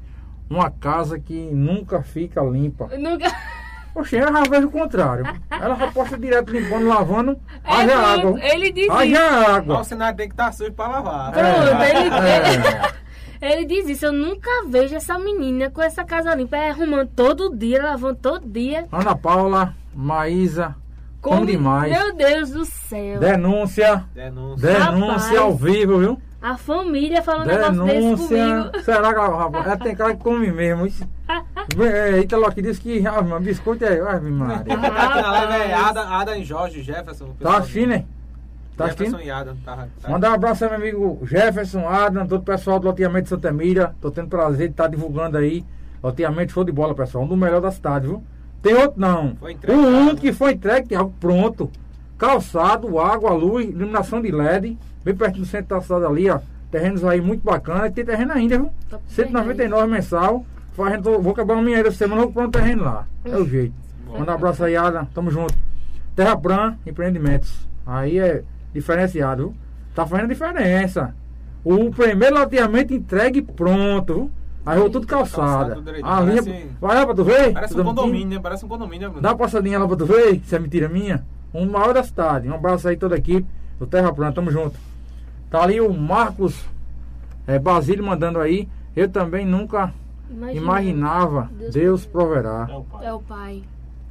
uma 0.49 0.69
casa 0.71 1.19
que 1.19 1.33
nunca 1.51 2.01
fica 2.01 2.41
limpa. 2.41 2.87
Eu 2.91 2.99
Nunca... 2.99 3.31
Oxe, 3.93 4.15
eu 4.15 4.31
já 4.31 4.43
vejo 4.49 4.67
o 4.67 4.71
contrário. 4.71 5.25
Ela 5.49 5.75
já 5.75 5.87
posta 5.91 6.17
direto 6.17 6.49
limpando, 6.51 6.87
lavando, 6.87 7.37
É, 7.63 7.71
haja 7.73 7.97
água. 7.97 8.39
Ele 8.41 8.71
disse. 8.71 8.89
Haja 8.89 9.19
Ó, 9.49 9.55
água. 9.55 9.79
o 9.81 9.83
cenário 9.83 10.17
tem 10.17 10.27
que 10.29 10.33
estar 10.33 10.51
sujo 10.53 10.71
pra 10.71 10.87
lavar. 10.87 11.31
Pronto, 11.31 11.83
ele, 11.83 12.09
É. 12.15 12.91
ele 13.41 13.65
diz 13.65 13.89
isso. 13.89 14.05
Eu 14.05 14.13
nunca 14.13 14.49
vejo 14.67 14.95
essa 14.95 15.17
menina 15.17 15.69
com 15.69 15.81
essa 15.81 16.03
casa 16.03 16.33
limpa. 16.35 16.57
É 16.57 16.69
arrumando 16.69 17.09
todo 17.15 17.55
dia, 17.55 17.81
lavando 17.83 18.15
todo 18.21 18.47
dia. 18.47 18.85
Ana 18.91 19.15
Paula, 19.15 19.73
Maísa, 19.93 20.75
como 21.21 21.45
demais. 21.45 21.91
Meu 21.91 22.15
Deus 22.15 22.51
do 22.51 22.65
céu. 22.65 23.19
Denúncia, 23.19 24.05
Denúncia. 24.13 24.67
denúncia 24.73 25.17
Rapaz. 25.29 25.37
ao 25.37 25.55
vivo, 25.55 25.99
viu? 25.99 26.21
A 26.41 26.57
família 26.57 27.21
falando 27.21 27.43
um 27.43 27.51
negócio 27.51 27.83
desse 27.85 27.99
Denúncia. 27.99 28.27
comigo. 28.63 28.83
Será 28.83 29.13
que 29.13 29.19
ela, 29.19 29.37
rapaz, 29.37 29.65
ela 29.67 29.77
tem 29.77 29.95
cara 29.95 30.15
que 30.15 30.23
come 30.23 30.51
mesmo? 30.51 30.87
Isso- 30.87 31.07
É, 31.79 32.19
Italo 32.19 32.51
que 32.51 32.61
disse 32.63 32.81
que 32.81 33.05
ah, 33.07 33.21
biscoito 33.39 33.85
é. 33.85 33.99
Ave 34.01 34.29
Maria. 34.31 34.63
Tá 34.65 34.73
aqui 34.73 35.21
na 35.21 35.31
live 35.31 35.53
é. 35.71 35.73
Adam, 35.73 36.03
Adam 36.13 36.35
e 36.35 36.43
Jorge, 36.43 36.81
Jefferson. 36.81 37.35
Tá 37.39 37.57
assistindo, 37.57 37.93
hein? 37.93 38.07
Tá 38.77 38.87
Jefferson 38.87 39.15
assistindo? 39.15 39.27
e 39.27 39.31
Adam. 39.31 39.55
Tá, 39.63 39.87
tá. 40.01 40.09
Mandar 40.09 40.31
um 40.31 40.33
abraço 40.33 40.63
ao 40.63 40.71
meu 40.71 40.79
amigo 40.79 41.19
Jefferson, 41.25 41.87
Adam, 41.87 42.25
todo 42.27 42.41
o 42.41 42.45
pessoal 42.45 42.79
do 42.79 42.87
loteamento 42.87 43.23
de 43.23 43.29
Santa 43.29 43.49
Emília. 43.49 43.93
Tô 44.01 44.09
tendo 44.09 44.27
prazer 44.27 44.67
de 44.67 44.73
estar 44.73 44.87
divulgando 44.87 45.37
aí. 45.37 45.63
Loteamento 46.03 46.53
show 46.53 46.63
de 46.63 46.71
bola, 46.71 46.95
pessoal. 46.95 47.23
Um 47.23 47.27
do 47.27 47.37
melhor 47.37 47.61
da 47.61 47.71
cidade, 47.71 48.07
viu? 48.07 48.23
Tem 48.61 48.73
outro 48.73 48.99
não. 48.99 49.35
Foi 49.35 49.51
o 49.51 49.53
entregue, 49.53 49.79
único 49.79 50.15
tá? 50.15 50.21
que 50.21 50.33
foi 50.33 50.51
entregue, 50.53 50.89
tem 50.89 50.97
algo 50.97 51.13
pronto. 51.19 51.69
Calçado, 52.17 52.99
água, 52.99 53.31
luz, 53.31 53.67
iluminação 53.67 54.21
de 54.21 54.31
LED. 54.31 54.77
Bem 55.03 55.15
perto 55.15 55.39
do 55.39 55.45
centro 55.45 55.75
da 55.75 55.81
cidade 55.81 56.05
ali, 56.05 56.29
ó. 56.29 56.39
Terrenos 56.69 57.03
aí 57.03 57.19
muito 57.19 57.43
bacana. 57.43 57.87
E 57.87 57.91
tem 57.91 58.05
terreno 58.05 58.31
ainda, 58.31 58.57
viu? 58.57 58.71
Top 58.89 59.03
199 59.07 59.87
mensal. 59.91 60.45
Fazendo, 60.73 61.19
vou 61.19 61.33
acabar 61.33 61.55
uma 61.55 61.63
minha 61.63 61.91
semana, 61.91 62.21
vou 62.21 62.27
comprar 62.27 62.47
um 62.47 62.51
terreno 62.51 62.83
lá. 62.83 63.05
É 63.25 63.35
o 63.35 63.45
jeito. 63.45 63.73
Manda 64.07 64.31
um 64.31 64.35
abraço 64.35 64.63
aí, 64.63 64.75
Adam. 64.75 65.05
Tamo 65.05 65.31
junto. 65.31 65.53
Terra 66.15 66.37
Plan 66.37 66.77
Empreendimentos. 66.85 67.67
Aí 67.85 68.19
é 68.19 68.43
diferenciado, 68.73 69.43
viu? 69.49 69.55
Tá 69.93 70.05
fazendo 70.05 70.29
diferença. 70.29 71.13
O 71.63 71.91
primeiro 71.91 72.35
loteamento 72.35 72.93
entregue 72.93 73.41
pronto, 73.41 74.13
viu? 74.13 74.31
Aí 74.65 74.77
vou 74.79 74.89
tudo 74.89 75.07
calçada. 75.07 75.75
Calçado 75.75 75.81
direitinho, 75.81 76.13
A 76.13 76.21
linha, 76.21 76.43
parece- 76.43 76.67
vai 76.79 76.95
lá 76.95 77.05
pra 77.05 77.15
tu 77.15 77.23
ver? 77.23 77.51
Parece 77.53 77.73
Tudo 77.73 77.81
um 77.89 77.95
condomínio, 77.95 78.35
né? 78.37 78.39
Parece 78.41 78.65
um 78.65 78.67
condomínio, 78.67 79.01
né, 79.01 79.07
Bruno? 79.07 79.21
Dá 79.21 79.29
uma 79.29 79.37
passadinha 79.37 79.79
lá 79.79 79.87
pra 79.87 79.97
tu 79.97 80.05
ver, 80.05 80.39
se 80.45 80.55
é 80.55 80.59
mentira 80.59 80.87
minha. 80.87 81.25
Um 81.53 81.65
maior 81.69 81.93
da 81.93 82.03
cidade. 82.03 82.47
Um 82.47 82.53
abraço 82.53 82.87
aí 82.87 82.95
toda 82.95 83.15
a 83.15 83.17
equipe 83.17 83.45
do 83.79 83.87
Terra 83.87 84.13
Plana, 84.13 84.31
tamo 84.31 84.51
junto. 84.51 84.77
Tá 85.49 85.63
ali 85.63 85.81
o 85.81 85.91
Marcos 85.91 86.63
é, 87.47 87.57
Basílio 87.59 88.05
mandando 88.05 88.39
aí. 88.39 88.69
Eu 88.95 89.09
também 89.09 89.45
nunca 89.45 89.91
Imagina. 90.29 90.61
imaginava. 90.61 91.49
Deus 91.57 91.73
Deus 91.73 92.05
proverá. 92.05 92.67
É 92.69 92.75
o 92.75 92.83
pai. 92.83 93.05
É 93.05 93.13
o 93.13 93.19
pai. 93.19 93.63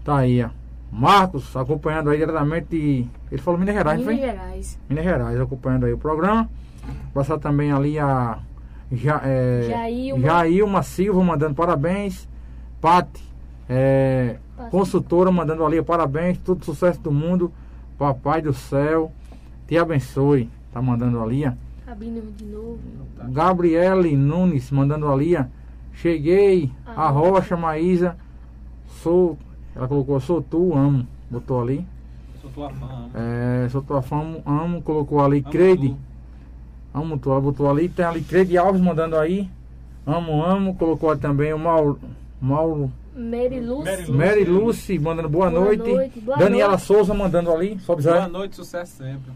Tá 0.04 0.16
aí, 0.18 0.42
ó. 0.42 0.48
Marcos 0.90 1.56
acompanhando 1.56 2.10
aí 2.10 2.18
diretamente. 2.18 3.08
Ele 3.30 3.42
falou 3.42 3.58
Minas 3.58 3.74
Gerais, 3.74 4.00
Minas? 4.00 4.18
Gerais. 4.18 4.78
Minas 4.88 5.04
Gerais, 5.04 5.40
acompanhando 5.40 5.86
aí 5.86 5.92
o 5.92 5.98
programa. 5.98 6.48
Passar 7.14 7.38
também 7.38 7.72
ali 7.72 7.98
a. 7.98 8.38
Ja, 8.90 9.20
é, 9.24 9.66
Jailma. 9.68 10.26
Jailma 10.26 10.82
Silva 10.82 11.22
mandando 11.22 11.54
parabéns. 11.54 12.28
Pati, 12.80 13.22
é, 13.68 14.36
consultora 14.70 15.30
mandando 15.30 15.64
ali 15.64 15.80
parabéns. 15.80 16.38
Tudo 16.38 16.64
sucesso 16.64 17.00
do 17.00 17.12
mundo. 17.12 17.52
Papai 17.96 18.42
do 18.42 18.52
céu, 18.52 19.12
te 19.68 19.76
abençoe. 19.78 20.50
Tá 20.72 20.80
mandando 20.80 21.22
ali. 21.22 21.44
Abrindo 21.86 22.34
de 22.36 22.44
novo. 22.46 22.78
Gabriele 23.28 24.16
Nunes 24.16 24.70
mandando 24.70 25.10
ali. 25.10 25.36
Cheguei 25.92 26.70
A 26.86 27.08
Rocha, 27.10 27.56
Maísa, 27.56 28.16
sou. 29.02 29.38
Ela 29.80 29.88
colocou, 29.88 30.20
sou 30.20 30.42
tu, 30.42 30.74
amo. 30.76 31.06
Botou 31.30 31.62
ali. 31.62 31.86
Sou 32.42 32.50
tua 32.50 32.68
fã. 32.68 33.08
É, 33.14 33.66
sou 33.70 33.80
tua 33.80 34.02
fã, 34.02 34.36
amo. 34.44 34.82
Colocou 34.82 35.24
ali, 35.24 35.40
Creide. 35.40 35.96
Amo 36.92 37.16
tu, 37.18 37.30
ela 37.30 37.40
botou 37.40 37.70
ali. 37.70 37.88
Tem 37.88 38.04
ali 38.04 38.20
Creide 38.20 38.58
Alves 38.58 38.78
mandando 38.82 39.16
aí. 39.16 39.48
Amo, 40.06 40.44
amo. 40.44 40.74
Colocou 40.74 41.10
ali 41.10 41.18
também 41.18 41.54
o 41.54 41.58
Mauro. 41.58 41.98
Mauro. 42.38 42.92
Mary 43.16 43.58
Lucy. 43.58 44.12
Mary 44.12 44.44
Lucy. 44.44 44.98
Mandando 44.98 45.30
boa, 45.30 45.48
Boa 45.48 45.60
noite. 45.64 45.90
noite, 45.90 46.20
boa 46.20 46.36
Daniela 46.36 46.72
noite. 46.72 46.84
Souza 46.84 47.14
mandando 47.14 47.50
ali. 47.50 47.78
Sobe 47.80 48.02
Zé. 48.02 48.12
Boa 48.12 48.28
noite, 48.28 48.56
sucesso 48.56 48.96
sempre. 48.98 49.32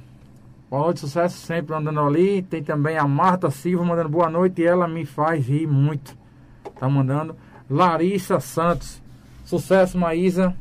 Boa 0.70 0.82
noite, 0.84 1.00
sucesso 1.00 1.38
sempre 1.38 1.74
mandando 1.74 2.00
ali. 2.00 2.42
Tem 2.42 2.62
também 2.62 2.98
a 2.98 3.08
Marta 3.08 3.50
Silva 3.50 3.82
mandando 3.82 4.10
boa 4.10 4.28
noite 4.28 4.60
e 4.60 4.66
ela 4.66 4.86
me 4.86 5.06
faz 5.06 5.46
rir 5.46 5.66
muito. 5.66 6.14
Tá 6.78 6.86
mandando. 6.86 7.34
Larissa 7.70 8.38
Santos. 8.40 9.02
Sucesso, 9.44 9.98
Maísa. 9.98 10.54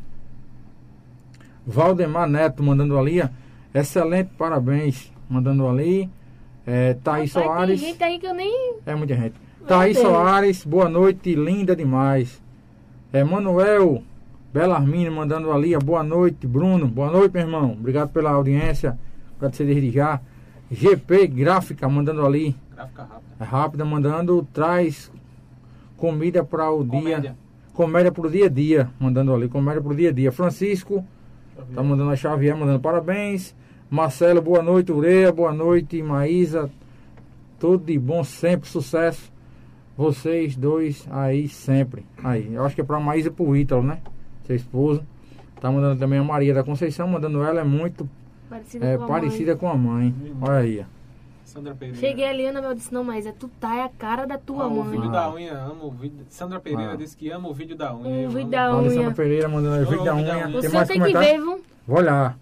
Valdemar 1.65 2.27
Neto 2.27 2.61
mandando 2.61 2.97
ali. 2.97 3.21
ó. 3.21 3.29
Excelente, 3.73 4.29
parabéns. 4.37 5.11
Mandando 5.29 5.67
ali. 5.67 6.09
É, 6.65 6.93
Thaís 6.95 7.33
Rapaz, 7.33 7.47
Soares. 7.51 7.81
Tem 7.81 7.89
gente 7.91 8.03
aí 8.03 8.19
que 8.19 8.27
eu 8.27 8.33
nem. 8.33 8.75
É 8.85 8.95
muita 8.95 9.15
gente. 9.15 9.35
Meu 9.59 9.67
Thaís 9.67 9.97
Deus. 9.97 10.07
Soares, 10.07 10.65
boa 10.65 10.89
noite, 10.89 11.33
linda 11.35 11.75
demais. 11.75 12.41
É, 13.11 13.23
Manuel 13.23 14.03
Belarmino 14.53 15.11
mandando 15.11 15.51
ali, 15.51 15.75
ó, 15.75 15.79
boa 15.79 16.03
noite, 16.03 16.45
Bruno, 16.45 16.87
boa 16.87 17.09
noite, 17.11 17.33
meu 17.33 17.41
irmão. 17.41 17.71
Obrigado 17.73 18.09
pela 18.11 18.31
audiência, 18.31 18.97
agradecer 19.37 19.65
desde 19.65 19.89
já. 19.91 20.21
GP 20.71 21.27
Gráfica 21.27 21.87
mandando 21.89 22.25
ali, 22.25 22.55
Gráfica 22.71 23.03
rápida. 23.03 23.23
é 23.39 23.43
rápida, 23.43 23.85
mandando, 23.85 24.47
traz 24.53 25.11
comida 25.97 26.43
para 26.43 26.69
o 26.71 26.83
dia. 26.83 27.35
Comédia. 27.73 28.11
Pro 28.11 28.29
dia 28.29 28.45
a 28.45 28.49
dia, 28.49 28.89
mandando 28.99 29.33
ali, 29.33 29.49
comédia 29.49 29.81
pro 29.81 29.95
dia 29.95 30.09
a 30.09 30.11
dia. 30.13 30.31
Francisco, 30.31 31.03
tá 31.73 31.83
mandando 31.83 32.11
a 32.11 32.15
Xavier, 32.15 32.55
mandando 32.55 32.79
parabéns. 32.79 33.55
Marcelo, 33.89 34.41
boa 34.41 34.61
noite, 34.61 34.91
Ureia, 34.91 35.31
boa 35.31 35.53
noite, 35.53 36.01
Maísa. 36.01 36.69
Tudo 37.59 37.85
de 37.85 37.97
bom 37.97 38.23
sempre, 38.23 38.67
sucesso. 38.69 39.31
Vocês 39.95 40.55
dois 40.55 41.07
aí 41.11 41.47
sempre. 41.47 42.05
Aí, 42.23 42.53
eu 42.53 42.65
acho 42.65 42.73
que 42.73 42.81
é 42.81 42.83
pra 42.83 42.99
Maísa 42.99 43.27
e 43.29 43.31
pro 43.31 43.55
Ítalo, 43.55 43.83
né? 43.83 43.99
Seu 44.45 44.55
esposo. 44.55 45.03
Tá 45.61 45.71
mandando 45.71 45.99
também 45.99 46.19
a 46.19 46.23
Maria 46.23 46.53
da 46.53 46.63
Conceição, 46.63 47.07
mandando 47.07 47.43
ela, 47.43 47.61
é 47.61 47.63
muito 47.63 48.09
Parecida 48.49 48.85
é, 48.85 48.97
com 48.97 49.03
a 49.03 49.07
parecida 49.07 49.51
mãe. 49.51 49.57
com 49.59 49.69
a 49.69 49.75
mãe. 49.75 50.15
Olha 50.41 50.57
aí. 50.57 50.79
ó. 50.81 51.02
Sandra 51.53 51.75
Pereira. 51.75 51.99
Cheguei 51.99 52.25
ali, 52.25 52.47
Ana 52.47 52.61
Mel 52.61 52.73
disse, 52.73 52.91
não, 52.91 53.03
mas 53.03 53.27
é 53.27 53.31
tu 53.31 53.47
tá 53.59 53.75
é 53.75 53.83
a 53.83 53.89
cara 53.89 54.25
da 54.25 54.39
tua 54.39 54.63
Ah, 54.63 54.67
o 54.67 54.83
mãe. 54.83 54.89
vídeo 54.89 55.09
Ah. 55.09 55.11
da 55.11 55.31
unha, 55.33 55.53
amo 55.53 55.85
o 55.85 55.91
vídeo. 55.91 56.25
Sandra 56.27 56.59
Pereira 56.59 56.93
Ah. 56.93 56.95
disse 56.95 57.15
que 57.15 57.29
ama 57.29 57.47
o 57.47 57.53
vídeo 57.53 57.75
da 57.75 57.95
unha. 57.95 58.07
Um 58.09 58.21
eu 58.23 58.29
vídeo 58.31 58.49
da 58.49 58.75
unha. 58.75 59.11
Pereira 59.11 59.47
mandando 59.47 59.83
o 59.83 59.89
vídeo 59.89 60.03
da 60.03 60.13
Ô, 60.13 60.17
vídeo 60.17 60.31
da 60.31 60.37
unha. 60.47 60.57
O 60.57 60.61
Tem 60.61 60.85
tem 60.87 61.01
que 61.01 61.13
ver, 61.13 61.37
viu? 61.37 61.63
Vou 61.85 61.97
olhar. 61.99 62.39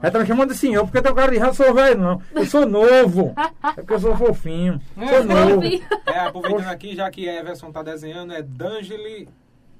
Ela 0.00 0.10
tá 0.12 0.18
me 0.20 0.26
chamando 0.26 0.48
de 0.50 0.56
senhor, 0.56 0.84
porque 0.84 1.02
tem 1.02 1.14
cara 1.14 1.30
de 1.32 1.38
já 1.38 1.52
sou 1.52 1.74
velho, 1.74 2.00
não. 2.00 2.22
Eu 2.34 2.46
sou 2.46 2.64
novo. 2.66 3.34
É 3.36 3.72
porque 3.74 3.94
eu 3.94 4.00
sou 4.00 4.16
fofinho. 4.16 4.80
Sou 4.96 5.24
novo. 5.24 5.62
É, 6.06 6.18
aproveitando 6.20 6.68
aqui, 6.68 6.94
já 6.94 7.10
que 7.10 7.26
Everson 7.28 7.70
tá 7.72 7.82
desenhando, 7.82 8.32
é 8.32 8.42
D'Angeli 8.42 9.28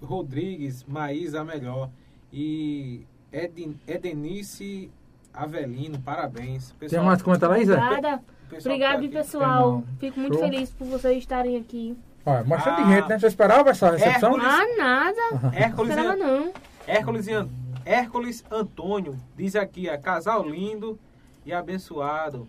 Rodrigues, 0.01 0.85
Maísa 0.89 1.41
a 1.41 1.45
melhor. 1.45 1.89
E 2.33 3.05
Eden, 3.33 3.77
Edenice 3.87 4.91
Avelino, 5.33 5.99
parabéns. 6.01 6.75
Tem 6.89 7.01
mais 7.01 7.23
comentário 7.23 7.55
aí, 7.55 7.65
Zé? 7.65 7.75
Obrigada. 7.77 8.23
O 8.53 8.57
pessoal 8.57 8.75
Obrigado, 8.75 9.03
tá 9.09 9.19
pessoal. 9.19 9.85
Fico 9.99 10.21
muito 10.21 10.35
Show. 10.35 10.43
feliz 10.45 10.71
por 10.71 10.87
vocês 10.87 11.19
estarem 11.19 11.57
aqui. 11.57 11.97
Olha, 12.25 12.45
bastante 12.45 12.83
Ah. 12.83 12.87
gente, 12.95 13.09
né? 13.09 13.19
Você 13.19 13.27
esperava 13.27 13.71
essa 13.71 13.91
recepção? 13.91 14.35
Hércules. 14.39 14.47
Ah, 14.47 14.77
nada. 14.79 15.57
Hércules, 15.57 15.95
Não 15.97 16.03
esperava 16.05 16.17
não. 16.17 16.53
Hércules, 16.87 17.29
An- 17.29 17.49
Hércules 17.85 18.45
Antônio 18.51 19.17
diz 19.37 19.57
aqui, 19.57 19.89
é 19.89 19.97
casal 19.97 20.49
lindo 20.49 20.99
e 21.45 21.53
abençoado. 21.53 22.47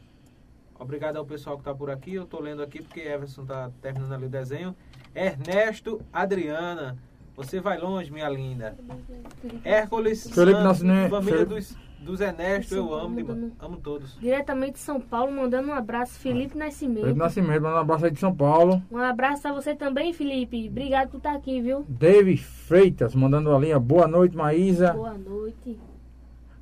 Obrigado 0.77 1.17
ao 1.17 1.25
pessoal 1.25 1.57
que 1.57 1.63
tá 1.63 1.73
por 1.73 1.89
aqui. 1.89 2.13
Eu 2.13 2.25
tô 2.25 2.39
lendo 2.39 2.61
aqui 2.61 2.81
porque 2.81 2.99
Everson 2.99 3.45
tá 3.45 3.71
terminando 3.81 4.11
ali 4.13 4.25
o 4.25 4.29
desenho. 4.29 4.75
Ernesto 5.15 6.01
Adriana, 6.11 6.97
você 7.35 7.59
vai 7.59 7.77
longe, 7.79 8.11
minha 8.11 8.27
linda. 8.29 8.75
Hércules 9.63 10.23
Felipe 10.23 10.51
Santos, 10.57 10.63
Nascimento, 10.63 11.09
família 11.09 11.33
Felipe- 11.39 11.55
dos, 11.55 11.75
dos 12.03 12.21
Ernesto, 12.21 12.75
eu 12.75 12.93
amo, 12.93 13.15
de- 13.15 13.23
mandando- 13.23 13.51
amo 13.59 13.77
todos. 13.77 14.17
Diretamente 14.19 14.73
de 14.73 14.79
São 14.79 14.99
Paulo, 14.99 15.31
mandando 15.31 15.69
um 15.69 15.73
abraço, 15.73 16.19
Felipe 16.19 16.57
Nascimento. 16.57 17.01
Felipe 17.01 17.19
Nascimento, 17.19 17.61
mandando 17.61 17.77
um 17.77 17.81
abraço 17.81 18.05
aí 18.05 18.11
de 18.11 18.19
São 18.19 18.35
Paulo. 18.35 18.81
Um 18.91 18.97
abraço 18.97 19.47
a 19.47 19.53
você 19.53 19.73
também, 19.75 20.13
Felipe. 20.13 20.67
Obrigado 20.69 21.09
por 21.09 21.17
estar 21.17 21.33
aqui, 21.35 21.61
viu? 21.61 21.85
David 21.87 22.41
Freitas, 22.43 23.15
mandando 23.15 23.55
ali, 23.55 23.73
ó, 23.73 23.79
boa 23.79 24.07
noite, 24.07 24.35
Maísa. 24.35 24.93
Boa 24.93 25.13
noite. 25.17 25.77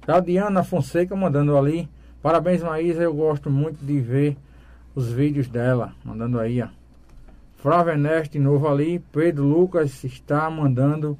Claudiana 0.01 0.63
Fonseca, 0.63 1.15
mandando 1.15 1.57
ali. 1.57 1.87
Parabéns, 2.21 2.61
Maísa, 2.63 3.01
eu 3.03 3.13
gosto 3.13 3.49
muito 3.49 3.83
de 3.83 3.99
ver 3.99 4.37
os 4.95 5.11
vídeos 5.11 5.47
dela. 5.47 5.93
Mandando 6.03 6.39
aí, 6.39 6.61
ó. 6.61 6.67
Flávio 7.55 7.91
Ernesto 7.93 8.33
de 8.33 8.39
novo 8.39 8.67
ali. 8.67 8.99
Pedro 9.11 9.43
Lucas 9.43 10.03
está 10.03 10.49
mandando 10.49 11.17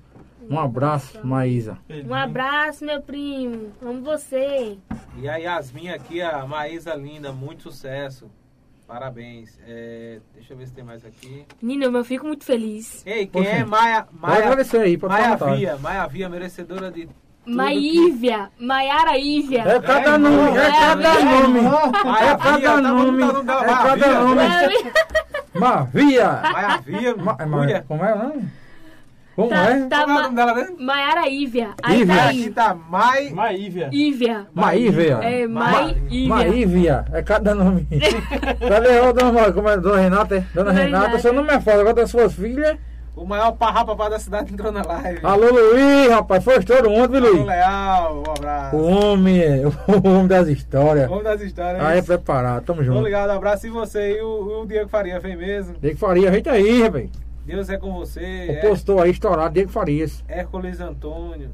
um 0.51 0.59
abraço, 0.59 1.25
Maísa. 1.25 1.77
Um 2.07 2.13
abraço, 2.13 2.83
meu 2.85 3.01
primo. 3.01 3.71
Amo 3.81 4.01
você. 4.03 4.77
E 5.17 5.27
a 5.29 5.37
Yasmin 5.37 5.89
aqui, 5.89 6.21
a 6.21 6.45
Maísa 6.45 6.93
linda, 6.93 7.31
muito 7.31 7.63
sucesso. 7.63 8.29
Parabéns. 8.87 9.57
É, 9.65 10.19
deixa 10.33 10.53
eu 10.53 10.57
ver 10.57 10.67
se 10.67 10.73
tem 10.73 10.83
mais 10.83 11.05
aqui. 11.05 11.45
Menino, 11.61 11.97
eu 11.97 12.03
fico 12.03 12.27
muito 12.27 12.43
feliz. 12.43 13.01
Ei, 13.05 13.25
quem 13.25 13.41
Poxa. 13.43 13.49
é 13.49 13.63
Maia? 13.63 14.03
Pode 14.03 14.17
Maia, 14.21 14.43
agradecer 14.43 14.77
aí, 14.81 14.97
pode 14.97 15.13
Maia 15.13 15.37
comentar. 15.37 15.57
Via, 15.57 15.77
Maia 15.77 16.07
Via, 16.07 16.27
merecedora 16.29 16.91
de 16.91 17.05
tudo 17.05 17.15
Maívia. 17.55 18.49
Maiara 18.59 19.17
Ívia. 19.17 19.61
É 19.61 19.79
cada 19.79 20.11
É, 20.15 20.17
nome, 20.17 20.57
é 20.57 20.71
cada 20.71 21.09
é, 21.09 21.23
nome. 21.23 21.59
É 21.59 22.37
cada 22.37 22.81
nome, 22.81 23.23
é 23.23 23.67
cada 23.67 24.19
nome. 24.19 24.91
Mavia. 25.53 26.41
Maia 26.53 26.77
Via, 26.81 27.15
Ma- 27.15 27.37
é, 27.39 27.45
mulher. 27.45 27.79
Ma- 27.79 27.85
como 27.87 28.03
é 28.05 28.13
o 28.13 28.17
nome? 28.17 28.49
Como 29.35 29.47
Tá, 29.49 29.71
é? 29.71 29.85
tá, 29.87 30.01
Como 30.01 30.11
é 30.11 30.19
o 30.19 30.23
nome 30.23 30.35
dela 30.35 30.53
mesmo? 30.55 30.75
Maiara 30.79 31.27
Ívia. 31.29 31.69
Aí 31.81 32.01
Ívia. 32.01 32.15
tá 32.15 32.25
Aqui 32.29 32.49
tá 32.51 32.75
Mai... 32.75 33.29
Maívia. 33.29 33.89
Ívia. 33.91 34.47
Maívia. 34.53 35.19
É, 35.23 35.47
Ma- 35.47 35.71
Maívia. 35.71 36.27
Maívia, 36.27 37.05
é 37.13 37.21
cada 37.23 37.55
nome. 37.55 37.87
Cadê 38.67 38.99
a 38.99 39.11
dona, 39.11 39.51
como 39.53 39.69
é, 39.69 39.77
dona 39.77 39.97
Renata? 40.01 40.35
é? 40.35 40.45
Dona 40.53 40.71
Renata, 40.71 41.19
seu 41.19 41.31
nome 41.33 41.49
é 41.49 41.59
foda, 41.61 41.79
agora 41.81 41.93
das 41.95 42.09
suas 42.11 42.33
filhas. 42.33 42.77
O 43.15 43.25
maior 43.25 43.51
parrapapá 43.51 44.07
da 44.09 44.17
cidade 44.17 44.53
entrou 44.53 44.71
na 44.71 44.81
live. 44.83 45.19
Alô, 45.23 45.47
Luiz, 45.51 46.09
rapaz, 46.09 46.43
foi 46.43 46.57
estouro 46.57 46.89
ontem, 46.91 47.19
viu, 47.19 47.25
Alô, 47.27 47.33
Luiz? 47.35 47.45
Leal, 47.45 48.23
um 48.25 48.31
abraço. 48.31 48.75
O 48.77 48.83
homem, 48.89 49.41
o 49.65 50.07
homem 50.09 50.27
das 50.27 50.47
histórias. 50.47 51.09
Vamos 51.09 51.23
das 51.25 51.41
histórias. 51.41 51.83
Aí 51.83 51.99
é 51.99 52.01
preparado, 52.01 52.63
tamo 52.63 52.79
Tô 52.79 52.85
junto. 52.85 53.01
ligado, 53.03 53.29
abraço. 53.31 53.67
E 53.67 53.69
você 53.69 54.17
e 54.17 54.21
o, 54.21 54.61
o 54.61 54.65
Diego 54.65 54.89
Faria, 54.89 55.19
vem 55.19 55.35
mesmo. 55.35 55.75
Diego 55.81 55.97
Faria, 55.97 56.29
ajeita 56.29 56.51
aí, 56.51 56.83
rapaz. 56.83 57.09
Deus 57.45 57.69
é 57.69 57.77
com 57.77 57.91
você. 57.93 58.19
O 58.49 58.51
É, 58.51 58.55
postou 58.67 59.01
aí, 59.01 59.11
estourado, 59.11 59.53
Diego 59.53 59.69
Farias. 59.71 60.23
Hércules 60.27 60.79
Antônio. 60.79 61.49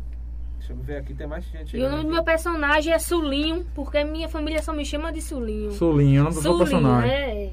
Deixa 0.59 0.73
eu 0.73 0.77
ver 0.77 0.97
aqui, 0.97 1.13
tem 1.13 1.25
mais 1.27 1.45
gente. 1.45 1.77
E 1.77 1.81
o 1.83 1.89
nome 1.89 2.03
do 2.03 2.09
meu 2.09 2.23
personagem 2.23 2.91
é 2.91 2.99
Sulinho, 2.99 3.65
porque 3.73 4.03
minha 4.03 4.27
família 4.27 4.61
só 4.61 4.73
me 4.73 4.85
chama 4.85 5.11
de 5.13 5.21
Sulinho. 5.21 5.71
Sulinho, 5.71 6.21
o 6.21 6.23
nome 6.25 6.35
do 6.35 6.41
seu 6.41 6.57
personagem. 6.57 7.09
é. 7.11 7.51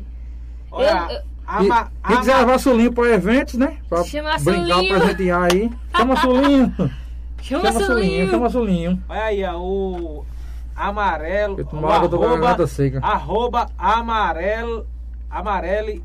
Olha, 0.73 0.87
Eu- 1.11 1.17
eu- 1.17 1.23
ama, 1.47 1.93
E, 2.05 2.09
quem 2.09 2.17
quiser 2.19 2.37
levar 2.39 2.59
Sulinho 2.59 2.93
para 2.93 3.09
eventos, 3.15 3.55
né? 3.55 3.79
Pra 3.89 4.03
Chama 4.03 4.37
brincar, 4.39 4.75
Sulinho. 4.75 4.99
presentear 4.99 5.53
aí. 5.53 5.71
Chama 5.97 6.17
Sulinho. 6.17 6.75
Chama, 7.41 7.63
Chama 7.67 7.73
Sulinho, 7.73 7.87
Sulinho. 7.87 8.31
chama 8.31 8.49
Sulinho. 8.51 9.03
olha 9.09 9.23
aí, 9.23 9.45
ó, 9.45 9.61
o 9.61 10.27
amarelo. 10.75 11.57
Eu 11.59 11.65
o 11.65 11.69
tomo 11.69 11.87
água, 11.87 12.51
eu 12.51 12.57
tô 12.57 12.67
seca. 12.67 12.99
arroba 13.01 13.69
amarelo, 13.79 14.87
amarele 15.31 16.03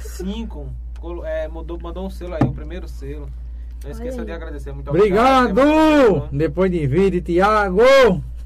5. 0.00 0.68
É, 1.24 1.48
mandou, 1.48 1.78
mandou 1.80 2.06
um 2.06 2.10
selo 2.10 2.34
aí, 2.34 2.42
o 2.46 2.52
primeiro 2.52 2.86
selo. 2.88 3.28
Não 3.84 3.90
esqueça 3.90 4.20
aí. 4.20 4.26
de 4.26 4.32
agradecer. 4.32 4.72
Muito 4.72 4.88
Obrigado! 4.90 5.50
obrigado. 5.58 6.28
Depois 6.32 6.70
de 6.70 6.86
vídeo, 6.86 7.20
Tiago! 7.20 7.82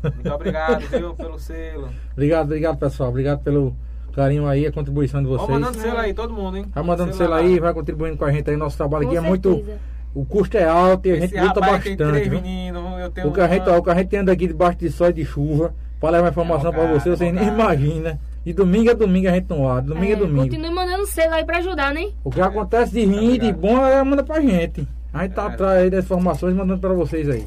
Muito 0.03 0.33
obrigado, 0.33 0.81
viu, 0.89 1.15
pelo 1.15 1.39
selo. 1.39 1.89
Obrigado, 2.13 2.45
obrigado, 2.47 2.79
pessoal. 2.79 3.09
Obrigado 3.11 3.41
pelo 3.43 3.75
carinho 4.15 4.47
aí, 4.47 4.67
a 4.67 4.73
contribuição 4.73 5.23
de 5.23 5.29
vocês. 5.29 5.49
mandando 5.49 5.79
selo 5.79 5.99
aí, 5.99 6.15
todo 6.15 6.33
mundo, 6.33 6.57
hein? 6.57 6.67
Vai 6.75 6.83
mandando 6.85 7.13
selo 7.15 7.35
aí, 7.35 7.59
vai 7.61 7.75
contribuindo 7.75 8.17
com 8.17 8.25
a 8.25 8.33
gente 8.33 8.49
aí. 8.49 8.57
Nosso 8.57 8.77
trabalho 8.77 9.05
Com 9.05 9.11
aqui 9.11 9.19
é 9.19 9.21
muito. 9.21 9.55
certeza. 9.57 9.79
O 10.15 10.25
custo 10.25 10.57
é 10.57 10.65
alto 10.67 11.07
e 11.09 11.11
a 11.13 11.15
gente 11.17 11.35
Esse 11.35 11.45
luta 11.47 11.61
rapaz 11.61 11.85
tem 11.85 11.95
bastante. 11.97 12.31
meninos, 12.31 13.01
eu 13.01 13.11
tenho 13.11 13.29
O 13.29 13.33
que, 13.35 13.41
a 13.43 13.49
gente, 13.49 13.69
ó, 13.69 13.77
o 13.77 13.83
que 13.83 13.91
a 13.91 13.95
gente 13.95 14.17
anda 14.17 14.33
aqui 14.33 14.47
debaixo 14.47 14.79
de 14.79 14.91
sol 14.91 15.11
e 15.11 15.13
de 15.13 15.25
chuva 15.27 15.75
para 16.01 16.09
levar 16.09 16.31
informação 16.31 16.71
É 16.71 16.73
para 16.73 16.87
você, 16.87 17.11
vocês 17.11 17.21
é 17.21 17.25
nem 17.33 17.51
bocado. 17.51 17.61
imaginam. 17.85 18.19
De 18.47 18.53
domingo 18.53 18.89
a 18.93 18.95
domingo 18.95 19.29
a 19.29 19.33
gente 19.33 19.51
não 19.51 19.69
ar, 19.69 19.83
domingo 19.83 20.07
é, 20.07 20.13
É, 20.13 20.17
domingo. 20.17 20.43
Continue 20.45 20.71
mandando 20.71 21.05
selo 21.05 21.35
aí 21.35 21.45
pra 21.45 21.59
ajudar, 21.59 21.93
né? 21.93 22.13
O 22.23 22.31
que 22.31 22.41
acontece 22.41 22.93
de 22.93 23.05
ruim 23.05 23.35
e 23.35 23.39
de 23.39 23.53
bom, 23.53 23.85
ela 23.85 24.05
manda 24.05 24.23
pra 24.23 24.41
gente. 24.41 24.87
A 25.13 25.25
gente 25.25 25.33
tá 25.35 25.43
É. 25.43 25.47
atrás 25.49 25.83
aí 25.83 25.91
das 25.91 26.05
informações 26.05 26.55
mandando 26.55 26.79
pra 26.81 26.93
vocês 26.93 27.29
aí. 27.29 27.45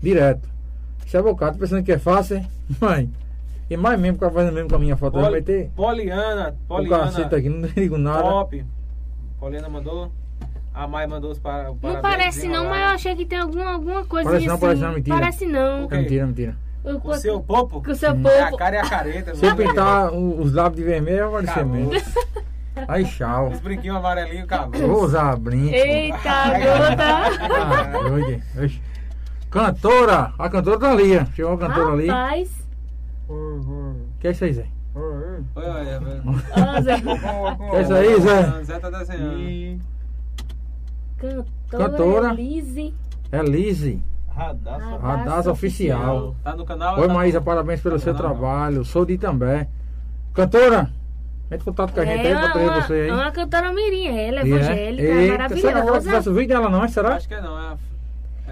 Direto. 0.00 0.48
Isso 1.04 1.16
é 1.16 1.20
bocado, 1.22 1.54
tô 1.54 1.60
pensando 1.62 1.82
que 1.82 1.90
é 1.90 1.98
fácil, 1.98 2.36
hein? 2.36 2.46
Mãe. 2.80 3.10
E 3.68 3.76
mais 3.76 3.98
mesmo, 3.98 4.14
ficar 4.18 4.30
fazendo 4.30 4.54
mesmo 4.54 4.68
com 4.68 4.76
a 4.76 4.78
minha 4.78 4.96
foto. 4.96 5.14
Vai 5.14 5.24
Poli- 5.24 5.34
meter 5.34 5.70
Poliana, 5.74 6.54
o 6.64 6.68
Poliana, 6.68 7.04
cacete 7.06 7.34
aqui, 7.34 7.48
não 7.48 7.66
digo 7.74 7.98
nada. 7.98 8.22
top. 8.22 8.64
Poliana 9.40 9.68
mandou. 9.68 10.12
A 10.72 10.86
Mai 10.86 11.06
mandou 11.08 11.30
os 11.32 11.38
para, 11.40 11.70
Não 11.70 12.00
parece 12.02 12.46
não, 12.46 12.66
mas 12.68 12.78
eu 12.82 12.88
achei 12.94 13.16
que 13.16 13.24
tem 13.24 13.38
alguma, 13.38 13.64
alguma 13.72 14.04
coisa 14.04 14.28
Parece 14.28 14.46
não, 14.46 14.54
assim. 14.54 14.60
parece 14.66 14.80
não, 14.82 14.92
mentira. 14.92 15.16
Parece 15.18 15.46
não. 15.46 15.84
Ok. 15.86 15.98
É 15.98 16.00
mentira, 16.02 16.26
mentira. 16.26 16.56
Eu- 16.86 17.00
Com 17.00 17.08
o 17.08 17.14
seu 17.16 17.40
popo? 17.40 17.82
Com 17.82 17.90
o 17.90 17.94
seu 17.94 18.10
É 18.12 18.40
a 18.42 18.56
cara 18.56 18.76
e 18.76 18.78
a 18.78 18.88
careta. 18.88 19.34
Se 19.34 19.44
eu 19.44 19.50
mano. 19.56 19.68
pintar 19.68 20.12
o- 20.12 20.40
os 20.40 20.52
lábios 20.52 20.76
de 20.76 20.84
vermelho, 20.84 21.30
vai 21.30 21.42
parecer 21.42 21.60
Acabou. 21.60 21.74
mesmo. 21.90 22.12
Aí, 22.88 23.04
tchau. 23.06 23.48
Os 23.48 23.60
brinquinhos 23.60 23.96
amarelinhos, 23.96 24.44
acabou. 24.44 24.80
Vou 24.88 25.02
usar 25.04 25.36
brinco. 25.36 25.74
Eita, 25.74 26.18
Ai, 26.30 26.60
gota. 26.60 27.04
Ah. 27.54 28.68
Cantora! 29.50 30.32
A 30.38 30.48
cantora 30.48 30.78
tá 30.78 30.90
ali. 30.92 31.16
ó. 31.18 31.24
Chegou 31.34 31.52
a 31.54 31.58
cantora 31.58 31.92
ali. 31.92 32.06
Rapaz. 32.08 32.50
Que 34.20 34.28
é 34.28 34.30
isso 34.30 34.44
aí, 34.44 34.52
Zé? 34.52 34.66
Oi, 34.94 35.02
oi, 35.56 36.82
Zé. 36.82 37.00
Que 37.00 37.76
é 37.76 37.82
isso 37.82 37.94
aí, 37.94 38.20
Zé? 38.20 38.64
Zé 38.64 38.78
tá 38.78 38.90
desenhando. 38.90 39.80
Cantora, 41.18 41.44
Cantora. 41.90 42.32
Elise. 42.34 42.94
É 43.32 43.42
Lizzy. 43.42 44.02
Radassa. 44.36 44.98
Radassa 44.98 45.50
Oficial. 45.50 46.36
Tá 46.44 46.54
no 46.54 46.64
canal? 46.64 46.98
Oi, 47.00 47.08
tá 47.08 47.14
Maísa, 47.14 47.38
no- 47.38 47.44
parabéns 47.44 47.80
pelo 47.80 47.94
Não, 47.94 48.00
seu 48.00 48.12
não, 48.12 48.20
trabalho. 48.20 48.84
Sou 48.84 49.04
de 49.06 49.14
Itambé. 49.14 49.66
Cantora, 50.34 50.90
entre 51.46 51.56
em 51.56 51.64
contato 51.64 51.92
com 51.94 52.00
a 52.00 52.04
gente 52.04 52.26
aí 52.26 52.32
É 52.32 52.38
pra 52.38 52.50
trazer 52.52 52.68
uma, 52.68 52.80
você 52.82 52.92
aí. 52.94 53.10
uma 53.10 53.30
cantora 53.32 53.72
mirim, 53.72 54.06
ela 54.08 54.40
é 54.40 54.44
E 54.46 54.52
evangélica, 54.52 55.02
Eita, 55.02 55.24
Será 55.34 55.48
que 55.48 55.66
ela 55.66 55.84
maravilhosa. 55.84 56.30
o 56.30 56.34
vídeo 56.34 56.48
dela 56.48 56.68
não, 56.68 56.88
será? 56.88 57.14
Acho 57.16 57.28
que 57.28 57.34
é 57.34 57.40
não, 57.40 57.58
é 57.58 57.62
a... 57.72 57.76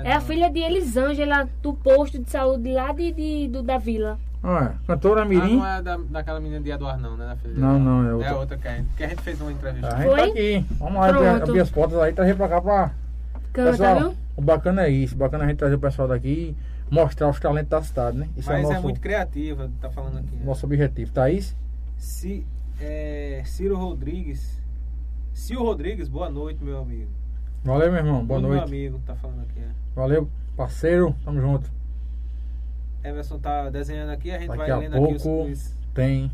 É 0.03 0.13
a 0.13 0.21
filha 0.21 0.51
de 0.51 0.59
Elisângela, 0.61 1.49
do 1.63 1.73
posto 1.75 2.19
de 2.19 2.29
saúde 2.31 2.73
lá 2.73 2.91
de, 2.93 3.13
de- 3.13 3.49
do, 3.49 3.63
da 3.63 3.79
vila. 3.79 4.19
Ah, 4.43 4.73
é. 4.73 4.87
Cantora 4.87 5.23
Ah, 5.23 5.25
Mirim. 5.25 5.57
não 5.59 5.67
é 5.67 5.81
da, 5.83 5.97
daquela 6.11 6.41
menina 6.41 6.61
de 6.61 6.71
Eduardo, 6.71 7.01
não, 7.03 7.17
né? 7.17 7.27
Da 7.27 7.37
filha 7.37 7.55
de 7.55 7.61
Não, 7.61 7.79
não, 7.79 8.09
é 8.09 8.13
outra. 8.15 8.29
É 8.29 8.35
outra 8.35 8.57
que 8.59 8.69
a 8.69 8.77
gente, 8.77 8.89
que 8.97 9.05
a 9.05 9.09
gente 9.09 9.23
fez 9.23 9.41
uma 9.41 9.53
entrevista. 9.53 9.87
A 9.89 9.97
gente 9.97 10.09
tá 10.11 10.17
Foi? 10.17 10.31
aqui. 10.31 10.67
Vamos 10.79 10.95
lá 11.01 11.09
abrir, 11.09 11.27
abrir 11.29 11.61
as 11.61 11.71
portas 11.71 11.99
aí 12.01 12.11
e 12.11 12.15
trazer 12.15 12.35
pra 12.37 12.49
cá 12.49 12.61
pra. 12.61 12.91
Canta, 13.55 13.71
pessoal, 13.71 14.01
viu? 14.01 14.15
o 14.37 14.43
bacana 14.43 14.83
é 14.83 14.91
isso. 14.91 15.15
O 15.15 15.19
bacana 15.19 15.45
é 15.45 15.47
a 15.47 15.49
gente 15.51 15.59
trazer 15.59 15.77
o 15.77 15.79
pessoal 15.79 16.09
daqui 16.09 16.57
e 16.91 16.95
mostrar 16.95 17.31
os 17.31 17.39
talentos 17.39 17.71
da 17.71 17.83
cidade, 17.83 18.19
né? 18.19 18.29
Isso 18.37 18.51
Mas 18.51 18.59
é 18.59 18.63
é, 18.63 18.67
o 18.67 18.73
nosso, 18.73 18.83
muito 18.83 19.01
criativa, 19.01 19.71
tá 19.81 19.89
falando 19.89 20.19
aqui. 20.19 20.35
né? 20.35 20.45
nosso 20.45 20.67
objetivo. 20.67 21.13
Thaís? 21.13 21.57
Ci, 21.97 22.45
é, 22.81 23.43
Ciro 23.47 23.77
Rodrigues. 23.77 24.61
Ciro 25.33 25.63
Rodrigues, 25.63 26.09
boa 26.09 26.29
noite, 26.29 26.63
meu 26.65 26.79
amigo. 26.81 27.11
Valeu, 27.63 27.93
meu 27.93 28.05
irmão. 28.05 28.27
Boa 28.27 28.41
noite. 28.41 28.55
Meu 28.57 28.65
amigo, 28.65 29.01
tá 29.07 29.15
falando 29.15 29.43
aqui. 29.43 29.61
É. 29.61 29.69
Valeu, 29.95 30.29
parceiro. 30.57 31.15
Tamo 31.25 31.41
junto. 31.41 31.71
Emerson 33.05 33.39
tá 33.39 33.71
desenhando 33.71 34.11
aqui, 34.11 34.33
a 34.33 34.39
gente 34.39 34.49
Daqui 34.49 34.59
vai 34.59 34.71
a 34.71 34.79
lendo 34.79 34.97
aqui 34.97 35.15
os, 35.15 35.23
pouco 35.23 35.51
os... 35.51 35.77
tem 35.95 36.33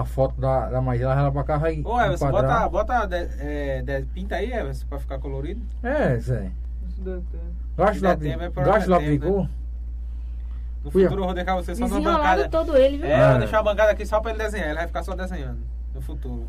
a 0.00 0.04
foto 0.04 0.40
da, 0.40 0.68
da 0.70 0.80
Maísa. 0.80 1.04
Ela 1.12 1.30
pra 1.32 1.44
cá 1.44 1.56
vai 1.56 1.72
Ô, 1.82 2.00
enquadrar. 2.00 2.68
bota, 2.68 3.04
bota 3.04 3.06
de- 3.06 3.28
é, 3.40 3.82
de- 3.82 4.02
pinta 4.06 4.36
aí, 4.36 4.52
Emerson, 4.52 4.86
pra 4.88 4.98
ficar 4.98 5.18
colorido. 5.18 5.60
É, 5.82 6.16
Zé. 6.18 6.50
Gasto 7.76 8.02
lápis 8.02 8.22
tempo, 8.28 8.42
é 8.60 8.64
gasto 8.64 8.88
de 8.98 8.98
tempo, 9.20 9.42
né? 9.42 9.50
No 10.82 10.90
Fui, 10.90 11.02
futuro 11.02 11.22
eu 11.22 11.26
vou 11.26 11.34
deixar 11.34 11.54
você 11.56 11.74
só 11.74 11.80
numa 11.88 11.98
Desenrolado 11.98 12.42
bancada. 12.42 12.48
todo 12.48 12.76
ele, 12.76 12.96
viu? 12.98 13.06
É, 13.06 13.12
É. 13.12 13.30
vou 13.30 13.38
deixar 13.40 13.58
a 13.58 13.62
bancada 13.62 13.90
aqui 13.90 14.06
só 14.06 14.20
pra 14.20 14.30
ele 14.30 14.38
desenhar, 14.42 14.68
ele 14.68 14.76
vai 14.78 14.86
ficar 14.86 15.02
só 15.02 15.14
desenhando 15.14 15.58
no 15.94 16.00
futuro. 16.00 16.46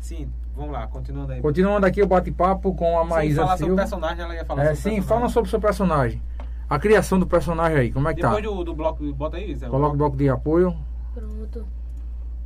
Sim, 0.00 0.28
vamos 0.56 0.72
lá, 0.72 0.86
continuando 0.88 1.32
aí. 1.32 1.40
Continuando 1.40 1.86
aqui 1.86 2.02
o 2.02 2.06
bate-papo 2.06 2.74
com 2.74 2.98
a 2.98 3.02
Sim, 3.04 3.08
Maísa 3.10 3.42
falar 3.42 3.50
sobre 3.52 3.64
o 3.64 3.66
Silva. 3.68 3.82
personagem, 3.82 4.24
ela 4.24 4.34
ia 4.34 4.44
falar 4.44 4.62
É, 4.64 4.74
sobre 4.74 4.78
o 4.90 4.94
sim, 4.96 5.02
fala 5.06 5.28
sobre 5.28 5.46
o 5.48 5.50
seu 5.50 5.60
personagem. 5.60 6.22
A 6.68 6.78
criação 6.78 7.18
do 7.20 7.26
personagem 7.26 7.78
aí, 7.78 7.92
como 7.92 8.08
é 8.08 8.14
que 8.14 8.22
tá? 8.22 8.28
Depois 8.34 8.44
do, 8.44 8.64
do 8.64 8.74
bloco, 8.74 9.12
bota 9.12 9.36
aí, 9.36 9.54
Zé. 9.54 9.68
Coloca 9.68 9.94
o 9.94 9.98
bloco 9.98 10.16
de 10.16 10.28
apoio. 10.30 10.74
Pronto. 11.14 11.66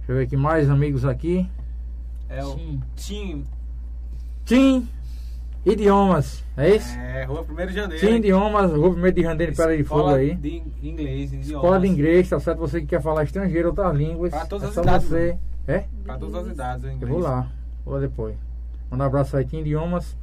Deixa 0.06 0.12
eu 0.12 0.16
ver 0.18 0.22
aqui 0.22 0.36
mais 0.36 0.70
amigos 0.70 1.04
aqui. 1.04 1.50
É 2.28 2.44
o 2.44 2.56
Tim. 2.94 3.44
Tim 4.44 4.88
Idiomas, 5.64 6.44
é 6.56 6.76
isso? 6.76 6.96
É, 6.96 7.24
Rua 7.24 7.42
1 7.42 7.66
de 7.66 7.72
Janeiro. 7.72 8.06
Tim 8.06 8.14
Idiomas, 8.14 8.70
Rua 8.70 8.90
1 8.90 9.12
de 9.12 9.22
Janeiro, 9.22 9.56
Pera 9.56 9.76
de 9.76 9.82
Fogo 9.82 10.02
Escola 10.02 10.18
aí. 10.18 10.36
De 10.36 10.62
inglês, 10.80 11.32
idiomas. 11.32 11.48
Escola 11.48 11.80
de 11.80 11.88
inglês, 11.88 12.28
tá 12.28 12.38
certo? 12.38 12.58
Você 12.58 12.80
que 12.82 12.86
quer 12.86 13.02
falar 13.02 13.24
estrangeiro, 13.24 13.70
outras 13.70 13.96
línguas. 13.96 14.30
Pra 14.30 14.46
todas 14.46 14.66
é 14.66 14.68
as 14.68 14.74
só 14.74 14.82
idades, 14.82 15.08
você. 15.08 15.36
É? 15.66 15.84
Pra 16.04 16.16
todas 16.16 16.46
as 16.46 16.52
idades, 16.52 16.84
o 16.84 16.86
Eu 16.86 16.92
inglês. 16.92 17.12
vou 17.12 17.20
lá, 17.20 17.48
vou 17.84 17.94
lá 17.94 18.00
depois. 18.00 18.36
Manda 18.88 19.02
um 19.02 19.06
abraço 19.08 19.36
aí, 19.36 19.44
Tim 19.44 19.58
Idiomas. 19.58 20.16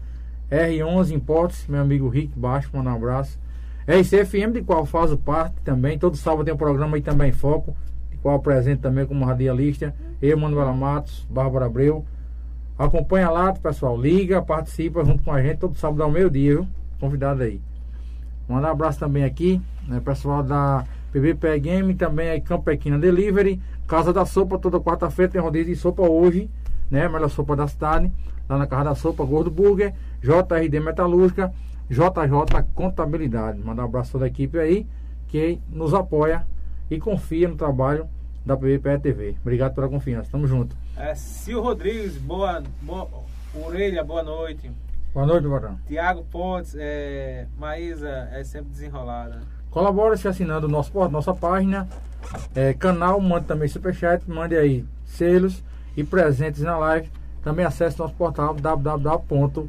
R11 0.50 1.12
Importes, 1.12 1.68
meu 1.68 1.82
amigo 1.82 2.08
Rick 2.08 2.40
Baixo, 2.40 2.70
manda 2.72 2.90
um 2.90 2.96
abraço. 2.96 3.38
RCFM, 3.86 4.54
de 4.54 4.62
qual 4.62 4.86
faço 4.86 5.18
parte 5.18 5.56
também. 5.66 6.00
Todo 6.00 6.16
sábado 6.16 6.46
tem 6.46 6.54
um 6.54 6.58
programa 6.58 6.96
aí 6.96 7.02
também, 7.02 7.34
Foco, 7.34 7.76
qual 8.24 8.38
apresento 8.38 8.82
também 8.82 9.06
como 9.06 9.26
radialista. 9.26 9.94
Eu, 10.22 10.38
Manuela 10.38 10.72
Matos, 10.72 11.28
Bárbara 11.30 11.66
Abreu. 11.66 12.06
Acompanha 12.80 13.30
lá, 13.30 13.52
pessoal. 13.54 14.00
Liga, 14.00 14.42
participa 14.42 15.04
junto 15.04 15.22
com 15.24 15.32
a 15.32 15.42
gente 15.44 15.58
todo 15.58 15.78
sábado 15.78 16.02
ao 16.02 16.10
meio-dia, 16.10 16.56
viu? 16.56 16.68
Convidado 17.00 17.44
aí. 17.44 17.62
Mandar 18.48 18.70
um 18.70 18.72
abraço 18.72 19.00
também 19.00 19.26
aqui, 19.26 19.62
né, 19.88 20.00
pessoal 20.00 20.42
da 20.42 20.86
PBP 21.12 21.60
Game, 21.60 21.94
também 21.96 22.30
aí 22.30 22.42
Campo 22.42 22.72
Equina 22.72 22.98
Delivery, 22.98 23.62
Casa 23.88 24.12
da 24.12 24.26
Sopa, 24.26 24.58
toda 24.58 24.80
quarta-feira 24.80 25.32
tem 25.32 25.42
rodízio 25.42 25.74
de 25.74 25.80
sopa 25.80 26.02
hoje, 26.04 26.50
né? 26.90 27.08
Melhor 27.08 27.30
sopa 27.30 27.56
da 27.56 27.68
cidade, 27.68 28.12
lá 28.50 28.58
na 28.58 28.66
Casa 28.66 28.86
da 28.86 28.96
Sopa, 28.96 29.24
Gordo 29.24 29.52
Burger, 29.52 29.94
JRD 30.22 30.80
Metalúrgica, 30.80 31.54
JJ 31.90 32.64
Contabilidade. 32.74 33.60
Mandar 33.60 33.84
um 33.84 33.86
abraço 33.86 34.10
a 34.10 34.12
toda 34.14 34.26
a 34.26 34.28
equipe 34.28 34.58
aí 34.58 34.88
que 35.28 35.60
nos 35.70 35.94
apoia 35.94 36.46
e 36.94 37.00
confia 37.00 37.48
no 37.48 37.56
trabalho 37.56 38.08
da 38.46 38.56
PBPE 38.56 39.00
TV. 39.02 39.36
Obrigado 39.42 39.74
pela 39.74 39.90
confiança. 39.90 40.30
Tamo 40.32 40.46
junto. 40.48 40.76
É, 40.96 41.16
Sil 41.18 41.58
Rodrigues, 41.60 42.18
boa, 42.18 42.62
boa. 42.82 43.10
Orelha, 43.66 44.04
boa 44.04 44.22
noite. 44.22 44.70
Boa 45.14 45.26
noite, 45.26 45.48
Barão. 45.48 45.80
Tiago 45.88 46.24
Pontes, 46.26 46.76
é, 46.78 47.48
Maísa 47.58 48.30
é 48.32 48.44
sempre 48.44 48.70
desenrolada. 48.70 49.42
Colabora 49.72 50.16
se 50.18 50.28
assinando 50.28 50.68
nosso, 50.68 50.92
nossa 51.10 51.34
página, 51.34 51.88
é, 52.54 52.74
canal, 52.74 53.20
mande 53.20 53.48
também 53.48 53.68
superchat, 53.68 54.24
mande 54.30 54.56
aí 54.56 54.86
selos 55.06 55.64
e 55.98 56.04
presentes 56.04 56.62
na 56.62 56.78
live. 56.78 57.10
Também 57.44 57.66
acesse 57.66 57.98
nosso 57.98 58.14
portal 58.14 58.54
www.pbpe.tv 58.54 59.68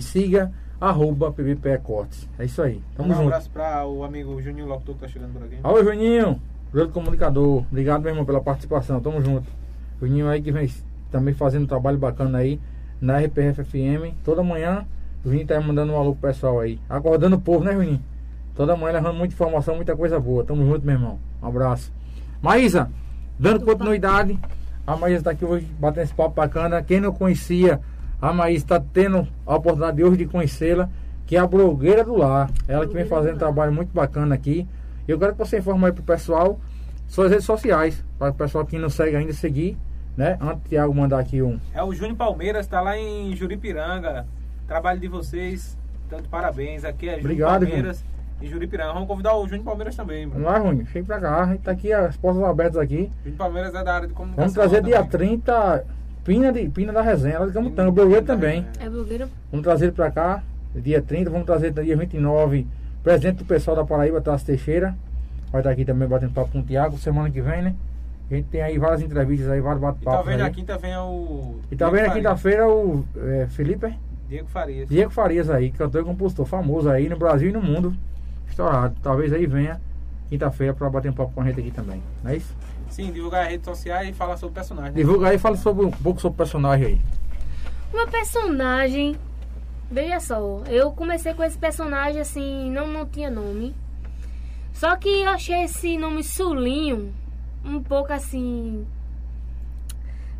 siga 0.00 0.52
arroba 0.80 1.32
pbpe 1.32 1.78
cortes. 1.78 2.28
É 2.38 2.44
isso 2.44 2.62
aí. 2.62 2.82
Tamo 2.96 3.10
um 3.10 3.14
junto. 3.14 3.26
abraço 3.26 3.50
para 3.50 3.86
o 3.86 4.04
amigo 4.04 4.40
Juninho 4.40 4.66
Locutor 4.66 4.94
que 4.94 5.00
tá 5.02 5.08
chegando 5.08 5.32
por 5.32 5.42
aqui. 5.44 5.58
Alô, 5.62 5.82
Juninho, 5.82 6.40
grande 6.72 6.92
comunicador. 6.92 7.64
Obrigado, 7.70 8.02
meu 8.02 8.10
irmão, 8.10 8.24
pela 8.24 8.40
participação. 8.40 9.00
Tamo 9.00 9.20
junto. 9.22 9.48
Juninho 10.00 10.28
aí 10.28 10.42
que 10.42 10.52
vem 10.52 10.70
também 11.10 11.34
fazendo 11.34 11.64
um 11.64 11.66
trabalho 11.66 11.98
bacana 11.98 12.38
aí 12.38 12.60
na 13.00 13.18
RPF 13.18 13.64
FM. 13.64 14.14
Toda 14.24 14.42
manhã, 14.42 14.84
o 15.24 15.28
Juninho 15.28 15.46
tá 15.46 15.60
mandando 15.60 15.92
um 15.92 15.96
alô 15.96 16.14
pro 16.14 16.28
pessoal 16.28 16.60
aí. 16.60 16.78
Acordando 16.88 17.36
o 17.36 17.40
povo, 17.40 17.64
né, 17.64 17.72
Juninho? 17.72 18.00
Toda 18.54 18.76
manhã 18.76 18.94
levando 18.94 19.16
muita 19.16 19.34
informação, 19.34 19.76
muita 19.76 19.94
coisa 19.96 20.18
boa. 20.18 20.44
Tamo 20.44 20.64
junto, 20.64 20.84
meu 20.84 20.94
irmão. 20.94 21.18
Um 21.42 21.46
abraço. 21.46 21.92
Maísa, 22.40 22.90
dando 23.38 23.64
continuidade. 23.64 24.38
A 24.86 24.96
Maísa 24.96 25.24
tá 25.24 25.30
aqui 25.32 25.44
hoje 25.44 25.66
batendo 25.78 26.04
esse 26.04 26.14
papo 26.14 26.34
bacana. 26.34 26.82
Quem 26.82 27.00
não 27.00 27.12
conhecia, 27.12 27.80
a 28.20 28.32
Maísa 28.32 28.64
está 28.64 28.80
tendo 28.80 29.26
a 29.46 29.56
oportunidade 29.56 29.96
de 29.98 30.04
hoje 30.04 30.16
de 30.16 30.26
conhecê-la, 30.26 30.88
que 31.26 31.36
é 31.36 31.38
a 31.38 31.46
blogueira 31.46 32.04
do 32.04 32.16
lar. 32.16 32.50
Ela 32.66 32.86
que 32.86 32.94
vem 32.94 33.04
fazendo 33.04 33.36
um 33.36 33.38
trabalho 33.38 33.72
muito 33.72 33.92
bacana 33.92 34.34
aqui. 34.34 34.66
Eu 35.06 35.18
quero 35.18 35.32
que 35.32 35.38
você 35.38 35.58
informe 35.58 35.86
aí 35.86 35.92
pro 35.92 36.02
pessoal 36.02 36.58
suas 37.06 37.30
redes 37.30 37.44
sociais, 37.44 38.04
para 38.18 38.30
o 38.30 38.34
pessoal 38.34 38.64
que 38.66 38.78
não 38.78 38.88
segue 38.88 39.16
ainda 39.16 39.32
seguir, 39.32 39.78
né? 40.16 40.36
Antes 40.40 40.62
de 40.64 40.70
Thiago 40.70 40.94
mandar 40.94 41.20
aqui 41.20 41.40
um. 41.40 41.58
É 41.72 41.82
o 41.82 41.92
Júnior 41.92 42.16
Palmeiras, 42.16 42.66
tá 42.66 42.80
lá 42.80 42.98
em 42.98 43.34
Juripiranga. 43.36 44.26
Trabalho 44.66 44.98
de 44.98 45.06
vocês, 45.06 45.78
tanto 46.08 46.28
parabéns. 46.28 46.84
Aqui 46.84 47.08
é 47.08 47.12
Júnior 47.12 47.24
Obrigado, 47.26 47.66
Palmeiras 47.66 48.04
em 48.40 48.46
Juripiranga. 48.46 48.92
Vamos 48.92 49.08
convidar 49.08 49.36
o 49.36 49.46
Júnior 49.46 49.64
Palmeiras 49.64 49.94
também, 49.94 50.26
Vamos 50.26 50.42
mano. 50.42 50.56
lá, 50.56 50.58
Rony, 50.58 50.86
chega 50.86 51.06
pra 51.06 51.20
cá, 51.20 51.42
a 51.42 51.46
gente 51.46 51.62
tá 51.62 51.70
aqui, 51.70 51.92
as 51.92 52.16
portas 52.16 52.42
abertas 52.42 52.76
aqui. 52.78 53.10
Júnior 53.22 53.38
Palmeiras 53.38 53.74
é 53.74 53.84
da 53.84 53.94
área 53.94 54.08
de 54.08 54.14
comunicação. 54.14 54.52
Vamos 54.52 54.54
trazer 54.54 54.82
dia 54.82 55.04
também. 55.04 55.38
30, 55.38 55.84
Pina, 56.26 56.52
de, 56.52 56.68
Pina 56.68 56.92
da 56.92 57.02
Resenha, 57.02 57.38
lá 57.38 57.46
de 57.46 57.52
Camutanga, 57.52 57.92
blogueiro 57.92 58.26
também. 58.26 58.66
É 58.80 58.90
blogueiro. 58.90 59.28
Vamos 59.48 59.62
trazer 59.62 59.84
ele 59.86 59.92
pra 59.92 60.10
cá, 60.10 60.42
dia 60.74 61.00
30, 61.00 61.30
vamos 61.30 61.46
trazer 61.46 61.72
dia 61.72 61.96
29, 61.96 62.66
presente 63.00 63.36
do 63.36 63.44
pessoal 63.44 63.76
da 63.76 63.84
Paraíba, 63.84 64.20
Taça 64.20 64.44
Teixeira. 64.44 64.96
Vai 65.52 65.60
estar 65.60 65.70
aqui 65.70 65.84
também 65.84 66.08
batendo 66.08 66.32
papo 66.32 66.50
com 66.50 66.58
o 66.58 66.62
Thiago, 66.64 66.98
semana 66.98 67.30
que 67.30 67.40
vem, 67.40 67.62
né? 67.62 67.76
A 68.28 68.34
gente 68.34 68.48
tem 68.48 68.60
aí 68.60 68.76
várias 68.76 69.02
entrevistas 69.02 69.48
aí, 69.48 69.60
vários 69.60 69.80
E 69.80 69.86
bate-papos. 69.86 70.16
talvez 70.18 70.38
na 70.38 70.50
quinta 70.50 70.76
venha 70.76 71.00
o. 71.04 71.60
E 71.70 71.76
talvez 71.76 72.08
na 72.08 72.12
quinta-feira 72.12 72.68
o 72.68 73.04
é, 73.16 73.46
Felipe. 73.48 73.94
Diego 74.28 74.48
Farias. 74.48 74.88
Diego 74.88 75.10
Farias 75.12 75.48
aí, 75.48 75.70
cantor 75.70 76.02
e 76.02 76.04
compositor 76.04 76.44
famoso 76.44 76.90
aí 76.90 77.08
no 77.08 77.16
Brasil 77.16 77.50
e 77.50 77.52
no 77.52 77.62
mundo. 77.62 77.94
Estourado. 78.48 78.96
Talvez 79.00 79.32
aí 79.32 79.46
venha 79.46 79.80
quinta-feira 80.28 80.74
pra 80.74 80.90
bater 80.90 81.08
um 81.08 81.14
papo 81.14 81.32
com 81.32 81.40
a 81.40 81.44
gente 81.44 81.60
aqui 81.60 81.70
também. 81.70 82.02
Não 82.24 82.32
é 82.32 82.36
isso? 82.36 82.52
Sim, 82.96 83.12
divulgar 83.12 83.42
as 83.42 83.50
redes 83.50 83.66
sociais 83.66 84.08
e 84.08 84.12
falar 84.14 84.38
sobre 84.38 84.52
o 84.52 84.54
personagem. 84.54 84.92
né? 84.92 84.96
Divulga 84.96 85.28
aí 85.28 85.36
e 85.36 85.38
fala 85.38 85.54
sobre, 85.54 85.84
um 85.84 85.90
pouco 85.90 86.18
sobre 86.18 86.34
o 86.34 86.38
personagem 86.38 86.86
aí. 86.86 87.00
O 87.92 87.96
meu 87.96 88.08
personagem. 88.08 89.16
Veja 89.90 90.18
só, 90.18 90.62
eu 90.66 90.90
comecei 90.92 91.34
com 91.34 91.44
esse 91.44 91.58
personagem 91.58 92.22
assim, 92.22 92.70
não, 92.70 92.88
não 92.88 93.04
tinha 93.04 93.30
nome. 93.30 93.76
Só 94.72 94.96
que 94.96 95.10
eu 95.10 95.28
achei 95.28 95.64
esse 95.64 95.98
nome 95.98 96.24
Sulinho 96.24 97.12
um 97.62 97.82
pouco 97.82 98.14
assim. 98.14 98.86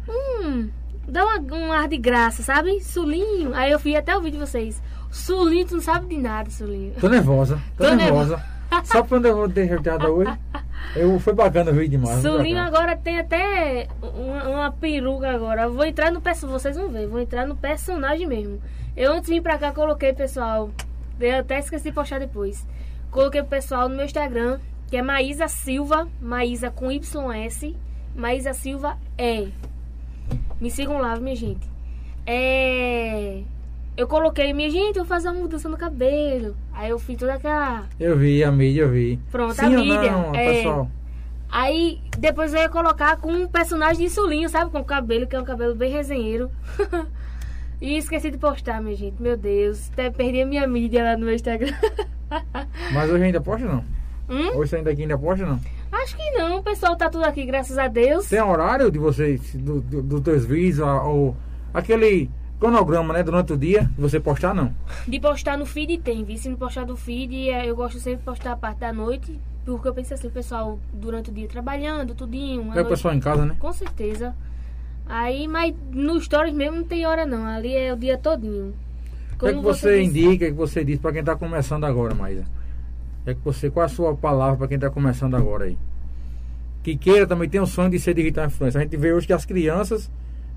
Hum. 0.08 0.70
dá 1.06 1.26
uma, 1.26 1.38
um 1.54 1.72
ar 1.72 1.88
de 1.88 1.98
graça, 1.98 2.42
sabe? 2.42 2.80
Sulinho. 2.80 3.54
Aí 3.54 3.70
eu 3.70 3.78
vi 3.78 3.94
até 3.94 4.16
o 4.16 4.22
vídeo 4.22 4.40
de 4.40 4.46
vocês. 4.46 4.82
Sulinho, 5.10 5.66
tu 5.66 5.74
não 5.74 5.82
sabe 5.82 6.06
de 6.06 6.16
nada, 6.16 6.48
Sulinho. 6.48 6.94
Tô 6.98 7.08
nervosa, 7.10 7.60
tô, 7.76 7.84
Tô 7.84 7.94
nervosa. 7.94 8.42
Só 8.82 9.02
quando 9.02 9.26
eu 9.26 9.36
vou 9.36 9.48
ter 9.48 9.68
sorteado 9.68 10.06
hoje. 10.06 10.32
Eu, 10.94 11.18
foi 11.18 11.34
bacana 11.34 11.70
o 11.70 11.74
vídeo 11.74 11.98
demais. 11.98 12.22
Sulinho 12.22 12.58
agora 12.58 12.96
tem 12.96 13.18
até 13.18 13.88
uma, 14.00 14.48
uma 14.48 14.72
peruca 14.72 15.30
agora. 15.30 15.62
Eu 15.62 15.72
Vou 15.72 15.84
entrar 15.84 16.10
no 16.10 16.20
personagem, 16.20 16.60
vocês 16.60 16.76
vão 16.76 16.88
ver, 16.88 17.06
vou 17.06 17.20
entrar 17.20 17.46
no 17.46 17.56
personagem 17.56 18.26
mesmo. 18.26 18.60
Eu 18.96 19.12
antes 19.12 19.26
de 19.26 19.34
vir 19.34 19.42
pra 19.42 19.58
cá 19.58 19.72
coloquei, 19.72 20.12
pessoal, 20.12 20.70
eu 21.20 21.38
até 21.38 21.58
esqueci 21.58 21.84
de 21.84 21.92
postar 21.92 22.18
depois. 22.18 22.66
Coloquei 23.10 23.40
pro 23.42 23.50
pessoal 23.50 23.88
no 23.88 23.96
meu 23.96 24.04
Instagram, 24.04 24.58
que 24.88 24.96
é 24.96 25.02
Maísa 25.02 25.48
Silva, 25.48 26.08
Maísa 26.20 26.70
com 26.70 26.90
YS, 26.90 27.74
Maísa 28.14 28.54
Silva 28.54 28.96
é. 29.18 29.48
Me 30.60 30.70
sigam 30.70 30.98
lá, 30.98 31.16
minha 31.16 31.36
gente. 31.36 31.68
É. 32.26 33.42
Eu 33.96 34.06
coloquei, 34.06 34.52
minha 34.52 34.68
gente, 34.68 34.98
eu 34.98 35.04
vou 35.04 35.06
fazer 35.06 35.30
uma 35.30 35.40
mudança 35.40 35.70
no 35.70 35.76
cabelo. 35.76 36.54
Aí 36.74 36.90
eu 36.90 36.98
fiz 36.98 37.16
toda 37.16 37.32
aquela. 37.32 37.84
Eu 37.98 38.14
vi 38.18 38.44
a 38.44 38.52
mídia, 38.52 38.82
eu 38.82 38.90
vi. 38.90 39.18
Pronto, 39.30 39.54
Sim 39.54 39.74
a 39.74 39.78
mídia. 39.78 40.12
não, 40.12 40.34
é, 40.34 40.52
pessoal? 40.52 40.90
Aí 41.50 42.02
depois 42.18 42.52
eu 42.52 42.60
ia 42.60 42.68
colocar 42.68 43.16
com 43.16 43.32
um 43.32 43.48
personagem 43.48 43.98
de 43.98 44.04
insulinho, 44.04 44.50
sabe? 44.50 44.70
Com 44.70 44.80
o 44.80 44.84
cabelo, 44.84 45.26
que 45.26 45.34
é 45.34 45.40
um 45.40 45.44
cabelo 45.44 45.74
bem 45.74 45.90
resenheiro. 45.90 46.50
e 47.80 47.96
esqueci 47.96 48.30
de 48.30 48.36
postar, 48.36 48.82
minha 48.82 48.94
gente. 48.94 49.22
Meu 49.22 49.34
Deus. 49.34 49.88
Até 49.90 50.10
perdi 50.10 50.42
a 50.42 50.46
minha 50.46 50.66
mídia 50.66 51.02
lá 51.02 51.16
no 51.16 51.24
meu 51.24 51.34
Instagram. 51.34 51.72
Mas 52.92 53.10
hoje 53.10 53.24
ainda 53.24 53.40
posta 53.40 53.66
não? 53.66 53.82
Hum? 54.28 54.56
Hoje 54.56 54.76
ainda 54.76 54.90
aqui 54.90 55.02
ainda 55.02 55.16
posta 55.16 55.46
não? 55.46 55.58
Acho 55.90 56.14
que 56.18 56.30
não. 56.32 56.58
O 56.58 56.62
pessoal 56.62 56.96
tá 56.96 57.08
tudo 57.08 57.24
aqui, 57.24 57.46
graças 57.46 57.78
a 57.78 57.88
Deus. 57.88 58.28
Tem 58.28 58.42
horário 58.42 58.90
de 58.90 58.98
vocês, 58.98 59.54
do, 59.54 59.80
do, 59.80 60.02
dos 60.02 60.20
teus 60.20 60.44
vídeos, 60.44 60.80
ou 60.80 61.34
aquele 61.72 62.30
cronograma, 62.58 63.12
né? 63.14 63.22
Durante 63.22 63.52
o 63.52 63.56
dia, 63.56 63.90
você 63.98 64.18
postar 64.20 64.54
não? 64.54 64.74
De 65.06 65.20
postar 65.20 65.56
no 65.58 65.66
feed 65.66 65.98
tem, 65.98 66.24
vi. 66.24 66.38
Se 66.38 66.48
não 66.48 66.56
postar 66.56 66.86
no 66.86 66.96
feed, 66.96 67.50
é, 67.50 67.66
eu 67.68 67.76
gosto 67.76 67.98
sempre 67.98 68.18
de 68.20 68.24
postar 68.24 68.52
a 68.52 68.56
parte 68.56 68.78
da 68.78 68.92
noite. 68.92 69.38
Porque 69.64 69.88
eu 69.88 69.94
penso 69.94 70.14
assim, 70.14 70.28
o 70.28 70.30
pessoal 70.30 70.78
durante 70.92 71.30
o 71.30 71.32
dia 71.34 71.48
trabalhando, 71.48 72.14
tudinho. 72.14 72.72
É 72.72 72.80
o 72.82 72.86
pessoal 72.86 73.12
em 73.14 73.18
casa, 73.20 73.44
né? 73.44 73.56
Com 73.58 73.72
certeza. 73.72 74.34
Aí, 75.08 75.46
mas 75.48 75.74
no 75.92 76.20
Stories 76.20 76.54
mesmo 76.54 76.76
não 76.76 76.84
tem 76.84 77.04
hora 77.06 77.26
não. 77.26 77.44
Ali 77.44 77.74
é 77.74 77.92
o 77.92 77.96
dia 77.96 78.16
todinho. 78.16 78.74
O 79.34 79.38
que 79.38 79.46
é 79.46 79.52
que 79.52 79.60
você 79.60 79.98
disse- 80.04 80.20
indica, 80.20 80.44
o 80.46 80.48
que 80.48 80.54
você 80.54 80.84
diz 80.84 80.98
pra 80.98 81.12
quem 81.12 81.22
tá 81.24 81.34
começando 81.36 81.84
agora, 81.84 82.14
Maísa? 82.14 82.44
É 83.26 83.34
que 83.34 83.40
você, 83.44 83.68
qual 83.68 83.84
a 83.84 83.88
sua 83.88 84.14
palavra 84.14 84.56
pra 84.56 84.68
quem 84.68 84.78
tá 84.78 84.88
começando 84.88 85.34
agora 85.34 85.64
aí? 85.64 85.76
Que 86.84 86.96
queira 86.96 87.26
também 87.26 87.48
tem 87.48 87.60
um 87.60 87.66
sonho 87.66 87.90
de 87.90 87.98
ser 87.98 88.14
digital 88.14 88.46
influencer. 88.46 88.80
A 88.80 88.84
gente 88.84 88.96
vê 88.96 89.12
hoje 89.12 89.26
que 89.26 89.32
as 89.32 89.44
crianças 89.44 90.08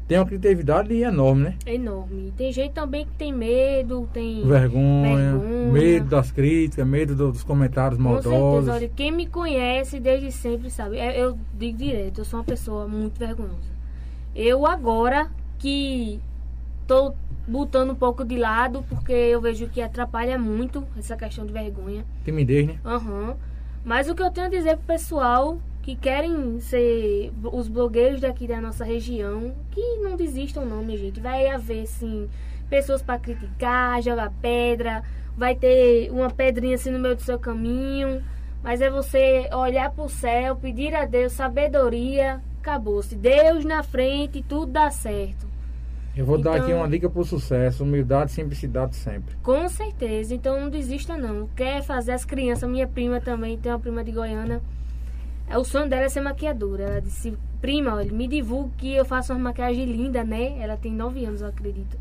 têm 0.10 0.18
uma 0.18 0.26
criatividade 0.26 0.94
enorme, 0.94 1.44
né? 1.44 1.56
É 1.66 1.76
enorme. 1.76 2.34
Tem 2.36 2.52
gente 2.52 2.74
também 2.74 3.06
que 3.06 3.12
tem 3.14 3.32
medo, 3.32 4.10
tem. 4.12 4.44
Vergonha, 4.46 5.38
Vergonha. 5.38 5.72
medo 5.72 6.10
das 6.10 6.32
críticas, 6.32 6.86
medo 6.86 7.16
do- 7.16 7.32
dos 7.32 7.44
comentários 7.44 8.02
Com 8.02 8.10
certeza, 8.16 8.30
maldosos. 8.30 8.70
olha, 8.70 8.90
quem 8.90 9.12
me 9.12 9.28
conhece 9.28 10.00
desde 10.00 10.32
sempre 10.32 10.70
sabe. 10.70 10.98
É, 10.98 11.18
Eu 11.22 11.38
digo 11.54 11.78
direto, 11.78 12.20
eu 12.22 12.26
sou 12.26 12.40
uma 12.40 12.46
pessoa 12.46 12.88
muito 12.88 13.18
vergonhosa. 13.20 13.70
Eu 14.36 14.66
agora 14.66 15.30
que 15.60 16.20
tô 16.88 17.14
botando 17.48 17.92
um 17.92 17.96
pouco 17.96 18.26
de 18.26 18.36
lado, 18.38 18.84
porque 18.90 19.12
eu 19.12 19.40
vejo 19.42 19.68
que 19.70 19.82
atrapalha 19.82 20.38
muito 20.38 20.84
essa 20.98 21.16
questão 21.16 21.46
de 21.46 21.54
vergonha. 21.54 22.04
Timidez, 22.26 22.68
né? 22.68 22.76
Aham. 22.86 23.36
Mas 23.86 24.10
o 24.10 24.16
que 24.16 24.22
eu 24.22 24.30
tenho 24.32 24.48
a 24.48 24.50
dizer 24.50 24.76
pro 24.78 24.86
pessoal 24.88 25.58
que 25.90 25.96
querem 25.96 26.60
ser 26.60 27.32
os 27.52 27.68
blogueiros 27.68 28.22
daqui 28.22 28.46
da 28.46 28.62
nossa 28.62 28.86
região, 28.86 29.56
que 29.72 29.82
não 29.98 30.16
desistam 30.16 30.64
não, 30.64 30.84
minha 30.84 30.98
gente. 31.00 31.20
Vai 31.20 31.48
haver, 31.48 31.88
sim, 31.88 32.30
pessoas 32.70 33.02
para 33.02 33.18
criticar, 33.18 34.00
jogar 34.04 34.32
pedra, 34.40 35.04
vai 35.36 35.56
ter 35.56 36.12
uma 36.12 36.30
pedrinha 36.30 36.76
assim 36.76 36.92
no 36.92 37.00
meio 37.00 37.16
do 37.16 37.24
seu 37.24 37.40
caminho. 37.40 38.22
Mas 38.62 38.82
é 38.82 38.90
você 38.92 39.50
olhar 39.52 39.90
pro 39.90 40.08
céu, 40.10 40.56
pedir 40.56 40.94
a 40.94 41.06
Deus 41.06 41.32
sabedoria, 41.34 42.40
acabou-se. 42.60 43.16
Deus 43.16 43.66
na 43.66 43.82
frente, 43.82 44.46
tudo 44.48 44.72
dá 44.74 44.92
certo. 44.92 45.48
Eu 46.16 46.24
vou 46.24 46.38
dar 46.38 46.52
Então- 46.52 46.64
aqui 46.66 46.74
uma 46.74 46.88
dica 46.88 47.10
pro 47.10 47.24
sucesso: 47.24 47.84
humildade, 47.84 48.32
simplicidade 48.32 48.96
sempre. 48.96 49.36
Com 49.42 49.68
certeza, 49.68 50.36
então 50.36 50.60
não 50.60 50.70
desista 50.70 51.18
não. 51.18 51.48
Quer 51.56 51.82
fazer 51.82 52.12
as 52.12 52.26
crianças, 52.26 52.70
minha 52.70 52.86
prima 52.86 53.20
também 53.20 53.58
tem 53.58 53.72
uma 53.72 53.80
prima 53.80 54.04
de 54.04 54.12
Goiânia. 54.12 54.62
É, 55.50 55.58
O 55.58 55.64
sonho 55.64 55.90
dela 55.90 56.04
é 56.04 56.10
ser 56.10 56.22
maquiadora. 56.22 56.84
Ela 56.84 57.02
disse, 57.02 57.38
prima, 57.60 57.96
olha, 57.96 58.12
me 58.12 58.28
divulgue 58.28 58.72
que 58.78 58.94
eu 58.94 59.04
faço 59.04 59.34
uma 59.34 59.40
maquiagem 59.40 59.86
linda, 59.86 60.24
né? 60.24 60.58
Ela 60.62 60.78
tem 60.78 60.94
9 60.94 61.26
anos, 61.26 61.42
eu 61.42 61.48
acredito. 61.48 61.98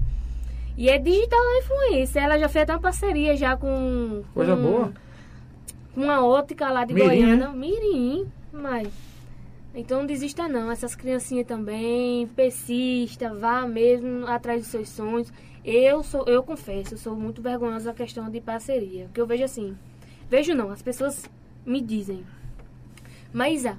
E 0.76 0.88
é 0.88 0.98
digital 0.98 1.40
influência. 1.58 2.20
Ela 2.20 2.38
já 2.38 2.48
fez 2.48 2.62
até 2.64 2.72
uma 2.74 2.80
parceria 2.80 3.36
já 3.36 3.56
com. 3.56 4.22
Coisa 4.34 4.54
com- 4.54 4.62
boa. 4.62 4.92
Com 5.94 6.02
uma 6.02 6.24
ótica 6.24 6.70
lá 6.70 6.84
de 6.84 6.94
Mirim, 6.94 7.06
Goiânia. 7.06 7.48
Mirim, 7.48 8.26
mas. 8.52 8.88
Então 9.74 9.98
não 10.00 10.06
desista 10.06 10.46
não. 10.48 10.70
Essas 10.70 10.94
criancinhas 10.94 11.46
também, 11.46 12.26
persista, 12.28 13.34
vá 13.34 13.66
mesmo 13.66 14.26
atrás 14.26 14.60
dos 14.62 14.70
seus 14.70 14.88
sonhos. 14.88 15.32
Eu 15.64 16.02
sou, 16.04 16.24
eu 16.26 16.42
confesso, 16.42 16.94
eu 16.94 16.98
sou 16.98 17.16
muito 17.16 17.42
vergonhosa 17.42 17.90
na 17.90 17.94
questão 17.94 18.30
de 18.30 18.40
parceria. 18.40 19.06
Porque 19.06 19.20
eu 19.20 19.26
vejo 19.26 19.42
assim. 19.44 19.76
Vejo 20.30 20.54
não, 20.54 20.70
as 20.70 20.80
pessoas 20.82 21.28
me 21.66 21.80
dizem. 21.80 22.24
Maísa, 23.32 23.76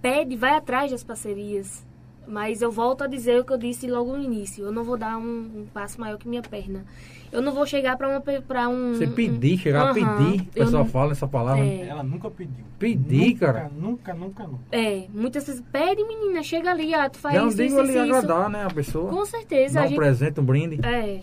pede, 0.00 0.36
vai 0.36 0.52
atrás 0.52 0.90
das 0.90 1.02
parcerias. 1.04 1.86
Mas 2.26 2.60
eu 2.60 2.70
volto 2.70 3.02
a 3.04 3.06
dizer 3.06 3.40
o 3.40 3.44
que 3.44 3.52
eu 3.54 3.56
disse 3.56 3.86
logo 3.86 4.14
no 4.14 4.22
início. 4.22 4.62
Eu 4.62 4.70
não 4.70 4.84
vou 4.84 4.98
dar 4.98 5.16
um, 5.16 5.22
um 5.62 5.66
passo 5.72 5.98
maior 5.98 6.18
que 6.18 6.28
minha 6.28 6.42
perna. 6.42 6.84
Eu 7.32 7.40
não 7.40 7.52
vou 7.54 7.64
chegar 7.66 7.96
para 7.96 8.06
uma 8.06 8.68
um. 8.68 8.92
Você 8.94 9.06
um- 9.06 9.12
pedir, 9.12 9.56
chegar 9.58 9.80
a 9.80 9.90
Aham, 9.90 9.94
pedir. 9.94 10.40
O 10.42 10.44
eu 10.54 10.64
pessoal 10.64 10.84
não- 10.84 10.90
fala 10.90 11.12
essa 11.12 11.26
palavra. 11.26 11.64
É. 11.64 11.86
Ela 11.88 12.02
nunca 12.02 12.30
pediu. 12.30 12.64
Pedir, 12.78 13.32
Nunca, 13.32 13.46
cara. 13.52 13.70
Nunca, 13.74 14.14
nunca, 14.14 14.44
nunca. 14.46 14.60
É, 14.70 15.06
muitas 15.12 15.46
vezes, 15.46 15.62
pede 15.72 16.04
menina, 16.04 16.42
chega 16.42 16.70
ali, 16.70 16.94
ah, 16.94 17.08
tu 17.08 17.18
faz 17.18 17.34
Já 17.34 17.40
não 17.40 17.48
isso, 17.48 17.56
digo 17.56 17.68
isso, 17.68 17.80
ali 17.80 17.88
isso, 17.90 17.98
isso. 18.04 18.14
agradar, 18.16 18.50
né? 18.50 18.64
A 18.64 18.70
pessoa. 18.70 19.10
Com 19.10 19.24
certeza, 19.24 19.80
a 19.80 19.84
um 19.84 19.88
gente... 19.88 19.96
presente, 19.96 20.40
um 20.40 20.44
brinde. 20.44 20.80
É, 20.86 21.20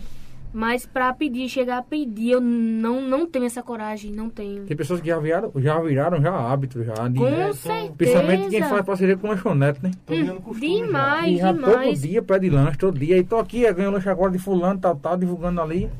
mas 0.56 0.86
pra 0.86 1.12
pedir, 1.12 1.50
chegar 1.50 1.76
a 1.76 1.82
pedir, 1.82 2.30
eu 2.30 2.40
não, 2.40 3.02
não 3.02 3.26
tenho 3.26 3.44
essa 3.44 3.62
coragem, 3.62 4.10
não 4.10 4.30
tenho. 4.30 4.64
Tem 4.64 4.74
pessoas 4.74 5.02
que 5.02 5.08
já 5.08 5.18
viraram, 5.18 5.52
já 5.56 5.78
viraram 5.78 6.18
já 6.22 6.34
hábito 6.34 6.82
já. 6.82 6.94
De, 7.08 7.18
Com 7.18 7.28
né? 7.28 7.52
certeza. 7.52 7.92
Principalmente 7.94 8.48
quem 8.48 8.62
faz 8.62 8.86
parceria 8.86 9.18
com 9.18 9.28
lanchonete, 9.28 9.80
né? 9.82 9.90
Tô 10.06 10.14
virando 10.14 10.40
costume 10.40 10.78
já. 10.78 10.86
Demais, 10.86 11.34
E 11.34 11.36
já 11.36 11.52
todo 11.52 11.66
demais. 11.66 12.00
dia 12.00 12.22
pede 12.22 12.48
lanche, 12.48 12.78
todo 12.78 12.98
dia. 12.98 13.18
E 13.18 13.22
tô 13.22 13.36
aqui, 13.36 13.70
ganhou 13.70 13.92
lanche 13.92 14.08
agora 14.08 14.32
de 14.32 14.38
fulano, 14.38 14.80
tal, 14.80 14.96
tal, 14.96 15.18
divulgando 15.18 15.60
ali. 15.60 15.90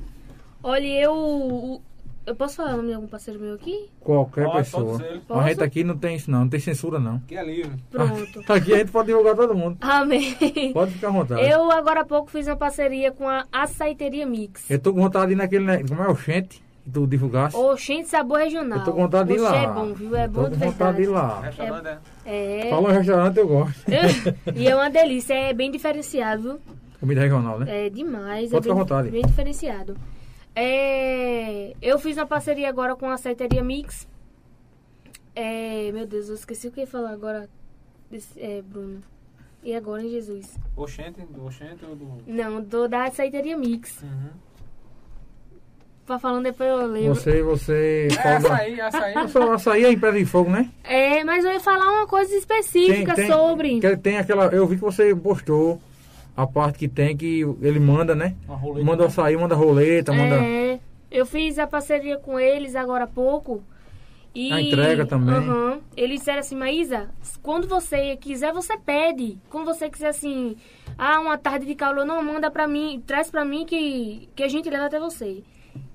Olha, 0.62 1.02
eu... 1.02 1.82
Eu 2.26 2.34
posso 2.34 2.56
falar 2.56 2.74
o 2.74 2.76
nome 2.78 2.88
de 2.88 2.94
algum 2.94 3.06
parceiro 3.06 3.38
meu 3.38 3.54
aqui? 3.54 3.88
Qualquer 4.00 4.46
Pode, 4.46 4.56
pessoa. 4.58 5.00
eles. 5.00 5.22
A 5.30 5.48
gente 5.48 5.62
aqui 5.62 5.84
não 5.84 5.96
tem 5.96 6.16
isso 6.16 6.28
não, 6.28 6.40
não 6.40 6.48
tem 6.48 6.58
censura 6.58 6.98
não. 6.98 7.20
Que 7.20 7.36
é 7.36 7.44
livre. 7.44 7.70
Pronto. 7.88 8.42
Aqui 8.52 8.74
a 8.74 8.78
gente 8.78 8.90
pode 8.90 9.06
divulgar 9.06 9.36
todo 9.36 9.54
mundo. 9.54 9.78
Amém. 9.80 10.34
Pode 10.72 10.90
ficar 10.92 11.08
à 11.08 11.10
vontade. 11.12 11.48
Eu, 11.48 11.70
agora 11.70 12.00
há 12.00 12.04
pouco, 12.04 12.28
fiz 12.28 12.48
uma 12.48 12.56
parceria 12.56 13.12
com 13.12 13.28
a 13.28 13.46
Açaiteria 13.52 14.26
Mix. 14.26 14.68
Eu 14.68 14.80
tô 14.80 14.92
com 14.92 15.00
vontade 15.02 15.26
de 15.28 15.32
ir 15.34 15.36
naquele, 15.36 15.64
né, 15.64 15.84
como 15.88 16.02
é 16.02 16.08
o 16.08 16.16
Chente, 16.16 16.60
que 16.82 16.90
tu 16.90 17.06
divulgasse. 17.06 17.56
Oxente 17.56 18.08
Sabor 18.08 18.38
Regional. 18.38 18.78
Eu 18.78 18.84
tô 18.84 18.92
com 18.92 19.02
vontade 19.02 19.28
de 19.28 19.34
ir 19.36 19.40
lá. 19.40 19.56
é 19.56 19.66
bom, 19.68 19.94
viu? 19.94 20.16
É 20.16 20.26
tô 20.26 20.32
bom 20.32 20.44
com 20.44 20.50
de 20.50 20.56
vontade 20.56 20.96
de 20.96 21.02
ir 21.02 21.06
verdade. 21.06 21.28
lá. 21.28 21.40
Restaurante 21.42 21.98
é. 22.24 22.66
É. 22.66 22.70
Falou 22.70 22.90
em 22.90 22.94
restaurante, 22.94 23.36
eu 23.36 23.48
gosto. 23.48 23.84
e 24.56 24.68
é 24.68 24.74
uma 24.74 24.90
delícia, 24.90 25.34
é 25.34 25.52
bem 25.52 25.70
diferenciado, 25.70 26.42
viu? 26.42 26.60
Comida 26.98 27.20
regional, 27.20 27.60
né? 27.60 27.86
É 27.86 27.90
demais. 27.90 28.50
Pode 28.50 28.56
é 28.56 28.62
ficar 28.62 28.62
bem, 28.62 28.72
à 28.72 28.74
vontade. 28.74 29.10
bem 29.10 29.22
diferenciado. 29.22 29.96
É, 30.58 31.74
eu 31.82 31.98
fiz 31.98 32.16
uma 32.16 32.26
parceria 32.26 32.68
agora 32.68 32.96
com 32.96 33.08
a 33.10 33.14
Aceiteria 33.14 33.62
Mix. 33.62 34.08
É, 35.34 35.92
meu 35.92 36.06
Deus, 36.06 36.30
eu 36.30 36.34
esqueci 36.34 36.66
o 36.68 36.72
que 36.72 36.80
ia 36.80 36.86
falar 36.86 37.10
agora, 37.10 37.46
desse- 38.10 38.40
é, 38.40 38.62
Bruno. 38.62 39.02
E 39.62 39.74
agora, 39.74 40.02
em 40.02 40.08
Jesus? 40.08 40.56
Oxente, 40.74 41.20
do 41.20 41.44
Oxente 41.44 41.84
ou 41.84 41.94
do. 41.94 42.22
Não, 42.26 42.62
do 42.62 42.88
da 42.88 43.04
Aceiteria 43.04 43.56
Mix. 43.56 44.00
Uhum. 44.02 44.30
Vai 46.06 46.18
falando 46.20 46.44
depois 46.44 46.70
eu 46.70 46.86
lembro. 46.86 47.14
Você, 47.16 47.42
você... 47.42 48.08
É 48.12 48.14
fala 48.22 48.36
açaí, 48.36 48.80
açaí. 48.80 49.14
Açaí 49.54 49.84
é 49.84 49.90
em 49.92 49.98
Pedra 49.98 50.18
de 50.18 50.24
Fogo, 50.24 50.48
né? 50.48 50.70
É, 50.84 51.24
mas 51.24 51.44
eu 51.44 51.52
ia 51.52 51.58
falar 51.60 51.90
uma 51.90 52.06
coisa 52.06 52.32
específica 52.34 53.14
sobre. 53.26 53.80
que 53.80 53.96
tem 53.96 54.16
aquela, 54.16 54.46
eu 54.46 54.66
vi 54.68 54.76
que 54.76 54.82
você 54.82 55.14
postou 55.16 55.80
a 56.36 56.46
parte 56.46 56.78
que 56.78 56.88
tem 56.88 57.16
que 57.16 57.40
ele 57.62 57.80
manda, 57.80 58.14
né? 58.14 58.36
Uma 58.46 58.56
roleta. 58.56 58.84
Manda 58.86 59.06
açaí, 59.06 59.36
manda 59.36 59.54
roleta, 59.54 60.12
manda. 60.12 60.36
É, 60.36 60.78
eu 61.10 61.24
fiz 61.24 61.58
a 61.58 61.66
parceria 61.66 62.18
com 62.18 62.38
eles 62.38 62.76
agora 62.76 63.04
há 63.04 63.08
pouco. 63.08 63.62
E, 64.34 64.52
A 64.52 64.60
entrega 64.60 65.06
também. 65.06 65.34
Aham. 65.34 65.80
eles 65.96 66.18
disseram 66.18 66.40
assim, 66.40 66.54
Maísa, 66.56 67.08
quando 67.42 67.66
você 67.66 68.16
quiser, 68.16 68.52
você 68.52 68.76
pede. 68.76 69.38
Quando 69.48 69.64
você 69.64 69.88
quiser 69.88 70.08
assim, 70.08 70.56
ah, 70.98 71.18
uma 71.20 71.38
tarde 71.38 71.64
de 71.64 71.74
calor, 71.74 72.04
não, 72.04 72.22
manda 72.22 72.50
pra 72.50 72.68
mim, 72.68 73.02
traz 73.06 73.30
pra 73.30 73.46
mim 73.46 73.64
que, 73.64 74.28
que 74.36 74.42
a 74.42 74.48
gente 74.48 74.68
leva 74.68 74.84
até 74.86 75.00
você. 75.00 75.42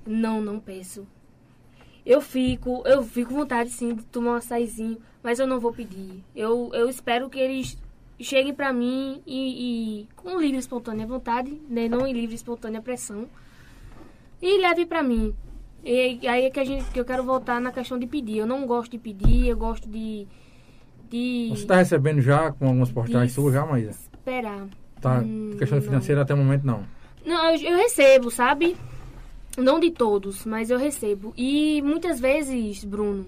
Não, 0.07 0.41
não 0.41 0.59
peço. 0.59 1.05
Eu 2.03 2.19
fico, 2.19 2.81
eu 2.88 3.03
fico 3.03 3.30
com 3.30 3.41
vontade 3.41 3.69
sim 3.69 3.93
de 3.93 4.03
tomar 4.05 4.31
um 4.31 4.35
açaizinho, 4.35 4.97
mas 5.22 5.38
eu 5.38 5.45
não 5.45 5.59
vou 5.59 5.72
pedir. 5.72 6.23
Eu, 6.35 6.72
eu 6.73 6.89
espero 6.89 7.30
que 7.30 7.39
eles 7.39 7.77
chegue 8.23 8.53
pra 8.53 8.72
mim 8.72 9.22
e, 9.26 10.03
e 10.03 10.07
com 10.15 10.39
livre 10.39 10.57
espontânea 10.57 11.06
vontade, 11.06 11.60
né? 11.69 11.88
Não 11.88 12.06
em 12.06 12.14
livre 12.14 12.35
espontânea 12.35 12.81
pressão. 12.81 13.27
E 14.41 14.60
leve 14.60 14.85
pra 14.85 15.03
mim. 15.03 15.34
E 15.84 16.27
aí 16.27 16.45
é 16.45 16.49
que, 16.49 16.60
a 16.60 16.64
gente, 16.64 16.85
que 16.91 16.99
eu 16.99 17.06
quero 17.06 17.23
voltar 17.23 17.60
na 17.60 17.72
questão 17.72 17.98
de 17.98 18.07
pedir. 18.07 18.38
Eu 18.38 18.45
não 18.45 18.65
gosto 18.65 18.91
de 18.91 18.98
pedir, 18.98 19.48
eu 19.48 19.57
gosto 19.57 19.89
de. 19.89 20.27
de 21.10 21.48
Você 21.49 21.64
está 21.64 21.76
recebendo 21.77 22.22
já 22.22 22.52
com 22.52 22.68
algumas 22.68 22.89
Isso. 23.31 23.41
suas 23.41 23.53
já, 23.53 23.65
Maísa? 23.65 24.11
esperar. 24.22 24.68
Tá. 25.02 25.19
Hum, 25.19 25.56
questão 25.57 25.80
não. 25.80 25.85
financeira 25.85 26.22
até 26.22 26.34
o 26.34 26.38
momento 26.38 26.65
não. 26.65 26.84
Não, 27.26 27.49
eu, 27.49 27.72
eu 27.72 27.77
recebo, 27.77 28.31
sabe? 28.31 28.77
Não 29.57 29.80
de 29.80 29.91
todos, 29.91 30.45
mas 30.45 30.69
eu 30.69 30.77
recebo. 30.77 31.34
E 31.35 31.81
muitas 31.81 32.19
vezes, 32.19 32.85
Bruno, 32.85 33.26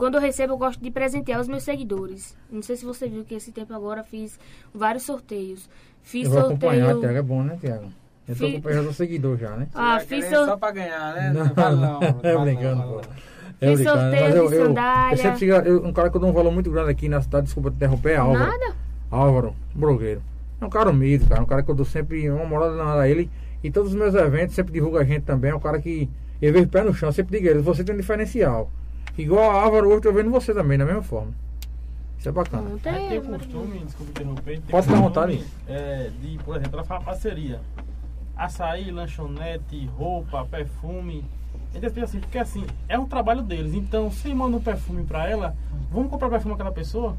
quando 0.00 0.14
eu 0.14 0.20
recebo, 0.22 0.54
eu 0.54 0.56
gosto 0.56 0.80
de 0.82 0.90
presentear 0.90 1.38
os 1.38 1.46
meus 1.46 1.62
seguidores. 1.62 2.34
Não 2.50 2.62
sei 2.62 2.74
se 2.74 2.86
você 2.86 3.06
viu 3.06 3.22
que 3.22 3.34
esse 3.34 3.52
tempo 3.52 3.74
agora 3.74 4.00
eu 4.00 4.04
fiz 4.04 4.40
vários 4.74 5.02
sorteios. 5.02 5.68
Fiz 6.02 6.24
eu 6.24 6.30
vou 6.30 6.40
acompanhar, 6.40 6.86
sorteio. 6.92 7.00
Tiago. 7.00 7.18
É 7.18 7.22
bom, 7.22 7.42
né, 7.42 7.58
Tiago? 7.60 7.84
Eu 8.26 8.34
tô 8.34 8.46
acompanhando 8.46 8.88
o 8.88 8.92
seguidor 8.94 9.36
já, 9.36 9.50
né? 9.56 9.68
Ah, 9.74 10.00
fiz 10.00 10.24
querendo 10.24 10.34
sor- 10.38 10.46
Só 10.46 10.56
pra 10.56 10.70
ganhar, 10.70 11.14
né? 11.14 11.32
Não, 11.34 11.54
fala 11.54 11.76
não. 11.76 12.00
é 12.22 12.38
brincando, 12.44 12.76
não, 12.76 12.88
pô. 12.88 12.94
não. 12.94 13.00
É 13.60 13.66
Fiz 13.68 13.74
brincando, 13.80 14.00
sorteio 14.00 14.26
eu, 14.36 14.48
de 14.48 14.54
eu, 14.54 14.66
sandália. 14.66 15.12
eu 15.12 15.16
sempre 15.18 15.38
sigo, 15.38 15.52
eu- 15.52 15.84
um 15.84 15.92
cara 15.92 16.08
que 16.10 16.16
eu 16.16 16.20
dou 16.22 16.30
um 16.30 16.32
valor 16.32 16.50
muito 16.50 16.70
grande 16.70 16.90
aqui 16.90 17.06
na 17.06 17.20
cidade, 17.20 17.44
desculpa 17.44 17.70
te 17.70 17.74
interromper, 17.76 18.12
é 18.12 18.16
Álvaro. 18.16 18.38
Nada? 18.50 18.74
Álvaro, 19.10 19.54
blogueiro. 19.74 20.22
É 20.60 20.64
um 20.64 20.70
cara 20.70 20.88
humilde, 20.88 21.26
cara. 21.26 21.42
Um 21.42 21.46
cara 21.46 21.62
que 21.62 21.70
eu 21.70 21.74
dou 21.74 21.84
sempre 21.84 22.30
uma 22.30 22.46
moral 22.46 22.70
danada 22.74 23.00
a 23.02 23.08
ele. 23.08 23.30
E 23.62 23.70
todos 23.70 23.90
os 23.92 23.98
meus 23.98 24.14
eventos 24.14 24.54
sempre 24.54 24.72
divulga 24.72 25.00
a 25.00 25.04
gente 25.04 25.24
também. 25.24 25.50
É 25.50 25.54
um 25.54 25.60
cara 25.60 25.78
que 25.78 26.08
eu 26.40 26.50
vejo 26.54 26.68
pé 26.68 26.82
no 26.82 26.94
chão, 26.94 27.12
sempre 27.12 27.36
digo 27.36 27.48
a 27.48 27.50
ele, 27.50 27.60
você 27.60 27.84
tem 27.84 27.94
um 27.94 27.98
diferencial. 27.98 28.70
Igual 29.22 29.50
a 29.50 29.62
Álvaro, 29.62 29.86
hoje 29.88 29.96
eu 29.96 30.00
tô 30.02 30.12
vendo 30.12 30.30
você 30.30 30.52
também, 30.54 30.78
da 30.78 30.84
mesma 30.84 31.02
forma. 31.02 31.32
Isso 32.18 32.28
é 32.28 32.32
bacana. 32.32 32.66
A 32.66 32.70
gente 32.70 32.82
tem 32.82 33.16
é 33.16 33.18
o 33.18 33.22
costume, 33.22 33.78
desculpa 33.78 34.10
interromper, 34.10 34.44
tem 34.44 34.60
Pode 34.70 34.86
ficar 34.86 34.98
à 34.98 35.00
vontade. 35.00 35.44
É, 35.66 36.10
de, 36.20 36.38
por 36.44 36.56
exemplo, 36.56 36.74
ela 36.74 36.84
fala 36.84 37.00
parceria. 37.00 37.60
Açaí, 38.36 38.90
lanchonete, 38.90 39.86
roupa, 39.96 40.44
perfume. 40.44 41.24
A 41.70 41.78
gente 41.78 41.90
pensa 41.92 42.04
assim, 42.04 42.20
porque 42.20 42.38
assim, 42.38 42.66
é 42.88 42.98
um 42.98 43.06
trabalho 43.06 43.42
deles. 43.42 43.74
Então, 43.74 44.10
se 44.10 44.32
manda 44.34 44.56
um 44.56 44.60
perfume 44.60 45.04
pra 45.04 45.28
ela, 45.28 45.54
vamos 45.90 46.10
comprar 46.10 46.28
perfume 46.28 46.54
aquela 46.54 46.72
pessoa? 46.72 47.16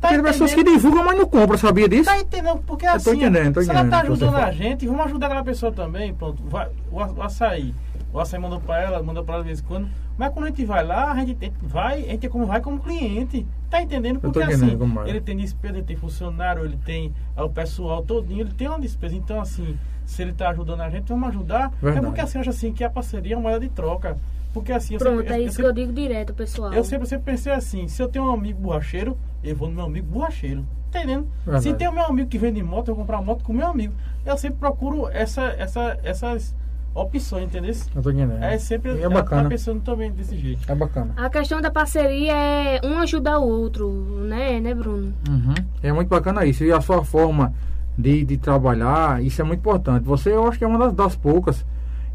Tá 0.00 0.08
Tem 0.08 0.22
pessoas 0.22 0.54
que 0.54 0.64
divulgam, 0.64 1.04
mas 1.04 1.18
não 1.18 1.26
compram, 1.26 1.58
sabia 1.58 1.88
disso? 1.88 2.04
Tá 2.06 2.18
entendendo? 2.18 2.62
Porque 2.66 2.86
Eu 2.86 2.90
tô 2.92 2.96
assim, 2.96 3.16
entendendo, 3.16 3.54
tô 3.54 3.62
se 3.62 3.70
ela 3.70 3.86
tá 3.86 4.00
ajudando 4.00 4.36
a 4.36 4.50
gente, 4.50 4.86
vamos 4.86 5.04
ajudar 5.06 5.26
aquela 5.26 5.44
pessoa 5.44 5.70
também. 5.72 6.14
Pronto, 6.14 6.42
vai, 6.44 6.68
o, 6.90 7.00
a- 7.00 7.06
o 7.12 7.22
açaí. 7.22 7.74
O 8.12 8.18
açaí 8.18 8.40
mandou 8.40 8.60
pra 8.60 8.80
ela, 8.80 9.02
mandou 9.02 9.22
pra 9.24 9.34
ela 9.34 9.42
de 9.44 9.48
vez 9.48 9.60
em 9.60 9.64
quando. 9.64 9.88
Mas 10.18 10.32
quando 10.32 10.46
a 10.46 10.48
gente 10.48 10.64
vai 10.64 10.84
lá, 10.84 11.12
a 11.12 11.16
gente 11.20 11.34
tem- 11.34 11.52
vai, 11.62 12.04
a 12.04 12.08
gente 12.12 12.28
como, 12.28 12.44
vai 12.44 12.60
como 12.60 12.78
cliente. 12.80 13.46
Tá 13.70 13.80
entendendo? 13.80 14.16
Eu 14.16 14.20
Porque 14.20 14.40
entendendo 14.42 14.64
assim, 14.64 14.78
como 14.78 15.00
é. 15.02 15.08
ele 15.08 15.20
tem 15.20 15.36
despesa, 15.36 15.74
ele 15.76 15.84
tem 15.86 15.96
funcionário, 15.96 16.64
ele 16.64 16.76
tem 16.84 17.14
ah, 17.36 17.44
o 17.44 17.50
pessoal 17.50 18.02
todinho, 18.02 18.40
ele 18.40 18.52
tem 18.52 18.66
uma 18.68 18.80
despesa. 18.80 19.14
Então, 19.14 19.40
assim, 19.40 19.78
se 20.04 20.20
ele 20.22 20.32
tá 20.32 20.48
ajudando 20.50 20.80
a 20.80 20.90
gente, 20.90 21.08
vamos 21.08 21.28
ajudar. 21.28 21.70
Verdade. 21.80 21.98
É 21.98 22.08
porque 22.08 22.20
assim, 22.20 22.38
eu 22.38 22.40
acho 22.40 22.50
assim 22.50 22.72
que 22.72 22.82
a 22.82 22.90
parceria 22.90 23.34
é 23.34 23.36
uma 23.36 23.42
moeda 23.42 23.60
de 23.60 23.68
troca. 23.68 24.16
Porque 24.52 24.72
assim, 24.72 24.94
eu 24.94 24.98
Pronto, 24.98 25.18
sempre, 25.18 25.32
é 25.34 25.36
eu, 25.38 25.42
isso 25.42 25.50
que 25.50 25.62
sempre- 25.62 25.68
eu 25.70 25.86
digo 25.86 25.92
direto, 25.92 26.34
pessoal. 26.34 26.72
eu 26.72 26.82
sempre, 26.82 27.06
sempre 27.06 27.32
pensei 27.32 27.52
assim, 27.52 27.86
se 27.86 28.02
eu 28.02 28.08
tenho 28.08 28.24
um 28.24 28.32
amigo 28.32 28.60
borracheiro, 28.60 29.16
eu 29.44 29.54
vou 29.54 29.68
no 29.68 29.74
meu 29.76 29.84
amigo 29.84 30.08
borracheiro. 30.08 30.64
Tá 30.90 30.98
entendendo? 30.98 31.28
Verdade. 31.44 31.62
Se 31.62 31.72
tem 31.74 31.86
o 31.86 31.92
meu 31.92 32.04
amigo 32.04 32.28
que 32.28 32.36
vende 32.36 32.60
moto, 32.60 32.88
eu 32.88 32.96
vou 32.96 33.04
comprar 33.04 33.22
moto 33.22 33.44
com 33.44 33.52
o 33.52 33.54
meu 33.56 33.68
amigo. 33.68 33.94
Eu 34.26 34.36
sempre 34.36 34.58
procuro 34.58 35.08
essa, 35.10 35.42
essa, 35.56 35.96
essas 36.02 36.52
opções, 36.94 37.44
entendeu? 37.44 37.74
Eu 37.94 38.02
tô 38.02 38.10
entendendo. 38.10 38.42
É 38.42 38.58
sempre 38.58 39.00
é 39.00 39.08
bacana. 39.08 39.44
tá 39.44 39.48
pensando 39.48 39.80
também 39.80 40.10
desse 40.10 40.36
jeito. 40.36 40.70
É 40.70 40.74
bacana. 40.74 41.12
A 41.16 41.30
questão 41.30 41.60
da 41.60 41.70
parceria 41.70 42.32
é 42.32 42.80
um 42.84 42.98
ajudar 42.98 43.38
o 43.38 43.48
outro, 43.48 43.90
né, 44.24 44.60
né, 44.60 44.74
Bruno? 44.74 45.12
Uhum. 45.28 45.54
É 45.82 45.92
muito 45.92 46.08
bacana 46.08 46.44
isso. 46.44 46.64
E 46.64 46.72
a 46.72 46.80
sua 46.80 47.04
forma 47.04 47.54
de, 47.96 48.24
de 48.24 48.36
trabalhar, 48.36 49.22
isso 49.22 49.40
é 49.40 49.44
muito 49.44 49.60
importante. 49.60 50.04
Você, 50.04 50.30
eu 50.30 50.46
acho 50.48 50.58
que 50.58 50.64
é 50.64 50.66
uma 50.66 50.78
das, 50.78 50.92
das 50.92 51.16
poucas. 51.16 51.64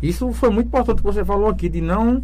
Isso 0.02 0.31
foi 0.34 0.49
muito 0.49 0.68
importante 0.68 0.97
que 0.97 1.03
você 1.03 1.23
falou 1.23 1.49
aqui, 1.49 1.69
de 1.69 1.81
não 1.81 2.23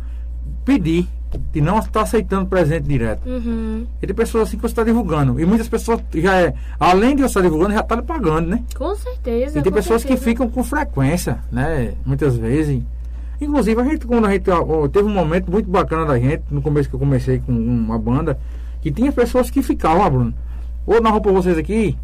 pedir, 0.65 1.07
de 1.38 1.62
não 1.62 1.80
estar 1.80 2.02
aceitando 2.02 2.45
presente 2.45 2.84
direto. 2.84 3.28
Uhum. 3.28 3.86
E 4.02 4.08
tem 4.08 4.16
pessoas 4.16 4.48
assim 4.48 4.58
que 4.58 4.62
você 4.62 4.72
está 4.72 4.84
divulgando. 4.84 5.40
E 5.40 5.45
muitas 5.45 5.68
pessoas 5.68 6.02
já 6.14 6.40
é, 6.40 6.53
além 6.80 7.16
de 7.16 7.22
você 7.22 7.28
estar 7.28 7.41
divulgando, 7.41 7.74
já 7.74 7.82
está 7.82 7.95
lhe 7.95 8.02
pagando, 8.02 8.49
né? 8.49 8.64
Com 8.76 8.95
certeza. 8.95 9.60
E 9.60 9.62
tem 9.62 9.72
pessoas 9.72 10.03
que 10.03 10.10
certeza. 10.10 10.30
ficam 10.30 10.49
com 10.49 10.64
frequência, 10.64 11.40
né? 11.52 11.94
Muitas 12.06 12.36
vezes. 12.36 12.82
Inclusive, 13.40 13.82
a 13.82 13.84
gente, 13.84 14.06
quando 14.06 14.28
a 14.28 14.32
gente 14.32 14.45
teve 14.91 15.08
um 15.08 15.14
momento 15.14 15.52
muito 15.52 15.70
bacana 15.70 16.06
da 16.06 16.20
gente, 16.20 16.44
no 16.52 16.62
começo 16.62 16.88
que 16.88 16.95
eu 16.95 16.99
comecei 16.99 17.40
com 17.40 17.52
uma 17.52 17.98
banda, 17.98 18.38
que 18.82 18.91
tinha 18.91 19.12
pessoas 19.12 19.49
que 19.49 19.64
ficavam, 19.64 20.10
Bruno. 20.10 20.34
Ou 20.86 21.02
na 21.02 21.10
roupa 21.10 21.32
vocês 21.32 21.58
aqui, 21.58 21.98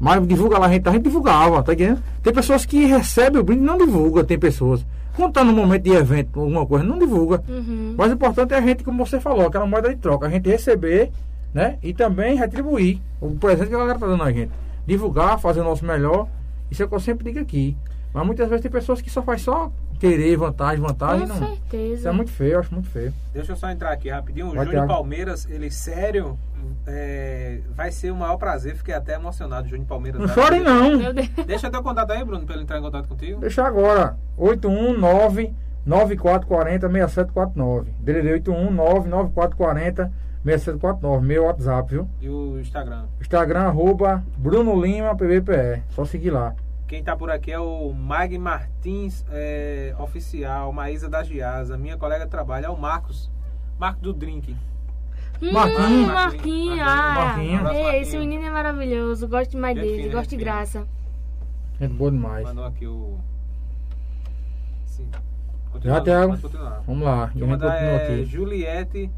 mas 0.00 0.24
divulga 0.26 0.58
lá, 0.58 0.66
a 0.66 0.72
gente, 0.72 0.88
a 0.88 0.92
gente 0.92 1.02
divulgava, 1.02 1.62
tá 1.62 1.72
entendendo? 1.72 2.02
Tem 2.22 2.32
pessoas 2.32 2.64
que 2.64 2.84
recebem 2.84 3.40
o 3.40 3.44
brinde 3.44 3.62
e 3.62 3.66
não 3.66 3.76
divulga, 3.76 4.22
tem 4.22 4.38
pessoas. 4.38 4.84
Quando 5.18 5.32
tá 5.32 5.42
no 5.42 5.52
momento 5.52 5.82
de 5.82 5.90
evento, 5.90 6.38
alguma 6.38 6.64
coisa, 6.64 6.84
não 6.84 6.96
divulga. 6.96 7.42
Uhum. 7.48 7.96
Mas 7.98 8.12
o 8.12 8.14
importante 8.14 8.54
é 8.54 8.56
a 8.56 8.60
gente, 8.60 8.84
como 8.84 9.04
você 9.04 9.18
falou, 9.18 9.48
aquela 9.48 9.66
moeda 9.66 9.88
de 9.88 9.96
troca, 9.96 10.28
a 10.28 10.30
gente 10.30 10.48
receber, 10.48 11.10
né? 11.52 11.76
E 11.82 11.92
também 11.92 12.36
retribuir 12.36 13.00
o 13.20 13.32
presente 13.32 13.66
que 13.66 13.74
a 13.74 13.78
galera 13.78 13.98
tá 13.98 14.06
dando 14.06 14.22
a 14.22 14.30
gente. 14.30 14.52
Divulgar, 14.86 15.36
fazer 15.40 15.60
o 15.60 15.64
nosso 15.64 15.84
melhor. 15.84 16.28
Isso 16.70 16.84
é 16.84 16.86
o 16.86 16.88
que 16.88 16.94
eu 16.94 17.00
sempre 17.00 17.24
digo 17.24 17.40
aqui. 17.40 17.76
Mas 18.14 18.24
muitas 18.24 18.48
vezes 18.48 18.62
tem 18.62 18.70
pessoas 18.70 19.00
que 19.00 19.10
só 19.10 19.20
faz 19.20 19.42
só 19.42 19.72
querer 19.98 20.36
vantagem, 20.36 20.80
vantagem. 20.80 21.26
Com 21.28 21.34
Não. 21.34 21.48
certeza. 21.48 21.94
Isso 21.94 22.08
é 22.08 22.12
muito 22.12 22.30
feio, 22.30 22.52
eu 22.54 22.60
acho 22.60 22.72
muito 22.74 22.88
feio. 22.88 23.12
Deixa 23.32 23.52
eu 23.52 23.56
só 23.56 23.70
entrar 23.70 23.90
aqui 23.92 24.08
rapidinho. 24.08 24.46
O 24.46 24.54
Vai, 24.54 24.64
Júnior 24.64 24.84
Thiago. 24.84 24.88
Palmeiras, 24.88 25.46
ele 25.50 25.70
sério, 25.70 26.38
é, 26.86 27.60
vai 27.74 27.90
ser 27.90 28.10
o 28.10 28.16
maior 28.16 28.36
prazer. 28.36 28.76
Fiquei 28.76 28.94
até 28.94 29.14
emocionado, 29.14 29.68
Júnior 29.68 29.86
Palmeiras. 29.86 30.20
Não 30.20 30.28
chore 30.28 30.60
não. 30.60 30.96
Meu 30.96 31.12
Deus. 31.12 31.28
Deixa 31.46 31.70
teu 31.70 31.82
contato 31.82 32.10
aí, 32.12 32.24
Bruno, 32.24 32.44
pra 32.46 32.54
ele 32.54 32.64
entrar 32.64 32.78
em 32.78 32.82
contato 32.82 33.08
contigo. 33.08 33.40
Deixa 33.40 33.64
agora. 33.64 34.16
819 34.36 35.54
9440 35.86 36.88
6749. 36.88 37.90
DDD 38.00 38.32
819 38.32 39.08
9440 39.08 40.12
6749. 40.44 41.26
Meu 41.26 41.44
WhatsApp, 41.44 41.90
viu? 41.90 42.08
E 42.20 42.28
o 42.28 42.58
Instagram. 42.60 43.04
Instagram, 43.20 43.60
arroba 43.60 44.22
Bruno 44.36 44.80
Lima 44.80 45.14
PBPE. 45.16 45.82
Só 45.90 46.04
seguir 46.04 46.30
lá. 46.30 46.54
Quem 46.88 47.04
tá 47.04 47.14
por 47.14 47.30
aqui 47.30 47.52
é 47.52 47.58
o 47.60 47.92
Mag 47.92 48.36
Martins 48.38 49.22
é, 49.30 49.94
Oficial, 49.98 50.72
Maísa 50.72 51.06
da 51.06 51.22
Giasa. 51.22 51.76
Minha 51.76 51.98
colega 51.98 52.24
de 52.24 52.30
trabalho 52.30 52.64
é 52.64 52.70
o 52.70 52.78
Marcos. 52.78 53.30
Marcos 53.78 54.00
do 54.00 54.12
Drink. 54.14 54.56
Hum, 55.42 55.52
Marquinhos. 55.52 56.06
Marquinhos. 56.06 56.80
Ah, 56.80 57.12
Marquinhos. 57.14 57.70
Ei, 57.72 58.00
esse 58.00 58.16
menino 58.16 58.42
é 58.42 58.50
maravilhoso. 58.50 59.28
Gosto 59.28 59.50
demais 59.50 59.76
Gente 59.76 59.86
dele. 59.86 60.02
fina, 60.04 60.14
Gosto 60.14 60.30
de 60.30 60.36
graça. 60.38 60.86
Gente 61.78 61.92
boa 61.92 62.10
demais. 62.10 62.44
Mandou 62.44 62.64
aqui 62.64 62.86
o. 62.86 63.18
Sim. 64.86 65.10
Já, 65.82 66.00
Thiago? 66.00 66.36
Vamos 66.86 67.04
lá. 67.04 67.26
Gente 67.34 67.44
mandar 67.44 67.70
continua 67.70 67.92
é, 67.92 68.04
aqui. 68.04 68.24
Juliette 68.24 69.10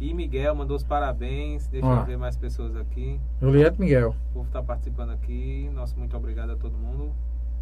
e 0.00 0.12
Miguel 0.12 0.54
mandou 0.54 0.76
os 0.76 0.84
parabéns. 0.84 1.66
Deixa 1.68 1.86
Ó. 1.86 2.00
eu 2.00 2.04
ver 2.04 2.16
mais 2.18 2.36
pessoas 2.36 2.76
aqui. 2.76 3.20
Juliette 3.40 3.80
Miguel. 3.80 4.14
O 4.30 4.34
povo 4.34 4.50
tá 4.50 4.62
participando 4.62 5.10
aqui. 5.10 5.70
Nosso 5.72 5.98
muito 5.98 6.16
obrigado 6.16 6.50
a 6.50 6.56
todo 6.56 6.76
mundo. 6.76 7.12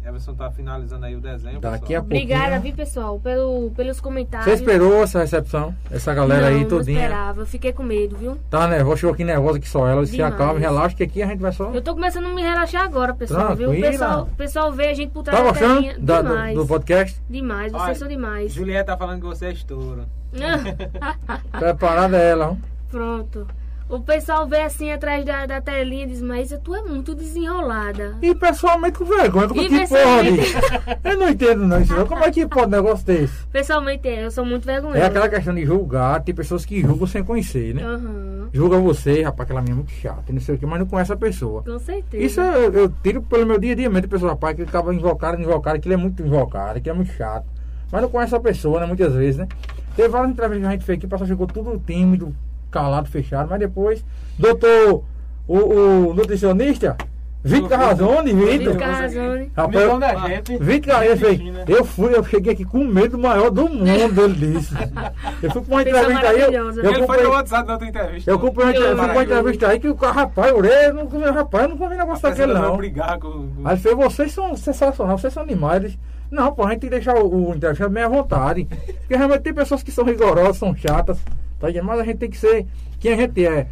Everson 0.05 0.33
tá 0.33 0.51
finalizando 0.51 1.05
aí 1.05 1.15
o 1.15 1.21
desenho. 1.21 1.59
Daqui 1.61 1.79
pessoal. 1.87 1.99
a 1.99 2.03
Obrigada, 2.03 2.41
pouquinho. 2.43 2.61
viu, 2.61 2.73
pessoal, 2.75 3.19
pelo, 3.19 3.71
pelos 3.71 4.01
comentários. 4.01 4.45
Você 4.45 4.53
esperou 4.55 5.01
essa 5.01 5.19
recepção? 5.19 5.73
Essa 5.89 6.13
galera 6.13 6.41
não, 6.41 6.47
aí 6.49 6.61
Não 6.61 6.67
todinha. 6.69 6.99
esperava. 7.03 7.41
Eu 7.41 7.45
fiquei 7.45 7.71
com 7.71 7.83
medo, 7.83 8.17
viu? 8.17 8.37
Tá 8.49 8.67
nervosa, 8.67 8.97
chegou 8.97 9.13
aqui 9.13 9.23
nervosa 9.23 9.59
que 9.59 9.69
só 9.69 9.87
ela. 9.87 10.05
Se 10.05 10.21
acalma, 10.21 10.59
relaxa, 10.59 10.95
que 10.95 11.03
aqui 11.03 11.23
a 11.23 11.27
gente 11.27 11.39
vai 11.39 11.53
só. 11.53 11.71
Eu 11.71 11.81
tô 11.81 11.93
começando 11.93 12.25
a 12.25 12.33
me 12.33 12.41
relaxar 12.41 12.83
agora, 12.83 13.13
pessoal, 13.13 13.55
viu? 13.55 13.71
O 13.71 13.79
pessoal, 13.79 14.29
pessoal 14.37 14.71
vê 14.73 14.87
a 14.89 14.93
gente 14.93 15.11
por 15.11 15.23
trás 15.23 15.39
Tá 15.39 15.51
da 15.51 15.53
telinha. 15.53 15.95
da- 15.97 16.21
do, 16.21 16.27
demais. 16.29 16.55
do 16.57 16.67
podcast? 16.67 17.21
Demais, 17.29 17.71
vocês 17.71 17.83
Olha, 17.83 17.95
são 17.95 18.07
demais. 18.07 18.51
Juliette 18.53 18.87
tá 18.87 18.97
falando 18.97 19.21
que 19.21 19.25
você 19.27 19.45
é 19.45 19.51
estouro. 19.53 20.03
Preparada 21.57 22.17
é 22.17 22.31
ela, 22.31 22.49
ó. 22.51 22.55
Pronto. 22.89 23.47
O 23.93 23.99
pessoal 24.01 24.47
vê 24.47 24.61
assim 24.61 24.91
atrás 24.91 25.23
da, 25.23 25.45
da 25.45 25.61
telinha 25.61 26.05
e 26.05 26.07
diz, 26.07 26.19
Maísa, 26.19 26.57
tu 26.57 26.73
é 26.73 26.81
muito 26.81 27.13
desenrolada. 27.13 28.17
E 28.23 28.33
pessoalmente 28.33 28.97
com 28.97 29.05
vergonha. 29.05 29.47
Como 29.47 29.61
E 29.61 29.65
é 29.65 29.69
que 29.69 29.79
pessoalmente- 29.81 30.53
pode? 30.53 30.99
Eu 31.03 31.17
não 31.19 31.29
entendo 31.29 31.67
não 31.67 31.79
isso. 31.79 31.93
não. 31.95 32.07
Como 32.07 32.23
é 32.23 32.31
que 32.31 32.47
pode 32.47 32.65
um 32.67 32.69
negócio 32.71 33.05
desse? 33.05 33.45
Pessoalmente, 33.51 34.07
eu 34.07 34.31
sou 34.31 34.43
muito 34.43 34.65
vergonhosa. 34.65 34.97
É 34.97 35.05
aquela 35.05 35.29
questão 35.29 35.53
de 35.53 35.63
julgar. 35.63 36.23
Tem 36.23 36.33
pessoas 36.33 36.65
que 36.65 36.81
julgam 36.81 37.05
sem 37.05 37.23
conhecer, 37.23 37.75
né? 37.75 37.83
Aham, 37.83 38.49
Julga 38.51 38.79
você, 38.79 39.21
rapaz, 39.21 39.45
aquela 39.47 39.61
minha 39.61 39.73
é 39.73 39.75
muito 39.75 39.91
chata, 39.91 40.33
não 40.33 40.39
sei 40.41 40.55
o 40.55 40.57
que, 40.57 40.65
mas 40.65 40.79
não 40.79 40.85
conhece 40.87 41.11
a 41.13 41.17
pessoa. 41.17 41.61
com 41.63 41.77
certeza. 41.79 42.23
Isso 42.23 42.41
eu, 42.41 42.73
eu 42.73 42.93
tiro 43.03 43.21
pelo 43.21 43.45
meu 43.45 43.59
dia 43.59 43.73
a 43.73 43.75
dia 43.75 43.89
mesmo, 43.91 44.07
pessoa, 44.07 44.31
rapaz, 44.31 44.55
que 44.55 44.61
acaba 44.63 44.93
invocado, 44.93 45.39
invocado, 45.41 45.79
que 45.79 45.87
ele 45.87 45.93
é 45.93 45.97
muito 45.97 46.21
invocado, 46.23 46.81
que 46.81 46.89
é 46.89 46.93
muito 46.93 47.11
chato. 47.13 47.45
Mas 47.91 48.01
não 48.01 48.09
conhece 48.09 48.33
a 48.35 48.39
pessoa, 48.39 48.79
né? 48.79 48.85
Muitas 48.87 49.13
vezes, 49.13 49.37
né? 49.37 49.47
Teve 49.95 50.07
várias 50.09 50.31
entrevistas 50.31 50.61
que 50.61 50.67
a 50.67 50.71
gente 50.71 50.85
fez 50.85 50.97
aqui, 50.97 51.05
o 51.05 51.09
pessoal 51.09 51.27
ficou 51.27 51.45
tudo 51.47 51.81
tímido, 51.85 52.35
calado, 52.73 53.07
fechado, 53.09 53.47
mas 53.49 53.59
depois, 53.59 54.03
doutor, 54.37 55.03
o, 55.47 55.57
o 55.57 56.13
nutricionista, 56.13 56.97
Vitor 57.45 57.67
Carrazone, 57.67 58.31
Vitor 58.31 58.51
Vitor. 58.57 58.75
Carrazone. 58.77 59.51
Rapaz, 59.53 59.99
da. 59.99 60.13
Vitor 60.61 60.93
Carrazone, 60.93 61.37
fina. 61.37 61.65
eu 61.67 61.83
fui, 61.83 62.15
eu 62.15 62.23
cheguei 62.23 62.53
aqui 62.53 62.63
com 62.63 62.77
o 62.79 62.87
medo 62.87 63.17
maior 63.19 63.51
do 63.51 63.67
mundo, 63.67 63.85
ele 64.23 64.53
disse. 64.53 64.73
Eu 65.41 65.51
fui 65.51 65.61
pra 65.61 65.75
uma 65.75 65.81
entrevista 65.81 66.29
aí, 66.29 66.39
eu, 66.39 66.51
maravilhosa. 66.51 66.81
eu 66.81 66.85
Ele 66.85 66.93
foi 66.99 67.05
comprei, 67.07 67.23
no 67.25 67.29
WhatsApp 67.31 67.67
na 67.67 67.73
outra 67.73 67.87
entrevista. 67.89 68.31
eu 68.31 68.39
comprei 68.39 68.65
uma 68.65 68.71
Eu- 68.73 68.79
entrevista, 68.81 69.03
fui 69.03 69.07
pra 69.11 69.17
uma 69.17 69.23
entrevista 69.23 69.67
aí 69.67 69.79
que 69.81 69.87
o 69.89 69.93
rapaz, 69.95 70.53
eu 70.53 70.93
não 70.93 71.07
comi, 71.07 71.25
rapaz, 71.25 71.63
eu 71.63 71.69
não 71.71 71.77
comi 71.77 71.97
negócio 71.97 72.23
daquele 72.23 72.53
não. 72.53 72.77
brigar 72.77 73.19
com... 73.19 73.29
com- 73.29 73.51
Aí 73.65 73.73
ele 73.73 73.81
fez, 73.81 73.95
vocês 73.95 74.31
são 74.31 74.55
sensacionais, 74.55 75.19
vocês 75.19 75.33
são 75.33 75.43
animais. 75.43 75.83
Eles, 75.83 75.97
não, 76.33 76.53
pô, 76.53 76.63
a 76.63 76.71
gente 76.71 76.81
tem 76.81 76.89
que 76.89 76.95
deixar 76.95 77.15
o, 77.15 77.49
o 77.49 77.55
entrevistado 77.55 77.93
bem 77.93 78.03
à 78.03 78.09
vontade. 78.09 78.65
Porque 78.65 79.15
realmente 79.15 79.41
tem 79.41 79.53
pessoas 79.53 79.83
que 79.83 79.91
são 79.91 80.03
rigorosas, 80.03 80.57
são 80.57 80.75
chatas, 80.75 81.19
tá? 81.59 81.67
Mas 81.83 81.99
a 81.99 82.03
gente 82.03 82.17
tem 82.17 82.29
que 82.29 82.37
ser 82.37 82.65
quem 82.99 83.13
a 83.13 83.17
gente 83.17 83.45
é. 83.45 83.67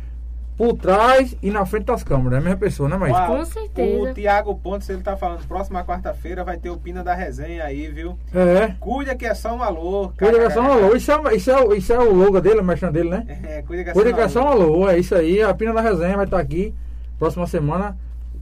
Por 0.58 0.74
trás 0.78 1.36
e 1.42 1.50
na 1.50 1.66
frente 1.66 1.86
das 1.86 2.04
câmeras, 2.04 2.34
é 2.34 2.38
a 2.38 2.42
mesma 2.42 2.60
pessoa, 2.60 2.88
né, 2.88 2.96
mas 2.96 3.18
Com 3.26 3.44
certeza. 3.46 4.12
O 4.12 4.14
Tiago 4.14 4.54
Pontes, 4.54 4.88
ele 4.90 5.02
tá 5.02 5.18
falando, 5.18 5.48
próxima 5.48 5.84
quarta-feira 5.84 6.44
vai 6.44 6.58
ter 6.58 6.70
o 6.70 6.78
Pina 6.78 7.04
da 7.04 7.16
Resenha 7.16 7.64
aí, 7.64 7.88
viu? 7.88 8.16
É. 8.32 8.76
Cuida 8.80 9.16
que 9.16 9.26
é 9.26 9.34
só 9.34 9.56
um 9.56 9.64
alô. 9.64 10.12
Cuida 10.16 10.38
que 10.38 10.46
é 10.46 10.50
só 10.52 10.62
um 10.62 10.72
alô. 10.72 10.96
Isso 10.96 11.12
é, 11.12 11.36
isso, 11.36 11.50
é, 11.50 11.78
isso 11.78 11.94
é 11.94 12.00
o 12.00 12.14
logo 12.14 12.40
dele, 12.40 12.60
o 12.60 12.64
merchan 12.64 12.92
dele, 12.92 13.10
né? 13.10 13.26
É, 13.44 13.62
cuida 13.64 13.84
que 13.84 13.90
é 13.90 13.94
Cuida 13.94 14.14
que 14.14 14.20
é 14.20 14.28
só 14.28 14.42
só 14.42 14.46
um 14.46 14.50
alô. 14.50 14.64
alô. 14.64 14.90
É 14.90 15.00
isso 15.00 15.16
aí. 15.16 15.42
A 15.42 15.52
Pina 15.52 15.74
da 15.74 15.82
Resenha 15.82 16.16
vai 16.16 16.26
estar 16.26 16.38
aqui 16.38 16.76
próxima 17.18 17.48
semana. 17.48 17.98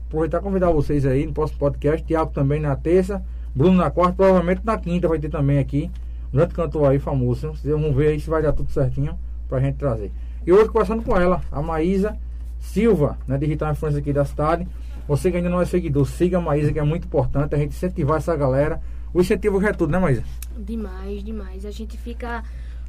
Aproveitar 0.08 0.38
e 0.38 0.42
convidar 0.42 0.70
vocês 0.72 1.06
aí 1.06 1.24
no 1.24 1.32
próximo 1.32 1.58
podcast. 1.58 2.04
Tiago 2.04 2.32
também 2.32 2.60
na 2.60 2.76
terça. 2.76 3.24
Bruno 3.54 3.76
na 3.76 3.90
quarta. 3.90 4.14
Provavelmente 4.14 4.62
na 4.64 4.78
quinta 4.78 5.08
vai 5.08 5.18
ter 5.18 5.28
também 5.28 5.58
aqui. 5.58 5.90
Um 6.32 6.36
grande 6.36 6.54
cantor 6.54 6.90
aí 6.90 6.98
famoso. 6.98 7.48
Vocês 7.48 7.74
vão 7.74 7.92
ver 7.92 8.08
aí 8.08 8.20
se 8.20 8.30
vai 8.30 8.42
dar 8.42 8.52
tudo 8.52 8.70
certinho 8.70 9.18
pra 9.48 9.60
gente 9.60 9.76
trazer. 9.76 10.12
E 10.46 10.52
hoje 10.52 10.68
conversando 10.68 11.02
com 11.02 11.16
ela, 11.16 11.42
a 11.50 11.60
Maísa 11.60 12.16
Silva, 12.58 13.18
né, 13.26 13.36
digital 13.38 13.72
influencer 13.72 14.00
aqui 14.00 14.12
da 14.12 14.24
cidade. 14.24 14.66
Você 15.08 15.30
que 15.30 15.36
ainda 15.38 15.48
não 15.48 15.60
é 15.60 15.64
seguidor, 15.64 16.06
siga 16.06 16.38
a 16.38 16.40
Maísa, 16.40 16.72
que 16.72 16.78
é 16.78 16.82
muito 16.84 17.06
importante 17.06 17.54
a 17.54 17.58
gente 17.58 17.70
incentivar 17.70 18.18
essa 18.18 18.36
galera. 18.36 18.80
O 19.12 19.20
incentivo 19.20 19.60
já 19.60 19.70
é 19.70 19.72
tudo, 19.72 19.90
né, 19.90 19.98
Maísa? 19.98 20.22
Demais, 20.56 21.24
demais. 21.24 21.66
A 21.66 21.70
gente 21.70 21.96
fica 21.96 22.44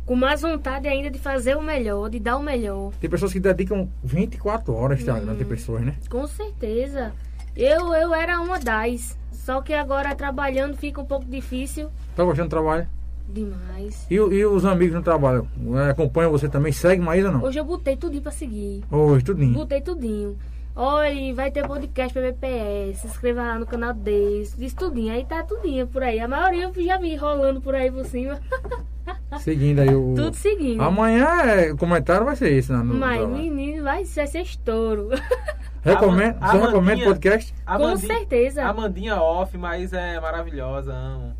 com 0.06 0.16
mais 0.16 0.42
vontade 0.42 0.88
ainda 0.88 1.10
de 1.10 1.18
fazer 1.18 1.56
o 1.56 1.62
melhor, 1.62 2.10
de 2.10 2.20
dar 2.20 2.38
o 2.38 2.44
melhor. 2.44 2.92
Tem 3.00 3.10
pessoas 3.10 3.34
que 3.34 3.40
dedicam 3.40 3.90
24 4.04 4.74
horas 4.74 5.00
no 5.00 5.02
Instagram, 5.02 5.36
tem 5.36 5.48
pessoas, 5.48 5.82
né? 5.84 5.96
Com 6.10 6.28
certeza. 6.28 7.12
Eu, 7.56 7.94
eu 7.94 8.14
era 8.14 8.40
uma 8.40 8.60
das. 8.60 9.18
Só 9.52 9.62
que 9.62 9.74
agora 9.74 10.16
trabalhando 10.16 10.78
fica 10.78 11.02
um 11.02 11.06
pouco 11.06 11.26
difícil. 11.26 11.90
Tá 12.16 12.24
gostando 12.24 12.48
do 12.48 12.52
trabalho? 12.52 12.88
Demais. 13.28 14.08
E, 14.10 14.16
e 14.16 14.46
os 14.46 14.64
amigos 14.64 14.96
no 14.96 15.04
trabalho? 15.04 15.46
É, 15.76 15.90
acompanham 15.90 16.32
você 16.32 16.48
também? 16.48 16.72
Segue 16.72 17.02
Maísa 17.02 17.28
ou 17.28 17.34
não? 17.34 17.44
Hoje 17.44 17.60
eu 17.60 17.66
botei 17.66 17.98
tudinho 17.98 18.22
pra 18.22 18.32
seguir. 18.32 18.82
Hoje, 18.90 19.26
tudinho. 19.26 19.54
Botei 19.54 19.82
tudinho. 19.82 20.38
Olha, 20.74 21.36
vai 21.36 21.52
ter 21.52 21.68
podcast 21.68 22.14
PBPS. 22.14 23.02
Se 23.02 23.08
inscreva 23.08 23.42
lá 23.42 23.60
no 23.60 23.66
canal 23.66 23.94
deles. 23.94 24.56
Diz 24.58 24.74
tudinho. 24.74 25.12
Aí 25.12 25.26
tá 25.26 25.44
tudinho 25.44 25.86
por 25.86 26.02
aí. 26.02 26.22
A 26.22 26.30
maioria 26.30 26.72
eu 26.74 26.86
já 26.86 26.98
vi 26.98 27.18
rolando 27.18 27.60
por 27.60 27.76
aí 27.76 27.92
por 27.92 28.06
cima. 28.06 28.40
Seguindo 29.42 29.80
aí 29.80 29.94
o. 29.94 30.14
Tudo 30.16 30.34
seguindo. 30.34 30.82
Amanhã 30.82 31.28
é, 31.44 31.74
o 31.74 31.78
comentário 31.78 32.24
vai 32.26 32.38
ser 32.38 32.54
esse, 32.54 32.72
né? 32.72 32.78
no 32.78 32.94
Mas, 32.94 33.28
menino, 33.28 33.84
vai 33.84 34.06
ser, 34.06 34.28
ser 34.28 34.44
estouro. 34.44 35.10
Recomendo, 35.84 36.38
A 36.40 36.52
você 36.52 36.58
recomenda 36.60 37.02
o 37.02 37.06
podcast? 37.06 37.54
Com 37.66 37.98
certeza. 37.98 38.64
Amandinha 38.66 39.16
off, 39.16 39.58
mas 39.58 39.94
é 39.94 40.20
maravilhosa, 40.20 40.94
amo. 40.94 41.36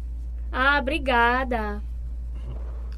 Ah, 0.52 0.80
obrigada. 0.80 1.82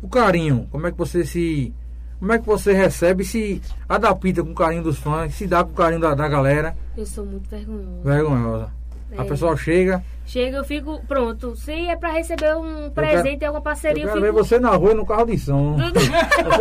O 0.02 0.08
carinho, 0.08 0.68
como 0.72 0.88
é 0.88 0.92
que 0.92 0.98
você 0.98 1.26
se. 1.26 1.74
Como 2.20 2.32
é 2.32 2.40
que 2.40 2.46
você 2.46 2.72
recebe, 2.72 3.26
se 3.26 3.62
adapta 3.88 4.42
com 4.42 4.52
o 4.52 4.56
carinho 4.56 4.84
dos 4.84 4.98
fãs, 4.98 5.34
se 5.36 5.46
dá 5.46 5.62
com 5.64 5.72
o 5.72 5.76
carinho 5.76 6.00
da, 6.00 6.16
da 6.16 6.26
galera, 6.30 6.74
Eu 6.96 7.06
sou 7.06 7.26
muito 7.26 7.50
vergonhosa. 7.50 8.02
vergonhosa. 8.04 8.72
A 9.18 9.22
É. 9.22 9.26
pessoa 9.26 9.56
chega, 9.56 10.04
Chega, 10.26 10.56
eu 10.58 10.64
fico 10.64 11.02
pronto. 11.06 11.54
Se 11.58 11.72
é 11.74 11.98
pra 11.98 12.12
receber 12.14 12.56
um 12.56 12.90
presente, 12.90 13.44
alguma 13.44 13.60
eu 13.60 13.64
parceria, 13.64 14.04
eu, 14.04 14.08
quero 14.08 14.22
ver 14.22 14.28
fico. 14.32 14.44
você 14.46 14.58
na 14.58 14.70
rua 14.70 14.92
e 14.92 14.96
no 14.96 15.06
carro 15.06 15.26
de 15.26 15.38
som. 15.38 15.76
Você 15.76 16.10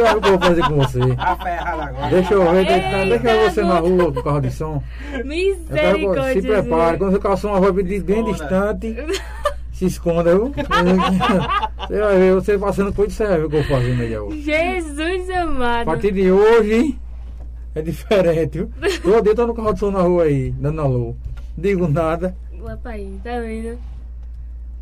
vai 0.03 0.13
ver 0.13 0.17
o 0.17 0.21
que 0.21 0.29
eu 0.29 0.33
vou 0.33 0.41
fazer 0.41 0.63
com 0.63 0.77
você. 0.77 0.99
A 1.17 1.37
agora. 1.87 2.09
Deixa 2.11 2.35
eu 2.35 2.43
ver, 2.51 2.67
deixa, 2.67 2.73
Eita, 2.75 3.07
deixa 3.07 3.15
eu 3.15 3.41
ver 3.41 3.51
você 3.51 3.63
na 3.63 3.79
rua 3.79 4.13
com 4.13 4.19
o 4.21 4.23
carro 4.25 4.41
de 4.41 4.51
som. 4.51 4.83
Eu 5.05 5.11
quero 5.13 5.29
Misericórdia. 5.29 6.33
se 6.43 6.49
prepare, 6.49 6.99
quando 6.99 7.15
o 7.17 7.21
calção 7.21 7.61
vai 7.61 7.73
bem 7.73 7.85
bem 8.03 8.31
Esconda. 8.31 8.33
distante, 8.33 8.97
se 9.73 9.85
esconda, 9.87 10.35
viu? 10.35 10.53
Você 11.89 12.01
vai 12.01 12.17
ver, 12.19 12.35
você 12.35 12.59
passando 12.59 12.93
coisa, 12.93 13.15
você 13.15 13.27
vai 13.27 13.39
ver 13.39 13.45
o 13.45 13.49
que 13.51 13.57
eu 13.57 13.63
vou 13.63 13.77
aí 14.01 14.19
hoje. 14.19 14.43
Jesus 14.43 15.31
A 15.31 15.43
amado. 15.43 15.85
partir 15.87 16.11
de 16.13 16.31
hoje 16.33 16.99
é 17.77 17.81
diferente, 17.81 18.59
viu? 18.59 18.71
Eu 19.05 19.19
odeio 19.19 19.33
estar 19.33 19.47
no 19.47 19.55
carro 19.55 19.73
de 19.73 19.79
som 19.79 19.91
na 19.93 20.03
rua 20.03 20.25
aí, 20.25 20.51
dando 20.51 20.81
alô. 20.81 21.15
Digo 21.57 21.89
nada. 21.89 22.35
Rapaz, 22.65 23.07
tá 23.23 23.41
vendo? 23.41 23.79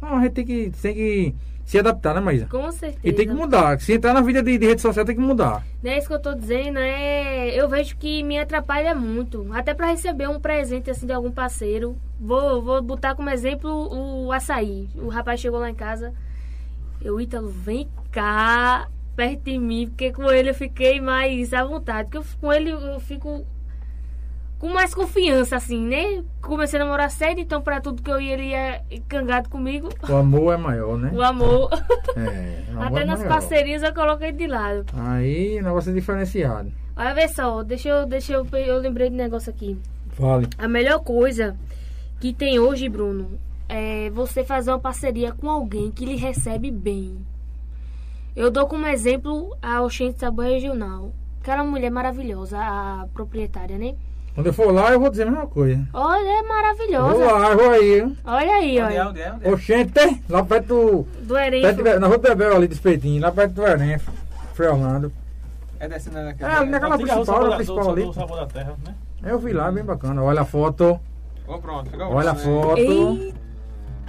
Não, 0.01 0.17
a 0.17 0.23
gente 0.23 0.33
tem 0.33 0.47
que, 0.47 0.73
tem 0.81 0.95
que 0.95 1.35
se 1.65 1.79
adaptar, 1.79 2.15
né, 2.15 2.21
Maísa? 2.21 2.47
Com 2.47 2.71
certeza. 2.73 3.01
E 3.05 3.13
tem 3.13 3.29
que 3.29 3.35
mudar. 3.35 3.81
Se 3.81 3.93
entrar 3.93 4.13
na 4.13 4.21
vida 4.21 4.43
de, 4.43 4.59
de 4.59 4.67
rede 4.67 4.81
social, 4.81 5.05
tem 5.05 5.15
que 5.15 5.21
mudar. 5.21 5.65
Não 5.83 5.91
é 5.91 5.99
isso 5.99 6.09
que 6.09 6.15
eu 6.15 6.21
tô 6.21 6.35
dizendo, 6.35 6.79
é. 6.79 7.49
Eu 7.55 7.69
vejo 7.69 7.97
que 7.97 8.23
me 8.23 8.39
atrapalha 8.39 8.95
muito. 8.95 9.47
Até 9.53 9.73
pra 9.73 9.87
receber 9.87 10.29
um 10.29 10.41
presente 10.41 10.91
assim 10.91 11.07
de 11.07 11.13
algum 11.13 11.31
parceiro. 11.31 11.97
Vou, 12.19 12.63
vou 12.63 12.83
botar 12.83 13.15
como 13.15 13.31
exemplo 13.31 13.71
o 13.71 14.33
açaí. 14.33 14.89
O 14.97 15.09
rapaz 15.09 15.41
chegou 15.41 15.61
lá 15.61 15.71
em 15.71 15.75
casa. 15.75 16.13
Eu, 17.01 17.21
Ítalo, 17.21 17.49
vem 17.49 17.89
cá, 18.11 18.89
perto 19.15 19.45
de 19.45 19.59
mim, 19.59 19.87
porque 19.89 20.13
com 20.13 20.31
ele 20.31 20.51
eu 20.51 20.55
fiquei 20.55 21.01
mais 21.01 21.53
à 21.55 21.63
vontade. 21.65 22.11
Porque 22.11 22.19
eu, 22.19 22.25
com 22.41 22.53
ele 22.53 22.71
eu 22.71 22.99
fico 23.01 23.47
com 24.61 24.69
mais 24.69 24.95
confiança, 24.95 25.57
assim, 25.57 25.81
né? 25.87 26.23
Comecei 26.43 26.79
a 26.79 26.85
namorar 26.85 27.11
sério, 27.11 27.41
então 27.41 27.63
pra 27.63 27.81
tudo 27.81 28.03
que 28.03 28.11
eu 28.11 28.21
ia, 28.21 28.35
ele 28.35 28.49
ia 28.51 28.85
cangado 29.09 29.49
comigo. 29.49 29.89
O 30.07 30.15
amor 30.15 30.53
é 30.53 30.57
maior, 30.59 30.99
né? 30.99 31.11
O 31.17 31.23
amor. 31.23 31.71
É, 32.15 32.65
o 32.71 32.77
amor 32.77 32.87
Até 32.87 33.01
é 33.01 33.05
nas 33.07 33.21
maior. 33.21 33.33
parcerias 33.33 33.83
eu 33.83 33.95
coloquei 33.95 34.33
de 34.33 34.47
lado. 34.47 34.85
Aí 34.95 35.59
o 35.59 35.65
negócio 35.65 35.91
é 35.91 35.95
diferenciado. 35.95 36.71
Olha, 36.95 37.15
vê 37.15 37.27
só, 37.27 37.63
deixa 37.63 37.89
eu, 37.89 38.05
deixa 38.05 38.35
eu, 38.35 38.47
eu 38.53 38.79
lembrei 38.79 39.09
de 39.09 39.15
um 39.15 39.19
negócio 39.19 39.49
aqui. 39.49 39.79
Fale. 40.11 40.47
A 40.59 40.69
melhor 40.69 41.01
coisa 41.01 41.57
que 42.21 42.35
tem 42.35 42.59
hoje, 42.59 42.87
Bruno, 42.87 43.41
é 43.67 44.11
você 44.11 44.45
fazer 44.45 44.73
uma 44.73 44.79
parceria 44.79 45.33
com 45.33 45.49
alguém 45.49 45.91
que 45.91 46.05
lhe 46.05 46.17
recebe 46.17 46.71
bem. 46.71 47.17
Eu 48.37 48.51
dou 48.51 48.67
como 48.67 48.87
exemplo 48.87 49.57
a 49.63 49.81
Oxente 49.81 50.21
Sabor 50.21 50.45
Regional, 50.45 51.15
uma 51.47 51.65
mulher 51.65 51.91
maravilhosa, 51.91 52.59
a 52.59 53.07
proprietária, 53.15 53.79
né? 53.79 53.95
Quando 54.35 54.47
eu 54.47 54.53
for 54.53 54.73
lá, 54.73 54.93
eu 54.93 55.01
vou 55.01 55.11
dizer 55.11 55.25
a 55.27 55.31
mesma 55.31 55.47
coisa. 55.47 55.83
Olha, 55.93 56.29
é 56.29 56.39
Eu 56.39 56.43
vou 56.45 56.49
maravilhosa. 56.49 57.33
lá, 57.33 57.51
eu 57.51 57.57
vou 57.59 57.71
aí. 57.71 58.17
Olha 58.25 58.55
aí, 58.55 58.71
Onde 58.71 58.79
é, 58.79 59.01
olha. 59.01 59.09
onde 59.09 59.21
é, 59.23 59.33
onde 59.33 59.49
é? 59.49 59.53
Oxente, 59.53 60.23
lá 60.29 60.45
perto 60.45 60.67
do. 60.67 61.03
Do 61.23 61.35
de, 61.51 61.99
na 61.99 62.07
rua 62.07 62.19
do 62.19 62.23
Bebel 62.23 62.57
ali 62.57 62.69
do 62.69 62.73
Espetinho, 62.73 63.21
lá 63.21 63.33
perto 63.33 63.53
do 63.53 63.67
Erém, 63.67 63.99
Frei 64.55 64.69
Orlando. 64.69 65.13
É 65.81 65.89
descendo 65.89 66.21
naquela... 66.23 66.53
É, 66.53 66.57
ali 66.59 66.71
naquela 66.71 66.97
principal, 66.99 67.49
na 67.49 67.57
principal 67.57 67.91
ali. 67.91 68.03
do 68.05 68.13
Sabor 68.13 68.37
da 68.37 68.47
Terra, 68.47 68.75
né? 68.87 68.95
Eu 69.25 69.39
vi 69.39 69.53
lá, 69.53 69.71
bem 69.73 69.83
bacana. 69.85 70.23
Olha 70.23 70.43
a 70.43 70.45
foto, 70.45 71.01
Ô, 71.47 71.59
pronto, 71.59 71.91
fica 71.91 72.07
olha 72.07 72.31
a 72.31 72.35
foto, 72.35 72.79
Eita! 72.79 73.35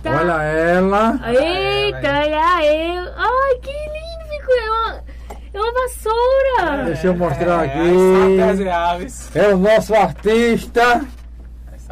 olha 0.06 0.44
ela. 0.44 1.20
Eita, 1.30 1.98
olha 2.10 2.66
eu. 2.66 3.12
Ai, 3.18 3.56
que 3.62 3.72
lindo 3.72 4.30
ficou. 4.30 5.11
É 5.54 5.60
uma, 5.60 5.68
é 5.68 5.72
vassoura. 5.72 6.84
Deixa 6.86 7.08
eu 7.08 7.16
mostrar 7.16 7.66
É, 7.66 7.68
aqui. 7.68 8.70
aves. 8.70 9.36
É 9.36 9.48
o 9.54 9.58
nosso 9.58 9.94
artista. 9.94 11.02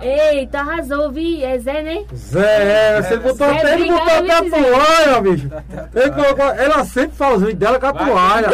Eita, 0.01 0.59
arrasou, 0.61 1.11
vi. 1.11 1.43
É 1.43 1.57
Zé, 1.59 1.81
né? 1.81 2.05
Zé. 2.15 3.01
Você 3.01 3.17
botou 3.17 3.47
Zé, 3.47 3.57
até 3.57 3.73
ele 3.73 3.91
botou 3.91 4.13
a 4.13 4.21
viu, 4.41 4.49
Zé? 4.49 4.61
toalha, 4.63 5.21
bicho. 5.21 5.49
Ele 5.93 6.11
colocou, 6.11 6.45
ela 6.51 6.85
sempre 6.85 7.17
faz 7.17 7.33
os 7.35 7.39
vídeos 7.41 7.59
dela 7.59 7.79
com 7.79 7.87
a 7.87 7.93
toalha. 7.93 8.47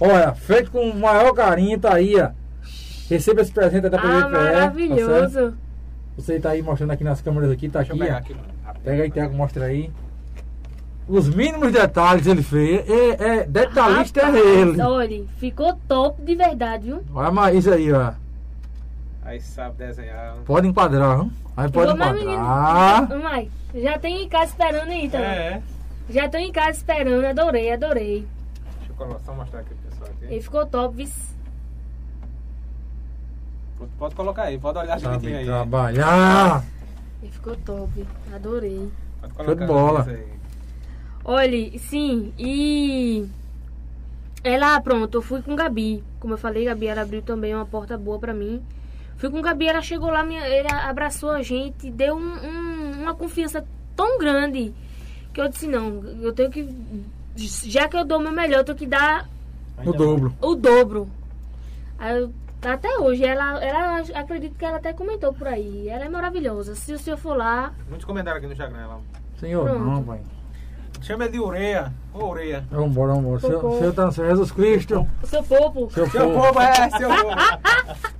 Olha, 0.00 0.34
feito 0.34 0.70
com 0.70 0.88
o 0.88 0.98
maior 0.98 1.32
carinho, 1.34 1.78
tá 1.78 1.94
aí, 1.94 2.18
ó. 2.18 2.30
Receba 3.10 3.42
esse 3.42 3.52
presente 3.52 3.88
da 3.88 3.98
Ah, 3.98 4.00
PVPE. 4.00 4.12
tá 4.22 4.30
certo? 4.30 4.32
maravilhoso. 4.54 5.54
Você 6.16 6.40
tá 6.40 6.50
aí 6.50 6.62
mostrando 6.62 6.90
aqui 6.92 7.04
nas 7.04 7.20
câmeras 7.20 7.50
aqui, 7.50 7.68
tá 7.68 7.80
Deixa 7.80 7.92
aqui, 7.92 8.00
eu 8.02 8.06
pegar 8.06 8.16
ó. 8.16 8.18
aqui. 8.20 8.36
Pega 8.82 9.02
aí, 9.02 9.10
Tiago, 9.10 9.34
mostra 9.36 9.66
aí. 9.66 9.90
Os 11.08 11.28
mínimos 11.28 11.72
detalhes 11.72 12.26
ele 12.26 12.42
fez. 12.42 12.88
É, 12.88 13.38
é 13.40 13.44
detalhista 13.46 14.22
Rapaz, 14.26 14.44
é 14.44 14.48
ele. 14.60 14.82
Olha, 14.82 15.24
ficou 15.38 15.74
top 15.86 16.20
de 16.22 16.34
verdade, 16.34 16.86
viu? 16.86 17.02
Olha 17.14 17.28
a 17.28 17.30
Maísa 17.30 17.74
aí, 17.76 17.92
ó. 17.92 18.12
Aí 19.24 19.40
sabe 19.40 19.76
desenhar. 19.76 20.34
Pode 20.44 20.66
enquadrar, 20.66 21.16
viu? 21.18 21.30
Aí 21.56 21.70
pode 21.70 21.92
enquadrar. 21.92 22.14
menino. 23.08 23.22
Mãe, 23.22 23.50
já 23.74 23.98
tem 23.98 24.24
em 24.24 24.28
casa 24.28 24.50
esperando 24.50 24.90
aí 24.90 25.08
também. 25.08 25.26
É, 25.26 25.62
Já 26.10 26.28
tô 26.28 26.38
em 26.38 26.52
casa 26.52 26.70
esperando, 26.70 27.24
adorei, 27.24 27.72
adorei. 27.72 28.26
Deixa 28.78 28.92
eu 29.12 29.20
só 29.24 29.32
mostrar 29.34 29.60
aqui 29.60 29.74
pro 29.74 29.90
pessoal 29.90 30.10
aqui. 30.10 30.32
Ele 30.32 30.40
ficou 30.42 30.66
top, 30.66 30.96
viu? 30.96 31.08
Pode- 33.98 34.14
colocar 34.14 34.42
aí, 34.44 34.58
pode 34.58 34.78
olhar 34.78 34.96
direitinho 34.98 35.20
Sabe 35.32 35.36
aí. 35.36 35.44
trabalhar. 35.46 36.64
Ele 37.22 37.32
ficou 37.32 37.56
top, 37.56 38.06
adorei. 38.34 38.90
Pode 39.20 39.34
Show 39.34 39.54
de 39.54 39.66
colocar 39.66 39.66
bola. 39.66 40.04
aí. 40.08 40.26
Olha, 41.28 41.78
sim, 41.80 42.32
e 42.38 43.26
ela, 44.44 44.80
pronto, 44.80 45.18
eu 45.18 45.22
fui 45.22 45.42
com 45.42 45.56
Gabi. 45.56 46.04
Como 46.20 46.34
eu 46.34 46.38
falei, 46.38 46.64
Gabi, 46.66 46.86
ela 46.86 47.02
abriu 47.02 47.20
também 47.20 47.52
uma 47.52 47.66
porta 47.66 47.98
boa 47.98 48.16
pra 48.18 48.32
mim. 48.32 48.62
Fui 49.16 49.28
com 49.28 49.40
o 49.40 49.42
Gabi, 49.42 49.66
ela 49.66 49.82
chegou 49.82 50.08
lá, 50.08 50.22
minha, 50.22 50.46
ele 50.46 50.68
abraçou 50.70 51.30
a 51.30 51.42
gente, 51.42 51.90
deu 51.90 52.14
um- 52.16 52.20
um- 52.46 53.02
uma 53.02 53.12
confiança 53.14 53.66
tão 53.96 54.18
grande 54.18 54.72
que 55.34 55.40
eu 55.40 55.48
disse, 55.48 55.66
não, 55.66 56.00
eu 56.22 56.32
tenho 56.32 56.48
que. 56.50 56.68
Já 57.36 57.88
que 57.88 57.96
eu 57.96 58.04
dou 58.04 58.18
o 58.18 58.22
meu 58.22 58.30
melhor, 58.32 58.58
eu 58.60 58.64
tenho 58.64 58.78
que 58.78 58.86
dar 58.86 59.28
O 59.84 59.92
dobro. 59.92 60.32
o 60.40 60.54
dobro. 60.54 61.10
Eu- 62.00 62.32
até 62.62 62.98
hoje, 62.98 63.24
ela, 63.24 63.62
ela 63.64 63.98
acredito 64.14 64.56
que 64.56 64.64
ela 64.64 64.76
até 64.76 64.92
comentou 64.92 65.32
por 65.32 65.48
aí. 65.48 65.88
Ela 65.88 66.04
é 66.04 66.08
maravilhosa. 66.08 66.74
Se 66.76 66.92
o 66.92 66.98
senhor 66.98 67.16
for 67.16 67.36
lá, 67.36 67.72
Muitos 67.88 68.04
comentários 68.06 68.38
aqui 68.38 68.46
no 68.46 68.52
Instagram. 68.52 68.78
Ela... 68.80 69.00
Senhor, 69.40 69.64
Pronto. 69.68 69.84
não, 69.84 70.02
pai. 70.04 70.20
Chama 71.02 71.28
de 71.28 71.38
Ureia. 71.38 71.92
Ô, 72.12 72.30
Ureia. 72.30 72.64
Vamos 72.70 72.90
embora, 72.90 73.12
vamos 73.14 73.44
embora. 73.44 73.92
Tá 73.92 74.06
no 74.06 74.12
céu. 74.12 74.26
Jesus 74.26 74.50
Cristo. 74.50 75.06
o 75.22 75.26
seu 75.26 75.42
povo. 75.42 75.90
Seu 75.90 76.06
Seu 76.10 76.30
povo. 76.30 76.46
povo, 76.46 76.60
é, 76.60 76.72
seu 76.98 77.08
povo. 77.08 77.36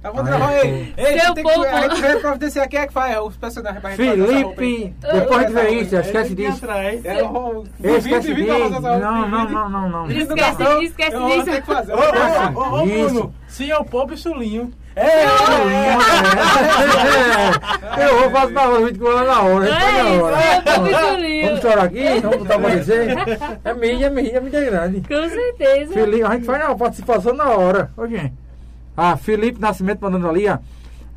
Tá 0.02 0.12
bom, 0.12 0.22
aí. 0.44 0.94
Ei, 0.96 1.18
Seu 1.20 1.34
tem 1.34 1.44
que, 1.44 1.52
povo. 1.54 1.64
a 1.66 1.88
gente 1.88 2.00
vai 2.02 2.16
providenciar 2.20 2.68
quem 2.68 2.78
é 2.80 2.86
que 2.86 2.92
faz 2.92 3.18
os 3.20 3.36
personagens 3.36 3.80
pra. 3.80 3.90
Felipe, 3.90 4.94
depois 5.00 5.38
a 5.38 5.42
gente 5.48 5.52
vê 5.52 5.68
isso, 5.70 5.96
esquece 5.96 6.34
disso. 6.34 6.66
É, 6.66 7.22
o- 7.24 7.64
Esquece 7.82 8.34
disso. 8.34 8.46
Não, 8.80 9.28
não, 9.28 9.48
não, 9.48 9.68
não, 9.70 9.88
não. 9.88 10.10
Esquece- 10.10 10.34
cartão. 10.36 10.82
esquece 10.82 11.16
disso. 11.16 11.62
que. 11.62 11.72
Ô, 11.92 12.60
ô, 12.60 12.60
ô, 12.60 12.80
ô, 12.82 12.84
Isso. 12.86 13.14
Bruno, 13.14 13.34
senhor 13.48 13.84
Popo 13.84 14.14
e 14.14 14.16
Sulinho. 14.16 14.70
É, 14.96 15.24
É, 15.24 15.26
Eu 18.08 18.30
vou 18.30 18.30
fazer 18.30 18.92
que 18.94 19.00
eu 19.00 19.06
vou 19.06 19.14
lá 19.14 19.24
na 19.24 19.42
hora. 19.42 19.64
a 19.64 19.68
gente 19.68 19.80
faz 19.80 19.94
na 20.04 20.10
É 20.10 20.20
hora. 20.22 20.36
pensando 20.62 21.26
Vamos 21.42 21.54
estourar 21.56 21.84
aqui? 21.84 22.20
Vamos 22.20 22.36
botar 22.38 22.58
pra 22.58 22.74
dizer? 22.76 23.16
É 23.64 23.74
mídia, 23.74 24.06
é 24.06 24.10
mídia, 24.10 24.36
é 24.36 24.40
mídia 24.40 24.64
grande. 24.64 25.00
Com 25.02 25.28
certeza. 25.28 25.92
Felipe, 25.92 26.22
a 26.24 26.30
gente 26.32 26.44
faz 26.46 26.62
a 26.64 26.74
participação 26.74 27.34
na 27.34 27.50
hora. 27.50 27.90
Ô, 27.96 28.06
gente. 28.06 28.32
Ah, 28.96 29.16
Felipe 29.16 29.60
Nascimento 29.60 30.00
mandando 30.00 30.28
ali, 30.28 30.48
ó. 30.48 30.58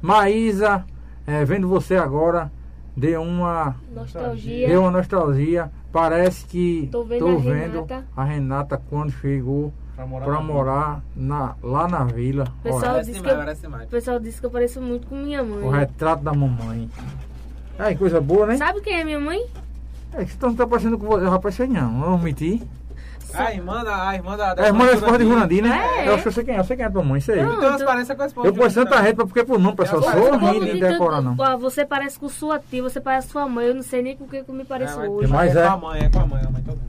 Maísa, 0.02 0.84
é, 1.26 1.44
vendo 1.46 1.68
você 1.68 1.96
agora, 1.96 2.52
deu 2.96 3.22
uma, 3.22 3.76
Nostalgia. 3.94 4.68
deu 4.68 4.82
uma 4.82 4.92
nostalgia. 4.92 5.72
Parece 5.92 6.46
que 6.46 6.88
Tô 6.92 7.04
vendo 7.04 7.20
tô 7.20 7.28
a 7.30 7.38
vendo 7.38 7.74
Renata. 7.86 8.06
a 8.16 8.24
Renata 8.24 8.82
quando 8.90 9.12
chegou 9.12 9.74
Pra 10.00 10.08
morar 10.08 10.26
pra 10.26 10.34
na 10.36 10.42
morar 10.42 11.02
na, 11.14 11.56
lá 11.62 11.86
na 11.86 12.06
vila. 12.06 12.46
Pessoal, 12.64 12.82
Parece 12.84 13.12
disse 13.12 13.22
demais, 13.22 13.58
que 13.60 13.66
eu-. 13.66 13.84
O 13.84 13.88
pessoal 13.88 14.20
disse 14.20 14.40
que 14.40 14.46
eu 14.46 14.50
pareço 14.50 14.82
muito 14.82 15.08
com 15.08 15.16
minha 15.16 15.44
mãe. 15.44 15.62
o 15.62 15.70
retrato 15.70 16.24
da 16.24 16.32
mamãe. 16.32 16.90
Ai, 17.78 17.96
coisa 17.98 18.22
boa, 18.22 18.46
né? 18.46 18.56
Sabe 18.56 18.80
quem 18.80 18.98
é 18.98 19.04
minha 19.04 19.20
mãe? 19.20 19.46
É 20.14 20.24
que 20.24 20.32
você 20.32 20.38
não 20.46 20.56
tá 20.56 20.66
parecendo 20.66 20.98
com 20.98 21.06
você. 21.06 21.28
Rapaz, 21.28 21.54
sei 21.56 21.68
não, 21.68 21.92
não 21.92 22.10
vou 22.12 22.18
mentir. 22.20 22.62
A 23.34 23.54
irmã 23.54 23.84
da... 23.84 24.08
A 24.08 24.16
irmã 24.16 24.38
da... 24.38 24.56
É 24.58 24.64
a 24.64 24.68
irmã 24.68 24.86
da 24.86 24.94
esposa 24.94 25.18
de 25.18 25.26
Jurandir, 25.26 25.64
né? 25.64 25.78
É. 25.98 26.08
Eu 26.08 26.14
acho 26.14 26.22
que 26.24 26.28
eu 26.30 26.32
sei 26.32 26.44
quem 26.46 26.56
é, 26.56 26.60
eu 26.60 26.64
sei 26.64 26.76
quem 26.78 26.86
é 26.86 26.88
a 26.88 26.92
tua 26.92 27.04
mãe, 27.04 27.20
sei. 27.20 27.36
Não, 27.44 27.54
Eu 27.54 27.60
tenho 27.60 27.72
umas 27.72 27.84
parências 27.84 28.18
com 28.18 28.24
a 28.24 28.26
esposa 28.26 28.48
Eu 28.48 28.56
Jurandir 28.56 28.76
tanta 28.86 29.04
gente 29.04 29.16
porque 29.18 29.44
por 29.44 29.60
nome, 29.60 29.76
pessoal. 29.76 30.02
Eu 30.02 30.12
Sou 30.12 30.22
O 30.32 30.34
horrível 30.34 30.60
diz 30.62 30.74
de 30.76 30.80
decorar, 30.80 31.22
não. 31.22 31.36
"Ó, 31.38 31.58
você 31.58 31.86
parece 31.86 32.18
com 32.18 32.30
sua 32.30 32.58
tia, 32.58 32.82
você 32.82 33.02
parece 33.02 33.28
com 33.28 33.34
sua 33.34 33.50
mãe. 33.50 33.68
Eu 33.68 33.76
não 33.76 33.84
sei 33.84 34.02
nem 34.02 34.16
com 34.16 34.26
que 34.26 34.46
eu 34.48 34.54
me 34.54 34.64
pareço 34.64 34.98
É, 35.02 35.10
hoje. 35.10 35.28
Mas 35.30 35.54
é 35.58 35.60
é. 35.60 35.68
com 35.68 35.74
a 35.74 35.78
mãe, 35.78 36.02
é 36.06 36.10
com 36.10 36.20
a 36.20 36.26
mãe. 36.26 36.42
A 36.48 36.50
mãe 36.50 36.64
todo 36.64 36.80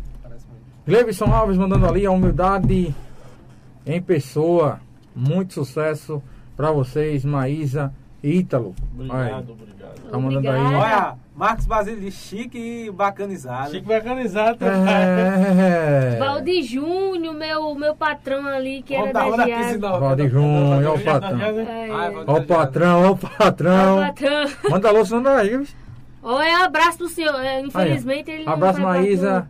Gleibson 0.90 1.32
Alves 1.32 1.56
mandando 1.56 1.86
ali 1.86 2.04
a 2.04 2.10
humildade 2.10 2.92
em 3.86 4.02
pessoa. 4.02 4.80
Muito 5.14 5.54
sucesso 5.54 6.20
pra 6.56 6.72
vocês, 6.72 7.24
Maísa 7.24 7.94
e 8.24 8.38
Ítalo. 8.38 8.74
Aí, 8.98 9.06
Obrigado, 9.06 9.52
obrigado. 9.52 10.10
Tá 10.10 10.18
mandando 10.18 10.50
aí. 10.50 10.74
Olha, 10.74 11.14
Marcos 11.36 11.66
Basílio 11.66 12.00
de 12.00 12.10
chique 12.10 12.58
e 12.58 12.90
bacanizado. 12.90 13.70
Chico 13.70 13.86
Mecanizado 13.86 14.58
também. 14.58 14.92
É. 14.92 16.16
Valdir 16.18 16.64
Júnior, 16.64 17.34
meu, 17.34 17.72
meu 17.76 17.94
patrão 17.94 18.44
ali, 18.48 18.82
que 18.82 18.92
era 18.92 19.06
Conta 19.06 19.12
da 19.12 19.22
a 19.22 19.28
onda 19.28 19.44
Giase. 19.44 19.64
15 19.68 19.78
não. 19.78 20.00
Valdir 20.00 20.28
Júnior, 20.28 20.76
olha 20.76 20.92
o 20.92 21.00
patrão. 21.04 21.40
É. 21.40 21.88
Ó 22.26 22.36
o 22.36 22.44
patrão, 22.44 23.02
ó 23.04 23.10
o 23.12 23.16
patrão. 23.16 23.98
Manda 24.68 24.88
alô, 24.88 25.04
senão 25.04 25.22
dá 25.22 25.36
aí. 25.36 25.64
Viu? 26.22 26.30
Olha, 26.30 26.64
abraço 26.64 26.98
pro 26.98 27.08
senhor. 27.08 27.34
É, 27.40 27.60
Infelizmente 27.60 28.30
ele 28.30 28.44
não 28.44 28.52
Abraço, 28.52 28.80
Maísa. 28.80 29.48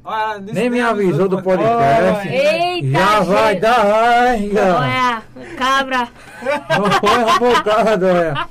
Nem 0.53 0.71
me 0.71 0.81
avisou 0.81 1.29
do 1.29 1.43
podcast. 1.43 2.29
Eita, 2.29 2.89
Já 2.89 3.21
vai 3.21 3.53
gente. 3.55 3.61
dar 3.63 3.83
raiva. 3.83 4.61
Olha, 4.79 5.23
cabra. 5.57 6.09
Olha 7.03 7.35
a 7.35 7.39
bocada, 7.39 8.07
olha. 8.07 8.49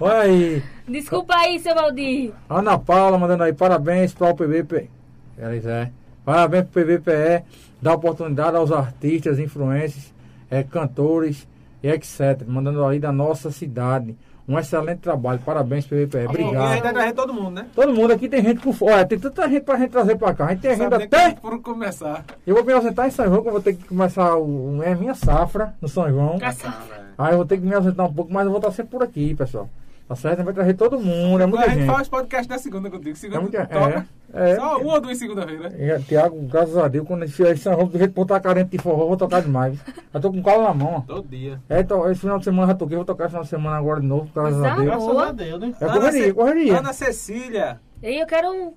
Olha 0.00 0.20
aí. 0.20 0.62
Desculpa 0.88 1.34
aí, 1.34 1.58
seu 1.58 1.74
Valdir. 1.74 2.32
Ana 2.48 2.78
Paula 2.78 3.18
mandando 3.18 3.42
aí 3.42 3.52
parabéns 3.52 4.14
para 4.14 4.30
o 4.30 4.34
PBP. 4.36 4.88
Eles 5.36 5.66
é. 5.66 5.90
Parabéns 6.24 6.66
para 6.68 6.82
o 6.82 6.84
PBPE. 6.84 7.44
Dá 7.82 7.94
oportunidade 7.94 8.56
aos 8.56 8.70
artistas, 8.72 9.38
influencers, 9.38 10.14
é, 10.50 10.62
cantores 10.62 11.46
e 11.82 11.88
etc. 11.88 12.42
Mandando 12.46 12.84
aí 12.86 12.98
da 12.98 13.10
nossa 13.12 13.50
cidade. 13.50 14.16
Um 14.48 14.58
excelente 14.58 14.98
trabalho. 15.00 15.40
Parabéns, 15.44 15.86
PBPE. 15.86 16.18
E 16.18 16.20
a 16.20 16.28
Obrigado. 16.28 16.72
gente 16.72 16.82
vai 16.82 16.92
trazer 16.92 17.12
todo 17.14 17.34
mundo, 17.34 17.50
né? 17.50 17.66
Todo 17.74 17.92
mundo 17.92 18.12
aqui 18.12 18.28
tem 18.28 18.42
gente 18.42 18.60
fome. 18.72 18.92
Olha, 18.92 19.04
tem 19.04 19.18
tanta 19.18 19.48
gente 19.48 19.62
pra 19.64 19.76
gente 19.76 19.90
trazer 19.90 20.16
pra 20.16 20.34
cá. 20.34 20.46
A 20.46 20.48
gente 20.50 20.60
tem 20.60 20.76
nem 20.76 20.86
até. 20.86 21.32
por 21.32 21.60
começar. 21.60 22.24
Eu 22.46 22.54
vou 22.54 22.64
me 22.64 22.72
ausentar 22.72 23.08
em 23.08 23.10
São 23.10 23.26
João, 23.26 23.42
que 23.42 23.48
eu 23.48 23.52
vou 23.52 23.60
ter 23.60 23.74
que 23.74 23.84
começar 23.88 24.36
o, 24.36 24.80
é 24.84 24.92
a 24.92 24.96
minha 24.96 25.14
safra 25.14 25.74
no 25.80 25.88
São 25.88 26.08
João. 26.08 26.38
Caça- 26.38 26.72
Aí 27.18 27.32
eu 27.32 27.38
vou 27.38 27.46
ter 27.46 27.58
que 27.58 27.66
me 27.66 27.74
ausentar 27.74 28.06
um 28.06 28.12
pouco, 28.12 28.32
mas 28.32 28.44
eu 28.44 28.50
vou 28.50 28.58
estar 28.60 28.70
sempre 28.70 28.92
por 28.92 29.02
aqui, 29.02 29.34
pessoal. 29.34 29.68
Tá 30.08 30.14
certo? 30.14 30.34
A 30.34 30.36
gente 30.36 30.44
vai 30.44 30.54
trazer 30.54 30.74
todo 30.74 31.00
mundo, 31.00 31.40
é 31.40 31.44
a 31.44 31.46
muita 31.48 31.68
gente 31.68 31.80
gente. 31.80 31.86
faz 31.92 32.08
podcast 32.08 32.48
na 32.48 32.58
segunda 32.58 32.88
contigo. 32.88 33.10
É 33.10 33.14
Segunda 33.16 33.40
muita, 33.40 33.66
toca. 33.66 34.06
é, 34.32 34.50
é, 34.52 34.54
Só 34.56 34.78
uma 34.78 34.94
ou 34.94 35.00
duas 35.00 35.18
segunda-feira. 35.18 35.74
E, 35.76 36.02
Tiago, 36.04 36.40
graças 36.42 36.76
a 36.76 36.86
Deus, 36.86 37.04
quando 37.08 37.24
em 37.24 37.28
São 37.28 37.72
João, 37.74 37.86
do 37.88 37.98
jeito 37.98 38.14
que 38.14 38.20
eu 38.20 38.22
estar 38.22 38.38
carente 38.38 38.70
de 38.70 38.78
forró, 38.78 39.02
eu 39.02 39.08
vou 39.08 39.16
tocar 39.16 39.42
demais. 39.42 39.80
Eu 40.14 40.20
tô 40.20 40.30
com 40.30 40.40
calo 40.44 40.62
na 40.62 40.72
mão. 40.72 41.00
Todo 41.00 41.26
dia. 41.26 41.60
É, 41.68 41.80
então, 41.80 42.08
esse 42.08 42.20
final 42.20 42.38
de 42.38 42.44
semana 42.44 42.62
eu 42.62 42.66
já 42.68 42.74
toquei, 42.76 42.96
vou 42.96 43.04
tocar 43.04 43.24
esse 43.24 43.30
final 43.32 43.42
de 43.42 43.48
semana 43.50 43.76
agora 43.76 44.00
de 44.00 44.06
novo, 44.06 44.30
graças 44.32 44.54
a 44.54 44.58
Coisa 44.60 44.74
Deus. 44.76 44.86
Graças 44.86 45.06
Boa. 45.08 45.28
a 45.28 45.32
Deus, 45.32 45.60
né? 45.60 45.74
É 45.80 45.86
correria, 45.86 46.34
correria. 46.34 46.78
Ana 46.78 46.92
Cecília. 46.92 47.80
E 48.00 48.22
eu 48.22 48.26
quero, 48.28 48.74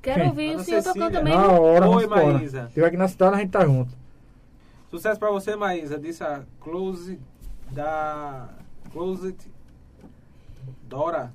quero 0.00 0.20
Quem? 0.20 0.28
ouvir 0.28 0.50
Ana 0.52 0.60
o 0.60 0.64
senhor 0.64 0.82
tocando 0.84 1.12
também. 1.12 1.34
Na 1.34 1.50
hora, 1.50 1.88
Oi. 1.88 2.06
Maísa. 2.06 2.66
Estiver 2.68 2.86
aqui 2.86 2.96
na 2.96 3.08
cidade, 3.08 3.34
a 3.34 3.38
gente 3.38 3.50
tá 3.50 3.64
junto. 3.64 3.90
Sucesso 4.88 5.18
pra 5.18 5.30
você, 5.32 5.56
Maísa. 5.56 5.98
Disse 5.98 6.22
a 6.22 6.42
Close 6.60 7.18
da. 7.72 8.48
Closet 8.92 9.36
Dora. 10.90 11.32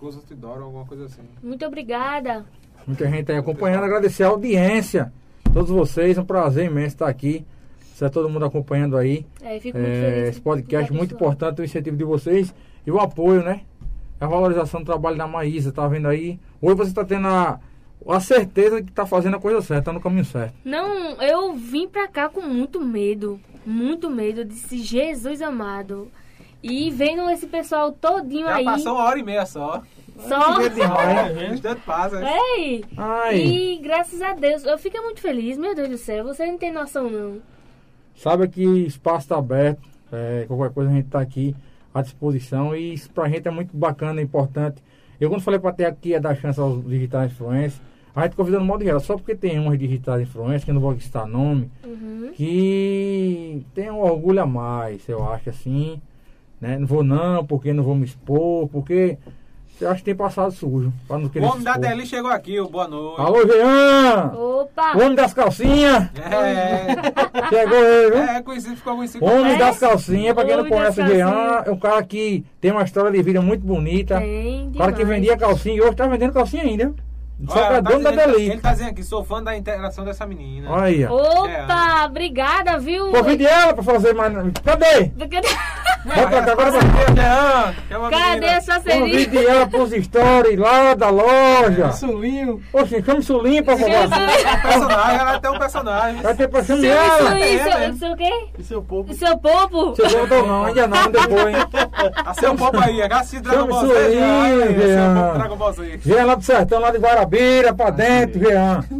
Closet 0.00 0.34
Dora, 0.34 0.62
alguma 0.62 0.84
coisa 0.84 1.04
assim. 1.06 1.22
Muito 1.40 1.64
obrigada. 1.64 2.44
Muita 2.84 3.08
gente 3.08 3.30
aí 3.30 3.38
acompanhando, 3.38 3.84
agradecer 3.84 4.24
a 4.24 4.28
audiência. 4.28 5.12
Todos 5.52 5.70
vocês, 5.70 6.18
um 6.18 6.24
prazer 6.24 6.66
imenso 6.66 6.88
estar 6.88 7.06
aqui. 7.08 7.46
Se 7.94 8.04
é 8.04 8.08
todo 8.08 8.28
mundo 8.28 8.44
acompanhando 8.44 8.96
aí. 8.96 9.24
É, 9.40 9.60
fico 9.60 9.78
muito 9.78 9.88
É, 9.90 10.00
feliz. 10.14 10.28
esse 10.30 10.40
podcast 10.40 10.90
o 10.90 10.94
muito 10.96 11.14
importante, 11.14 11.60
o 11.60 11.64
incentivo 11.64 11.96
de 11.96 12.02
vocês 12.04 12.52
e 12.84 12.90
o 12.90 12.98
apoio, 12.98 13.44
né? 13.44 13.60
A 14.20 14.26
valorização 14.26 14.80
do 14.80 14.86
trabalho 14.86 15.16
da 15.16 15.28
Maísa, 15.28 15.70
tá 15.70 15.86
vendo 15.86 16.08
aí? 16.08 16.40
Hoje 16.60 16.74
você 16.74 16.90
está 16.90 17.04
tendo 17.04 17.28
a, 17.28 17.60
a 18.08 18.18
certeza 18.20 18.80
de 18.80 18.86
que 18.88 18.92
tá 18.92 19.06
fazendo 19.06 19.36
a 19.36 19.40
coisa 19.40 19.62
certa, 19.62 19.84
tá 19.84 19.92
no 19.92 20.00
caminho 20.00 20.24
certo. 20.24 20.54
Não, 20.64 21.22
eu 21.22 21.54
vim 21.54 21.86
pra 21.86 22.08
cá 22.08 22.28
com 22.28 22.40
muito 22.40 22.80
medo. 22.80 23.38
Muito 23.64 24.10
medo. 24.10 24.40
Eu 24.40 24.44
disse, 24.44 24.78
Jesus 24.78 25.40
amado. 25.40 26.08
E 26.62 26.90
vendo 26.90 27.28
esse 27.30 27.46
pessoal 27.46 27.90
todinho 27.92 28.46
Já 28.46 28.56
aí. 28.56 28.64
passou 28.64 28.94
uma 28.94 29.04
hora 29.04 29.18
e 29.18 29.22
meia 29.22 29.44
só. 29.46 29.82
Só. 30.28 30.60
Que 30.60 30.68
demais. 30.70 31.36
O 31.36 31.54
instante 31.54 31.80
passa. 31.86 32.20
Ei! 32.56 32.84
Ai, 32.96 33.36
E 33.40 33.78
graças 33.78 34.20
a 34.22 34.34
Deus, 34.34 34.64
eu 34.64 34.78
fico 34.78 35.00
muito 35.02 35.20
feliz, 35.20 35.56
meu 35.58 35.74
Deus 35.74 35.88
do 35.88 35.96
céu. 35.98 36.24
Você 36.24 36.46
não 36.46 36.58
tem 36.58 36.70
noção, 36.72 37.10
não. 37.10 37.38
sabe 38.14 38.46
que 38.48 38.62
espaço 38.62 39.20
está 39.24 39.38
aberto, 39.38 39.80
é, 40.12 40.44
qualquer 40.46 40.72
coisa 40.72 40.90
a 40.90 40.94
gente 40.94 41.08
tá 41.08 41.20
aqui 41.20 41.56
à 41.94 42.02
disposição 42.02 42.76
e 42.76 42.92
isso 42.94 43.10
pra 43.10 43.28
gente 43.28 43.48
é 43.48 43.50
muito 43.50 43.76
bacana, 43.76 44.20
é 44.20 44.24
importante. 44.24 44.82
Eu 45.20 45.28
quando 45.30 45.40
falei 45.42 45.58
para 45.58 45.72
ter 45.72 45.86
aqui 45.86 46.14
é 46.14 46.20
dar 46.20 46.36
chance 46.36 46.60
aos 46.60 46.84
digitais 46.84 47.32
influencers, 47.32 47.80
a 48.14 48.22
gente 48.24 48.36
convidando 48.36 48.64
no 48.64 48.68
modo 48.68 48.84
geral, 48.84 49.00
só 49.00 49.16
porque 49.16 49.34
tem 49.34 49.58
umas 49.58 49.78
digitais 49.78 50.20
influencers, 50.22 50.64
que 50.64 50.70
eu 50.70 50.74
não 50.74 50.80
vou 50.82 50.98
citar 51.00 51.26
nome, 51.26 51.70
Uhum. 51.84 52.30
que 52.34 53.64
tem 53.74 53.90
um 53.90 54.00
orgulho 54.00 54.42
a 54.42 54.46
mais, 54.46 55.08
eu 55.08 55.26
acho 55.32 55.48
assim. 55.50 56.00
Né? 56.62 56.78
Não 56.78 56.86
vou 56.86 57.02
não, 57.02 57.44
porque 57.44 57.72
não 57.72 57.82
vou 57.82 57.96
me 57.96 58.04
expor, 58.04 58.68
porque 58.68 59.18
eu 59.80 59.90
acho 59.90 59.98
que 59.98 60.04
tem 60.04 60.14
passado 60.14 60.52
sujo. 60.52 60.92
Pra 61.08 61.18
não 61.18 61.26
O 61.26 61.28
querer 61.28 61.44
homem 61.44 61.58
se 61.58 61.64
da. 61.64 61.72
Deli 61.76 62.06
chegou 62.06 62.30
aqui, 62.30 62.60
o 62.60 62.68
boa 62.68 62.86
noite. 62.86 63.20
Alô, 63.20 63.38
Jean! 63.44 64.32
Opa! 64.32 64.96
O 64.96 65.00
homem 65.02 65.16
das 65.16 65.34
calcinhas! 65.34 66.04
É, 66.20 66.86
Chegou 67.50 67.78
ele, 67.84 68.10
viu? 68.12 68.22
é, 68.22 68.42
conhecido, 68.42 68.76
ficou 68.76 68.94
conhecido. 68.94 69.24
Homem 69.24 69.54
É? 69.54 69.58
das 69.58 69.76
calcinhas, 69.80 70.34
pra 70.34 70.44
quem 70.44 70.52
não 70.54 70.60
Homem 70.60 70.72
conhece 70.72 71.02
o 71.02 71.06
Jean, 71.08 71.62
é 71.66 71.70
um 71.72 71.78
cara 71.78 72.00
que 72.04 72.44
tem 72.60 72.70
uma 72.70 72.84
história 72.84 73.10
de 73.10 73.20
vida 73.22 73.42
muito 73.42 73.66
bonita. 73.66 74.20
Tem 74.20 74.68
O 74.72 74.78
cara 74.78 74.92
que 74.92 75.04
vendia 75.04 75.36
calcinha 75.36 75.74
e 75.74 75.80
hoje 75.80 75.96
tá 75.96 76.06
vendendo 76.06 76.32
calcinha 76.32 76.62
ainda. 76.62 76.94
É 77.40 77.54
tá 77.54 77.80
da 77.80 78.10
Deli. 78.10 78.50
Ele 78.50 78.60
tá 78.60 78.72
dizendo 78.72 78.90
aqui, 78.90 79.02
sou 79.02 79.24
fã 79.24 79.42
da 79.42 79.56
interação 79.56 80.04
dessa 80.04 80.24
menina. 80.24 80.70
Olha 80.70 80.84
aí, 80.84 81.04
ó. 81.04 81.12
Opa! 81.12 82.06
Obrigada, 82.06 82.78
viu? 82.78 83.10
Convide 83.10 83.46
ela 83.46 83.74
pra 83.74 83.82
fazer 83.82 84.12
mais. 84.14 84.32
Cadê? 84.64 85.10
Vai 86.04 86.26
pra 86.28 86.42
cá, 86.42 86.52
agora 86.52 86.70
vai. 86.70 86.80
Jean, 86.82 87.74
que 87.88 87.94
é 87.94 87.98
uma 87.98 88.10
Cadê 88.10 88.46
essa 88.46 88.80
Convide 88.80 89.30
seria? 89.30 89.50
ela 89.50 89.66
pros 89.66 89.90
stories 89.90 90.58
lá 90.58 90.94
da 90.94 91.10
loja. 91.10 91.92
Sulinho. 91.92 92.60
Oxe, 92.72 93.02
chama 93.02 93.18
o 93.18 93.22
Sulinho 93.22 93.64
pra 93.64 93.76
falar. 93.76 94.08
Personagem, 94.62 95.20
ela 95.20 95.40
tem 95.40 95.50
um 95.50 95.58
personagem. 95.58 96.22
Vai 96.22 96.34
ter 96.34 96.48
pra 96.48 96.62
chamar 96.64 96.84
ela. 96.84 97.38
isso, 97.40 97.68
É, 97.68 97.88
isso, 97.88 97.94
isso 97.96 98.12
o 98.12 98.16
quê? 98.16 98.48
E 98.58 98.62
seu 98.62 98.82
povo? 98.82 99.14
Seu 99.14 99.38
povo? 99.38 99.94
Você 99.96 100.08
voltou 100.08 100.46
não, 100.46 100.64
ainda 100.64 100.86
não, 100.86 101.10
depois, 101.10 101.46
hein? 101.46 101.54
A 102.24 102.34
seu 102.34 102.54
povo 102.54 102.78
aí, 102.80 103.02
assiste 103.02 103.40
Dragon 103.40 103.66
Ball 103.66 103.86
Z. 103.86 103.94
Seu 103.94 105.14
povo 105.14 105.38
Dragon 105.38 105.56
Ball 105.56 105.72
Z. 105.72 106.00
Jean 106.04 106.24
lá 106.24 106.34
do 106.34 106.42
sertão, 106.44 106.80
lá 106.80 106.90
de 106.90 106.98
Guarabira, 106.98 107.21
pra 107.76 107.90
dentro, 107.90 108.40
Jean. 108.40 108.84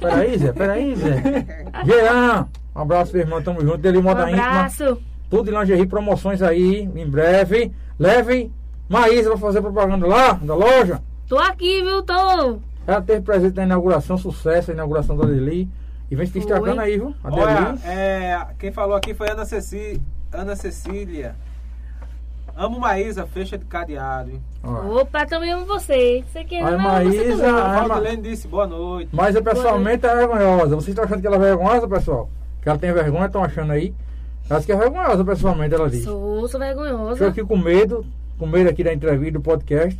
Peraí, 0.00 0.36
Zé, 0.38 0.52
peraí, 0.52 0.96
Zé. 0.96 1.22
Jean, 1.84 2.48
um 2.74 2.80
abraço, 2.80 3.12
meu 3.12 3.22
irmão, 3.22 3.40
tamo 3.40 3.60
junto. 3.60 3.78
Dele 3.78 3.98
Um 3.98 4.02
moda 4.02 4.28
íntima. 4.28 4.44
abraço. 4.46 5.00
Tudo 5.30 5.50
de 5.52 5.56
lingerie, 5.56 5.86
promoções 5.86 6.42
aí, 6.42 6.80
em 6.94 7.06
breve. 7.08 7.72
Levem 7.98 8.52
Maísa 8.88 9.30
pra 9.30 9.38
fazer 9.38 9.60
propaganda 9.60 10.06
lá, 10.06 10.32
da 10.32 10.54
loja. 10.54 11.00
Tô 11.28 11.38
aqui, 11.38 11.82
viu? 11.82 12.02
Tô. 12.02 12.58
Ela 12.86 13.02
teve 13.02 13.20
presente 13.20 13.54
na 13.56 13.64
inauguração, 13.64 14.16
sucesso, 14.16 14.70
a 14.70 14.74
inauguração 14.74 15.16
da 15.16 15.26
Deli. 15.26 15.68
E 16.10 16.16
vem 16.16 16.26
se 16.26 16.32
destacando 16.32 16.80
aí, 16.80 16.96
viu? 16.96 17.14
A 17.22 17.30
Olha, 17.32 17.74
é, 17.84 18.46
quem 18.58 18.72
falou 18.72 18.96
aqui 18.96 19.12
foi 19.12 19.28
Ana, 19.30 19.44
Ceci, 19.44 20.00
Ana 20.32 20.56
Cecília. 20.56 21.36
Amo 22.58 22.80
Maísa, 22.80 23.24
fecha 23.24 23.56
de 23.56 23.64
cadeado. 23.64 24.32
hein? 24.32 24.42
Opa, 24.64 25.24
também 25.24 25.52
amo 25.52 25.64
você. 25.64 26.24
Você 26.26 26.42
quer 26.42 26.60
Ai, 26.64 26.76
Maísa, 26.76 27.46
A 27.56 27.86
Valdilene 27.86 28.22
disse 28.22 28.48
boa 28.48 28.66
noite. 28.66 29.08
Mas 29.12 29.36
eu 29.36 29.42
pessoalmente 29.44 30.04
é 30.04 30.14
vergonhosa. 30.16 30.74
Vocês 30.74 30.88
estão 30.88 31.04
achando 31.04 31.20
que 31.20 31.26
ela 31.28 31.36
é 31.36 31.38
vergonhosa, 31.38 31.86
pessoal? 31.86 32.28
Que 32.60 32.68
ela 32.68 32.76
tem 32.76 32.92
vergonha, 32.92 33.26
estão 33.26 33.44
achando 33.44 33.70
aí? 33.70 33.94
Ela 34.50 34.58
diz 34.58 34.66
que 34.66 34.72
é 34.72 34.76
vergonhosa 34.76 35.24
pessoalmente, 35.24 35.72
ela 35.74 35.88
diz. 35.88 36.02
Sou, 36.02 36.20
sou 36.20 36.44
Estou 36.46 36.60
vergonhosa. 36.60 37.28
aqui 37.28 37.44
com 37.44 37.56
medo, 37.56 38.04
com 38.36 38.46
medo 38.46 38.68
aqui 38.68 38.82
da 38.82 38.92
entrevista, 38.92 39.34
do 39.34 39.40
podcast. 39.40 39.96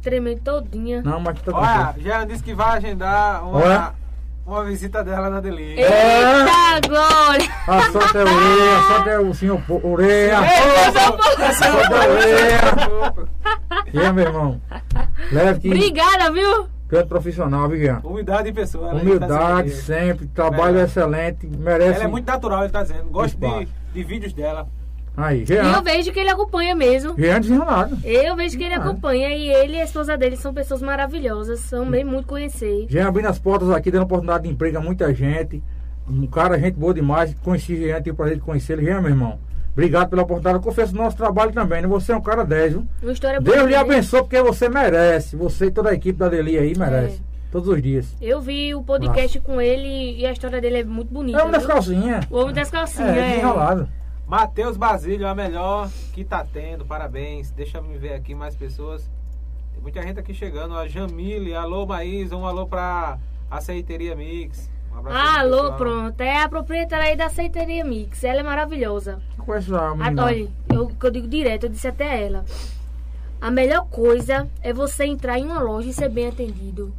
Tremendo 0.00 0.40
todinha. 0.40 1.02
Não, 1.02 1.20
mas 1.20 1.38
tá 1.42 1.52
Olha. 1.54 1.94
Jean 2.02 2.26
disse 2.26 2.42
que 2.42 2.54
vai 2.54 2.78
agendar 2.78 3.46
uma. 3.46 3.94
Uma 4.48 4.64
visita 4.64 5.04
dela 5.04 5.28
na 5.30 5.40
Deli. 5.40 5.78
Eita, 5.78 6.88
glória! 6.88 7.48
A 7.66 7.82
solta 7.92 8.18
é 8.18 8.22
orelha, 8.22 8.78
a 8.78 8.82
solta 8.94 9.10
é 9.10 9.18
o 9.18 9.34
senhor 9.34 9.60
Po- 9.62 9.80
orelha. 9.86 10.38
Ô, 10.40 11.52
Solta 11.52 11.94
é 12.04 12.10
orelha. 12.10 13.28
E 13.92 14.00
aí, 14.00 14.12
meu 14.12 14.24
irmão? 14.24 14.60
Leve 15.30 15.60
que 15.60 15.68
Obrigada, 15.68 16.30
viu? 16.32 16.66
canto 16.88 17.08
profissional, 17.08 17.68
viu, 17.68 17.78
Jean? 17.78 18.00
Humildade 18.02 18.48
em 18.48 18.54
pessoa. 18.54 18.90
ela 18.90 19.00
Humildade 19.02 19.70
tá 19.70 19.76
sempre, 19.76 20.26
trabalho 20.28 20.74
Verdade. 20.76 20.90
excelente, 20.90 21.46
merece. 21.46 21.96
Ela 21.96 22.04
é 22.04 22.08
muito 22.08 22.26
natural, 22.26 22.62
ele 22.62 22.72
tá 22.72 22.82
dizendo. 22.82 23.04
Gosto 23.10 23.36
de, 23.38 23.68
de 23.92 24.02
vídeos 24.04 24.32
dela. 24.32 24.66
Aí, 25.20 25.44
E 25.48 25.52
eu 25.52 25.82
vejo 25.82 26.12
que 26.12 26.20
ele 26.20 26.30
acompanha 26.30 26.76
mesmo. 26.76 27.16
Jean 27.18 27.40
desenrolado. 27.40 27.98
Eu 28.04 28.36
vejo 28.36 28.56
que 28.56 28.62
ele 28.62 28.74
Ah. 28.74 28.78
acompanha 28.78 29.30
e 29.30 29.48
ele 29.48 29.72
e 29.74 29.80
a 29.80 29.84
esposa 29.84 30.16
dele 30.16 30.36
são 30.36 30.54
pessoas 30.54 30.80
maravilhosas. 30.80 31.58
São 31.58 31.84
bem 31.90 32.04
muito 32.04 32.28
conhecer. 32.28 32.86
Jean 32.88 33.08
abrindo 33.08 33.26
as 33.26 33.38
portas 33.38 33.68
aqui, 33.70 33.90
dando 33.90 34.04
oportunidade 34.04 34.44
de 34.44 34.50
emprego 34.50 34.78
a 34.78 34.80
muita 34.80 35.12
gente. 35.12 35.60
Um 36.08 36.24
cara, 36.28 36.56
gente 36.56 36.74
boa 36.74 36.94
demais. 36.94 37.34
Conheci 37.42 37.76
Jean, 37.76 37.96
tive 37.96 38.12
o 38.12 38.14
prazer 38.14 38.36
de 38.36 38.42
conhecer 38.42 38.74
ele. 38.74 38.84
Jean, 38.86 39.00
meu 39.00 39.10
irmão. 39.10 39.40
Obrigado 39.72 40.08
pela 40.08 40.22
oportunidade. 40.22 40.56
Eu 40.58 40.62
confesso 40.62 40.94
o 40.94 40.96
nosso 40.96 41.16
trabalho 41.16 41.52
também, 41.52 41.82
né? 41.82 41.88
Você 41.88 42.12
é 42.12 42.16
um 42.16 42.20
cara 42.20 42.44
10, 42.44 42.72
viu? 42.74 42.86
Uma 43.02 43.12
história 43.12 43.40
Deus 43.40 43.56
lhe 43.64 43.72
né? 43.72 43.76
abençoe 43.76 44.20
porque 44.22 44.40
você 44.40 44.68
merece. 44.68 45.34
Você 45.36 45.66
e 45.66 45.70
toda 45.72 45.90
a 45.90 45.94
equipe 45.94 46.16
da 46.18 46.28
Deli 46.28 46.56
aí 46.58 46.76
merece. 46.76 47.20
Todos 47.50 47.68
os 47.68 47.80
dias. 47.82 48.14
Eu 48.20 48.40
vi 48.40 48.74
o 48.74 48.82
podcast 48.82 49.40
com 49.40 49.60
ele 49.60 50.16
e 50.20 50.26
a 50.26 50.32
história 50.32 50.60
dele 50.60 50.78
é 50.78 50.84
muito 50.84 51.12
bonita. 51.12 51.38
É 51.40 51.44
um 51.44 51.50
das 51.50 51.62
viu? 51.62 51.72
calcinhas. 51.72 52.24
O 52.30 52.36
homem 52.38 52.54
das 52.54 52.70
calcinhas. 52.70 53.16
É, 53.16 53.18
é. 53.20 53.28
desenrolado. 53.30 53.88
Matheus 54.28 54.76
Basílio, 54.76 55.26
a 55.26 55.34
melhor 55.34 55.88
que 56.12 56.22
tá 56.22 56.44
tendo. 56.44 56.84
Parabéns. 56.84 57.50
Deixa 57.50 57.78
eu 57.78 57.82
me 57.82 57.96
ver 57.96 58.12
aqui 58.12 58.34
mais 58.34 58.54
pessoas. 58.54 59.08
Tem 59.72 59.82
muita 59.82 60.02
gente 60.02 60.20
aqui 60.20 60.34
chegando. 60.34 60.76
A 60.76 60.86
Jamile, 60.86 61.54
alô 61.54 61.86
Maísa, 61.86 62.36
um 62.36 62.46
alô 62.46 62.66
pra 62.66 63.18
Aceiteria 63.50 64.14
Mix. 64.14 64.70
Um 64.92 65.08
Ah, 65.08 65.40
Alô, 65.40 65.56
pessoal. 65.62 65.76
pronto. 65.78 66.20
É 66.20 66.42
a 66.42 66.48
proprietária 66.48 67.06
aí 67.06 67.16
da 67.16 67.26
Aceiteria 67.26 67.82
Mix. 67.84 68.22
Ela 68.22 68.40
é 68.40 68.42
maravilhosa. 68.42 69.18
Eu 69.38 69.44
conheço 69.44 69.74
a 69.74 69.88
A, 69.88 69.94
menina. 69.94 70.24
olha, 70.24 70.48
eu, 70.74 70.88
que 70.88 71.06
eu 71.06 71.10
digo 71.10 71.26
direto, 71.28 71.64
eu 71.64 71.70
disse 71.70 71.88
até 71.88 72.22
ela. 72.26 72.44
A 73.40 73.50
melhor 73.50 73.86
coisa 73.86 74.46
é 74.60 74.72
você 74.74 75.06
entrar 75.06 75.38
em 75.38 75.44
uma 75.46 75.60
loja 75.60 75.88
e 75.88 75.92
ser 75.94 76.08
bem 76.10 76.26
atendido. 76.28 76.92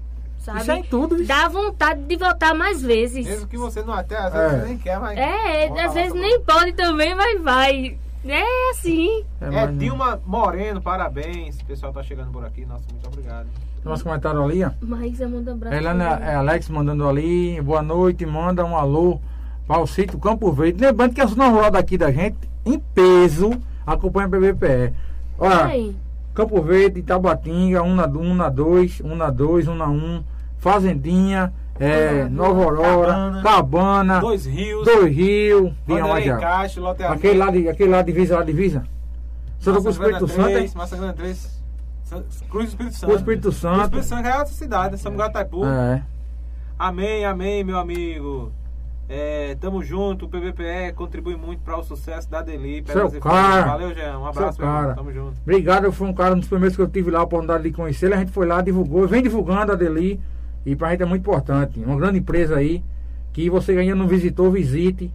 Sabe? 0.49 0.61
Isso 0.61 0.71
é 0.71 0.77
em 0.79 0.83
tudo. 0.83 1.15
isso. 1.15 1.25
Dá 1.27 1.47
vontade 1.47 2.01
de 2.03 2.15
voltar 2.17 2.53
mais 2.53 2.81
vezes. 2.81 3.25
Mesmo 3.25 3.47
que 3.47 3.57
você 3.57 3.81
não 3.81 3.93
até, 3.93 4.17
às 4.17 4.33
vezes 4.33 4.53
É. 4.53 4.59
você 4.59 4.65
nem 4.65 4.77
quer, 4.77 4.99
mas. 4.99 5.17
É, 5.17 5.67
Vamos 5.67 5.83
às 5.83 5.93
vezes 5.93 6.13
nem 6.13 6.39
pode 6.41 6.73
também, 6.73 7.15
mas 7.15 7.41
vai. 7.41 7.97
É 8.25 8.69
assim. 8.71 9.23
É, 9.39 9.49
mas- 9.49 9.77
Dilma 9.77 10.19
Moreno, 10.25 10.81
parabéns. 10.81 11.57
O 11.61 11.65
pessoal 11.65 11.93
tá 11.93 12.03
chegando 12.03 12.31
por 12.31 12.43
aqui. 12.45 12.65
Nossa, 12.65 12.83
muito 12.91 13.07
obrigado. 13.07 13.47
Tem 13.81 13.91
uns 13.91 14.03
comentários 14.03 14.43
ali, 14.43 14.63
ó. 14.63 14.71
Mas 14.81 15.21
eu 15.21 15.29
mando 15.29 15.51
um 15.51 15.53
abraço. 15.53 15.75
Helena, 15.75 16.17
pra 16.17 16.25
é. 16.31 16.35
Alex 16.35 16.67
mandando 16.69 17.07
ali, 17.07 17.61
boa 17.61 17.81
noite, 17.81 18.25
manda 18.25 18.65
um 18.65 18.75
alô 18.75 19.21
para 19.65 19.79
o 19.79 19.87
sítio 19.87 20.19
Campo 20.19 20.51
Verde. 20.51 20.83
Lembrando 20.83 21.13
que 21.13 21.21
a 21.21 21.25
zona 21.25 21.47
rural 21.47 21.71
daqui 21.71 21.97
da 21.97 22.11
gente, 22.11 22.35
em 22.65 22.77
peso, 22.77 23.51
acompanha 23.87 24.25
a 24.25 24.29
BBPE. 24.29 24.93
Olha, 25.37 25.65
Aí. 25.65 25.95
Campo 26.33 26.61
Verde, 26.61 27.01
Tabatinga, 27.01 27.81
1 27.81 27.95
na 27.95 28.05
1 28.05 28.33
na 28.33 28.49
2, 28.49 28.99
1 29.01 29.15
na 29.15 29.29
2, 29.29 29.67
1 29.69 29.75
na 29.75 29.87
1, 29.87 30.23
Fazendinha, 30.59 31.53
é, 31.79 32.25
Nova 32.25 32.63
Aurora, 32.63 33.13
Cabana. 33.13 33.41
Cabana, 33.41 34.19
Dois 34.19 34.45
Rios. 34.45 34.85
Dois 34.85 35.15
Rios, 35.15 35.73
vinha 35.87 36.05
Loteamento. 36.05 37.13
Aquele 37.13 37.37
lá, 37.39 37.49
de, 37.49 37.69
aquele 37.69 37.89
lá 37.89 38.01
divisa, 38.01 38.35
lá 38.37 38.43
divisa. 38.43 38.83
Santa 39.59 39.81
Cruz 39.81 39.95
Espírito 39.95 40.27
Santo? 40.27 40.77
Massa 40.77 40.97
Grande 40.97 41.13
3. 41.15 41.59
San- 42.03 42.23
Cruz 42.49 42.65
do 42.65 42.69
Espírito 42.69 42.95
Santo. 42.95 43.05
Cruz 43.05 43.21
do 43.21 43.31
Espírito 43.31 43.51
Santo. 43.51 43.75
Cruz 43.75 43.89
do 43.89 43.99
Espírito 43.99 44.07
Santo 44.07 44.27
é 44.27 44.37
outra 44.37 44.53
cidade, 44.53 44.97
Samuel 44.97 45.31
Taipu. 45.31 45.65
É. 45.65 46.03
Amém, 46.77 47.25
amém, 47.25 47.63
meu 47.63 47.77
amigo. 47.77 48.51
É, 49.07 49.55
tamo 49.59 49.81
junto, 49.81 50.25
o 50.25 50.29
PVPE 50.29 50.93
contribui 50.95 51.35
muito 51.35 51.61
para 51.61 51.77
o 51.77 51.83
sucesso 51.83 52.29
da 52.29 52.41
Deli. 52.41 52.77
E 52.77 53.19
cara. 53.19 53.63
Valeu, 53.65 53.93
Jean. 53.93 54.19
Um 54.19 54.25
abraço, 54.27 54.57
Seu 54.57 54.65
cara. 54.65 54.93
Tamo 54.93 55.11
junto. 55.11 55.33
Obrigado, 55.41 55.91
foi 55.91 56.07
um 56.07 56.13
cara 56.13 56.35
um 56.35 56.39
dos 56.39 56.47
primeiros 56.47 56.75
que 56.75 56.81
eu 56.81 56.87
tive 56.87 57.09
lá 57.09 57.19
a 57.19 57.23
oportunidade 57.23 57.63
de 57.63 57.71
conhecer. 57.71 58.13
A 58.13 58.17
gente 58.17 58.31
foi 58.31 58.45
lá, 58.45 58.61
divulgou, 58.61 59.07
vem 59.07 59.23
divulgando 59.23 59.71
a 59.71 59.75
Deli. 59.75 60.21
E 60.65 60.75
pra 60.75 60.91
gente 60.91 61.03
é 61.03 61.05
muito 61.05 61.21
importante. 61.21 61.79
Uma 61.79 61.95
grande 61.95 62.19
empresa 62.19 62.57
aí, 62.57 62.83
que 63.33 63.49
você 63.49 63.71
ainda 63.73 63.95
não 63.95 64.07
visitou, 64.07 64.51
visite. 64.51 65.11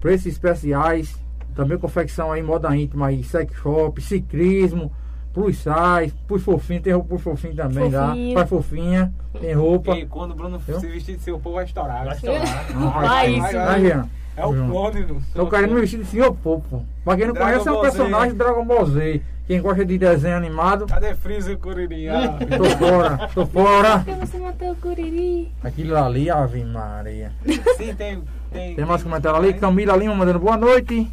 Preços 0.00 0.26
especiais, 0.26 1.16
também 1.54 1.76
confecção 1.76 2.30
aí, 2.30 2.42
moda 2.42 2.74
íntima 2.76 3.08
aí, 3.08 3.24
sex 3.24 3.52
shop, 3.56 4.00
ciclismo, 4.00 4.92
plus 5.34 5.56
size, 5.56 6.14
plus 6.26 6.42
fofinho, 6.42 6.80
tem 6.80 6.92
roupa 6.92 7.08
plus 7.08 7.22
fofinho 7.22 7.54
também 7.56 7.90
lá. 7.90 8.14
Faz 8.34 8.48
fofinha, 8.48 9.12
tem 9.40 9.54
roupa. 9.54 9.96
E 9.98 10.06
quando 10.06 10.32
o 10.32 10.34
Bruno 10.34 10.60
Eu? 10.68 10.78
se 10.78 10.86
vestir 10.86 11.16
de 11.16 11.22
seu 11.22 11.38
povo, 11.38 11.56
vai 11.56 11.64
estourar. 11.64 12.04
Vai 12.04 12.14
estourar. 12.14 12.74
Não, 12.74 12.90
Vai 12.92 13.08
vai, 13.08 13.30
isso. 13.32 13.40
vai, 13.40 13.54
vai, 13.54 13.80
Jean. 13.80 14.08
É 14.36 14.46
o 14.46 14.52
clone 14.52 15.02
do 15.02 15.20
Tô 15.34 15.48
querendo 15.48 15.74
me 15.74 15.80
vestir 15.80 15.98
de 15.98 16.04
senhor 16.04 16.32
Popo. 16.32 16.84
Pra 17.04 17.16
quem 17.16 17.26
não 17.26 17.34
Dragon 17.34 17.50
conhece, 17.50 17.68
é 17.68 17.72
um 17.72 17.80
personagem 17.80 18.30
do 18.30 18.38
Dragon 18.38 18.64
Ball 18.64 18.86
Z. 18.86 19.20
Quem 19.48 19.62
gosta 19.62 19.82
de 19.82 19.96
desenho 19.96 20.36
animado, 20.36 20.86
Cadê 20.86 21.14
Freeza 21.14 21.50
e 21.52 21.56
Curirinha? 21.56 22.36
tô 22.58 22.64
fora, 22.76 23.30
tô 23.34 23.46
fora. 23.46 23.98
Por 24.00 24.04
que 24.04 24.26
você 24.26 24.38
matou 24.38 24.72
o 24.72 24.76
Curiri? 24.76 25.50
Aquilo 25.64 25.96
ali, 25.96 26.28
Ave 26.28 26.62
Maria. 26.62 27.32
Sim, 27.78 27.94
tem. 27.94 28.22
Tem, 28.52 28.74
Tem 28.76 28.84
mais 28.84 29.02
comentário 29.02 29.38
ali. 29.38 29.54
Camila 29.54 29.96
Lima 29.96 30.14
mandando 30.14 30.38
boa 30.38 30.58
noite. 30.58 31.10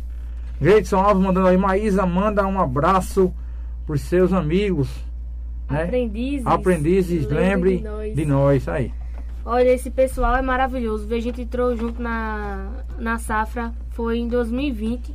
Jeidson 0.62 0.98
Alves 0.98 1.24
mandando 1.24 1.48
aí. 1.48 1.56
Maísa 1.56 2.06
manda 2.06 2.46
um 2.46 2.60
abraço 2.60 3.34
pros 3.88 4.02
seus 4.02 4.34
amigos. 4.34 4.90
Né? 5.70 5.84
Aprendizes. 5.84 6.46
Aprendizes, 6.46 7.30
lembre 7.30 7.78
de 7.78 7.84
nós. 7.84 8.16
de 8.16 8.26
nós. 8.26 8.68
Aí. 8.68 8.92
Olha, 9.46 9.70
esse 9.70 9.90
pessoal 9.90 10.36
é 10.36 10.42
maravilhoso. 10.42 11.08
A 11.14 11.20
gente 11.22 11.42
entrou 11.42 11.74
junto 11.78 12.02
na, 12.02 12.68
na 13.00 13.18
safra, 13.18 13.72
foi 13.92 14.18
em 14.18 14.28
2020. 14.28 15.14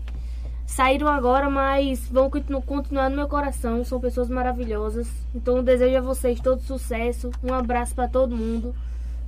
Saíram 0.70 1.08
agora, 1.08 1.50
mas 1.50 2.08
vão 2.08 2.30
continu- 2.30 2.62
continuar 2.62 3.10
no 3.10 3.16
meu 3.16 3.26
coração. 3.26 3.84
São 3.84 3.98
pessoas 4.00 4.28
maravilhosas. 4.30 5.08
Então, 5.34 5.64
desejo 5.64 5.98
a 5.98 6.00
vocês 6.00 6.38
todo 6.40 6.62
sucesso. 6.62 7.28
Um 7.42 7.52
abraço 7.52 7.92
pra 7.92 8.06
todo 8.06 8.36
mundo. 8.36 8.72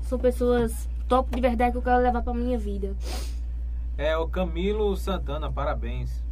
São 0.02 0.20
pessoas 0.20 0.88
top 1.08 1.34
de 1.34 1.40
verdade 1.40 1.72
que 1.72 1.78
eu 1.78 1.82
quero 1.82 2.00
levar 2.00 2.22
pra 2.22 2.32
minha 2.32 2.56
vida. 2.56 2.94
É 3.98 4.16
o 4.16 4.28
Camilo 4.28 4.96
Santana, 4.96 5.50
parabéns. 5.50 6.22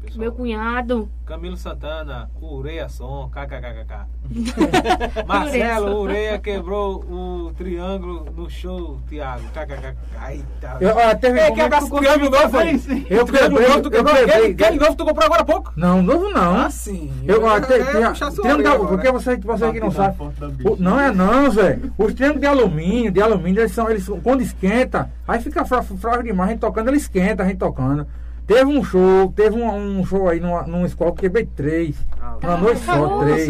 Pessoal. 0.00 0.20
Meu 0.20 0.32
cunhado. 0.32 1.08
Camilo 1.26 1.56
Santana, 1.56 2.30
Ureia 2.40 2.88
Som, 2.88 3.28
kkkk. 3.30 4.06
Marcelo 5.26 6.00
Ureia 6.00 6.38
quebrou 6.38 7.00
o 7.04 7.52
triângulo 7.56 8.26
no 8.34 8.48
show, 8.48 8.98
Thiago. 9.08 9.42
Kkkk. 9.52 9.96
Eita. 10.30 10.76
Eu, 10.80 10.96
ó, 10.96 11.14
teve 11.14 11.40
Ei, 11.40 11.50
momento 11.50 11.74
esse 11.74 11.90
triângulo 11.90 12.30
novo, 12.30 12.48
foi? 12.48 12.80
Eu 13.10 13.26
quebrei, 13.26 13.68
novo, 13.68 13.80
tu 13.82 13.86
eu 13.88 13.90
quebrou? 13.90 14.14
quebrei. 14.14 14.36
Aquele, 14.36 14.52
aquele 14.64 14.78
novo 14.78 14.94
tu 14.96 15.04
comprou 15.04 15.26
agora 15.26 15.42
há 15.42 15.44
pouco? 15.44 15.72
Não, 15.76 16.02
novo 16.02 16.30
não. 16.30 16.56
Ah, 16.60 16.70
sim. 16.70 17.12
Eu, 17.26 17.42
Eu 17.42 17.42
triângulo 18.42 18.54
orelha 18.54 18.70
alu- 18.70 18.82
agora. 18.84 18.88
porque 18.96 19.12
você, 19.12 19.36
você 19.36 19.72
que 19.72 19.80
não 19.80 19.90
sabe. 19.90 20.16
O- 20.64 20.76
não 20.78 20.98
é 20.98 21.12
não, 21.12 21.50
Zé. 21.50 21.78
Os 21.98 22.14
triângulos 22.14 22.40
de 22.40 22.46
alumínio, 22.46 23.10
de 23.12 23.20
alumínio, 23.20 23.60
eles 23.60 23.72
são, 23.72 23.90
eles 23.90 24.08
quando 24.22 24.40
esquenta, 24.40 25.10
aí 25.26 25.40
fica 25.40 25.64
fra- 25.66 25.82
fraco 25.82 26.22
demais, 26.22 26.48
a 26.50 26.52
gente 26.52 26.60
tocando, 26.60 26.88
ele 26.88 26.96
esquenta, 26.96 27.42
a 27.42 27.46
gente 27.46 27.58
tocando. 27.58 28.06
Teve 28.48 28.64
um 28.64 28.82
show, 28.82 29.30
teve 29.36 29.60
um, 29.60 29.98
um 30.00 30.06
show 30.06 30.26
aí 30.26 30.40
numa, 30.40 30.62
numa 30.62 30.86
escola 30.86 31.12
que 31.12 31.20
quebrei 31.20 31.44
três. 31.44 31.96
Ah, 32.18 32.38
Uma 32.42 32.56
noite 32.56 32.80
só, 32.80 33.18
três. 33.18 33.46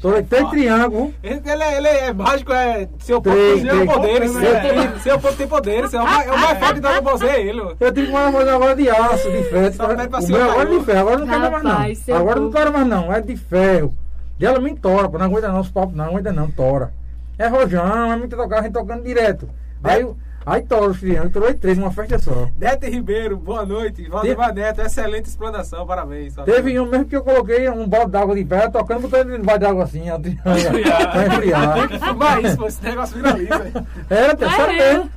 Tô, 0.00 0.22
três 0.22 0.48
triângulos. 0.48 1.12
Ele, 1.22 1.42
ele 1.44 1.62
é, 1.62 1.76
ele 1.76 1.88
é 1.88 2.12
mágico, 2.14 2.50
é. 2.50 2.88
Seu 3.00 3.20
povo 3.20 3.36
Três, 3.36 3.60
tem 3.60 3.70
três. 3.70 3.92
poderes. 3.92 4.32
Seu 4.32 4.40
Seu, 4.40 4.98
seu 5.00 5.20
povo 5.20 5.36
tem 5.36 5.46
poderes. 5.46 5.92
É 5.92 6.00
o 6.00 6.04
mais, 6.04 6.26
é 6.26 6.32
o 6.32 6.38
mais 6.38 6.58
forte 6.58 6.80
da 6.80 7.16
Z, 7.16 7.26
ele. 7.42 7.60
Eu 7.78 7.92
tive 7.92 8.10
mandar 8.10 8.32
fazer 8.32 8.50
agora 8.50 8.74
de 8.74 8.88
aço, 8.88 9.30
de 9.30 9.42
ferro. 9.42 9.70
O 9.74 10.28
meu 10.28 10.50
agora 10.50 10.62
é 10.74 10.78
de 10.78 10.84
ferro, 10.86 11.00
agora 11.00 11.18
não 11.18 11.26
quero 11.28 11.52
mais 11.52 11.62
não. 12.08 12.16
Agora 12.16 12.40
não 12.40 12.50
quero 12.50 12.72
mais 12.72 12.86
não, 12.86 13.12
é 13.12 13.20
de 13.20 13.36
ferro. 13.36 13.94
E 14.40 14.46
ela 14.46 14.58
me 14.58 14.74
tora, 14.74 15.10
pô, 15.10 15.18
não 15.18 15.26
aguenta 15.26 15.48
não, 15.48 15.60
os 15.60 15.70
papos 15.70 15.94
não 15.94 16.06
aguenta 16.06 16.32
não, 16.32 16.50
tora. 16.50 16.90
É 17.38 17.48
rojão, 17.48 18.10
é 18.12 18.16
muito 18.16 18.34
tocar, 18.34 18.60
a 18.60 18.62
gente 18.62 18.72
tocando 18.72 19.02
direto. 19.04 19.46
Aí, 19.84 20.06
aí 20.44 20.62
tora 20.62 20.90
os 20.90 20.98
triângulos, 21.00 21.32
torei 21.32 21.54
três 21.54 21.78
numa 21.78 21.90
festa 21.90 22.18
só. 22.18 22.48
Dete 22.56 22.88
Ribeiro, 22.90 23.36
boa 23.36 23.64
noite. 23.64 24.08
Valdemar 24.08 24.52
Neto, 24.54 24.80
excelente 24.80 25.26
explanação, 25.26 25.86
parabéns. 25.86 26.34
Teve 26.44 26.78
um 26.80 26.86
mesmo 26.86 27.04
que 27.06 27.16
eu 27.16 27.22
coloquei 27.22 27.68
um 27.68 27.86
balde 27.88 28.12
d'água 28.12 28.34
de 28.34 28.44
pedra, 28.44 28.70
tocando, 28.70 29.02
botando 29.02 29.28
ele 29.30 29.38
debaixo 29.38 29.60
d'água 29.60 29.84
assim, 29.84 30.10
ó, 30.10 30.18
triângulo, 30.18 30.42
pra 31.12 31.26
esfriar. 31.26 31.88
Filmar 32.02 32.44
isso, 32.44 32.56
pô, 32.56 32.66
esse 32.66 32.82
negócio 32.84 33.16
viraliza. 33.16 33.86
Era, 34.10 34.32
É 34.32 34.50
sério 34.50 34.76
mesmo? 34.76 35.10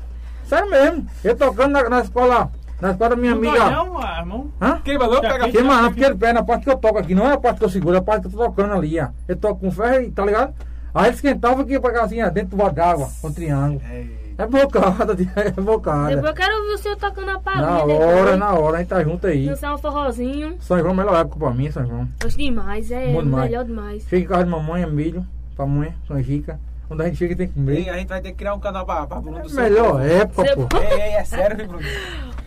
Sério 0.46 0.70
mesmo. 0.70 1.08
Eu 1.24 1.36
tocando 1.36 1.72
na, 1.72 1.90
na 1.90 2.00
escola, 2.02 2.52
na 2.80 2.92
escola 2.92 3.10
da 3.12 3.16
minha 3.16 3.34
amiga. 3.34 3.70
Não, 3.72 3.98
ah, 3.98 4.20
irmão. 4.20 4.52
Hã? 4.62 4.80
Quem 4.84 4.98
mandou 4.98 5.22
pegar 5.22 5.50
Que 5.50 5.62
mano, 5.64 5.90
porque 5.90 6.06
ele 6.06 6.16
pega 6.16 6.34
na 6.34 6.44
parte 6.44 6.64
que 6.64 6.70
eu 6.70 6.78
toco 6.78 7.00
aqui, 7.00 7.16
não 7.16 7.28
é 7.28 7.34
a 7.34 7.38
parte 7.40 7.58
que 7.60 7.66
eu 7.66 7.70
seguro, 7.70 7.96
é 7.96 8.00
a 8.00 8.04
parte 8.04 8.22
que 8.22 8.28
eu 8.28 8.32
tô 8.32 8.46
tocando 8.46 8.74
ali, 8.74 9.00
ó. 9.00 9.08
Eu 9.28 9.36
toco 9.36 9.62
com 9.62 9.72
ferro, 9.72 10.02
e- 10.04 10.12
tá 10.12 10.24
ligado? 10.26 10.54
Aí 10.94 11.08
ele 11.08 11.16
esquentava 11.16 11.66
que 11.66 11.72
ia 11.72 11.82
pegar 11.82 12.04
assim, 12.04 12.22
ó, 12.22 12.30
dentro 12.30 12.52
do 12.52 12.58
balde 12.58 12.76
d'água, 12.76 13.10
com 13.22 13.32
triângulo. 13.32 13.82
É 13.92 14.25
bocada, 14.50 15.14
é 15.36 15.44
Depois 15.46 15.66
bocada. 15.66 16.12
eu 16.14 16.34
quero 16.34 16.66
ver 16.68 16.74
o 16.74 16.78
senhor 16.78 16.98
tocando 16.98 17.30
a 17.30 17.34
Na 17.34 17.40
palhinha. 17.40 17.68
hora, 17.70 17.86
depois. 18.22 18.38
na 18.40 18.54
hora, 18.54 18.76
a 18.76 18.80
gente 18.80 18.90
tá 18.90 19.04
junto 19.04 19.28
aí. 19.28 19.46
Dançar 19.48 19.74
um 19.74 19.78
forrozinho. 19.78 20.58
São 20.60 20.78
João, 20.80 20.94
melhor 20.94 21.16
época 21.22 21.40
pra 21.40 21.52
mim, 21.52 21.72
São 21.72 21.86
João. 21.86 22.08
Gosto 22.22 22.38
demais, 22.38 22.92
é 22.92 23.08
demais. 23.08 23.28
melhor 23.50 23.64
demais. 23.66 24.04
Chega 24.10 24.24
em 24.26 24.28
casa 24.28 24.44
de 24.44 24.50
mamãe, 24.50 24.84
é 24.84 24.86
milho, 24.88 25.26
pra 25.56 25.66
mãe, 25.66 25.94
canjica. 26.08 26.60
Quando 26.88 27.02
a 27.02 27.06
gente 27.06 27.18
chega 27.18 27.36
tem 27.36 27.48
que 27.48 27.54
comer. 27.56 27.90
a 27.90 27.98
gente 27.98 28.08
vai 28.10 28.22
ter 28.22 28.30
que 28.30 28.36
criar 28.38 28.54
um 28.54 28.60
canal 28.60 28.86
pra, 28.86 29.08
pra 29.08 29.20
Bruno 29.20 29.40
do 29.40 29.46
É 29.48 29.50
seu 29.50 29.64
melhor 29.64 29.92
povo. 29.94 30.00
época, 30.06 30.46
Seu 30.48 30.68
pô. 30.68 30.78
Ei, 30.78 31.02
ei, 31.02 31.14
é 31.16 31.24
sério, 31.24 31.58
viu, 31.58 31.68
Bruno? 31.68 31.84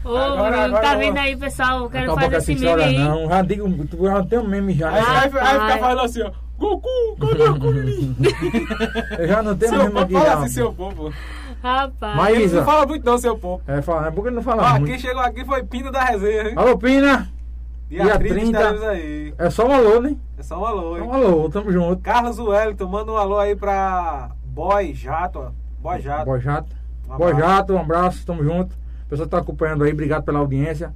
Ô, 0.04 0.16
Agora- 0.16 0.50
Bruno, 0.50 0.64
agora 0.64 0.80
tá 0.82 0.94
vendo 0.94 1.18
aí, 1.18 1.36
pessoal? 1.36 1.80
Eu 1.80 1.90
quero 1.90 2.04
Acabou 2.12 2.30
fazer 2.30 2.52
esse 2.52 2.64
meme 2.64 2.82
aí. 2.84 2.98
não. 3.00 3.28
Já 3.28 3.42
digo, 3.42 3.86
tu 3.86 4.04
já 4.06 4.22
tem 4.24 4.38
um 4.38 4.46
meme 4.46 4.74
já. 4.74 4.90
Aí, 4.90 5.02
né? 5.02 5.08
aí, 5.08 5.18
aí 5.18 5.60
fica 5.60 5.78
falando 5.78 6.00
assim, 6.02 6.22
ó. 6.22 6.30
Goku, 6.56 6.88
cadê 7.20 7.42
o 7.44 7.58
Kuririn? 7.58 8.16
Eu 9.18 9.26
já 9.28 9.42
não 9.42 9.56
tenho 9.56 9.70
Seu 9.70 9.78
meme 9.80 9.90
povo, 9.92 10.04
aqui 10.04 10.12
fala 10.14 10.44
assim, 10.44 10.54
seu 10.54 10.72
povo. 10.72 11.12
Rapaz. 11.62 12.16
Mas- 12.16 12.36
Ele 12.38 12.52
não 12.52 12.64
fala 12.64 12.86
muito 12.86 13.04
não, 13.04 13.18
seu 13.18 13.36
povo. 13.36 13.62
É, 13.66 13.82
fala, 13.82 14.08
é 14.08 14.10
porque 14.10 14.28
ele 14.28 14.36
não 14.36 14.42
fala 14.42 14.62
Ó, 14.64 14.70
muito. 14.72 14.86
quem 14.86 14.98
chegou 14.98 15.22
aqui 15.22 15.44
foi 15.44 15.62
Pino 15.64 15.90
da 15.90 16.04
Resenha, 16.04 16.48
hein? 16.50 16.54
Alô, 16.56 16.78
Pina! 16.78 17.28
Dia, 17.88 18.02
dia 18.04 18.18
30, 18.18 18.34
30. 18.34 18.58
estaremos 18.58 18.82
aí. 18.84 19.34
É 19.38 19.50
só 19.50 19.66
um 19.66 19.72
alô, 19.74 20.00
né? 20.00 20.16
É 20.38 20.42
só 20.42 20.60
um 20.60 20.64
alô, 20.64 20.96
É 20.96 21.00
hein? 21.00 21.06
um 21.06 21.12
alô, 21.12 21.48
tamo 21.48 21.72
junto. 21.72 22.02
Carlos 22.02 22.38
Wellington, 22.38 22.86
manda 22.86 23.10
um 23.12 23.16
alô 23.16 23.38
aí 23.38 23.56
pra 23.56 24.30
Boy 24.44 24.92
Jato, 24.94 25.38
ó. 25.38 25.50
Boy 25.80 26.00
Jato. 26.00 26.24
Boa 26.26 26.38
Jato. 26.40 26.68
Um 27.08 27.14
abraço. 27.14 27.38
Jato, 27.38 27.72
um 27.72 27.78
abraço, 27.80 28.26
tamo 28.26 28.44
junto. 28.44 28.72
O 28.74 29.08
pessoal 29.08 29.26
que 29.26 29.30
tá 29.30 29.38
acompanhando 29.38 29.84
aí, 29.84 29.92
obrigado 29.92 30.22
pela 30.24 30.38
audiência. 30.40 30.92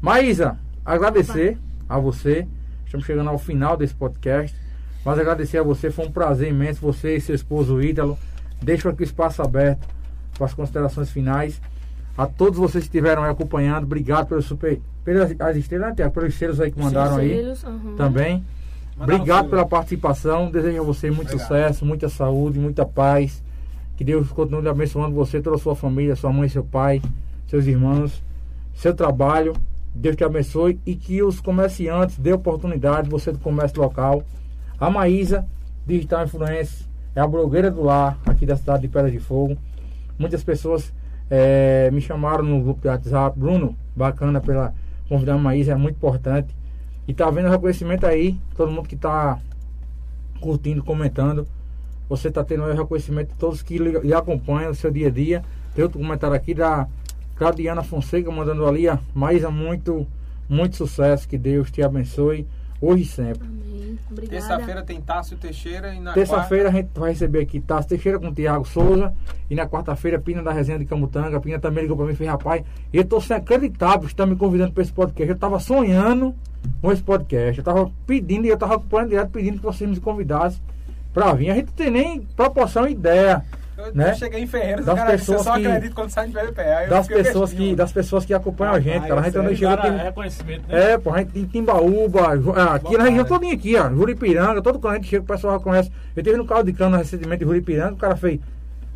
Maísa, 0.00 0.58
agradecer 0.84 1.58
a 1.88 1.98
você. 1.98 2.46
Estamos 2.86 3.04
chegando 3.06 3.28
ao 3.30 3.38
final 3.38 3.76
desse 3.76 3.94
podcast. 3.94 4.56
Mas 5.04 5.18
agradecer 5.18 5.58
a 5.58 5.62
você, 5.62 5.90
foi 5.90 6.06
um 6.06 6.10
prazer 6.12 6.48
imenso. 6.48 6.80
Você 6.80 7.16
e 7.16 7.20
seu 7.20 7.34
esposo 7.34 7.80
Ítalo. 7.82 8.18
Deixo 8.66 8.88
aqui 8.88 9.02
o 9.02 9.04
espaço 9.04 9.40
aberto 9.42 9.86
para 10.36 10.44
as 10.44 10.52
considerações 10.52 11.08
finais. 11.08 11.60
A 12.18 12.26
todos 12.26 12.58
vocês 12.58 12.82
que 12.82 12.88
estiveram 12.88 13.22
aí 13.22 13.30
acompanhando, 13.30 13.84
obrigado 13.84 14.26
pelos 14.26 14.44
super, 14.44 14.80
pelas 15.04 15.32
as 15.38 15.56
estrelas, 15.56 15.90
né, 15.90 15.94
Tiago? 15.94 16.12
pelos 16.12 16.34
selos 16.34 16.60
aí 16.60 16.72
que 16.72 16.80
mandaram 16.80 17.16
aí 17.16 17.28
Selos, 17.28 17.64
aham. 17.64 17.94
também. 17.96 18.44
Mandaram 18.96 19.14
Obrigado 19.20 19.50
pela 19.50 19.64
participação. 19.64 20.50
Desejo 20.50 20.80
a 20.80 20.84
você 20.84 21.12
muito 21.12 21.28
Obrigado. 21.28 21.46
sucesso, 21.46 21.84
muita 21.86 22.08
saúde, 22.08 22.58
muita 22.58 22.84
paz. 22.84 23.40
Que 23.96 24.02
Deus 24.02 24.32
continue 24.32 24.68
abençoando 24.68 25.14
você, 25.14 25.40
toda 25.40 25.54
a 25.54 25.60
sua 25.60 25.76
família, 25.76 26.16
sua 26.16 26.32
mãe, 26.32 26.48
seu 26.48 26.64
pai, 26.64 27.00
seus 27.46 27.66
irmãos, 27.66 28.20
seu 28.74 28.92
trabalho. 28.92 29.52
Deus 29.94 30.16
te 30.16 30.24
abençoe 30.24 30.80
e 30.84 30.96
que 30.96 31.22
os 31.22 31.40
comerciantes 31.40 32.18
dê 32.18 32.32
oportunidade, 32.32 33.08
você 33.08 33.30
do 33.30 33.38
comércio 33.38 33.80
local. 33.80 34.24
A 34.80 34.90
Maísa, 34.90 35.46
Digital 35.86 36.24
Influência, 36.24 36.84
é 37.16 37.20
a 37.20 37.26
blogueira 37.26 37.70
do 37.70 37.82
lar 37.82 38.18
aqui 38.26 38.44
da 38.44 38.56
cidade 38.56 38.82
de 38.82 38.88
Pedra 38.88 39.10
de 39.10 39.18
Fogo. 39.18 39.56
Muitas 40.18 40.44
pessoas 40.44 40.92
eh, 41.30 41.90
me 41.90 42.00
chamaram 42.02 42.44
no 42.44 42.62
grupo 42.62 42.82
de 42.82 42.88
WhatsApp. 42.88 43.38
Bruno, 43.38 43.74
bacana 43.96 44.38
pela 44.38 44.74
convidar 45.08 45.32
a 45.32 45.38
Maísa, 45.38 45.72
é 45.72 45.76
muito 45.76 45.96
importante. 45.96 46.54
E 47.08 47.14
tá 47.14 47.30
vendo 47.30 47.46
o 47.46 47.50
reconhecimento 47.50 48.04
aí, 48.04 48.38
todo 48.54 48.70
mundo 48.70 48.86
que 48.86 48.96
tá 48.96 49.38
curtindo, 50.42 50.84
comentando. 50.84 51.48
Você 52.06 52.30
tá 52.30 52.44
tendo 52.44 52.64
o 52.64 52.74
reconhecimento 52.74 53.28
de 53.28 53.38
todos 53.38 53.62
que 53.62 53.78
lhe, 53.78 53.98
lhe 53.98 54.12
acompanham 54.12 54.68
no 54.68 54.74
seu 54.74 54.90
dia 54.90 55.08
a 55.08 55.10
dia. 55.10 55.42
Tem 55.74 55.82
outro 55.82 55.98
comentário 55.98 56.36
aqui 56.36 56.52
da 56.52 56.86
Claudiana 57.34 57.82
Fonseca 57.82 58.30
mandando 58.30 58.66
ali, 58.66 58.88
ó, 58.88 58.98
Maísa, 59.14 59.50
muito, 59.50 60.06
muito 60.46 60.76
sucesso, 60.76 61.26
que 61.26 61.38
Deus 61.38 61.70
te 61.70 61.82
abençoe 61.82 62.46
hoje 62.80 63.02
e 63.02 63.06
sempre. 63.06 63.56
Terça-feira 64.28 64.82
tem 64.82 65.00
Tássio 65.00 65.36
Teixeira 65.36 65.94
e 65.94 66.00
na 66.00 66.12
Terça-feira 66.12 66.68
a 66.68 66.72
quarta- 66.72 66.86
gente 66.88 66.98
vai 67.00 67.10
receber 67.10 67.40
aqui 67.40 67.60
Tassi 67.60 67.88
Teixeira 67.88 68.18
com 68.18 68.28
o 68.28 68.34
Tiago 68.34 68.64
Souza. 68.66 69.12
E 69.50 69.54
na 69.54 69.66
quarta-feira, 69.66 70.18
Pina 70.18 70.42
da 70.42 70.52
Resenha 70.52 70.78
de 70.78 70.84
Camutanga. 70.84 71.40
Pina 71.40 71.58
também 71.58 71.82
ligou 71.82 71.96
pra 71.96 72.06
mim 72.06 72.12
e 72.12 72.16
fez, 72.16 72.28
rapaz, 72.30 72.62
eu 72.92 73.04
tô 73.04 73.20
sem 73.20 73.36
acreditar 73.36 73.98
que 73.98 74.06
está 74.06 74.26
me 74.26 74.36
convidando 74.36 74.72
pra 74.72 74.82
esse 74.82 74.92
podcast. 74.92 75.30
Eu 75.32 75.38
tava 75.38 75.58
sonhando 75.60 76.34
com 76.80 76.90
esse 76.92 77.02
podcast. 77.02 77.58
Eu 77.58 77.64
tava 77.64 77.90
pedindo 78.06 78.46
e 78.46 78.48
eu 78.48 78.56
tava 78.58 78.74
acompanhando 78.76 79.10
direto 79.10 79.30
pedindo 79.30 79.58
que 79.58 79.62
vocês 79.64 79.88
me 79.88 80.00
convidassem 80.00 80.60
pra 81.12 81.32
vir. 81.32 81.50
A 81.50 81.54
gente 81.54 81.66
não 81.66 81.74
tem 81.74 81.90
nem 81.90 82.20
proporção 82.36 82.86
e 82.88 82.92
ideia 82.92 83.44
Eu, 83.78 83.94
né? 83.94 84.14
cheguei 84.14 84.40
em 84.42 84.46
Ferreiras, 84.46 84.86
Das 84.86 84.94
o 84.94 84.96
cara 84.96 85.16
disse, 85.16 85.30
eu 85.30 85.36
pessoas 85.36 85.54
só 85.54 85.60
que- 85.60 85.66
acredito 85.66 85.94
quando 85.94 86.10
sai 86.10 86.28
de 86.28 86.36
eu 86.36 86.52
das 86.88 87.06
pessoas, 87.06 87.52
que, 87.52 87.76
das 87.76 87.92
pessoas 87.92 88.24
que 88.24 88.32
acompanham 88.32 88.74
a 88.74 88.80
gente, 88.80 88.94
Rapaz, 88.94 89.08
cara. 89.08 89.20
A 89.20 89.24
gente 89.24 89.32
também 89.34 89.56
Cara, 89.56 89.82
tem, 89.82 90.00
é 90.00 90.02
reconhecimento, 90.04 90.68
né? 90.68 90.92
É, 90.92 90.98
pô, 90.98 91.10
a 91.12 91.18
gente 91.18 91.32
tem 91.32 91.44
Timbaúba, 91.44 92.20
ah, 92.56 92.74
aqui 92.74 92.96
na 92.96 93.04
região 93.04 93.24
todinha 93.26 93.52
aqui, 93.54 93.76
ó, 93.76 93.90
Juripiranga, 93.90 94.62
todo 94.62 94.78
quando 94.78 94.94
a 94.94 94.96
gente 94.96 95.08
chega, 95.08 95.22
o 95.22 95.26
pessoal 95.26 95.58
já 95.58 95.60
conhece. 95.60 95.92
Eu 96.16 96.22
teve 96.22 96.36
no 96.38 96.46
carro 96.46 96.62
de 96.62 96.72
cana 96.72 96.96
recentemente 96.96 97.44
em 97.44 97.46
Juripiranga, 97.46 97.92
o 97.94 97.98
cara 97.98 98.16
fez, 98.16 98.40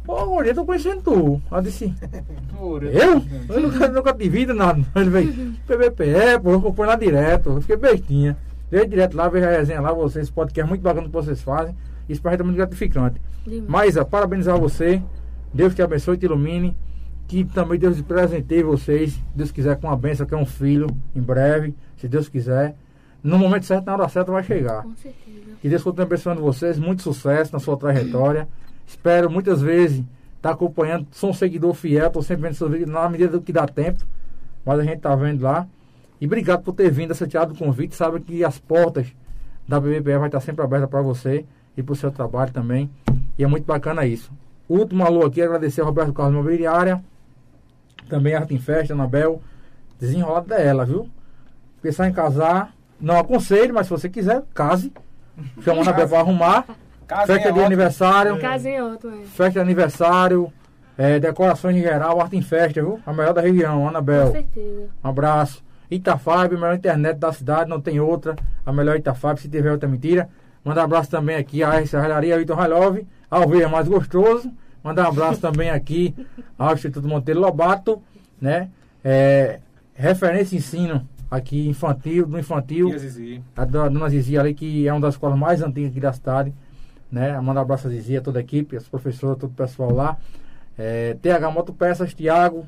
ô, 0.09 0.15
Gordinho, 0.24 0.52
eu 0.52 0.55
tô 0.55 0.65
conhecendo 0.65 1.02
tu. 1.02 1.43
Eu 1.52 1.61
disse, 1.61 1.94
eu? 2.93 3.23
Eu 3.55 3.61
nunca, 3.61 3.89
nunca 3.89 4.15
te 4.15 4.28
vi 4.28 4.47
nada. 4.47 4.81
Ele 4.97 5.11
veio, 5.11 5.55
PBPE, 5.66 6.40
pô, 6.43 6.52
eu 6.52 6.59
acompanho 6.59 6.89
lá 6.89 6.97
direto, 6.97 7.51
eu 7.51 7.61
fiquei 7.61 7.77
bestinha. 7.77 8.36
Veio 8.70 8.86
direto 8.89 9.15
lá, 9.16 9.28
vejo 9.28 9.47
a 9.47 9.51
resenha 9.51 9.81
lá, 9.81 9.93
vocês, 9.93 10.31
podcast 10.31 10.61
é 10.61 10.65
muito 10.65 10.81
bacana 10.81 11.07
que 11.07 11.12
vocês 11.12 11.43
fazem. 11.43 11.74
Isso 12.11 12.20
pra 12.20 12.32
gente 12.32 12.41
é 12.41 12.45
muito 12.45 12.57
gratificante. 12.57 13.20
Demais. 13.45 13.69
Maísa, 13.69 14.05
parabenizar 14.05 14.59
você. 14.59 15.01
Deus 15.55 15.74
te 15.74 15.81
abençoe 15.81 16.16
e 16.16 16.19
te 16.19 16.27
ilumine. 16.27 16.77
Que 17.28 17.45
também 17.45 17.78
Deus 17.78 17.97
te 17.97 18.03
presenteie 18.03 18.65
vocês. 18.65 19.12
Se 19.12 19.23
Deus 19.32 19.53
quiser, 19.53 19.78
com 19.78 19.89
a 19.89 19.97
benção, 19.97 20.27
que 20.27 20.35
é 20.35 20.37
um 20.37 20.45
filho, 20.45 20.89
em 21.15 21.20
breve, 21.20 21.74
se 21.97 22.09
Deus 22.09 22.28
quiser. 22.28 22.74
No 23.23 23.39
momento 23.39 23.65
certo, 23.65 23.87
na 23.87 23.93
hora 23.93 24.09
certa, 24.09 24.32
vai 24.32 24.43
chegar. 24.43 24.82
Com 24.82 24.97
certeza. 24.97 25.53
Que 25.62 25.69
Deus 25.69 25.82
continue 25.85 26.07
abençoando 26.07 26.41
vocês. 26.41 26.78
Muito 26.78 27.03
sucesso 27.03 27.53
na 27.53 27.61
sua 27.61 27.77
trajetória. 27.77 28.49
Espero 28.87 29.31
muitas 29.31 29.62
vezes 29.62 30.03
estar 30.37 30.51
acompanhando. 30.51 31.07
Sou 31.12 31.31
um 31.31 31.35
seguidor 31.35 31.74
fiel, 31.74 32.09
estou 32.09 32.23
sempre 32.23 32.43
vendo 32.43 32.55
seus 32.55 32.70
vídeos 32.70 32.91
na 32.91 33.09
medida 33.09 33.31
do 33.31 33.41
que 33.41 33.53
dá 33.53 33.69
tempo. 33.69 34.05
Mas 34.65 34.81
a 34.81 34.82
gente 34.82 34.97
está 34.97 35.15
vendo 35.15 35.43
lá. 35.43 35.69
E 36.20 36.27
obrigado 36.27 36.62
por 36.65 36.73
ter 36.73 36.91
vindo, 36.91 37.12
aceitado 37.12 37.53
o 37.53 37.57
convite. 37.57 37.95
Sabe 37.95 38.19
que 38.20 38.43
as 38.45 38.59
portas 38.59 39.07
da 39.69 39.78
BBPE 39.78 40.19
vai 40.19 40.27
estar 40.27 40.41
sempre 40.41 40.65
abertas 40.65 40.91
para 40.91 41.01
você 41.01 41.47
e 41.77 41.83
para 41.83 41.93
o 41.93 41.97
seu 41.97 42.11
trabalho 42.11 42.53
também. 42.53 42.91
E 43.39 43.45
é 43.45 43.47
muito 43.47 43.65
bacana 43.65 44.07
isso. 44.07 44.31
Último 44.69 45.05
alô 45.05 45.25
aqui, 45.27 45.43
agradecer 45.43 45.81
ao 45.81 45.87
Roberto 45.89 46.13
Carlos 46.13 46.35
Mobiliária. 46.37 47.03
Também 48.09 48.35
Arte 48.35 48.55
em 48.55 48.59
Festa, 48.59 48.93
Anabel. 48.95 49.41
Desenrolado 49.99 50.49
dela, 50.49 50.85
viu? 50.85 51.09
Pensar 51.83 52.09
em 52.09 52.13
casar, 52.13 52.73
não 53.01 53.19
aconselho, 53.19 53.75
mas 53.75 53.87
se 53.87 53.91
você 53.91 54.09
quiser, 54.09 54.43
case. 54.55 54.93
Chama 55.63 55.81
a 55.81 55.83
Anabel 55.83 56.09
para 56.09 56.21
arrumar. 56.21 56.65
Casem 57.07 57.27
Festa 57.27 57.43
é 57.49 57.53
de 57.53 57.59
ótimo. 57.59 57.67
aniversário. 57.67 58.39
Casem 58.41 58.83
outro, 58.83 59.11
é. 59.11 59.25
Festa 59.25 59.51
de 59.53 59.59
aniversário. 59.61 60.53
é, 60.99 61.19
decorações 61.19 61.77
em 61.77 61.81
geral, 61.81 62.21
arte 62.21 62.37
em 62.37 62.43
festa, 62.43 62.81
viu? 62.83 63.01
A 63.07 63.13
melhor 63.13 63.33
da 63.33 63.41
região, 63.41 63.81
Com 63.81 63.89
Anabel. 63.89 64.33
certeza. 64.33 64.89
Um 65.03 65.09
abraço. 65.09 65.65
Itafab, 65.91 66.55
a 66.55 66.59
melhor 66.59 66.75
internet 66.77 67.17
da 67.19 67.33
cidade, 67.33 67.69
não 67.71 67.81
tem 67.81 67.99
outra. 67.99 68.37
A 68.65 68.73
melhor 68.73 68.97
Itafab, 68.97 69.41
se 69.41 69.49
tiver 69.49 69.73
outra 69.73 69.89
mentira. 69.89 70.29
Mandar 70.65 70.82
um 70.82 70.85
abraço 70.85 71.11
também 71.11 71.37
aqui 71.37 71.62
à 71.62 71.85
Serralharia 71.87 72.39
Vitor 72.39 72.57
Ralhove, 72.57 73.07
ao 73.31 73.49
ver 73.49 73.69
mais 73.69 73.89
gostoso. 73.89 74.53
Mandar 74.82 75.07
um 75.07 75.09
abraço 75.09 75.41
também 75.41 75.70
aqui 75.70 76.15
ao 76.59 76.74
Instituto 76.74 77.07
Monteiro 77.07 77.41
Lobato, 77.41 78.03
né? 78.41 78.70
É, 79.05 79.61
referência 79.95 80.57
ensino 80.57 81.07
aqui 81.31 81.69
infantil, 81.69 82.27
no 82.27 82.39
infantil. 82.39 82.99
Zizi. 82.99 83.43
A 83.57 83.65
Dona 83.65 84.09
Zizia 84.09 84.41
ali, 84.41 84.55
que 84.55 84.89
é 84.89 84.93
uma 84.93 85.01
das 85.01 85.15
escolas 85.15 85.39
mais 85.39 85.62
antigas 85.62 85.91
aqui 85.91 86.01
da 86.01 86.12
cidade. 86.12 86.55
Né? 87.11 87.39
Mandar 87.41 87.61
um 87.61 87.65
abraço 87.65 87.87
a 87.87 87.91
Zizia, 87.91 88.20
toda 88.20 88.39
a 88.39 88.43
equipe, 88.43 88.77
as 88.77 88.89
professoras, 88.89 89.39
todo 89.39 89.51
o 89.51 89.55
pessoal 89.55 89.93
lá. 89.93 90.16
É, 90.77 91.16
TH 91.20 91.51
Motopeças, 91.51 92.15
Tiago, 92.15 92.66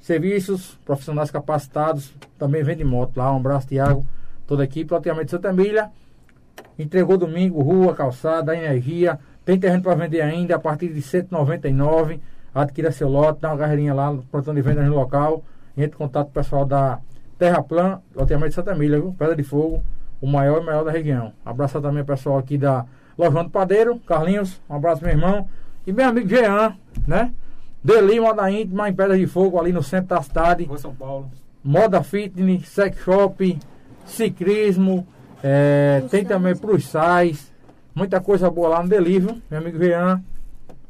Serviços, 0.00 0.78
profissionais 0.84 1.30
capacitados, 1.30 2.12
também 2.38 2.62
vende 2.62 2.84
moto 2.84 3.16
lá. 3.16 3.32
Um 3.32 3.38
abraço, 3.38 3.66
Tiago, 3.66 4.06
toda 4.46 4.62
a 4.62 4.64
equipe. 4.64 4.92
Loteamento 4.92 5.32
Santa 5.32 5.48
Emília, 5.48 5.90
entregou 6.78 7.16
domingo, 7.16 7.62
rua, 7.62 7.94
calçada, 7.94 8.56
energia. 8.56 9.18
Tem 9.44 9.58
terreno 9.58 9.82
para 9.82 9.94
vender 9.94 10.20
ainda 10.20 10.56
a 10.56 10.58
partir 10.58 10.88
de 10.88 11.00
199. 11.00 12.20
Adquira 12.54 12.90
seu 12.90 13.08
lote, 13.08 13.40
dá 13.40 13.50
uma 13.50 13.58
carreirinha 13.58 13.94
lá 13.94 14.12
no 14.12 14.22
plantão 14.22 14.54
de 14.54 14.62
vendas 14.62 14.86
no 14.86 14.94
local. 14.94 15.44
Entre 15.76 15.94
em 15.94 15.98
contato 15.98 16.26
com 16.26 16.30
o 16.30 16.34
pessoal 16.34 16.64
da 16.64 17.00
Terra 17.38 17.62
Plan, 17.62 18.00
loteamento 18.14 18.48
de 18.50 18.54
Santa 18.54 18.72
Emília, 18.72 18.98
viu? 18.98 19.14
Pedra 19.18 19.36
de 19.36 19.42
Fogo, 19.42 19.82
o 20.20 20.26
maior 20.26 20.62
e 20.62 20.64
maior 20.64 20.84
da 20.84 20.90
região. 20.90 21.32
Abraço 21.44 21.80
também 21.80 22.02
o 22.02 22.06
pessoal 22.06 22.38
aqui 22.38 22.56
da 22.56 22.86
Lojão 23.18 23.44
do 23.44 23.50
Padeiro, 23.50 23.98
Carlinhos, 24.00 24.60
um 24.68 24.74
abraço 24.74 25.02
meu 25.02 25.12
irmão. 25.12 25.48
E 25.86 25.92
meu 25.92 26.08
amigo 26.08 26.28
Jean, 26.28 26.74
né? 27.06 27.32
Deli, 27.84 28.18
moda 28.18 28.50
íntima, 28.50 28.88
em 28.88 28.94
Pedra 28.94 29.16
de 29.16 29.26
Fogo, 29.26 29.60
ali 29.60 29.72
no 29.72 29.82
centro 29.82 30.08
da 30.08 30.22
cidade. 30.22 30.64
Rua 30.64 30.78
São 30.78 30.94
Paulo. 30.94 31.30
Moda 31.62 32.02
fitness, 32.02 32.68
sex 32.68 32.98
shop, 32.98 33.58
ciclismo, 34.04 35.06
é, 35.42 36.02
tem 36.10 36.24
também 36.24 36.56
plus 36.56 36.84
size, 36.84 37.52
muita 37.94 38.20
coisa 38.20 38.50
boa 38.50 38.68
lá 38.68 38.82
no 38.82 38.88
Deli, 38.88 39.18
viu? 39.18 39.40
Meu 39.50 39.60
amigo 39.60 39.78
Jean. 39.78 40.22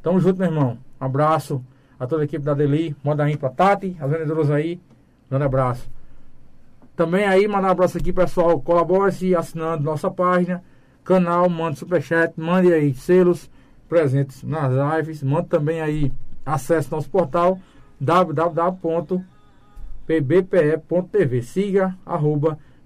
Tamo 0.03 0.21
junto, 0.21 0.39
meu 0.39 0.49
irmão. 0.49 0.79
Abraço 1.01 1.63
a 1.99 2.07
toda 2.07 2.23
a 2.23 2.25
equipe 2.25 2.45
da 2.45 2.55
Deli, 2.55 2.95
moda 3.03 3.29
ímpar, 3.31 3.53
Tati, 3.53 3.97
as 4.01 4.11
vendedoras 4.11 4.51
aí. 4.51 4.81
Grande 5.29 5.45
abraço. 5.45 5.91
Também 6.95 7.27
aí, 7.27 7.47
mandar 7.49 7.69
um 7.69 7.73
abraço 7.73 7.99
aqui, 7.99 8.13
pessoal. 8.13 8.61
Colabore-se 8.61 9.35
assinando 9.35 9.83
nossa 9.83 10.11
página, 10.11 10.63
canal, 11.05 11.49
mande 11.49 11.79
superchat, 11.79 12.33
mande 12.41 12.73
aí 12.73 12.95
selos 12.95 13.51
presentes 13.89 14.43
nas 14.43 14.73
lives, 14.73 15.23
mande 15.23 15.49
também 15.49 15.81
aí 15.81 16.13
acesso 16.45 16.95
ao 16.95 16.99
nosso 16.99 17.11
portal 17.11 17.59
www.pbpe.tv. 18.01 19.23
Siga 21.43 21.95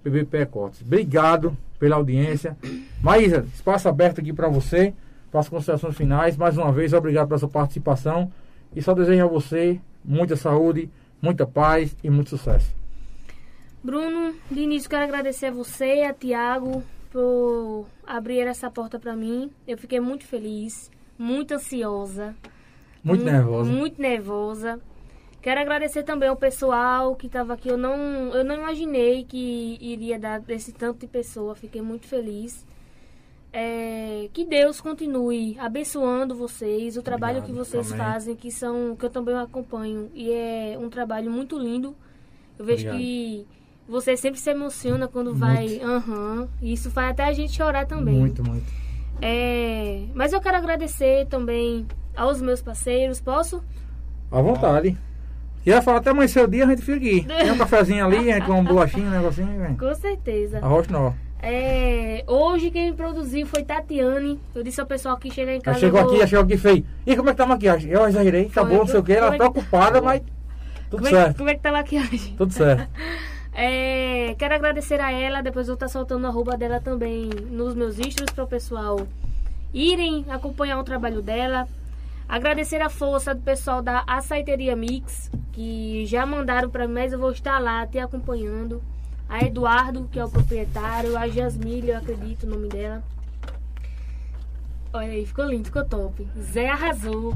PBPE 0.03 0.45
Cortes. 0.47 0.81
Obrigado 0.81 1.55
pela 1.79 1.95
audiência. 1.95 2.57
Maísa, 3.01 3.45
espaço 3.53 3.89
aberto 3.89 4.21
aqui 4.21 4.33
para 4.33 4.47
você, 4.47 4.93
para 5.31 5.39
as 5.39 5.49
considerações 5.49 5.95
finais. 5.95 6.37
Mais 6.37 6.57
uma 6.57 6.71
vez, 6.71 6.93
obrigado 6.93 7.27
pela 7.27 7.39
sua 7.39 7.49
participação. 7.49 8.31
E 8.75 8.81
só 8.81 8.93
desejo 8.93 9.23
a 9.23 9.27
você 9.27 9.79
muita 10.03 10.35
saúde, 10.35 10.89
muita 11.21 11.45
paz 11.45 11.95
e 12.03 12.09
muito 12.09 12.31
sucesso. 12.31 12.73
Bruno, 13.83 14.35
de 14.49 14.59
início 14.59 14.89
quero 14.89 15.03
agradecer 15.03 15.47
a 15.47 15.51
você 15.51 15.95
e 15.95 16.03
a 16.03 16.13
Tiago 16.13 16.83
por 17.11 17.87
abrir 18.05 18.41
essa 18.41 18.69
porta 18.69 18.99
para 18.99 19.15
mim. 19.15 19.51
Eu 19.67 19.77
fiquei 19.77 19.99
muito 19.99 20.25
feliz, 20.25 20.91
muito 21.17 21.53
ansiosa. 21.53 22.35
Muito 23.03 23.25
nervosa. 23.25 23.71
Muito 23.71 24.01
nervosa. 24.01 24.79
Quero 25.41 25.59
agradecer 25.59 26.03
também 26.03 26.29
ao 26.29 26.35
pessoal 26.35 27.15
que 27.15 27.25
estava 27.25 27.53
aqui. 27.53 27.67
Eu 27.67 27.77
não, 27.77 27.95
eu 28.33 28.43
não 28.43 28.55
imaginei 28.55 29.23
que 29.23 29.77
iria 29.81 30.19
dar 30.19 30.39
desse 30.39 30.71
tanto 30.71 30.99
de 30.99 31.07
pessoa. 31.07 31.55
Fiquei 31.55 31.81
muito 31.81 32.07
feliz. 32.07 32.65
É, 33.53 34.29
que 34.31 34.45
Deus 34.45 34.79
continue 34.79 35.57
abençoando 35.59 36.33
vocês, 36.33 36.95
o 36.95 37.01
trabalho 37.01 37.39
Obrigado, 37.39 37.57
que 37.59 37.65
vocês 37.65 37.91
amém. 37.91 38.05
fazem, 38.05 38.35
que 38.35 38.49
são 38.49 38.95
que 38.95 39.03
eu 39.03 39.09
também 39.09 39.35
acompanho 39.35 40.09
e 40.13 40.31
é 40.31 40.77
um 40.79 40.89
trabalho 40.89 41.29
muito 41.29 41.59
lindo. 41.59 41.93
Eu 42.57 42.63
vejo 42.63 42.87
Obrigado. 42.87 42.97
que 42.97 43.45
você 43.85 44.15
sempre 44.15 44.39
se 44.39 44.49
emociona 44.51 45.05
quando 45.05 45.35
vai, 45.35 45.81
aham, 45.81 46.47
e 46.61 46.71
isso 46.71 46.89
faz 46.91 47.11
até 47.11 47.25
a 47.25 47.33
gente 47.33 47.51
chorar 47.51 47.85
também. 47.85 48.15
Muito, 48.15 48.41
muito. 48.41 48.71
É, 49.21 50.05
mas 50.15 50.31
eu 50.31 50.39
quero 50.39 50.55
agradecer 50.55 51.27
também 51.27 51.85
aos 52.15 52.41
meus 52.41 52.61
parceiros. 52.61 53.19
Posso? 53.19 53.61
À 54.31 54.41
vontade. 54.41 54.97
Quiser 55.63 55.81
falar 55.83 55.97
até 55.99 56.09
amanhecer 56.09 56.43
o 56.43 56.47
dia, 56.47 56.65
a 56.65 56.69
gente 56.69 56.81
fica 56.81 56.97
aqui. 56.97 57.23
Tem 57.27 57.51
um 57.51 57.57
cafezinho 57.57 58.05
ali, 58.05 58.17
a 58.31 58.35
gente 58.35 58.45
com 58.45 58.53
um 58.59 58.63
bolachinho, 58.63 59.07
um 59.07 59.11
negocinho, 59.11 59.59
vem. 59.59 59.75
Com 59.75 59.93
certeza. 59.95 60.59
Arroz 60.59 60.87
não. 60.87 61.13
É, 61.43 62.23
hoje 62.27 62.69
quem 62.69 62.93
produziu 62.93 63.47
foi 63.47 63.63
Tatiane. 63.63 64.39
Eu 64.53 64.63
disse 64.63 64.79
ao 64.79 64.85
pessoal 64.87 65.17
que 65.17 65.31
chega 65.31 65.51
em 65.51 65.55
Ela 65.55 65.63
casa. 65.63 65.79
chegou 65.79 65.99
eu 65.99 66.03
vou- 66.05 66.11
aqui, 66.13 66.19
ela 66.21 66.27
chegou 66.27 66.45
aqui 66.45 66.53
e 66.53 66.57
fez. 66.57 66.83
E 67.05 67.15
como 67.15 67.29
é 67.29 67.31
que 67.33 67.37
tá 67.37 67.43
a 67.43 67.47
maquiagem? 67.47 67.89
Eu 67.91 68.07
exagerei, 68.07 68.45
tá 68.49 68.63
bom, 68.63 68.77
não 68.77 68.87
sei 68.87 68.99
o 68.99 69.03
que. 69.03 69.13
Ela 69.13 69.27
é 69.27 69.31
que- 69.31 69.37
preocupada, 69.37 70.01
mas 70.01 70.21
tudo 70.89 71.03
como, 71.03 71.07
é, 71.07 71.09
certo. 71.23 71.37
como 71.37 71.49
é 71.49 71.55
que 71.55 71.61
tá 71.61 71.69
a 71.69 71.73
maquiagem? 71.73 72.35
Tudo 72.37 72.53
certo. 72.53 72.87
É, 73.53 74.33
quero 74.39 74.55
agradecer 74.55 75.01
a 75.01 75.11
ela, 75.11 75.41
depois 75.41 75.67
eu 75.67 75.73
vou 75.73 75.85
estar 75.85 75.89
soltando 75.89 76.25
a 76.25 76.29
arroba 76.29 76.55
dela 76.55 76.79
também 76.79 77.29
nos 77.49 77.75
meus 77.75 77.95
stories 77.97 78.31
para 78.33 78.45
o 78.45 78.47
pessoal 78.47 79.05
irem 79.73 80.25
acompanhar 80.29 80.79
o 80.79 80.83
trabalho 80.85 81.21
dela. 81.21 81.67
Agradecer 82.31 82.81
a 82.81 82.87
força 82.87 83.35
do 83.35 83.41
pessoal 83.41 83.81
da 83.81 84.05
Açaiteria 84.07 84.73
Mix, 84.73 85.29
que 85.51 86.05
já 86.05 86.25
mandaram 86.25 86.69
para 86.69 86.87
mim, 86.87 86.93
mas 86.93 87.11
eu 87.11 87.19
vou 87.19 87.31
estar 87.31 87.59
lá 87.59 87.85
te 87.85 87.99
acompanhando. 87.99 88.81
A 89.27 89.43
Eduardo, 89.43 90.07
que 90.09 90.17
é 90.17 90.23
o 90.23 90.29
proprietário, 90.29 91.17
a 91.17 91.27
Jasmine, 91.27 91.89
eu 91.89 91.97
acredito 91.97 92.43
o 92.43 92.49
nome 92.49 92.69
dela. 92.69 93.03
Olha 94.93 95.11
aí, 95.11 95.25
ficou 95.25 95.43
lindo, 95.43 95.65
ficou 95.65 95.83
top. 95.83 96.25
Zé 96.39 96.69
arrasou. 96.69 97.35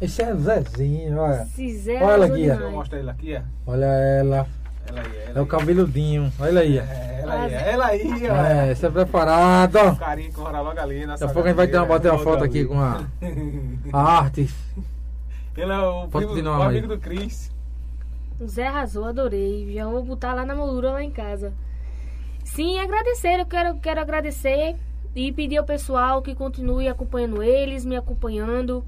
Esse 0.00 0.22
é 0.22 0.34
Zezinho, 0.34 1.18
olha. 1.18 1.44
Se 1.44 1.76
Zé 1.76 2.02
Olha. 2.02 2.26
Deixa 2.26 2.54
eu 2.54 2.70
mostrar 2.70 2.98
ele 2.98 3.10
aqui, 3.10 3.36
ó. 3.36 3.70
Olha 3.72 3.84
ela. 3.84 4.46
Ela 4.90 5.00
aí, 5.02 5.22
ela 5.26 5.38
É 5.38 5.40
o 5.40 5.46
cabeludinho. 5.46 6.32
Olha 6.38 6.60
aí. 6.60 6.78
ó. 6.78 6.82
É, 6.82 7.72
ela 7.72 7.86
aí, 7.86 8.24
ela 8.26 8.38
ó. 8.38 8.44
É, 8.44 8.74
você 8.74 8.86
é 8.86 8.90
preparado. 8.90 9.76
O 9.76 9.96
carinho 9.96 10.32
que 10.32 10.40
mora 10.40 10.60
logo 10.60 10.80
ali 10.80 11.06
Daqui 11.06 11.24
a 11.24 11.28
pouco 11.28 11.42
a 11.42 11.46
gente 11.48 11.56
vai 11.56 11.68
ter 11.68 11.76
uma, 11.78 11.86
bater 11.86 12.10
uma 12.10 12.18
foto 12.18 12.42
aqui 12.44 12.64
com 12.64 12.80
a, 12.80 13.04
a 13.92 14.02
arte. 14.02 14.50
Ele 15.56 15.72
é 15.72 15.78
o, 15.78 16.08
primo, 16.08 16.34
de 16.34 16.40
o 16.40 16.44
nome 16.44 16.62
aí. 16.62 16.68
amigo 16.68 16.88
do 16.88 16.98
Cris. 16.98 17.52
O 18.40 18.46
Zé 18.48 18.66
arrasou, 18.66 19.04
adorei. 19.04 19.72
Já 19.74 19.86
vou 19.86 20.02
botar 20.02 20.32
lá 20.32 20.44
na 20.44 20.54
moldura 20.54 20.92
lá 20.92 21.04
em 21.04 21.10
casa. 21.10 21.52
Sim, 22.44 22.78
agradecer. 22.78 23.38
Eu 23.38 23.46
quero, 23.46 23.76
quero 23.76 24.00
agradecer 24.00 24.76
e 25.14 25.30
pedir 25.32 25.58
ao 25.58 25.64
pessoal 25.64 26.22
que 26.22 26.34
continue 26.34 26.88
acompanhando 26.88 27.42
eles, 27.42 27.84
me 27.84 27.96
acompanhando. 27.96 28.84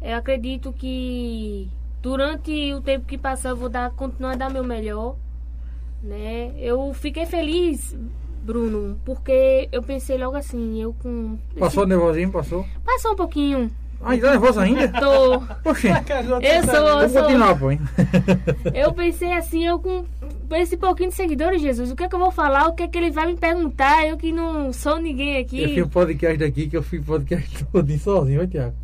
Eu 0.00 0.16
acredito 0.16 0.72
que 0.72 1.70
durante 2.02 2.74
o 2.74 2.80
tempo 2.80 3.06
que 3.06 3.16
passar 3.16 3.50
eu 3.50 3.56
vou 3.56 3.68
dar, 3.68 3.90
continuar 3.92 4.32
a 4.32 4.36
dar 4.36 4.50
meu 4.50 4.64
melhor. 4.64 5.16
Né? 6.02 6.52
Eu 6.58 6.92
fiquei 6.92 7.24
feliz, 7.26 7.96
Bruno, 8.42 8.98
porque 9.04 9.68
eu 9.70 9.82
pensei 9.82 10.18
logo 10.18 10.36
assim, 10.36 10.82
eu 10.82 10.92
com. 10.94 11.38
Passou 11.58 11.86
nervosinho, 11.86 12.30
passou. 12.30 12.66
Passou 12.84 13.12
um 13.12 13.16
pouquinho. 13.16 13.70
Ah, 14.04 14.18
tá 14.18 14.30
nervoso 14.32 14.58
ainda? 14.58 14.88
Tô. 14.98 15.40
Poxa, 15.62 16.02
Eu 16.42 16.64
sou, 16.64 17.00
eu 17.02 17.08
sou. 17.08 17.22
continuar, 17.22 17.56
pô, 17.56 17.70
hein? 17.70 17.78
Eu 18.74 18.92
pensei 18.92 19.32
assim, 19.32 19.64
eu 19.64 19.78
com 19.78 20.04
esse 20.56 20.76
pouquinho 20.76 21.10
de 21.10 21.14
seguidores, 21.14 21.62
Jesus, 21.62 21.92
o 21.92 21.94
que 21.94 22.02
é 22.02 22.08
que 22.08 22.14
eu 22.16 22.18
vou 22.18 22.32
falar? 22.32 22.66
O 22.66 22.74
que 22.74 22.82
é 22.82 22.88
que 22.88 22.98
ele 22.98 23.12
vai 23.12 23.26
me 23.28 23.36
perguntar? 23.36 24.04
Eu 24.04 24.16
que 24.16 24.32
não 24.32 24.72
sou 24.72 24.98
ninguém 24.98 25.38
Eu 25.38 25.48
fiz 25.48 25.62
aqui. 25.70 25.82
um 25.84 25.88
podcast 25.88 26.36
daqui 26.36 26.68
que 26.68 26.76
eu 26.76 26.82
fiz 26.82 27.04
podcast 27.04 27.64
todinho 27.66 27.98
sozinho, 28.00 28.42
ó, 28.42 28.46
Tiago. 28.46 28.74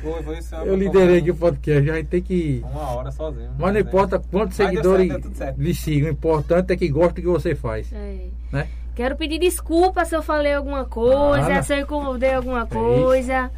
Foi, 0.00 0.22
foi 0.22 0.38
isso. 0.38 0.54
Eu 0.54 0.76
liderei 0.76 1.18
aqui 1.18 1.30
o 1.30 1.36
podcast, 1.36 1.90
a 1.90 1.94
gente 1.94 2.06
tem 2.08 2.22
que. 2.22 2.62
Uma 2.70 2.90
hora 2.94 3.10
sozinho. 3.10 3.50
Mas 3.58 3.72
não 3.72 3.80
importa 3.80 4.18
quantos 4.18 4.58
Mas 4.58 4.68
seguidores 4.68 5.12
certo, 5.34 5.60
lhe 5.60 5.74
sigam, 5.74 6.08
o 6.08 6.12
importante 6.12 6.72
é 6.72 6.76
que 6.76 6.88
gostem 6.88 7.24
do 7.24 7.32
que 7.32 7.38
você 7.38 7.54
faz, 7.54 7.92
É. 7.92 8.28
né? 8.52 8.68
Quero 8.94 9.16
pedir 9.16 9.38
desculpa 9.40 10.04
se 10.04 10.14
eu 10.14 10.22
falei 10.22 10.54
alguma 10.54 10.84
coisa, 10.84 11.48
Nada. 11.48 11.62
se 11.62 11.74
eu 11.74 11.80
incomodei 11.80 12.32
alguma 12.34 12.60
isso. 12.62 12.68
coisa. 12.68 13.50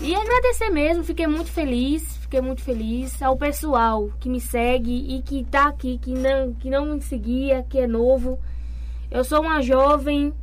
E 0.00 0.14
agradecer 0.14 0.68
mesmo, 0.70 1.04
fiquei 1.04 1.26
muito 1.26 1.50
feliz, 1.50 2.16
fiquei 2.18 2.40
muito 2.40 2.60
feliz 2.62 3.22
ao 3.22 3.36
pessoal 3.36 4.10
que 4.20 4.28
me 4.28 4.40
segue 4.40 5.16
e 5.16 5.22
que 5.22 5.44
tá 5.44 5.68
aqui, 5.68 5.96
que 5.98 6.12
não, 6.12 6.52
que 6.54 6.68
não 6.68 6.86
me 6.94 7.00
seguia, 7.00 7.62
que 7.68 7.78
é 7.78 7.86
novo. 7.86 8.38
Eu 9.10 9.22
sou 9.24 9.40
uma 9.42 9.62
jovem, 9.62 10.34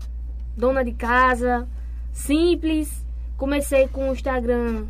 dona 0.56 0.84
de 0.84 0.94
casa, 0.94 1.68
simples. 2.11 3.06
Comecei 3.38 3.88
com 3.88 4.10
o 4.10 4.14
Instagram 4.14 4.86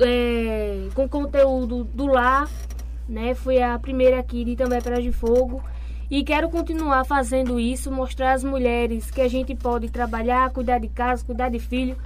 é, 0.00 0.88
com 0.94 1.08
conteúdo 1.08 1.84
do 1.84 2.06
lar, 2.06 2.48
né? 3.08 3.34
Fui 3.34 3.60
a 3.62 3.78
primeira 3.78 4.18
aqui 4.18 4.44
de 4.44 4.56
também 4.56 4.80
Pedra 4.80 5.00
de 5.00 5.12
Fogo. 5.12 5.62
E 6.10 6.22
quero 6.22 6.48
continuar 6.48 7.04
fazendo 7.04 7.58
isso, 7.58 7.90
mostrar 7.90 8.32
às 8.32 8.44
mulheres 8.44 9.10
que 9.10 9.20
a 9.20 9.28
gente 9.28 9.54
pode 9.56 9.90
trabalhar, 9.90 10.50
cuidar 10.50 10.78
de 10.78 10.88
casa, 10.88 11.24
cuidar 11.24 11.48
de 11.48 11.58
filho, 11.58 11.96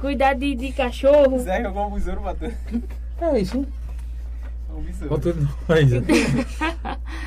cuidar 0.00 0.34
de, 0.34 0.54
de 0.54 0.72
cachorro. 0.72 1.38
Zé 1.38 1.62
jogou 1.62 1.88
um 1.88 1.90
besouro 1.90 2.22
batendo. 2.22 2.54
É 3.20 3.38
isso? 3.38 3.66
Um 4.74 4.80
besouro. 4.80 5.48
Mais. 5.68 5.90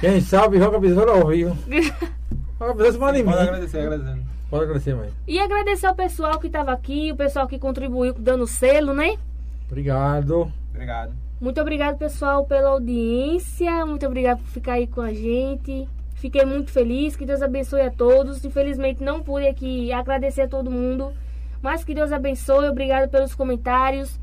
Quem 0.01 0.21
sabe 0.21 0.57
joga 0.57 0.79
besouro 0.79 1.11
ao 1.11 1.27
vivo. 1.27 1.57
Joga 2.59 2.73
besouro 2.73 2.99
manda 2.99 3.19
em 3.19 3.23
mim. 3.23 3.29
Pode 3.29 3.43
agradecer, 3.43 3.79
agradecendo. 3.79 4.25
Pode 4.49 4.63
agradecer, 4.63 4.95
mãe. 4.95 5.09
E 5.27 5.39
agradecer 5.39 5.85
ao 5.85 5.95
pessoal 5.95 6.39
que 6.39 6.47
estava 6.47 6.71
aqui, 6.71 7.11
o 7.11 7.15
pessoal 7.15 7.47
que 7.47 7.59
contribuiu 7.59 8.13
dando 8.13 8.47
selo, 8.47 8.95
né? 8.95 9.15
Obrigado. 9.67 10.51
Obrigado. 10.71 11.13
Muito 11.39 11.61
obrigado, 11.61 11.97
pessoal, 11.97 12.45
pela 12.45 12.69
audiência. 12.69 13.85
Muito 13.85 14.05
obrigado 14.05 14.39
por 14.39 14.47
ficar 14.47 14.73
aí 14.73 14.87
com 14.87 15.01
a 15.01 15.13
gente. 15.13 15.87
Fiquei 16.15 16.43
muito 16.45 16.71
feliz. 16.71 17.15
Que 17.15 17.25
Deus 17.25 17.41
abençoe 17.41 17.81
a 17.81 17.91
todos. 17.91 18.43
Infelizmente, 18.43 19.03
não 19.03 19.21
pude 19.21 19.47
aqui 19.47 19.91
agradecer 19.91 20.41
a 20.41 20.47
todo 20.47 20.71
mundo. 20.71 21.13
Mas 21.61 21.83
que 21.83 21.93
Deus 21.93 22.11
abençoe. 22.11 22.67
Obrigado 22.67 23.09
pelos 23.09 23.35
comentários. 23.35 24.19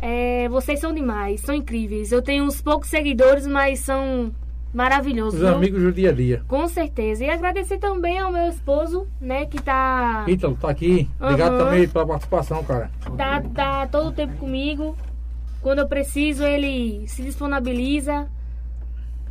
É, 0.00 0.48
vocês 0.48 0.80
são 0.80 0.92
demais, 0.92 1.40
são 1.42 1.54
incríveis. 1.54 2.10
Eu 2.10 2.20
tenho 2.20 2.44
uns 2.44 2.60
poucos 2.60 2.88
seguidores, 2.88 3.46
mas 3.46 3.78
são 3.78 4.32
maravilhosos. 4.72 5.34
Os 5.34 5.40
viu? 5.46 5.54
amigos 5.56 5.82
do 5.82 5.92
dia 5.92 6.10
a 6.10 6.12
dia. 6.12 6.42
Com 6.48 6.66
certeza. 6.68 7.24
E 7.24 7.30
agradecer 7.30 7.78
também 7.78 8.18
ao 8.18 8.30
meu 8.32 8.48
esposo, 8.48 9.06
né, 9.20 9.46
que 9.46 9.60
tá, 9.60 10.24
Ítalo, 10.26 10.56
tá 10.60 10.70
aqui. 10.70 11.08
Obrigado 11.20 11.54
Aham. 11.54 11.64
também 11.64 11.88
pela 11.88 12.06
participação, 12.06 12.64
cara. 12.64 12.90
tá, 13.16 13.42
tá 13.54 13.86
todo 13.86 14.08
o 14.08 14.12
tempo 14.12 14.36
comigo. 14.36 14.96
Quando 15.60 15.78
eu 15.80 15.86
preciso, 15.88 16.44
ele 16.44 17.04
se 17.06 17.22
disponibiliza. 17.22 18.26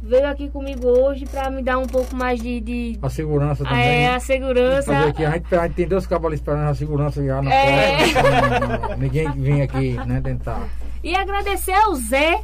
Veio 0.03 0.27
aqui 0.27 0.49
comigo 0.49 0.87
hoje 0.87 1.25
pra 1.27 1.51
me 1.51 1.61
dar 1.61 1.77
um 1.77 1.85
pouco 1.85 2.15
mais 2.15 2.41
de, 2.41 2.59
de 2.59 2.97
A 3.03 3.09
segurança 3.09 3.63
também. 3.63 3.79
é, 4.05 4.07
a 4.07 4.13
Fazer 4.13 4.25
segurança. 4.33 4.97
aqui, 5.07 5.23
a, 5.23 5.31
gente, 5.31 5.55
a 5.55 5.61
gente 5.67 5.75
tem 5.75 5.87
dois 5.87 6.07
cavalos 6.07 6.39
esperando 6.39 6.69
a 6.69 6.73
segurança 6.73 7.23
já 7.23 7.39
na 7.39 7.53
É. 7.53 7.97
porta. 8.13 8.95
Ninguém 8.95 9.29
vem 9.33 9.61
aqui, 9.61 9.91
né, 10.07 10.19
tentar 10.23 10.67
E 11.03 11.13
agradecer 11.15 11.73
ao 11.73 11.93
Zé 11.93 12.41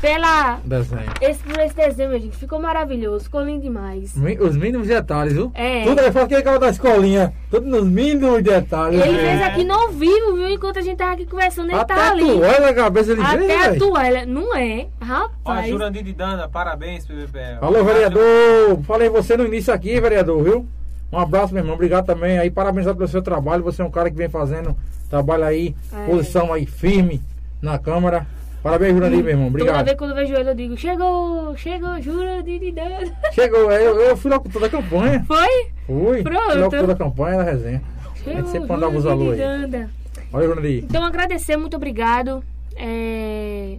pela 0.00 0.58
desenho. 0.64 1.02
esse, 1.20 1.42
por 1.42 1.58
esse 1.60 1.74
desenho, 1.74 2.10
meu 2.10 2.20
gente. 2.20 2.36
Ficou 2.36 2.58
maravilhoso, 2.60 3.24
ficou 3.24 3.42
lindo 3.42 3.62
demais. 3.62 4.14
Os 4.40 4.56
mínimos 4.56 4.86
detalhes, 4.86 5.32
viu? 5.34 5.50
É. 5.54 5.84
Tudo 5.84 6.00
aí, 6.00 6.12
fala 6.12 6.28
que 6.28 6.34
é 6.34 6.38
aquela 6.38 6.58
da 6.58 6.68
escolinha. 6.70 7.32
Tudo 7.50 7.66
nos 7.66 7.84
mínimos 7.84 8.42
detalhes. 8.42 9.00
Ele 9.00 9.12
viu? 9.12 9.20
fez 9.20 9.42
aqui 9.42 9.64
no 9.64 9.88
vivo, 9.90 10.34
viu? 10.36 10.48
Enquanto 10.50 10.78
a 10.78 10.82
gente 10.82 10.96
tava 10.96 11.12
aqui 11.12 11.26
conversando, 11.26 11.70
ele 11.70 11.78
Até 11.80 11.94
tá 11.94 12.00
a 12.08 12.10
ali. 12.10 12.26
toalha 12.26 12.60
na 12.60 12.74
cabeça 12.74 13.12
ele 13.12 13.24
fez, 13.24 13.42
Até 13.42 13.56
a 13.58 13.68
velho. 13.70 13.78
toalha. 13.80 14.26
Não 14.26 14.54
é? 14.56 14.86
Ó, 15.00 15.04
Rapaz. 15.04 15.68
Jurandir 15.68 16.02
de 16.02 16.12
Dana, 16.12 16.48
parabéns, 16.48 17.06
PVPL. 17.06 17.58
Alô, 17.60 17.84
vereador. 17.84 18.82
Falei 18.84 19.08
você 19.08 19.36
no 19.36 19.44
início 19.46 19.72
aqui, 19.72 20.00
vereador, 20.00 20.42
viu? 20.42 20.66
Um 21.10 21.18
abraço, 21.18 21.54
meu 21.54 21.62
irmão. 21.62 21.74
Obrigado 21.74 22.04
também 22.06 22.38
aí. 22.38 22.50
Parabéns 22.50 22.86
pelo 22.86 23.08
seu 23.08 23.22
trabalho. 23.22 23.62
Você 23.64 23.80
é 23.80 23.84
um 23.84 23.90
cara 23.90 24.10
que 24.10 24.16
vem 24.16 24.28
fazendo 24.28 24.76
trabalho 25.08 25.44
aí, 25.44 25.74
É. 25.92 26.04
posição 26.06 26.52
aí 26.52 26.66
firme 26.66 27.22
na 27.62 27.78
Câmara. 27.78 28.26
Parabéns, 28.62 28.94
Jurandir, 28.94 29.22
meu 29.22 29.30
irmão. 29.30 29.50
Toda 29.50 29.62
Obrigado. 29.62 29.84
vez 29.84 29.96
quando 29.96 30.10
eu 30.10 30.16
vejo 30.16 30.34
ele, 30.34 30.50
eu 30.50 30.54
digo: 30.54 30.76
Chegou, 30.76 31.56
chegou, 31.56 32.00
jura 32.02 32.42
de 32.42 32.58
de 32.58 32.72
dano. 32.72 33.12
Chegou, 33.32 33.70
eu, 33.70 34.00
eu 34.00 34.16
fui 34.16 34.30
locutor 34.30 34.62
da 34.62 34.68
campanha. 34.68 35.24
Foi? 35.26 35.66
Fui. 35.86 36.22
Pronto. 36.22 36.50
Fui 36.50 36.60
locutor 36.60 36.86
da 36.86 36.94
campanha 36.96 37.36
da 37.38 37.42
resenha. 37.44 37.82
A 38.04 38.16
Chegou, 38.16 38.34
gente 38.34 38.50
sempre 38.50 38.68
mandava 38.68 38.96
os 38.96 39.06
aí. 39.06 39.88
Olha, 40.32 40.46
Jurandir. 40.46 40.84
Então, 40.84 41.04
agradecer, 41.04 41.56
muito 41.56 41.76
obrigado. 41.76 42.42
É, 42.76 43.78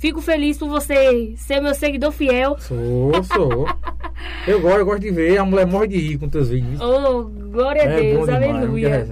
Fico 0.00 0.22
feliz 0.22 0.56
por 0.56 0.66
você 0.66 1.34
ser 1.36 1.60
meu 1.60 1.74
seguidor 1.74 2.10
fiel. 2.10 2.56
Sou, 2.58 3.22
sou. 3.22 3.68
Eu 4.46 4.60
gosto, 4.60 4.78
eu 4.78 4.86
gosto 4.86 5.00
de 5.00 5.10
ver. 5.10 5.38
A 5.38 5.44
mulher 5.44 5.66
morre 5.66 5.86
de 5.88 5.98
rir 5.98 6.18
com 6.18 6.28
teus 6.28 6.48
vídeos. 6.48 6.80
Oh, 6.80 7.24
glória 7.24 7.82
a 7.82 7.84
é 7.86 8.00
Deus, 8.00 8.18
bom 8.18 8.24
demais, 8.26 8.46
muita 8.46 8.58
aleluia. 8.58 9.06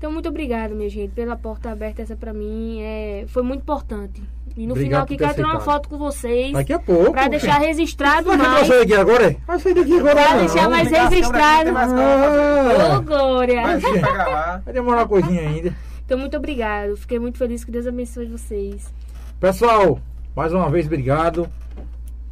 Então, 0.00 0.10
muito 0.10 0.30
obrigado, 0.30 0.74
minha 0.74 0.88
gente, 0.88 1.10
pela 1.12 1.36
porta 1.36 1.70
aberta. 1.70 2.00
Essa 2.00 2.16
pra 2.16 2.32
mim 2.32 2.80
é... 2.80 3.26
foi 3.28 3.42
muito 3.42 3.60
importante. 3.60 4.22
E 4.56 4.66
no 4.66 4.72
Obrigado 4.72 4.76
final 4.76 5.02
aqui 5.02 5.16
quero 5.18 5.34
tirar 5.34 5.48
uma 5.48 5.60
foto 5.60 5.90
com 5.90 5.98
vocês. 5.98 6.52
Daqui 6.54 6.72
a 6.72 6.78
pouco. 6.78 7.12
Pra 7.12 7.28
deixar 7.28 7.58
registrado 7.58 8.28
Vai 8.28 8.38
mais. 8.38 8.66
sair 8.66 8.78
daqui 8.80 8.94
agora? 8.94 9.26
é? 9.30 9.36
Vai 9.46 9.58
sair 9.58 9.74
daqui 9.74 9.98
agora 9.98 10.14
Pra 10.14 10.30
não. 10.30 10.38
deixar 10.38 10.70
mais 10.70 10.90
registrado. 10.90 11.70
Ô, 11.70 11.76
Ah, 11.76 13.00
glória. 13.04 13.62
Gravar. 13.78 14.62
vai 14.64 14.72
demorar 14.72 15.00
uma 15.02 15.06
coisinha 15.08 15.42
ainda. 15.42 15.76
Então, 16.06 16.16
muito 16.18 16.34
obrigado. 16.34 16.96
Fiquei 16.96 17.18
muito 17.18 17.36
feliz. 17.36 17.62
Que 17.62 17.70
Deus 17.70 17.86
abençoe 17.86 18.24
vocês. 18.24 18.90
Pessoal, 19.38 20.00
mais 20.34 20.50
uma 20.54 20.70
vez, 20.70 20.86
obrigado. 20.86 21.46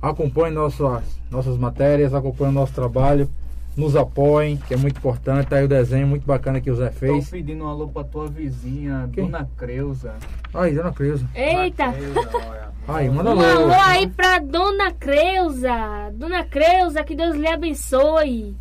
Acompanhe 0.01 0.55
nossas, 0.55 1.03
nossas 1.31 1.59
matérias, 1.59 2.15
acompanhe 2.15 2.51
o 2.51 2.55
nosso 2.55 2.73
trabalho. 2.73 3.29
Nos 3.79 3.95
apoiem, 3.95 4.57
que 4.57 4.75
é 4.75 4.77
muito 4.77 4.97
importante. 4.99 5.47
Tá 5.47 5.55
aí 5.57 5.65
o 5.65 5.69
desenho 5.69 6.05
muito 6.09 6.27
bacana 6.27 6.61
que 6.61 6.69
o 6.69 6.75
Zé 6.75 6.89
Tô 6.89 6.93
fez. 6.97 7.31
pedindo 7.31 7.63
um 7.63 7.69
alô 7.69 7.87
pra 7.87 8.03
tua 8.03 8.27
vizinha, 8.27 9.09
Quem? 9.13 9.27
Dona 9.27 9.49
Creuza. 9.57 10.15
Aí, 10.53 10.75
dona 10.75 10.93
Creuza. 10.93 11.25
Eita! 11.33 11.95
Aí, 12.89 13.09
manda 13.09 13.31
Um 13.33 13.41
alô. 13.41 13.63
alô 13.63 13.73
aí 13.85 14.09
pra 14.09 14.41
Dona 14.41 14.91
Creuza. 14.93 16.11
Dona 16.13 16.43
Creuza, 16.43 17.05
que 17.05 17.15
Deus 17.15 17.37
lhe 17.37 17.47
abençoe. 17.47 18.57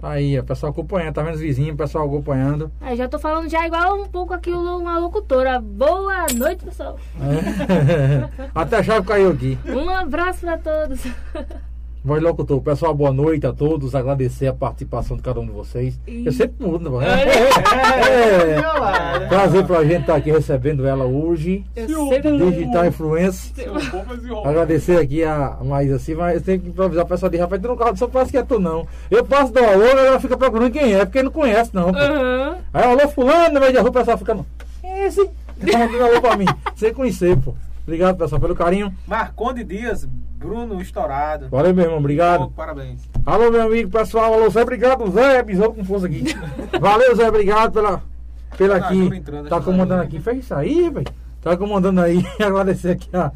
Aí, 0.00 0.38
o 0.38 0.44
pessoal 0.44 0.70
acompanhando, 0.70 1.14
tá 1.14 1.22
vendo 1.24 1.34
os 1.34 1.40
vizinhos, 1.40 1.74
o 1.74 1.76
pessoal 1.76 2.06
acompanhando. 2.06 2.70
Aí 2.80 2.96
já 2.96 3.08
tô 3.08 3.18
falando 3.18 3.48
já 3.48 3.66
igual 3.66 4.00
um 4.00 4.06
pouco 4.08 4.32
aqui 4.32 4.52
uma 4.52 4.96
locutora. 4.98 5.60
Boa 5.60 6.26
noite, 6.36 6.64
pessoal. 6.64 6.98
É. 7.20 8.46
Até 8.54 8.76
a 8.78 8.82
chave 8.84 9.04
caiu 9.06 9.30
aqui. 9.32 9.58
Um 9.66 9.90
abraço 9.90 10.40
pra 10.40 10.56
todos. 10.58 11.04
Voz 12.04 12.20
locutor, 12.20 12.60
pessoal, 12.60 12.92
boa 12.92 13.12
noite 13.12 13.46
a 13.46 13.52
todos. 13.52 13.94
Agradecer 13.94 14.48
a 14.48 14.52
participação 14.52 15.16
de 15.16 15.22
cada 15.22 15.38
um 15.38 15.46
de 15.46 15.52
vocês. 15.52 16.00
Ih. 16.04 16.26
Eu 16.26 16.32
sempre 16.32 16.66
mudo, 16.66 16.90
né? 16.98 17.06
É, 18.10 18.56
É. 19.24 19.28
Prazer 19.28 19.64
pra 19.64 19.84
gente 19.84 20.00
estar 20.00 20.16
aqui 20.16 20.32
recebendo 20.32 20.84
ela 20.84 21.04
hoje. 21.04 21.64
Eu 21.76 22.08
sempre... 22.08 22.36
Digital 22.38 22.86
Influencer. 22.86 23.66
Agradecer 24.44 24.98
aqui 24.98 25.22
a 25.22 25.58
mais 25.62 25.92
assim, 25.92 26.14
mas 26.16 26.34
eu 26.36 26.40
tenho 26.42 26.60
que 26.60 26.68
improvisar. 26.70 27.04
O 27.04 27.08
pessoal 27.08 27.30
diz, 27.30 27.40
rapaz, 27.40 27.62
tu 27.62 27.68
não 27.68 27.96
só 27.96 28.08
parece 28.08 28.32
que 28.32 28.38
é 28.38 28.42
tu 28.42 28.58
não. 28.58 28.84
Eu 29.08 29.24
passo 29.24 29.52
do 29.52 29.60
alô, 29.60 29.84
ela 29.84 30.18
fica 30.18 30.36
procurando 30.36 30.72
quem 30.72 30.94
é, 30.94 31.04
porque 31.04 31.22
não 31.22 31.30
conhece 31.30 31.70
não. 31.72 31.90
Aham. 31.90 32.56
Aí 32.74 32.82
alô 32.84 33.08
fulano, 33.10 33.54
no 33.54 33.60
meio 33.60 33.72
da 33.72 33.80
rua, 33.80 33.90
o 33.90 33.92
pessoal 33.92 34.18
fica, 34.18 34.34
não. 34.34 34.44
"Quem 34.80 34.90
é 34.90 35.06
esse? 35.06 35.24
Tá 35.24 35.78
mandando 35.78 36.04
alô 36.04 36.20
pra 36.20 36.36
mim, 36.36 36.46
sem 36.74 36.92
conhecer, 36.92 37.36
pô. 37.38 37.54
Obrigado, 37.82 38.16
pessoal, 38.16 38.40
pelo 38.40 38.54
carinho. 38.54 38.94
Marconde 39.06 39.64
Dias, 39.64 40.04
Bruno 40.38 40.80
Estourado. 40.80 41.48
Valeu, 41.48 41.74
meu 41.74 41.84
irmão, 41.84 41.98
obrigado. 41.98 42.50
parabéns. 42.50 43.08
Alô, 43.26 43.50
meu 43.50 43.62
amigo, 43.62 43.90
pessoal, 43.90 44.32
alô, 44.34 44.48
Zé, 44.50 44.62
obrigado, 44.62 45.10
Zé, 45.10 45.42
besouro 45.42 45.74
com 45.74 45.84
força 45.84 46.06
aqui. 46.06 46.24
Valeu, 46.80 47.14
Zé, 47.16 47.28
obrigado 47.28 47.72
pela, 47.72 48.02
pela 48.56 48.78
Tá, 48.78 48.86
aqui. 48.86 48.98
Entrando, 48.98 49.48
Tá 49.48 49.60
comandando 49.60 50.02
aqui, 50.02 50.20
fez 50.20 50.38
isso 50.38 50.54
aí, 50.54 50.88
velho. 50.90 51.06
Tá 51.40 51.56
comandando 51.56 52.00
aí, 52.00 52.24
agradecer 52.40 52.90
aqui 52.92 53.08
a, 53.16 53.32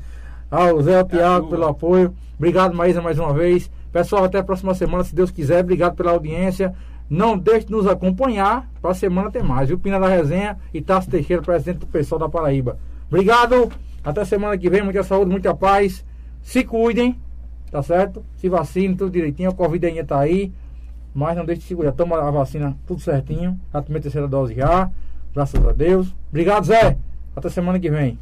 ao 0.50 0.80
Zé, 0.82 0.98
ao 1.00 1.04
Tiago 1.04 1.48
pelo 1.48 1.66
apoio. 1.66 2.14
Obrigado, 2.38 2.74
Maísa, 2.74 3.02
mais 3.02 3.18
uma 3.18 3.32
vez. 3.32 3.68
Pessoal, 3.92 4.24
até 4.24 4.38
a 4.38 4.44
próxima 4.44 4.74
semana, 4.74 5.02
se 5.02 5.14
Deus 5.14 5.30
quiser. 5.30 5.60
Obrigado 5.64 5.94
pela 5.96 6.12
audiência. 6.12 6.74
Não 7.08 7.38
deixe 7.38 7.66
de 7.66 7.72
nos 7.72 7.86
acompanhar. 7.86 8.68
Pra 8.82 8.92
semana 8.92 9.30
tem 9.30 9.42
mais, 9.42 9.68
viu? 9.68 9.78
Pina 9.78 9.98
da 9.98 10.06
Resenha 10.06 10.58
e 10.74 10.82
Tasso 10.82 11.08
Teixeira, 11.08 11.40
presidente 11.42 11.78
do 11.78 11.86
pessoal 11.86 12.18
da 12.18 12.28
Paraíba. 12.28 12.78
Obrigado. 13.08 13.70
Até 14.06 14.24
semana 14.24 14.56
que 14.56 14.70
vem. 14.70 14.84
Muita 14.84 15.02
saúde, 15.02 15.32
muita 15.32 15.52
paz. 15.52 16.04
Se 16.40 16.62
cuidem, 16.62 17.20
tá 17.72 17.82
certo? 17.82 18.24
Se 18.36 18.48
vacinem, 18.48 18.96
tudo 18.96 19.10
direitinho. 19.10 19.50
A 19.50 19.52
Covid 19.52 19.84
ainda 19.84 20.04
tá 20.04 20.20
aí. 20.20 20.52
Mas 21.12 21.36
não 21.36 21.44
deixe 21.44 21.62
de 21.62 21.66
se 21.66 21.74
cuidar. 21.74 21.90
Toma 21.90 22.16
a 22.16 22.30
vacina 22.30 22.76
tudo 22.86 23.00
certinho. 23.00 23.58
Já 23.72 23.82
tomei 23.82 23.98
a 23.98 24.02
terceira 24.02 24.28
dose 24.28 24.54
já. 24.54 24.88
Graças 25.34 25.66
a 25.66 25.72
Deus. 25.72 26.14
Obrigado, 26.28 26.66
Zé. 26.66 26.96
Até 27.34 27.48
semana 27.48 27.80
que 27.80 27.90
vem. 27.90 28.16